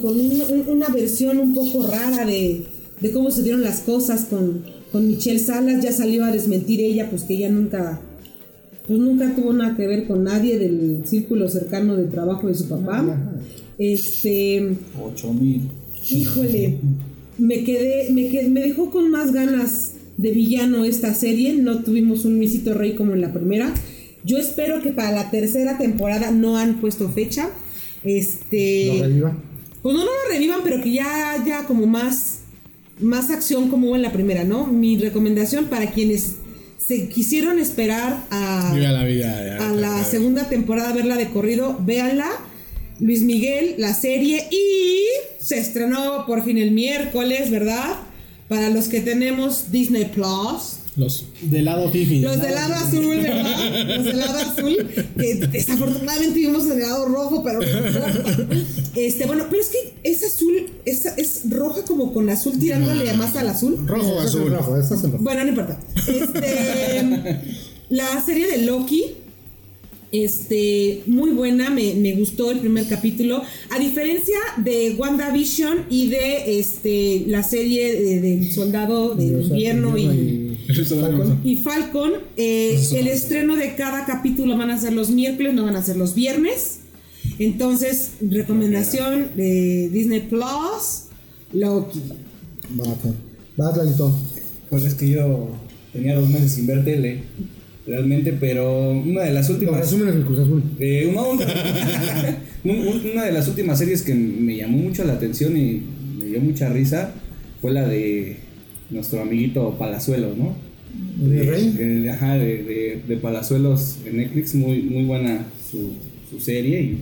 una 0.68 0.90
versión 0.90 1.40
un 1.40 1.54
poco 1.54 1.88
rara 1.88 2.26
de, 2.26 2.66
cómo 3.14 3.32
se 3.32 3.44
dieron 3.44 3.62
las 3.62 3.82
cosas 3.82 4.26
con, 4.26 4.64
con 4.92 5.08
Michelle 5.08 5.40
Salas. 5.40 5.84
Ya 5.84 5.92
salió 5.92 6.26
a 6.26 6.32
desmentir 6.32 6.82
ella, 6.82 7.10
pues 7.10 7.24
que 7.24 7.36
ella 7.36 7.50
nunca, 7.50 8.02
pues 8.88 9.00
nunca 9.00 9.36
tuvo 9.36 9.54
nada 9.54 9.76
que 9.76 9.88
ver 9.88 10.08
con 10.08 10.24
nadie 10.24 10.58
del 10.58 11.04
círculo 11.06 11.48
cercano 11.50 11.96
de 11.96 12.06
trabajo 12.06 12.48
de 12.48 12.56
su 12.56 12.68
papá. 12.68 13.34
Este. 13.78 14.76
Ocho 15.02 15.34
mil. 15.34 15.70
Híjole 16.10 16.80
me 17.38 17.64
quedé, 17.64 18.12
me 18.12 18.50
me 18.50 18.62
dejó 18.62 18.92
con 18.92 19.10
más 19.10 19.32
ganas 19.32 19.94
de 20.18 20.32
villano 20.32 20.86
esta 20.86 21.14
serie. 21.14 21.54
No 21.54 21.84
tuvimos 21.84 22.26
un 22.26 22.40
misito 22.40 22.74
rey 22.74 22.94
como 22.94 23.14
en 23.14 23.22
la 23.22 23.34
primera. 23.34 23.74
Yo 24.24 24.38
espero 24.38 24.82
que 24.82 24.92
para 24.92 25.12
la 25.12 25.32
tercera 25.32 25.78
temporada 25.78 26.32
no 26.32 26.58
han 26.58 26.80
puesto 26.80 27.10
fecha. 27.10 27.50
Este. 28.04 28.94
¿Lo 28.98 29.04
revivan? 29.04 29.38
Pues 29.82 29.96
no, 29.96 30.06
no 30.06 30.12
lo 30.12 30.32
revivan, 30.32 30.62
pero 30.64 30.82
que 30.82 30.92
ya 30.92 31.32
haya 31.32 31.66
como 31.66 31.86
más, 31.86 32.40
más 33.00 33.30
acción 33.30 33.70
como 33.70 33.88
hubo 33.88 33.96
en 33.96 34.02
la 34.02 34.14
primera, 34.14 34.44
¿no? 34.44 34.66
Mi 34.66 34.98
recomendación 34.98 35.66
para 35.66 35.92
quienes 35.92 36.36
se 36.78 37.10
quisieron 37.10 37.60
esperar 37.60 38.26
a, 38.30 38.74
la, 38.76 39.70
a 39.70 39.74
la 39.74 40.04
segunda 40.04 40.50
temporada, 40.50 40.94
verla 40.94 41.16
de 41.16 41.30
corrido, 41.30 41.78
véanla 41.80 42.30
Luis 43.00 43.22
Miguel, 43.22 43.76
la 43.78 43.94
serie, 43.94 44.48
y 44.52 45.04
se 45.40 45.58
estrenó 45.58 46.26
por 46.26 46.44
fin 46.44 46.58
el 46.58 46.72
miércoles, 46.72 47.52
¿verdad? 47.52 47.98
Para 48.48 48.70
los 48.70 48.88
que 48.88 49.02
tenemos 49.02 49.72
Disney 49.72 50.06
Plus. 50.06 50.78
Los 50.96 51.26
del 51.42 51.66
lado 51.66 51.90
fifi. 51.90 52.20
Los 52.22 52.40
del 52.40 52.54
lado 52.54 52.76
azul, 52.76 53.08
¿verdad? 53.08 53.96
Los 53.98 54.06
del 54.06 54.20
lado 54.20 54.40
azul. 54.40 54.78
Que 55.18 55.36
desafortunadamente 55.36 56.40
vimos 56.40 56.70
el 56.70 56.80
lado 56.80 57.06
rojo, 57.06 57.44
pero 57.44 57.60
Este, 58.96 59.26
bueno, 59.26 59.46
pero 59.50 59.62
es 59.62 59.70
que 59.70 59.94
es 60.04 60.24
azul, 60.24 60.72
es, 60.86 61.06
es 61.06 61.50
roja 61.50 61.84
como 61.84 62.14
con 62.14 62.30
azul 62.30 62.60
tirándole 62.60 63.12
más 63.14 63.36
al 63.36 63.48
azul. 63.48 63.88
Rojo, 63.88 64.20
azul. 64.20 64.52
Rojo, 64.52 64.78
bueno, 65.20 65.44
no 65.44 65.50
importa. 65.50 65.80
Este, 66.08 67.42
la 67.90 68.24
serie 68.24 68.48
de 68.48 68.58
Loki 68.60 69.23
este, 70.14 71.02
muy 71.08 71.32
buena, 71.32 71.72
me, 71.72 71.96
me, 71.96 72.14
gustó 72.16 72.52
el 72.52 72.60
primer 72.60 72.88
capítulo. 72.88 73.42
A 73.72 73.80
diferencia 73.80 74.38
de 74.58 74.96
WandaVision 74.98 75.88
y 75.90 76.10
de 76.10 76.60
este, 76.60 77.26
la 77.28 77.42
serie 77.42 78.22
del 78.22 78.52
Soldado 78.52 79.16
de 79.16 79.26
Invierno 79.26 79.98
y, 79.98 80.56
y, 81.44 81.56
Falcon, 81.56 82.14
eh, 82.38 82.80
el 82.96 83.08
estreno 83.08 83.56
de 83.56 83.76
cada 83.76 84.06
capítulo 84.06 84.56
van 84.56 84.70
a 84.70 84.80
ser 84.80 84.94
los 84.94 85.10
miércoles, 85.10 85.56
no 85.56 85.66
van 85.66 85.76
a 85.76 85.84
ser 85.84 85.98
los 85.98 86.14
viernes. 86.14 86.82
Entonces, 87.40 88.12
recomendación 88.22 89.30
de 89.36 89.90
Disney 89.92 90.22
Plus, 90.22 91.06
Loki. 91.54 92.02
Va, 92.80 93.72
va, 93.72 94.16
Pues 94.70 94.84
es 94.84 94.94
que 94.94 95.10
yo 95.10 95.50
tenía 95.92 96.16
dos 96.16 96.30
meses 96.30 96.52
sin 96.52 96.68
ver 96.68 96.86
tele 96.86 97.24
realmente, 97.86 98.34
pero 98.40 98.92
una 98.92 99.24
de 99.24 99.34
las 99.34 99.50
últimas. 99.50 99.94
Eh, 100.80 101.08
una 102.64 103.26
de 103.26 103.32
las 103.32 103.48
últimas 103.48 103.80
series 103.80 104.04
que 104.04 104.14
me 104.14 104.56
llamó 104.58 104.78
mucho 104.78 105.04
la 105.04 105.14
atención 105.14 105.58
y 105.58 105.82
me 106.18 106.26
dio 106.26 106.40
mucha 106.40 106.70
risa 106.70 107.14
fue 107.62 107.72
la 107.72 107.88
de 107.88 108.38
nuestro 108.90 109.22
amiguito 109.22 109.78
Palazuelos, 109.78 110.38
¿no? 110.38 110.56
¿De, 111.18 111.44
Rey? 111.44 112.08
ajá, 112.10 112.38
de, 112.38 113.02
de, 113.08 113.18
Palazuelos 113.18 114.00
en 114.06 114.18
Netflix, 114.18 114.56
muy, 114.56 114.82
muy 114.84 115.06
buena 115.06 115.46
su, 115.70 115.94
su 116.30 116.40
serie 116.40 116.82
y 116.82 116.98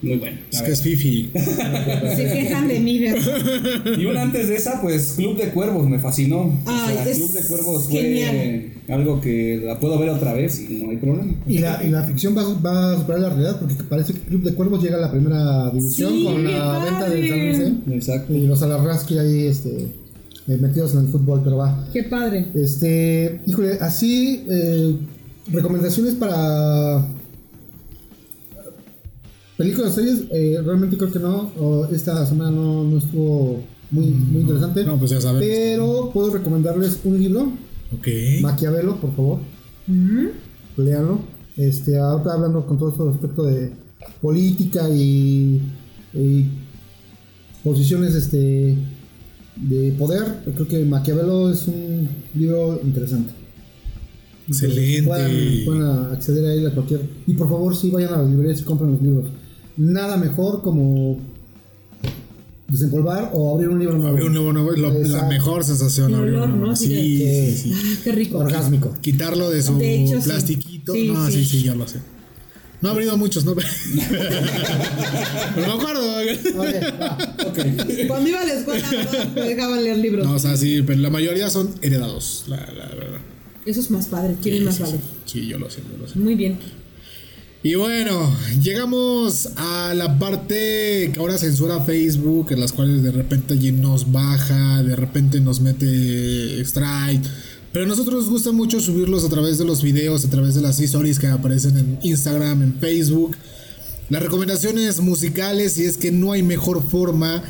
muy 0.00 0.16
bueno. 0.16 0.38
Es 0.50 0.62
que 0.62 0.70
es 0.70 0.82
Fifi. 0.82 1.30
Se 1.34 2.30
quejan 2.32 2.68
de 2.68 2.78
mí, 2.78 3.00
Y 3.98 4.06
una 4.06 4.22
antes 4.22 4.48
de 4.48 4.56
esa, 4.56 4.80
pues 4.80 5.14
Club 5.16 5.36
de 5.36 5.48
Cuervos 5.50 5.88
me 5.88 5.98
fascinó. 5.98 6.56
Ay, 6.66 6.96
o 7.00 7.04
sea, 7.04 7.14
Club 7.14 7.32
de 7.32 7.42
Cuervos 7.42 7.88
fue 7.88 8.70
algo 8.88 9.20
que 9.20 9.60
la 9.64 9.78
puedo 9.80 9.98
ver 9.98 10.10
otra 10.10 10.34
vez 10.34 10.60
y 10.60 10.84
no 10.84 10.90
hay 10.90 10.96
problema. 10.98 11.34
Y 11.48 11.58
la, 11.58 11.82
y 11.84 11.88
la 11.88 12.04
ficción 12.04 12.36
va, 12.36 12.44
va, 12.60 12.92
a 12.92 12.98
superar 12.98 13.22
la 13.22 13.28
realidad 13.30 13.58
porque 13.58 13.74
parece 13.82 14.12
que 14.12 14.20
Club 14.20 14.42
de 14.42 14.54
Cuervos 14.54 14.82
llega 14.82 14.96
a 14.96 15.00
la 15.00 15.10
primera 15.10 15.70
división 15.70 16.24
con 16.24 16.44
la 16.44 16.84
venta 16.84 17.08
del 17.10 17.28
San 17.28 17.38
Luis. 17.40 17.58
¿eh? 17.58 17.74
Exacto. 17.94 18.34
Y 18.34 18.46
los 18.46 18.62
Alarraski 18.62 19.18
ahí 19.18 19.46
este, 19.46 19.88
eh, 20.48 20.56
metidos 20.60 20.94
en 20.94 21.00
el 21.00 21.08
fútbol, 21.08 21.40
pero 21.42 21.56
va. 21.56 21.88
Qué 21.92 22.04
padre. 22.04 22.46
Este, 22.54 23.40
híjole, 23.46 23.78
así, 23.80 24.44
eh, 24.48 24.96
recomendaciones 25.50 26.14
para 26.14 27.04
Películas, 29.58 29.96
series, 29.96 30.22
eh, 30.30 30.56
realmente 30.64 30.96
creo 30.96 31.10
que 31.10 31.18
no. 31.18 31.50
esta 31.90 32.24
semana 32.24 32.52
no, 32.52 32.84
no 32.84 32.98
estuvo 32.98 33.60
muy, 33.90 34.06
muy 34.06 34.42
interesante. 34.42 34.84
No, 34.84 34.96
pues 35.00 35.10
ya 35.10 35.20
sabes. 35.20 35.42
Pero 35.44 36.12
puedo 36.14 36.30
recomendarles 36.30 37.00
un 37.02 37.18
libro. 37.18 37.52
Ok. 37.92 38.06
Maquiavelo, 38.40 39.00
por 39.00 39.16
favor. 39.16 39.40
Leanlo. 40.76 41.18
Este, 41.56 41.98
ahora 41.98 42.34
hablando 42.34 42.64
con 42.66 42.78
todo 42.78 42.90
esto 42.90 43.10
respecto 43.10 43.42
de 43.42 43.72
política 44.22 44.88
y, 44.90 45.60
posiciones 47.64 48.14
este, 48.14 48.76
de 49.56 49.92
poder. 49.98 50.22
Creo 50.54 50.68
que 50.68 50.84
Maquiavelo 50.84 51.50
es 51.50 51.66
un 51.66 52.08
libro 52.36 52.80
interesante. 52.84 53.32
Excelente. 54.46 55.08
Pueden, 55.66 55.82
acceder 56.12 56.46
a 56.46 56.54
él 56.54 56.64
a 56.68 56.70
cualquier. 56.70 57.00
Y 57.26 57.34
por 57.34 57.48
favor, 57.48 57.74
sí 57.74 57.90
vayan 57.90 58.14
a 58.14 58.18
las 58.18 58.30
librerías 58.30 58.60
y 58.60 58.62
compren 58.62 58.92
los 58.92 59.02
libros 59.02 59.24
nada 59.78 60.16
mejor 60.16 60.62
como 60.62 61.18
desempolvar 62.68 63.30
o 63.32 63.54
abrir 63.54 63.70
un 63.70 63.78
libro 63.78 63.96
nuevo. 63.96 64.10
Abrir 64.10 64.26
un 64.26 64.34
libro 64.34 64.52
nuevo 64.52 64.72
es 64.72 64.78
la 65.10 65.24
mejor 65.24 65.64
sensación. 65.64 66.14
Abrir 66.14 66.34
un 66.34 66.58
nuevo. 66.58 66.76
Sí, 66.76 66.86
sí, 66.86 67.56
sí, 67.56 67.72
ah, 67.74 68.00
qué 68.04 68.12
rico. 68.12 68.38
Orgásmico. 68.38 68.94
Quitarlo 69.00 69.50
de 69.50 69.62
su 69.62 69.78
plastiquito. 70.24 70.94
no, 70.94 71.30
sí, 71.30 71.44
sí, 71.44 71.62
ya 71.62 71.74
lo 71.74 71.88
sé. 71.88 72.00
No 72.80 72.90
ha 72.90 72.92
abrido 72.92 73.16
muchos, 73.16 73.44
¿no? 73.44 73.54
Pero 73.56 73.66
me 75.66 75.72
acuerdo. 75.72 76.00
okay, 77.48 78.06
Cuando 78.06 78.28
iba 78.28 78.40
a 78.40 78.44
la 78.44 78.52
escuela, 78.52 78.88
me 79.34 79.40
dejaban 79.40 79.82
leer 79.82 79.98
libros. 79.98 80.24
No, 80.24 80.34
o 80.34 80.38
sea, 80.38 80.56
sí, 80.56 80.82
pero 80.82 81.00
la 81.00 81.10
mayoría 81.10 81.50
son 81.50 81.74
heredados, 81.82 82.44
la, 82.46 82.56
la 82.56 82.86
verdad. 82.94 83.18
Eso 83.66 83.80
es 83.80 83.90
más 83.90 84.06
padre, 84.06 84.36
quieren 84.40 84.64
más 84.64 84.78
vale. 84.78 85.00
Sí, 85.24 85.48
yo 85.48 85.58
lo 85.58 85.68
sé, 85.68 85.82
yo 85.90 85.98
lo 85.98 86.06
sé. 86.08 86.20
Muy 86.20 86.36
bien. 86.36 86.56
Y 87.60 87.74
bueno, 87.74 88.32
llegamos 88.62 89.48
a 89.56 89.92
la 89.92 90.16
parte 90.16 91.10
que 91.12 91.18
ahora 91.18 91.38
censura 91.38 91.80
Facebook, 91.80 92.52
en 92.52 92.60
las 92.60 92.72
cuales 92.72 93.02
de 93.02 93.10
repente 93.10 93.54
allí 93.54 93.72
nos 93.72 94.12
baja, 94.12 94.84
de 94.84 94.94
repente 94.94 95.40
nos 95.40 95.60
mete 95.60 96.60
strike. 96.60 97.24
Pero 97.72 97.84
a 97.84 97.88
nosotros 97.88 98.22
nos 98.22 98.30
gusta 98.30 98.52
mucho 98.52 98.78
subirlos 98.78 99.24
a 99.24 99.28
través 99.28 99.58
de 99.58 99.64
los 99.64 99.82
videos, 99.82 100.24
a 100.24 100.30
través 100.30 100.54
de 100.54 100.60
las 100.60 100.78
stories 100.78 101.18
que 101.18 101.26
aparecen 101.26 101.76
en 101.76 101.98
Instagram, 102.02 102.62
en 102.62 102.74
Facebook. 102.78 103.36
Las 104.08 104.22
recomendaciones 104.22 105.00
musicales 105.00 105.78
y 105.78 105.84
es 105.84 105.98
que 105.98 106.12
no 106.12 106.30
hay 106.30 106.44
mejor 106.44 106.88
forma 106.88 107.42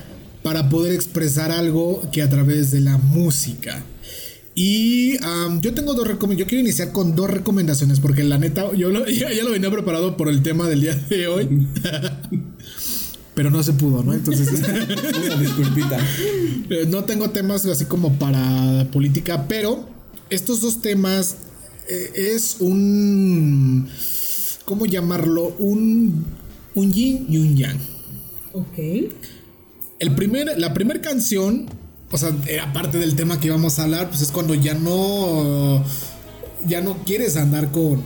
para 0.42 0.70
poder 0.70 0.94
expresar 0.94 1.52
algo 1.52 2.00
que 2.12 2.22
a 2.22 2.30
través 2.30 2.70
de 2.70 2.80
la 2.80 2.96
música. 2.96 3.84
Y 4.60 5.16
yo 5.60 5.72
tengo 5.72 5.94
dos 5.94 6.04
recomendaciones. 6.08 6.38
Yo 6.38 6.46
quiero 6.48 6.62
iniciar 6.62 6.90
con 6.90 7.14
dos 7.14 7.30
recomendaciones 7.30 8.00
porque 8.00 8.24
la 8.24 8.38
neta, 8.38 8.72
yo 8.74 8.90
ya, 9.06 9.44
lo 9.44 9.52
venía 9.52 9.70
preparado 9.70 10.16
por 10.16 10.28
el 10.28 10.42
tema 10.42 10.66
del 10.66 10.80
día 10.80 10.96
de 10.96 11.28
hoy. 11.28 11.68
pero 13.36 13.52
no 13.52 13.62
se 13.62 13.74
pudo, 13.74 14.02
¿no? 14.02 14.14
Entonces, 14.14 14.48
una 15.28 15.36
disculpita. 15.36 15.96
Eh, 16.70 16.86
no 16.88 17.04
tengo 17.04 17.30
temas 17.30 17.66
así 17.66 17.84
como 17.84 18.18
para 18.18 18.88
política, 18.90 19.46
pero 19.46 19.88
estos 20.28 20.60
dos 20.60 20.82
temas 20.82 21.36
eh, 21.88 22.34
es 22.34 22.56
un. 22.58 23.88
¿Cómo 24.64 24.86
llamarlo? 24.86 25.54
Un, 25.60 26.24
un 26.74 26.92
yin 26.92 27.26
y 27.28 27.38
un 27.38 27.56
yang. 27.56 27.78
Ok. 28.54 28.76
El 30.00 30.16
primer, 30.16 30.58
la 30.58 30.74
primera 30.74 31.00
canción, 31.00 31.68
o 32.10 32.16
sea, 32.16 32.34
era 32.46 32.72
parte 32.72 32.98
del 32.98 33.16
tema 33.16 33.38
que 33.38 33.48
íbamos 33.48 33.78
a 33.78 33.84
hablar, 33.84 34.08
pues 34.08 34.22
es 34.22 34.30
cuando 34.30 34.54
ya 34.54 34.74
no. 34.74 35.84
Ya 36.66 36.80
no 36.80 36.96
quieres 37.04 37.36
andar 37.36 37.70
con. 37.70 38.02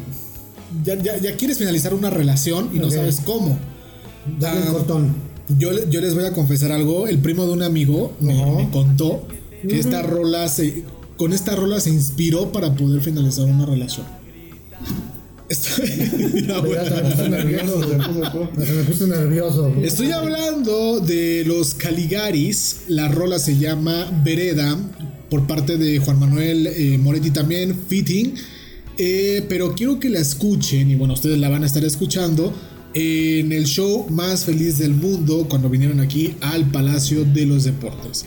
Ya, 0.85 0.97
ya, 0.97 1.37
quieres 1.37 1.59
finalizar 1.59 1.95
una 1.95 2.11
relación 2.11 2.70
y 2.73 2.79
no 2.79 2.91
sabes 2.91 3.20
cómo. 3.24 3.59
Dale 4.39 4.62
ah, 4.66 4.73
cortón. 4.73 5.15
Yo, 5.59 5.70
yo 5.89 6.01
les 6.01 6.15
voy 6.15 6.24
a 6.24 6.33
confesar 6.33 6.73
algo. 6.73 7.07
El 7.07 7.19
primo 7.19 7.47
de 7.47 7.53
un 7.53 7.62
amigo 7.62 8.12
me, 8.20 8.69
contó 8.70 9.27
que 9.69 9.79
esta 9.79 10.03
rola 10.03 10.49
se. 10.49 10.85
Con 11.16 11.33
esta 11.33 11.55
rola 11.55 11.79
se 11.79 11.91
inspiró 11.91 12.51
para 12.51 12.74
poder 12.74 13.01
finalizar 13.03 13.45
una 13.45 13.66
relación. 13.66 14.07
Estoy, 15.53 15.87
nervioso. 19.07 19.74
Estoy 19.83 20.11
hablando 20.11 21.01
de 21.01 21.45
los 21.45 21.74
Caligaris. 21.74 22.85
La 22.89 23.09
rola 23.09 23.39
se 23.39 23.59
llama 23.59 24.11
Vereda 24.24 24.79
por 25.29 25.47
parte 25.47 25.77
de 25.77 25.99
Juan 25.99 26.19
Manuel 26.19 26.69
eh, 26.69 26.97
Moretti 26.97 27.33
también, 27.33 27.79
Fitting. 27.87 28.33
Eh, 28.97 29.45
pero 29.47 29.74
quiero 29.74 30.01
que 30.01 30.09
la 30.09 30.20
escuchen, 30.20 30.91
y 30.91 30.95
bueno, 30.95 31.12
ustedes 31.12 31.39
la 31.39 31.51
van 31.51 31.65
a 31.65 31.66
estar 31.66 31.85
escuchando 31.85 32.55
en 32.95 33.53
el 33.53 33.66
show 33.66 34.07
más 34.09 34.47
feliz 34.47 34.79
del 34.79 34.95
mundo 34.95 35.47
cuando 35.51 35.69
vinieron 35.69 36.01
aquí 36.01 36.35
al 36.41 36.70
Palacio 36.70 37.27
de 37.27 37.45
los 37.45 37.65
Deportes. 37.65 38.24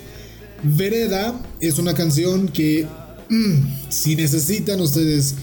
Vereda 0.61 1.41
es 1.59 1.79
una 1.79 1.95
canción 1.95 2.49
que 2.49 2.85
mm, 3.29 3.89
si 3.89 4.15
necesitan 4.15 4.79
ustedes 4.79 5.33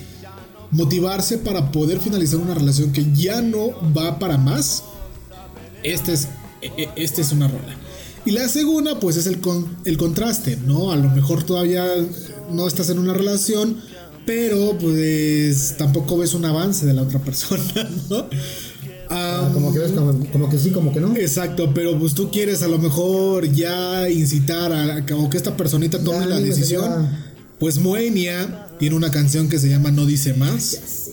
motivarse 0.72 1.38
para 1.38 1.70
poder 1.70 2.00
finalizar 2.00 2.40
una 2.40 2.54
relación 2.54 2.92
que 2.92 3.06
ya 3.14 3.40
no 3.40 3.70
va 3.96 4.18
para 4.18 4.38
más, 4.38 4.82
este 5.82 6.14
es, 6.14 6.28
e, 6.62 6.82
e, 6.82 6.88
este 6.96 7.20
es 7.20 7.30
una 7.30 7.46
rola. 7.46 7.76
Y 8.24 8.30
la 8.30 8.48
segunda, 8.48 8.98
pues 8.98 9.16
es 9.16 9.26
el, 9.26 9.40
el 9.84 9.96
contraste, 9.96 10.56
¿no? 10.56 10.90
A 10.92 10.96
lo 10.96 11.10
mejor 11.10 11.42
todavía 11.42 11.86
no 12.50 12.66
estás 12.66 12.88
en 12.88 12.98
una 12.98 13.12
relación, 13.12 13.78
pero 14.24 14.78
pues 14.78 15.74
tampoco 15.76 16.18
ves 16.18 16.34
un 16.34 16.44
avance 16.44 16.86
de 16.86 16.94
la 16.94 17.02
otra 17.02 17.18
persona, 17.18 17.62
¿no? 18.10 18.26
Ah, 19.10 19.50
como, 19.52 19.74
que 19.74 19.78
ves, 19.78 19.92
como, 19.92 20.48
que 20.48 20.58
sí, 20.58 20.70
como 20.70 20.90
que 20.92 21.00
no. 21.00 21.14
Exacto, 21.16 21.72
pero 21.74 21.98
pues 21.98 22.14
tú 22.14 22.30
quieres 22.30 22.62
a 22.62 22.68
lo 22.68 22.78
mejor 22.78 23.46
ya 23.52 24.08
incitar 24.08 24.72
a, 24.72 25.04
que 25.04 25.36
esta 25.36 25.54
personita 25.54 26.02
tome 26.02 26.24
la 26.24 26.40
decisión. 26.40 27.10
Pues 27.58 27.78
Moenia 27.78 28.68
tiene 28.82 28.96
una 28.96 29.12
canción 29.12 29.48
que 29.48 29.60
se 29.60 29.68
llama 29.68 29.92
No 29.92 30.06
dice 30.06 30.34
más. 30.34 31.12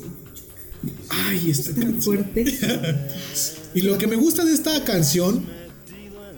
Ay, 1.07 1.51
está 1.51 1.71
tan 1.75 2.01
fuerte. 2.01 2.43
y 3.75 3.81
lo 3.81 3.95
que 3.99 4.07
me 4.07 4.15
gusta 4.15 4.43
de 4.43 4.53
esta 4.53 4.83
canción 4.83 5.45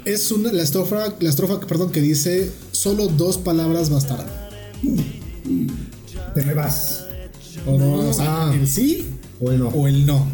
es 0.04 0.30
una, 0.34 0.52
la 0.52 0.62
estrofa, 0.62 1.16
la 1.22 1.30
estrofa 1.30 1.62
perdón, 1.62 1.94
que 1.94 2.02
dice 2.02 2.52
solo 2.74 3.08
dos 3.08 3.38
palabras 3.38 3.90
bastarán. 3.90 4.28
Te 6.36 6.44
me 6.44 6.54
vas. 6.54 7.06
O, 7.66 7.78
no, 7.78 8.12
ah. 8.20 8.52
el 8.54 8.68
sí 8.68 9.06
o 9.40 9.54
el 9.54 9.60
no. 9.60 9.70
O 9.70 9.88
el 9.88 10.06
no. 10.06 10.28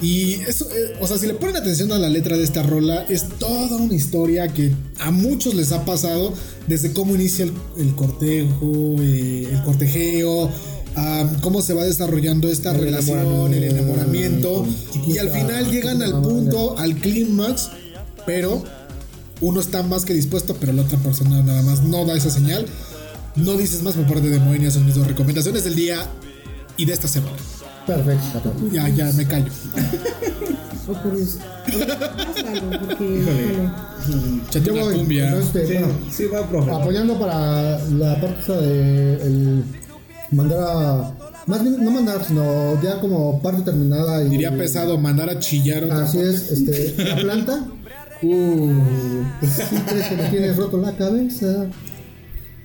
Y 0.00 0.34
eso, 0.46 0.68
eh, 0.70 0.96
o 1.00 1.06
sea, 1.08 1.18
si 1.18 1.26
le 1.26 1.34
ponen 1.34 1.56
atención 1.56 1.90
a 1.92 1.98
la 1.98 2.08
letra 2.08 2.36
de 2.36 2.44
esta 2.44 2.62
rola, 2.62 3.04
es 3.08 3.28
toda 3.38 3.76
una 3.76 3.94
historia 3.94 4.46
que 4.48 4.72
a 5.00 5.10
muchos 5.10 5.54
les 5.54 5.72
ha 5.72 5.84
pasado 5.84 6.32
desde 6.68 6.92
cómo 6.92 7.16
inicia 7.16 7.44
el, 7.44 7.94
cortejo, 7.96 8.96
eh, 9.00 9.48
el 9.50 9.62
cortejeo, 9.64 10.50
cómo 11.40 11.62
se 11.62 11.74
va 11.74 11.84
desarrollando 11.84 12.48
esta 12.48 12.72
relación, 12.72 13.52
el 13.54 13.64
enamoramiento, 13.64 14.66
y 15.06 15.18
al 15.18 15.30
final 15.30 15.70
llegan 15.70 16.02
al 16.02 16.20
punto, 16.22 16.78
al 16.78 16.96
clímax, 16.96 17.70
pero 18.26 18.62
uno 19.40 19.60
está 19.60 19.82
más 19.82 20.04
que 20.04 20.14
dispuesto, 20.14 20.56
pero 20.58 20.72
la 20.72 20.82
otra 20.82 20.98
persona 20.98 21.42
nada 21.42 21.62
más 21.62 21.82
no 21.82 22.04
da 22.04 22.16
esa 22.16 22.30
señal. 22.30 22.66
No 23.36 23.56
dices 23.56 23.82
más 23.82 23.94
por 23.94 24.06
parte 24.06 24.28
de 24.28 24.40
Moenia, 24.40 24.70
son 24.70 24.84
mis 24.84 24.96
dos 24.96 25.06
recomendaciones 25.06 25.62
del 25.64 25.76
día 25.76 26.04
y 26.76 26.84
de 26.86 26.92
esta 26.92 27.06
semana. 27.06 27.36
Perfecto. 27.88 28.52
Ya, 28.70 28.86
ya, 28.90 29.10
me 29.14 29.26
callo. 29.26 29.50
O 30.86 30.92
por 30.92 31.14
eso. 31.16 31.38
porque. 34.52 34.70
voy, 34.70 34.94
cumbia. 34.94 35.38
Este, 35.38 35.66
sí, 35.66 35.72
bueno, 35.72 35.88
sí, 36.10 36.26
va, 36.26 36.46
profe. 36.46 36.70
Apoyando 36.70 37.18
para 37.18 37.78
la 37.88 38.20
parte 38.20 38.52
de 38.52 39.14
el 39.14 39.64
mandar 40.32 40.58
a. 40.60 41.14
Más 41.46 41.62
bien, 41.62 41.82
no 41.82 41.90
mandar, 41.90 42.22
sino 42.26 42.80
ya 42.82 43.00
como 43.00 43.40
parte 43.40 43.62
terminada. 43.62 44.22
Y, 44.22 44.28
Diría 44.28 44.54
pesado, 44.54 44.98
mandar 44.98 45.30
a 45.30 45.38
chillar. 45.38 45.84
Así 45.90 46.20
es, 46.20 46.52
este, 46.52 46.94
la 47.04 47.16
planta. 47.16 47.66
Uh, 48.20 48.82
pues 49.38 49.52
sí 49.52 49.76
crees 49.86 50.06
que 50.08 50.16
me 50.16 50.28
tienes 50.28 50.56
roto 50.56 50.76
la 50.78 50.96
cabeza. 50.96 51.68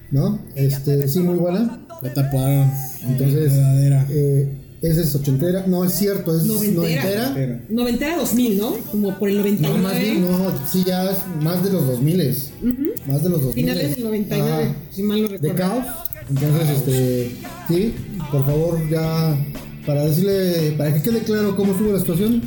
¿No? 0.10 0.40
Este, 0.56 1.08
sí, 1.08 1.20
muy 1.20 1.38
buena. 1.38 1.80
La 2.02 2.12
taparon. 2.12 2.72
Entonces, 3.08 3.54
eh, 3.54 4.63
esa 4.84 5.02
es 5.02 5.16
ochentera. 5.16 5.66
No, 5.66 5.86
es 5.86 5.94
cierto, 5.94 6.36
es 6.36 6.44
noventera. 6.46 7.30
Noventera, 7.30 7.62
noventera 7.70 8.18
2000, 8.18 8.58
¿no? 8.58 8.76
Como 8.92 9.18
por 9.18 9.30
el 9.30 9.38
99. 9.38 9.78
No, 9.78 9.84
más 9.84 10.00
bien, 10.00 10.22
no, 10.22 10.54
sí, 10.70 10.84
ya 10.86 11.10
es 11.10 11.20
más 11.42 11.64
de 11.64 11.72
los 11.72 11.88
2000. 11.88 12.20
Uh 12.62 13.10
Más 13.10 13.24
de 13.24 13.30
los 13.30 13.44
2000. 13.44 13.54
Finales 13.54 13.96
del 13.96 14.04
99, 14.04 14.76
si 14.92 15.04
mal 15.04 15.22
no 15.22 15.28
recuerdo. 15.30 15.54
De 15.54 15.62
caos. 15.62 15.86
Entonces, 16.30 16.70
este, 16.70 17.36
sí, 17.70 17.96
por 18.30 18.46
favor, 18.46 18.90
ya, 18.90 19.38
para 19.86 20.04
decirle, 20.06 20.74
para 20.78 20.94
que 20.94 21.02
quede 21.02 21.20
claro 21.20 21.56
cómo 21.56 21.72
estuvo 21.72 21.94
la 21.94 22.00
situación, 22.00 22.42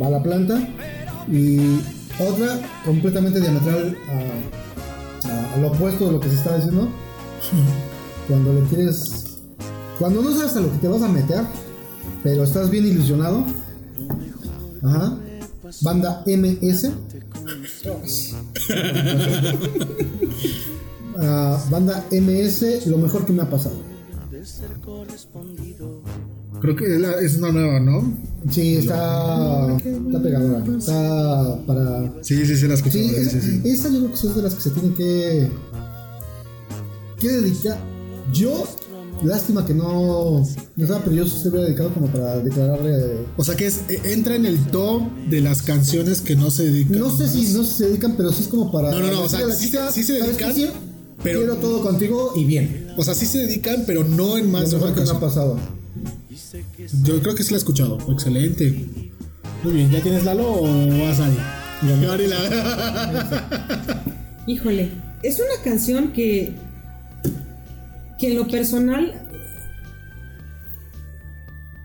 va 0.00 0.06
a 0.06 0.10
la 0.10 0.22
planta. 0.22 0.68
Y 1.28 1.80
otra 2.20 2.60
completamente 2.84 3.40
diametral 3.40 3.96
a, 5.24 5.54
a 5.54 5.56
lo 5.56 5.68
opuesto 5.72 6.06
de 6.06 6.12
lo 6.12 6.20
que 6.20 6.28
se 6.28 6.36
está 6.36 6.54
diciendo. 6.54 6.88
Cuando 8.28 8.52
le 8.52 8.60
quieres 8.68 9.25
cuando 9.98 10.22
no 10.22 10.36
sabes 10.36 10.56
a 10.56 10.60
lo 10.60 10.70
que 10.70 10.78
te 10.78 10.88
vas 10.88 11.02
a 11.02 11.08
meter, 11.08 11.42
pero 12.22 12.44
estás 12.44 12.70
bien 12.70 12.86
ilusionado. 12.86 13.44
Ajá. 14.82 15.18
Banda 15.82 16.22
MS. 16.26 16.90
Ah, 21.18 21.58
banda 21.70 22.04
MS, 22.10 22.86
lo 22.88 22.98
mejor 22.98 23.24
que 23.24 23.32
me 23.32 23.42
ha 23.42 23.48
pasado. 23.48 23.76
Creo 26.60 26.76
que 26.76 27.24
es 27.24 27.36
una 27.36 27.52
nueva, 27.52 27.80
¿no? 27.80 28.12
Sí, 28.50 28.76
está, 28.76 29.76
está 29.76 30.22
pegadora. 30.22 30.64
Está 30.76 31.58
para. 31.66 32.12
Sí, 32.22 32.44
sí, 32.44 32.56
sí, 32.56 32.68
la 32.68 32.74
escuché. 32.74 33.02
Sí, 33.02 33.24
sí, 33.30 33.40
sí, 33.40 33.60
Esa 33.64 33.88
yo 33.88 34.00
creo 34.00 34.10
que 34.10 34.14
es 34.14 34.36
de 34.36 34.42
las 34.42 34.54
que 34.54 34.60
se 34.60 34.70
tiene 34.70 34.94
que. 34.94 35.50
que 37.18 37.28
dedicar. 37.28 37.78
Yo 38.32 38.64
Lástima 39.22 39.64
que 39.64 39.74
no. 39.74 40.46
No 40.76 41.00
pero 41.04 41.12
yo 41.12 41.26
se 41.26 41.48
hubiera 41.48 41.66
dedicado 41.66 41.92
como 41.92 42.06
para 42.08 42.38
declararle. 42.38 43.18
O 43.36 43.44
sea 43.44 43.56
que 43.56 43.66
es, 43.66 43.80
e, 43.88 44.12
entra 44.12 44.36
en 44.36 44.46
el 44.46 44.58
top 44.66 45.02
de 45.28 45.40
las 45.40 45.62
canciones 45.62 46.20
que 46.20 46.36
no 46.36 46.50
se 46.50 46.64
dedican. 46.64 46.98
No 46.98 47.10
sé 47.10 47.28
si 47.28 47.52
no 47.52 47.64
se 47.64 47.86
dedican, 47.86 48.14
pero 48.16 48.32
sí 48.32 48.42
es 48.42 48.48
como 48.48 48.70
para. 48.70 48.90
No, 48.90 49.00
no, 49.00 49.10
no. 49.10 49.22
O 49.22 49.28
sea, 49.28 49.40
sí, 49.52 49.70
sí, 49.92 50.02
se 50.02 50.12
dedican. 50.14 50.54
Pero, 51.22 51.40
quiero 51.40 51.56
todo 51.56 51.82
contigo 51.82 52.34
y 52.36 52.44
bien. 52.44 52.92
O 52.96 53.04
sea, 53.04 53.14
sí 53.14 53.26
se 53.26 53.38
dedican, 53.38 53.84
pero 53.86 54.04
no 54.04 54.36
en 54.36 54.50
más 54.50 54.70
de 54.70 54.76
una 54.76 54.88
ha 54.88 55.20
pasado. 55.20 55.58
Yo 57.02 57.20
creo 57.22 57.34
que 57.34 57.42
sí 57.42 57.50
la 57.50 57.56
he 57.56 57.58
escuchado. 57.58 57.98
Excelente. 58.10 58.86
Muy 59.64 59.72
bien, 59.72 59.90
¿ya 59.90 60.00
tienes 60.00 60.24
Lalo 60.24 60.46
o 60.48 60.62
vas 61.00 61.18
a 61.20 61.28
Híjole, 64.46 64.90
es 65.22 65.40
una 65.40 65.62
canción 65.64 66.12
que 66.12 66.54
que 68.18 68.28
en 68.28 68.36
lo 68.36 68.46
personal 68.46 69.26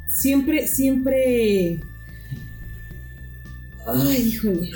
siempre, 0.08 0.68
siempre... 0.68 1.80
Ay, 3.86 4.28
híjole. 4.28 4.70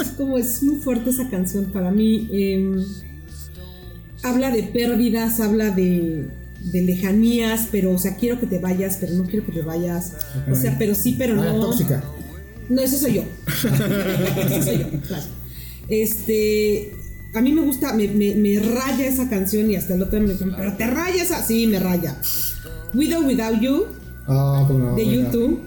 Es 0.00 0.08
cómo 0.16 0.36
es 0.38 0.62
muy 0.62 0.76
fuerte 0.76 1.10
esa 1.10 1.30
canción 1.30 1.66
para 1.66 1.90
mí. 1.90 2.28
Em, 2.32 2.84
habla 4.22 4.50
de 4.50 4.64
pérdidas, 4.64 5.40
habla 5.40 5.70
de, 5.70 6.28
de 6.60 6.82
lejanías, 6.82 7.68
pero, 7.70 7.92
o 7.92 7.98
sea, 7.98 8.16
quiero 8.16 8.40
que 8.40 8.46
te 8.46 8.58
vayas, 8.58 8.98
pero 9.00 9.14
no 9.14 9.24
quiero 9.24 9.46
que 9.46 9.52
te 9.52 9.62
vayas. 9.62 10.16
O 10.50 10.54
sea, 10.54 10.76
pero 10.78 10.94
sí, 10.94 11.14
pero 11.16 11.40
ah, 11.40 11.44
no. 11.44 11.60
tóxica. 11.60 12.02
No, 12.68 12.82
ese 12.82 12.98
soy 12.98 13.14
yo. 13.14 13.22
ese 14.50 14.62
soy 14.62 14.78
yo, 14.78 15.00
claro. 15.06 15.24
Este, 15.88 16.92
a 17.34 17.40
mí 17.40 17.52
me 17.52 17.62
gusta, 17.62 17.92
me, 17.92 18.08
me, 18.08 18.60
raya 18.60 19.06
esa 19.06 19.28
canción 19.28 19.70
y 19.70 19.76
hasta 19.76 19.94
el 19.94 20.02
otro 20.02 20.20
me 20.20 20.32
dice, 20.32 20.46
pero 20.56 20.74
te 20.74 20.86
raya 20.86 21.22
esa. 21.22 21.42
Sí, 21.42 21.66
me 21.66 21.78
raya. 21.78 22.16
With 22.94 23.14
or 23.14 23.24
Without 23.24 23.60
You 23.60 23.86
ah, 24.26 24.66
de 24.96 25.06
YouTube. 25.06 25.60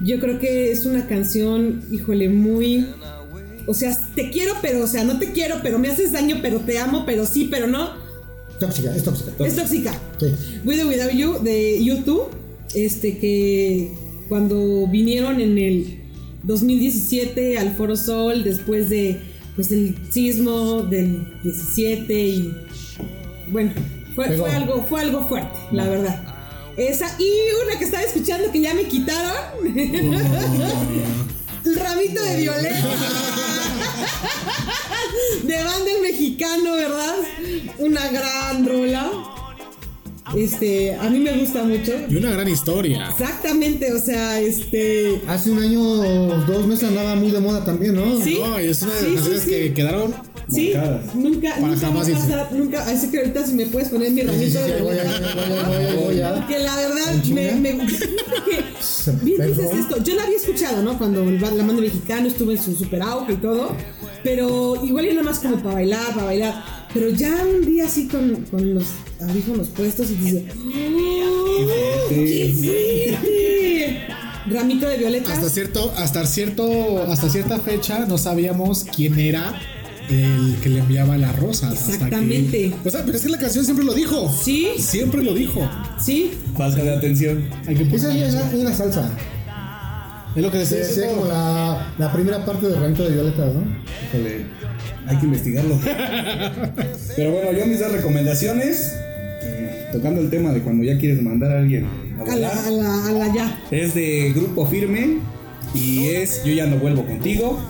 Yo 0.00 0.20
creo 0.20 0.38
que 0.38 0.70
es 0.70 0.84
una 0.84 1.06
canción, 1.06 1.82
híjole, 1.90 2.28
muy. 2.28 2.86
O 3.66 3.72
sea, 3.72 3.96
te 4.14 4.30
quiero, 4.30 4.54
pero, 4.60 4.84
o 4.84 4.86
sea, 4.86 5.04
no 5.04 5.18
te 5.18 5.32
quiero, 5.32 5.56
pero 5.62 5.78
me 5.78 5.88
haces 5.88 6.12
daño, 6.12 6.40
pero 6.42 6.60
te 6.60 6.78
amo, 6.78 7.04
pero 7.06 7.24
sí, 7.24 7.48
pero 7.50 7.66
no. 7.66 7.90
Tóxica, 8.60 8.94
es 8.94 9.04
tóxica. 9.04 9.32
Es 9.44 9.56
tóxica. 9.56 9.92
Sí. 10.20 10.26
With 10.64 10.80
or 10.80 10.86
Without 10.86 11.12
You 11.12 11.42
de 11.42 11.82
YouTube. 11.82 12.28
Este 12.74 13.18
que 13.18 13.92
cuando 14.28 14.86
vinieron 14.88 15.40
en 15.40 15.56
el 15.58 16.00
2017 16.42 17.56
al 17.56 17.74
Foro 17.74 17.96
Sol 17.96 18.42
después 18.42 18.90
de 18.90 19.20
pues 19.54 19.70
el 19.72 19.96
sismo 20.10 20.82
del 20.82 21.26
17 21.42 22.12
y 22.12 22.54
bueno, 23.48 23.72
fue, 24.14 24.26
algo, 24.26 24.84
fue 24.88 25.00
algo 25.00 25.26
fuerte, 25.28 25.58
la 25.70 25.88
verdad. 25.88 26.22
Esa 26.76 27.16
y 27.18 27.30
una 27.64 27.78
que 27.78 27.84
estaba 27.84 28.02
escuchando 28.02 28.50
que 28.50 28.60
ya 28.60 28.74
me 28.74 28.84
quitaron. 28.84 29.32
el 31.64 31.76
ramito 31.76 32.22
de 32.22 32.36
violeta. 32.36 32.76
de 35.44 35.64
banda 35.64 35.90
el 35.96 36.02
mexicano, 36.02 36.74
¿verdad? 36.74 37.14
Una 37.78 38.08
gran 38.08 38.66
rola. 38.66 39.33
Este, 40.36 40.94
a 40.94 41.08
mí 41.10 41.18
me 41.18 41.32
gusta 41.38 41.62
mucho. 41.64 41.92
Y 42.08 42.16
una 42.16 42.30
gran 42.30 42.48
historia. 42.48 43.08
Exactamente, 43.10 43.92
o 43.92 43.98
sea, 43.98 44.40
este. 44.40 45.20
Hace 45.26 45.50
un 45.50 45.58
año 45.58 45.82
o 45.82 46.36
dos 46.46 46.66
meses 46.66 46.88
andaba 46.88 47.14
muy 47.14 47.30
de 47.30 47.40
moda 47.40 47.64
también, 47.64 47.94
¿no? 47.94 48.20
Sí. 48.22 48.38
No, 48.40 48.60
y 48.60 48.66
es 48.66 48.82
una 48.82 48.94
de 48.94 49.02
las 49.02 49.14
canciones 49.14 49.44
que 49.44 49.74
quedaron. 49.74 50.14
Sí, 50.48 50.74
nunca, 51.14 51.58
nunca 51.58 51.76
jamás 51.78 52.10
pasar, 52.10 52.52
nunca, 52.52 52.84
así 52.84 53.10
que 53.10 53.18
ahorita 53.18 53.46
si 53.46 53.54
me 53.54 53.64
puedes 53.66 53.88
poner 53.88 54.10
mi 54.10 54.20
ramito 54.20 54.62
de 54.62 54.72
Porque 56.36 56.58
la 56.58 56.76
verdad 56.76 57.14
me, 57.32 57.52
me 57.52 57.72
bien 59.22 59.46
dices 59.46 59.72
esto, 59.72 60.02
yo 60.02 60.14
la 60.14 60.24
había 60.24 60.36
escuchado, 60.36 60.82
¿no? 60.82 60.98
Cuando 60.98 61.24
la 61.24 61.64
mano 61.64 61.80
mexicano 61.80 62.28
estuvo 62.28 62.50
en 62.50 62.62
su 62.62 62.74
super 62.74 63.02
auge 63.02 63.32
y 63.32 63.36
todo, 63.36 63.74
pero 64.22 64.84
igual 64.84 65.06
era 65.06 65.22
más 65.22 65.38
como 65.38 65.56
para 65.62 65.76
bailar, 65.76 66.08
para 66.14 66.24
bailar, 66.24 66.83
pero 66.94 67.10
ya 67.10 67.44
un 67.44 67.66
día 67.66 67.86
así 67.86 68.06
con, 68.06 68.46
con 68.50 68.74
los 68.74 68.84
audífonos 69.20 69.68
puestos 69.68 70.10
y 70.10 70.14
dice, 70.14 70.46
¡Oh, 70.56 72.08
¡Qué 72.08 73.14
Ramito 74.46 74.86
de 74.86 74.98
violeta. 74.98 75.32
Hasta 75.32 75.48
cierto, 75.48 75.92
hasta 75.96 76.24
cierto, 76.26 77.02
hasta 77.08 77.28
cierta 77.30 77.58
fecha 77.58 78.06
no 78.06 78.18
sabíamos 78.18 78.84
quién 78.94 79.18
era 79.18 79.58
el 80.08 80.56
que 80.62 80.68
le 80.68 80.80
enviaba 80.80 81.16
las 81.16 81.34
rosas. 81.36 81.88
Exactamente. 81.88 82.74
o 82.84 82.90
sea, 82.90 83.04
pero 83.04 83.16
es 83.16 83.24
que 83.24 83.30
la 83.30 83.38
canción 83.38 83.64
siempre 83.64 83.84
lo 83.84 83.94
dijo. 83.94 84.32
Sí. 84.32 84.68
Siempre 84.78 85.22
lo 85.22 85.34
dijo. 85.34 85.68
Sí. 85.98 86.32
Falta 86.56 86.82
de 86.82 86.94
atención. 86.94 87.48
Hay 87.66 87.74
que 87.74 87.96
Esa 87.96 88.14
es 88.14 88.54
una 88.54 88.72
salsa. 88.74 89.10
Es 90.36 90.42
lo 90.42 90.50
que 90.50 90.58
decía. 90.58 90.80
Es 90.80 91.00
como 91.08 91.26
la, 91.26 91.94
la, 91.96 92.12
primera 92.12 92.44
parte 92.44 92.68
del 92.68 92.78
Ramito 92.80 93.04
de 93.04 93.10
violeta, 93.10 93.46
¿no? 93.46 93.64
Híjole, 94.08 94.46
hay 95.06 95.16
que 95.18 95.26
investigarlo. 95.26 95.78
pero 97.16 97.32
bueno, 97.32 97.52
yo 97.52 97.66
mis 97.66 97.80
dos 97.80 97.92
recomendaciones 97.92 98.94
tocando 99.94 100.20
el 100.20 100.28
tema 100.28 100.52
de 100.52 100.60
cuando 100.60 100.82
ya 100.82 100.98
quieres 100.98 101.22
mandar 101.22 101.52
a 101.52 101.58
alguien 101.60 101.86
a, 102.28 102.36
la, 102.36 102.50
a, 102.50 103.12
la, 103.12 103.32
ya. 103.32 103.60
Es 103.70 103.94
de 103.94 104.32
Grupo 104.34 104.66
Firme 104.66 105.18
y 105.72 106.06
es 106.06 106.42
Yo 106.44 106.52
ya 106.52 106.66
no 106.66 106.78
vuelvo 106.78 107.04
contigo, 107.06 107.60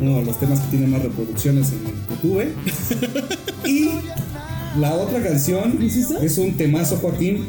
uno 0.00 0.18
de 0.18 0.24
los 0.24 0.38
temas 0.38 0.60
que 0.60 0.70
tiene 0.70 0.86
más 0.86 1.02
reproducciones 1.02 1.72
en 1.72 1.84
YouTube. 2.08 2.44
y 3.66 3.90
la 4.78 4.94
otra 4.94 5.22
canción 5.22 5.78
¿Es, 6.22 6.38
un 6.38 6.56
temazo, 6.56 6.96
Joaquín, 6.96 7.46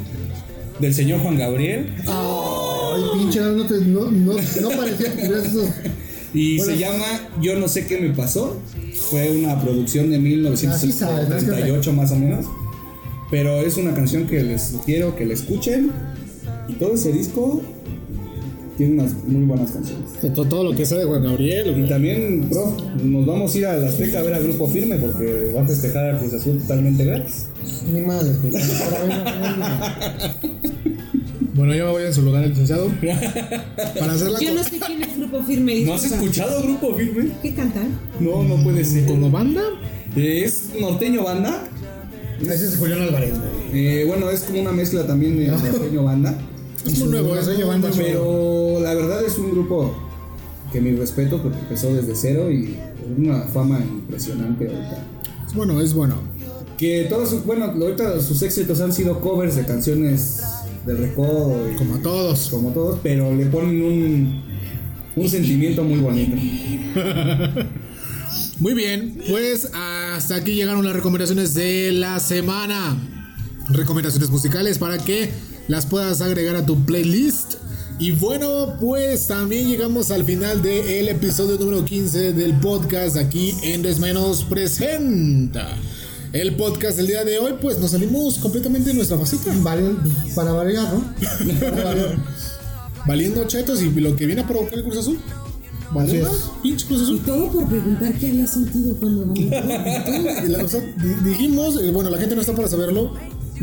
del 0.79 0.93
señor 0.93 1.21
Juan 1.21 1.37
Gabriel. 1.37 1.93
Ay, 2.07 3.03
pinche, 3.19 3.39
no, 3.39 3.65
te, 3.65 3.75
no, 3.85 4.11
no, 4.11 4.33
no 4.61 4.69
parecía 4.69 5.13
que 5.15 5.29
Y 6.33 6.59
se 6.59 6.77
llama 6.77 7.05
Yo 7.41 7.59
no 7.59 7.67
sé 7.67 7.85
qué 7.85 7.99
me 7.99 8.09
pasó. 8.09 8.59
Fue 9.09 9.31
una 9.31 9.61
producción 9.61 10.09
de 10.09 10.19
1978 10.19 11.93
más 11.93 12.11
o 12.11 12.15
menos. 12.15 12.45
Pero 13.29 13.61
es 13.61 13.77
una 13.77 13.93
canción 13.93 14.27
que 14.27 14.43
les 14.43 14.69
sugiero 14.69 15.15
que 15.15 15.25
la 15.25 15.33
escuchen. 15.33 15.91
Y 16.67 16.73
todo 16.73 16.95
ese 16.95 17.11
disco 17.11 17.61
tiene 18.77 18.93
unas 18.93 19.13
muy 19.25 19.45
buenas 19.45 19.71
canciones. 19.71 20.09
Todo, 20.33 20.45
todo 20.45 20.63
lo 20.63 20.75
que 20.75 20.85
sea 20.85 20.97
de 20.97 21.05
Juan 21.05 21.23
Gabriel. 21.23 21.77
Y 21.77 21.87
también, 21.87 22.49
bro, 22.49 22.75
nos 23.03 23.25
vamos 23.25 23.53
a 23.53 23.57
ir 23.57 23.65
a 23.67 23.77
la 23.77 23.87
Azteca 23.87 24.19
a 24.19 24.23
ver 24.23 24.33
al 24.33 24.43
Grupo 24.43 24.67
Firme 24.67 24.97
porque 24.97 25.51
va 25.55 25.61
a 25.61 25.65
festejar 25.65 26.15
a 26.15 26.19
Cruz 26.19 26.33
Azul 26.33 26.59
totalmente 26.59 27.05
gratis. 27.05 27.47
Ni 27.91 28.01
mal, 28.01 28.39
Bueno, 31.63 31.77
yo 31.77 31.85
me 31.85 31.91
voy 31.93 32.03
en 32.03 32.13
su 32.13 32.21
lugar, 32.23 32.45
licenciado. 32.45 32.91
Para 33.97 34.11
hacer 34.11 34.31
la 34.31 34.39
Yo 34.41 34.53
no 34.53 34.63
sé 34.65 34.81
quién 34.85 35.01
es 35.01 35.17
Grupo 35.17 35.41
Firme. 35.43 35.79
¿No 35.85 35.93
has 35.93 36.03
escuchado 36.03 36.61
Grupo 36.61 36.93
Firme? 36.93 37.31
¿Qué 37.41 37.53
cantan? 37.53 37.97
No, 38.19 38.43
no 38.43 38.61
puede 38.61 38.83
ser. 38.83 39.05
¿Como 39.05 39.31
banda? 39.31 39.61
Es 40.13 40.71
norteño 40.77 41.23
banda. 41.23 41.63
Ese 42.41 42.67
es 42.67 42.75
Julián 42.75 43.03
Álvarez, 43.03 43.31
eh, 43.71 44.03
bueno, 44.05 44.29
es 44.29 44.41
como 44.41 44.59
una 44.59 44.73
mezcla 44.73 45.07
también 45.07 45.37
de 45.37 45.47
norteño 45.71 46.03
banda. 46.03 46.37
Es 46.85 46.99
un 46.99 47.11
nuevo, 47.11 47.33
es 47.33 47.65
banda. 47.65 47.89
Pero 47.95 48.81
la 48.81 48.93
verdad 48.93 49.23
es 49.23 49.37
un 49.37 49.51
grupo 49.51 49.95
que 50.73 50.81
mi 50.81 50.93
respeto 50.97 51.41
porque 51.41 51.59
empezó 51.59 51.95
desde 51.95 52.13
cero 52.13 52.51
y 52.51 52.75
una 53.17 53.43
fama 53.43 53.79
impresionante 53.79 54.67
ahorita. 54.67 54.97
Bueno, 55.55 55.79
es 55.79 55.93
bueno. 55.93 56.15
Que 56.77 57.05
todos 57.09 57.29
sus, 57.29 57.45
bueno, 57.45 57.67
ahorita 57.67 58.19
sus 58.19 58.41
éxitos 58.41 58.81
han 58.81 58.91
sido 58.91 59.21
covers 59.21 59.55
de 59.55 59.63
canciones 59.63 60.41
de 60.85 60.95
recodo. 60.95 61.57
como 61.77 61.99
todos. 61.99 62.49
Como 62.49 62.71
todos, 62.71 62.99
pero 63.03 63.33
le 63.33 63.45
ponen 63.47 63.81
un, 63.81 64.43
un 65.15 65.29
sentimiento 65.29 65.83
muy 65.83 65.99
bonito. 65.99 66.35
Muy 68.59 68.75
bien, 68.75 69.19
pues 69.29 69.69
hasta 69.73 70.35
aquí 70.35 70.53
llegaron 70.53 70.85
las 70.85 70.93
recomendaciones 70.93 71.53
de 71.53 71.91
la 71.91 72.19
semana. 72.19 72.95
Recomendaciones 73.69 74.29
musicales 74.29 74.77
para 74.77 74.99
que 74.99 75.31
las 75.67 75.85
puedas 75.85 76.21
agregar 76.21 76.55
a 76.55 76.65
tu 76.65 76.85
playlist. 76.85 77.55
Y 77.99 78.11
bueno, 78.11 78.75
pues 78.79 79.27
también 79.27 79.67
llegamos 79.67 80.11
al 80.11 80.23
final 80.23 80.61
del 80.61 81.09
episodio 81.09 81.57
número 81.57 81.83
15 81.83 82.33
del 82.33 82.53
podcast 82.59 83.17
aquí 83.17 83.53
en 83.63 83.81
Desmenos 83.81 84.43
Presenta. 84.43 85.75
El 86.33 86.55
podcast 86.55 86.97
del 86.97 87.05
día 87.05 87.23
de 87.23 87.37
hoy, 87.37 87.53
pues 87.61 87.77
nos 87.77 87.91
salimos 87.91 88.39
completamente 88.39 88.89
de 88.89 88.95
nuestra 88.95 89.19
faceta. 89.19 89.53
para 90.33 90.51
variar, 90.51 90.91
¿no? 90.91 91.13
Valiendo 93.05 93.45
chetos 93.45 93.83
y 93.83 93.91
lo 93.91 94.15
que 94.15 94.25
viene 94.25 94.41
a 94.41 94.47
provocar 94.47 94.79
el 94.79 94.83
Cruz 94.83 94.97
Azul. 94.97 95.19
Así 95.95 96.23
Pinche 96.63 96.87
Cruz 96.87 97.03
Azul. 97.03 97.17
Y 97.17 97.19
todo 97.19 97.51
por 97.51 97.69
preguntar 97.69 98.15
qué 98.15 98.29
había 98.29 98.47
sentido 98.47 98.95
cuando 98.95 99.27
ganó. 99.27 99.33
dijimos, 101.23 101.79
eh, 101.79 101.91
bueno, 101.91 102.09
la 102.09 102.17
gente 102.17 102.33
no 102.33 102.41
está 102.41 102.55
para 102.55 102.67
saberlo. 102.67 103.13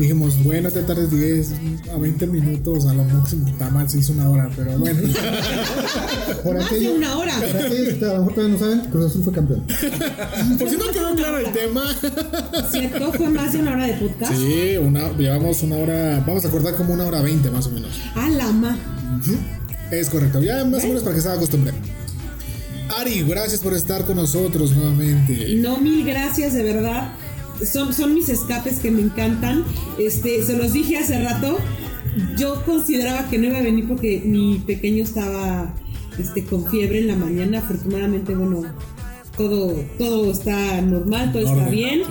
Dijimos, 0.01 0.43
bueno, 0.43 0.71
te 0.71 0.81
tardes 0.81 1.11
10 1.11 1.51
a 1.93 1.97
20 1.99 2.25
minutos, 2.25 2.87
a 2.87 2.93
lo 2.95 3.03
máximo 3.03 3.45
mal 3.71 3.87
se 3.87 3.99
hizo 3.99 4.13
una 4.13 4.31
hora, 4.31 4.49
pero 4.55 4.75
bueno. 4.79 4.99
por 6.43 6.57
de 6.57 6.89
una 6.89 7.17
hora. 7.19 7.35
Por 7.35 7.65
aquellos 7.65 7.93
que 7.93 8.05
a 8.05 8.13
lo 8.13 8.17
mejor 8.17 8.33
todavía 8.33 8.53
no 8.55 8.59
saben, 8.59 8.79
Cruz 8.89 9.05
Azul 9.05 9.23
fue 9.23 9.33
campeón. 9.33 9.61
por 10.57 10.69
si 10.71 10.77
no 10.77 10.87
quedó 10.91 11.15
claro 11.15 11.37
el 11.37 11.53
tema. 11.53 11.83
¿Cierto? 12.71 13.13
¿Fue 13.13 13.29
más 13.29 13.53
de 13.53 13.59
una 13.59 13.73
hora 13.73 13.85
de 13.85 13.93
podcast? 13.93 14.33
Sí, 14.33 14.77
una, 14.77 15.15
llevamos 15.15 15.61
una 15.61 15.75
hora, 15.75 16.23
vamos 16.25 16.45
a 16.45 16.47
acordar 16.47 16.73
como 16.73 16.95
una 16.95 17.05
hora 17.05 17.21
20 17.21 17.51
más 17.51 17.67
o 17.67 17.69
menos. 17.69 17.91
Ah, 18.15 18.27
la 18.27 18.51
ma. 18.51 18.75
Es 19.91 20.09
correcto, 20.09 20.41
ya 20.41 20.65
más 20.65 20.83
o 20.83 20.87
menos 20.87 21.03
para 21.03 21.13
que 21.13 21.21
se 21.21 21.29
haga 21.29 21.37
costumbre. 21.37 21.73
Ari, 22.99 23.21
gracias 23.21 23.61
por 23.61 23.75
estar 23.75 24.03
con 24.05 24.15
nosotros 24.15 24.75
nuevamente. 24.75 25.57
No, 25.57 25.77
mil 25.77 26.03
gracias, 26.03 26.53
de 26.53 26.63
verdad. 26.63 27.13
Son, 27.65 27.93
son 27.93 28.13
mis 28.13 28.29
escapes 28.29 28.79
que 28.79 28.91
me 28.91 29.01
encantan. 29.01 29.63
Este, 29.99 30.43
se 30.43 30.57
los 30.57 30.73
dije 30.73 30.97
hace 30.97 31.21
rato. 31.23 31.57
Yo 32.37 32.63
consideraba 32.65 33.29
que 33.29 33.37
no 33.37 33.47
iba 33.47 33.59
a 33.59 33.61
venir 33.61 33.87
porque 33.87 34.21
mi 34.25 34.59
pequeño 34.65 35.03
estaba 35.03 35.73
este, 36.17 36.43
con 36.43 36.69
fiebre 36.69 36.99
en 36.99 37.07
la 37.07 37.15
mañana. 37.15 37.59
Afortunadamente, 37.59 38.35
bueno, 38.35 38.63
todo, 39.37 39.73
todo 39.97 40.31
está 40.31 40.81
normal, 40.81 41.31
todo 41.31 41.43
está 41.43 41.69
bien. 41.69 42.01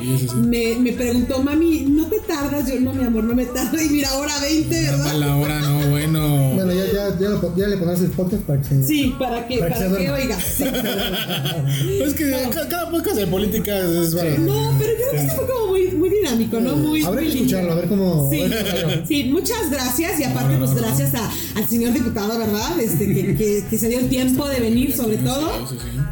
Me, 0.48 0.76
me, 0.76 0.92
preguntó, 0.92 1.42
mami, 1.42 1.80
¿no 1.88 2.06
te 2.06 2.18
tardas? 2.20 2.68
Yo, 2.68 2.80
no, 2.80 2.92
mi 2.94 3.04
amor, 3.04 3.24
no 3.24 3.34
me 3.34 3.46
tardo. 3.46 3.80
Y 3.80 3.88
mira, 3.88 4.12
hora 4.14 4.32
20, 4.40 4.82
¿verdad? 4.82 5.14
la 5.14 5.36
hora, 5.36 5.60
no, 5.60 5.90
bueno. 5.90 6.54
Bueno, 6.54 6.72
ya, 6.72 6.86
ya, 6.86 7.18
ya, 7.18 7.40
ya 7.56 7.66
le 7.68 7.76
pones 7.76 8.00
el 8.00 8.10
podcast 8.10 8.42
para 8.42 8.60
que 8.60 8.68
se. 8.68 8.84
Sí, 8.84 9.14
para 9.18 9.46
que, 9.46 9.58
para, 9.58 9.76
que, 9.76 10.10
oiga. 10.10 10.38
es 12.06 12.14
que 12.14 12.30
cada, 12.68 12.90
podcast 12.90 13.16
de 13.16 13.26
política 13.26 13.78
es 13.78 14.14
para. 14.14 14.38
No, 14.38 14.74
pero 14.78 14.92
yo 14.92 15.10
creo 15.10 15.22
que 15.22 15.28
fue 15.28 15.46
como 15.46 15.66
muy, 15.68 15.90
muy 15.92 16.10
dinámico, 16.10 16.60
¿no? 16.60 16.76
Muy. 16.76 17.04
Habrá 17.04 17.20
que 17.22 17.28
escucharlo, 17.28 17.72
a 17.72 17.74
ver 17.74 17.88
cómo. 17.88 18.30
Sí, 18.30 18.44
sí 19.06 19.24
muchas 19.24 19.70
gracias. 19.70 20.18
Y 20.20 20.24
aparte, 20.24 20.56
pues 20.56 20.74
gracias 20.74 21.14
a, 21.14 21.30
al 21.56 21.68
señor 21.68 21.92
diputado, 21.92 22.38
¿verdad? 22.38 22.80
Este, 22.80 23.06
que, 23.06 23.36
que, 23.36 23.64
que 23.68 23.78
se 23.78 23.88
dio 23.88 23.98
el 23.98 24.08
tiempo 24.08 24.48
de 24.48 24.60
venir, 24.60 24.96
sobre 24.96 25.18
todo. 25.18 25.50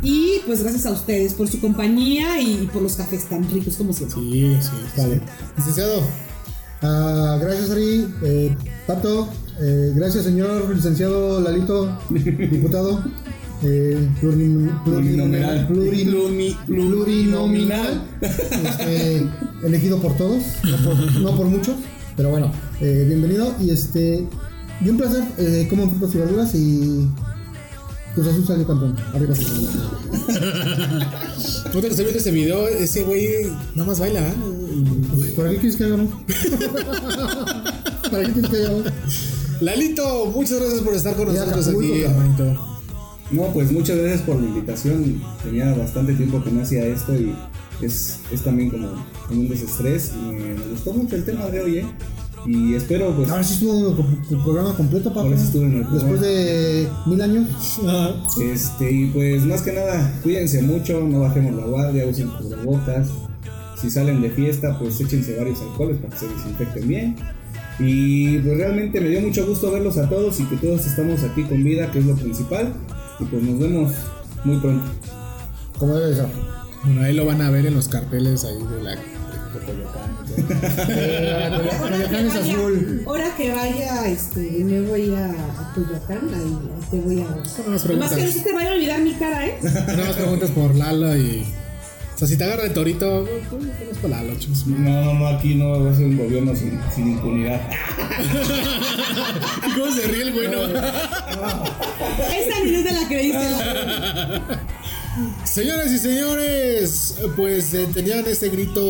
Y 0.03 0.41
pues 0.47 0.63
gracias 0.63 0.87
a 0.87 0.91
ustedes 1.09 1.33
por 1.33 1.49
su 1.49 1.59
compañía 1.59 2.39
y 2.39 2.69
por 2.71 2.83
los 2.83 2.97
cafés 2.97 3.25
tan 3.25 3.51
ricos 3.51 3.77
como 3.77 3.95
siempre. 3.95 4.21
Sí, 4.21 4.59
sí, 4.61 4.71
vale. 4.95 5.23
Licenciado, 5.57 6.01
uh, 6.83 7.41
gracias 7.41 7.71
Ari, 7.71 8.07
eh, 8.25 8.55
Pato, 8.87 9.27
eh, 9.59 9.93
gracias 9.95 10.25
señor 10.25 10.69
licenciado 10.75 11.41
Lalito, 11.41 11.99
diputado. 12.11 13.03
Eh, 13.63 14.09
plurinominal, 14.21 15.67
plurinominal, 16.67 18.03
este, 18.21 19.27
elegido 19.65 19.99
por 20.01 20.15
todos, 20.17 20.43
no 20.63 20.77
por, 20.85 21.13
no 21.21 21.37
por 21.37 21.47
muchos, 21.47 21.75
pero 22.17 22.31
bueno, 22.31 22.53
eh, 22.81 23.05
bienvenido 23.09 23.53
y 23.61 23.71
este, 23.71 24.29
y 24.85 24.89
un 24.89 24.97
placer, 24.97 25.25
eh, 25.39 25.67
como 25.69 25.91
frutas 25.91 26.15
y 26.15 26.19
verduras 26.19 26.55
y 26.55 27.09
Cruz 28.15 28.27
Azul 28.27 28.47
salió 28.47 28.67
campeón. 28.67 28.97
Arriba. 29.15 29.35
¿No 31.75 31.81
te 31.81 31.89
viendo 31.89 32.19
ese 32.19 32.31
video? 32.31 32.69
Ese 32.69 33.05
güey 33.05 33.47
nada 33.75 33.89
más 33.89 33.99
baila. 33.99 34.21
¿eh? 34.21 34.35
¿Para 35.37 35.51
qué 35.51 35.57
quieres 35.59 35.77
que 35.77 35.85
hagamos? 35.85 36.11
¿Para 38.11 38.25
qué 38.25 38.33
quieres 38.33 38.51
que 38.51 38.57
hagamos? 38.57 38.85
Lalito, 39.61 40.27
muchas 40.27 40.61
gracias 40.61 40.81
por 40.81 40.95
estar 40.95 41.17
con 41.17 41.29
nosotros 41.29 41.69
aquí. 41.69 42.05
No, 43.31 43.53
pues 43.53 43.71
muchas 43.73 43.99
gracias 43.99 44.23
por 44.23 44.41
la 44.41 44.47
invitación. 44.47 45.21
Tenía 45.43 45.75
bastante 45.75 46.15
tiempo 46.15 46.43
que 46.43 46.51
no 46.51 46.63
hacía 46.63 46.87
esto 46.87 47.15
y 47.15 47.35
es, 47.83 48.21
es 48.33 48.43
también 48.43 48.71
como, 48.71 48.89
un 49.31 49.49
desestrés. 49.49 50.13
Y 50.15 50.33
me, 50.33 50.55
gustó 50.71 50.93
mucho 50.95 51.17
el 51.17 51.25
tema 51.25 51.47
de 51.47 51.61
hoy, 51.61 51.79
¿eh? 51.79 51.87
Y 52.47 52.75
espero, 52.75 53.15
pues. 53.15 53.31
Ahora 53.31 53.45
sí 53.45 53.55
estuvo 53.55 53.89
el 54.31 54.43
programa 54.43 54.75
completo, 54.75 55.11
papá. 55.11 55.23
Ahora 55.23 55.37
sí 55.37 55.45
estuve 55.45 55.67
en 55.67 55.77
el 55.79 55.87
programa. 55.87 56.13
Después 56.13 56.21
de 56.21 56.89
mil 57.07 57.21
años. 57.21 57.49
Este, 58.41 58.91
y 58.91 59.07
pues 59.07 59.45
más 59.45 59.63
que 59.63 59.73
nada, 59.73 60.19
cuídense 60.23 60.63
mucho, 60.63 61.01
no 61.01 61.21
bajemos 61.21 61.55
la 61.55 61.67
guardia, 61.67 62.07
usen 62.07 62.29
cubrebocas. 62.29 63.09
Si 63.81 63.91
salen 63.91 64.23
de 64.23 64.31
fiesta, 64.31 64.79
pues 64.79 65.01
échense 65.01 65.37
varios 65.37 65.61
alcoholes 65.61 65.99
para 65.99 66.11
que 66.13 66.19
se 66.19 66.29
desinfecten 66.29 66.89
bien. 66.89 67.17
Y 67.79 68.39
pues 68.39 68.57
realmente 68.57 69.01
me 69.01 69.09
dio 69.09 69.21
mucho 69.21 69.47
gusto 69.47 69.71
verlos 69.71 69.99
a 69.99 70.09
todos 70.09 70.41
y 70.41 70.45
que 70.45 70.57
todos 70.57 70.85
estamos 70.87 71.23
aquí 71.23 71.45
con 71.45 71.63
vida, 71.63 71.91
que 71.93 72.01
es 72.01 72.07
lo 72.07 72.17
principal. 72.17 72.73
Y 73.21 73.25
pues 73.25 73.43
nos 73.43 73.59
vemos 73.59 73.93
muy 74.45 74.57
pronto. 74.57 74.87
¿Cómo 75.79 75.95
debe 75.95 76.15
ser? 76.15 76.27
Bueno, 76.85 77.03
ahí 77.03 77.15
lo 77.15 77.27
van 77.27 77.41
a 77.43 77.51
ver 77.51 77.67
en 77.67 77.75
los 77.75 77.89
carteles 77.89 78.45
ahí 78.45 78.59
de 78.59 78.83
la 78.83 78.97
de 79.53 79.61
Coyoacán. 79.61 80.17
es 82.27 82.35
azul. 82.35 83.03
Ahora 83.07 83.37
que 83.37 83.53
vaya, 83.53 84.07
este, 84.07 84.41
me 84.65 84.81
voy 84.83 85.15
a, 85.15 85.31
Coyoacán, 85.75 86.29
ahí, 86.35 86.59
te 86.91 86.99
voy 87.01 87.21
a. 87.21 87.27
Más 87.97 88.13
que 88.13 88.25
no 88.25 88.33
se 88.33 88.41
te 88.41 88.53
vaya 88.53 88.71
a 88.71 88.73
olvidar 88.75 89.01
mi 89.01 89.15
cara, 89.15 89.47
¿eh? 89.47 89.59
Nada 89.63 90.05
más 90.05 90.17
preguntas 90.17 90.51
por 90.51 90.75
Lalo 90.75 91.17
y. 91.17 91.47
O 92.15 92.19
sea, 92.19 92.27
si 92.27 92.37
te 92.37 92.43
agarra 92.45 92.65
el 92.65 92.73
torito, 92.73 93.29
conozco 93.49 94.09
Lalo, 94.09 94.35
chicos. 94.39 94.67
No, 94.67 95.05
no, 95.05 95.15
no, 95.15 95.29
aquí 95.29 95.55
no 95.55 95.85
va 95.85 95.93
a 95.93 95.95
ser 95.95 96.07
un 96.07 96.19
gobierno 96.19 96.57
sin, 96.57 96.81
sin 96.95 97.13
impunidad. 97.13 97.61
¿Cómo 99.77 99.93
se 99.93 100.09
ríe 100.09 100.23
el 100.23 100.33
bueno? 100.33 100.65
Esa 100.65 102.61
ni 102.65 102.83
de 102.83 102.93
la 102.93 103.07
creíste. 103.07 103.39
Señoras 105.45 105.91
y 105.91 105.99
señores, 105.99 107.17
pues 107.37 107.75
eh, 107.75 107.87
tenían 107.93 108.25
ese 108.27 108.49
grito 108.49 108.83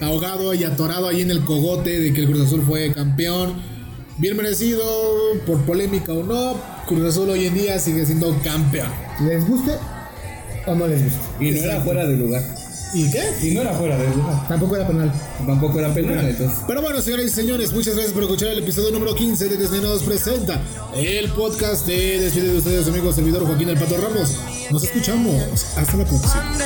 ahogado 0.00 0.54
y 0.54 0.64
atorado 0.64 1.08
ahí 1.08 1.22
en 1.22 1.30
el 1.30 1.44
cogote 1.44 1.98
de 1.98 2.12
que 2.12 2.20
el 2.20 2.26
Cruz 2.26 2.46
Azul 2.46 2.62
fue 2.66 2.92
campeón. 2.92 3.54
Bien 4.18 4.36
merecido, 4.36 4.82
por 5.46 5.60
polémica 5.62 6.12
o 6.12 6.22
no, 6.22 6.60
Cruz 6.86 7.04
Azul 7.04 7.30
hoy 7.30 7.46
en 7.46 7.54
día 7.54 7.78
sigue 7.78 8.04
siendo 8.06 8.36
campeón. 8.42 8.88
¿Les 9.20 9.46
guste 9.46 9.72
o 10.66 10.74
no 10.74 10.86
les 10.86 11.04
guste? 11.04 11.18
Y 11.40 11.50
no 11.52 11.58
era 11.62 11.80
fuera 11.80 12.06
de 12.06 12.16
lugar. 12.16 12.42
¿Y 12.94 13.10
qué? 13.10 13.22
Y 13.42 13.54
no 13.54 13.60
era 13.62 13.74
fuera 13.74 13.96
de 13.96 14.14
lugar. 14.14 14.48
Tampoco 14.48 14.76
era 14.76 14.86
penal. 14.86 15.12
Tampoco 15.46 15.78
era 15.78 15.92
penal, 15.92 16.28
entonces. 16.28 16.58
Pero 16.66 16.82
bueno, 16.82 17.00
señoras 17.00 17.26
y 17.26 17.30
señores, 17.30 17.72
muchas 17.72 17.94
gracias 17.94 18.12
por 18.14 18.22
escuchar 18.22 18.48
el 18.48 18.58
episodio 18.58 18.90
número 18.90 19.14
15 19.14 19.48
de 19.48 19.56
Desvenados 19.56 20.02
Presenta, 20.02 20.60
el 20.94 21.30
podcast 21.32 21.86
de 21.86 22.20
Despide 22.20 22.52
de 22.52 22.58
ustedes, 22.58 22.88
amigo 22.88 23.12
servidor 23.12 23.46
Joaquín 23.46 23.68
El 23.68 23.78
Pato 23.78 23.96
Ramos. 23.96 24.36
Nos 24.70 24.84
escuchamos. 24.84 25.66
Hasta 25.76 25.96
la 25.96 26.04
próxima. 26.04 26.56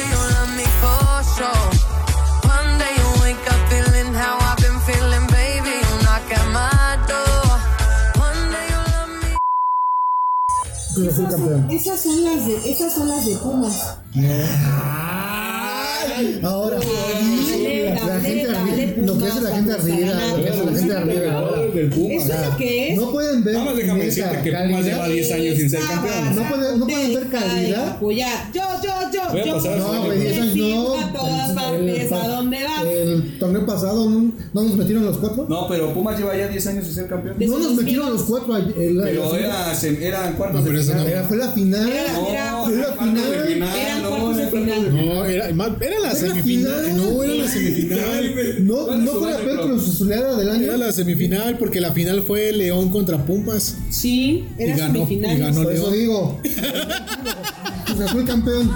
Esas 11.71 12.03
son 12.03 12.25
las 12.25 12.47
de, 12.47 12.71
esas 12.71 12.95
son 12.95 13.09
las 13.09 13.27
de 13.27 13.37
Pumas. 13.37 13.97
Ahora, 16.43 16.79
la 17.95 18.21
gente 18.21 18.97
lo 19.03 19.19
que 19.19 19.27
hace 19.27 19.41
la 19.41 19.57
gente 19.57 19.73
arriba, 19.73 20.13
lo 20.37 20.43
que 20.43 20.49
hace 20.51 20.65
la 20.65 20.73
gente 20.73 20.97
arriba 20.97 21.53
¿Eso 21.83 22.33
es 22.33 22.47
lo 22.47 22.57
que 22.57 22.93
es? 22.93 22.99
No 22.99 23.13
pueden 23.13 23.45
ver. 23.45 23.55
Vamos, 23.55 23.77
déjame 23.77 24.05
decirte 24.05 24.43
que 24.43 24.53
Pumas 24.53 24.85
lleva 24.85 25.09
10 25.09 25.33
años 25.33 25.57
sin 25.57 25.71
ser 25.71 25.81
campeón. 25.81 26.37
No 26.37 26.49
pueden, 26.49 26.79
no 26.79 26.87
pueden 26.87 27.15
ver 27.15 27.29
calidad. 27.29 28.01
Yo, 28.01 28.09
yo, 28.13 28.63
yo, 29.13 29.63
yo. 29.63 29.77
No, 29.77 30.05
güey, 30.05 30.21
10 30.21 30.39
años 30.39 30.57
no. 30.57 30.99
A 30.99 31.13
todas 31.13 31.53
partes, 31.53 32.13
¿a 32.13 32.29
dónde 32.29 32.65
vas? 32.65 32.85
El 32.85 33.39
torneo 33.39 33.67
pasado 33.67 34.09
no 34.09 34.33
nos 34.53 34.77
metieron 34.77 35.05
los 35.05 35.19
cuatro. 35.19 35.47
No, 35.49 35.69
pero 35.69 35.93
Pumas 35.95 36.19
lleva 36.19 36.37
ya 36.37 36.49
10 36.49 36.67
años 36.69 36.85
sin 36.85 36.95
ser 36.95 37.09
campeón. 37.09 37.37
No 37.39 37.59
nos 37.59 37.75
metieron 37.75 38.13
los 38.13 38.23
cuatro. 38.23 38.55
Pero 38.75 39.37
era, 39.37 39.73
eran 40.01 40.35
cuartos 40.35 40.65
de 40.65 40.83
final. 40.83 41.25
Fue 41.29 41.37
la 41.37 41.49
final. 41.49 41.93
Fue 42.65 42.77
la 42.79 42.93
final. 42.93 43.33
Eran 43.75 44.03
cuartos 44.03 44.37
de 44.37 44.47
final. 44.47 44.93
No, 44.93 45.25
era 45.25 46.01
la 46.01 46.15
semifinal. 46.15 46.97
No, 46.97 47.23
era 47.23 47.35
la 47.35 47.49
semifinal. 47.49 47.82
No, 48.61 48.97
no 48.97 49.13
fue 49.13 49.31
la 49.31 49.39
peor 49.39 49.63
Cruz 49.67 49.89
Azulera 49.89 50.37
del 50.37 50.51
año. 50.51 50.63
Era 50.65 50.77
la 50.77 50.93
semifinal 50.93 51.59
porque 51.59 51.81
la 51.81 51.93
final 51.93 52.23
fue 52.23 52.53
León 52.53 52.91
contra 52.91 53.19
Pumas. 53.25 53.79
Sí, 53.91 54.49
era 54.59 54.75
y 54.75 54.79
ganó, 54.79 54.95
semifinal. 54.95 55.37
Y 55.37 55.41
ganó 55.41 55.63
Por 55.63 55.73
eso 55.73 55.91
León. 55.91 55.99
digo. 55.99 56.41
Cruz 57.87 58.01
Azul 58.01 58.25
campeón. 58.25 58.71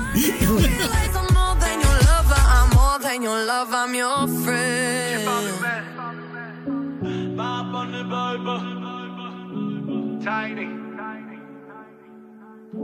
Tiny. 10.22 10.66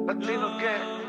Latino. 0.07 1.02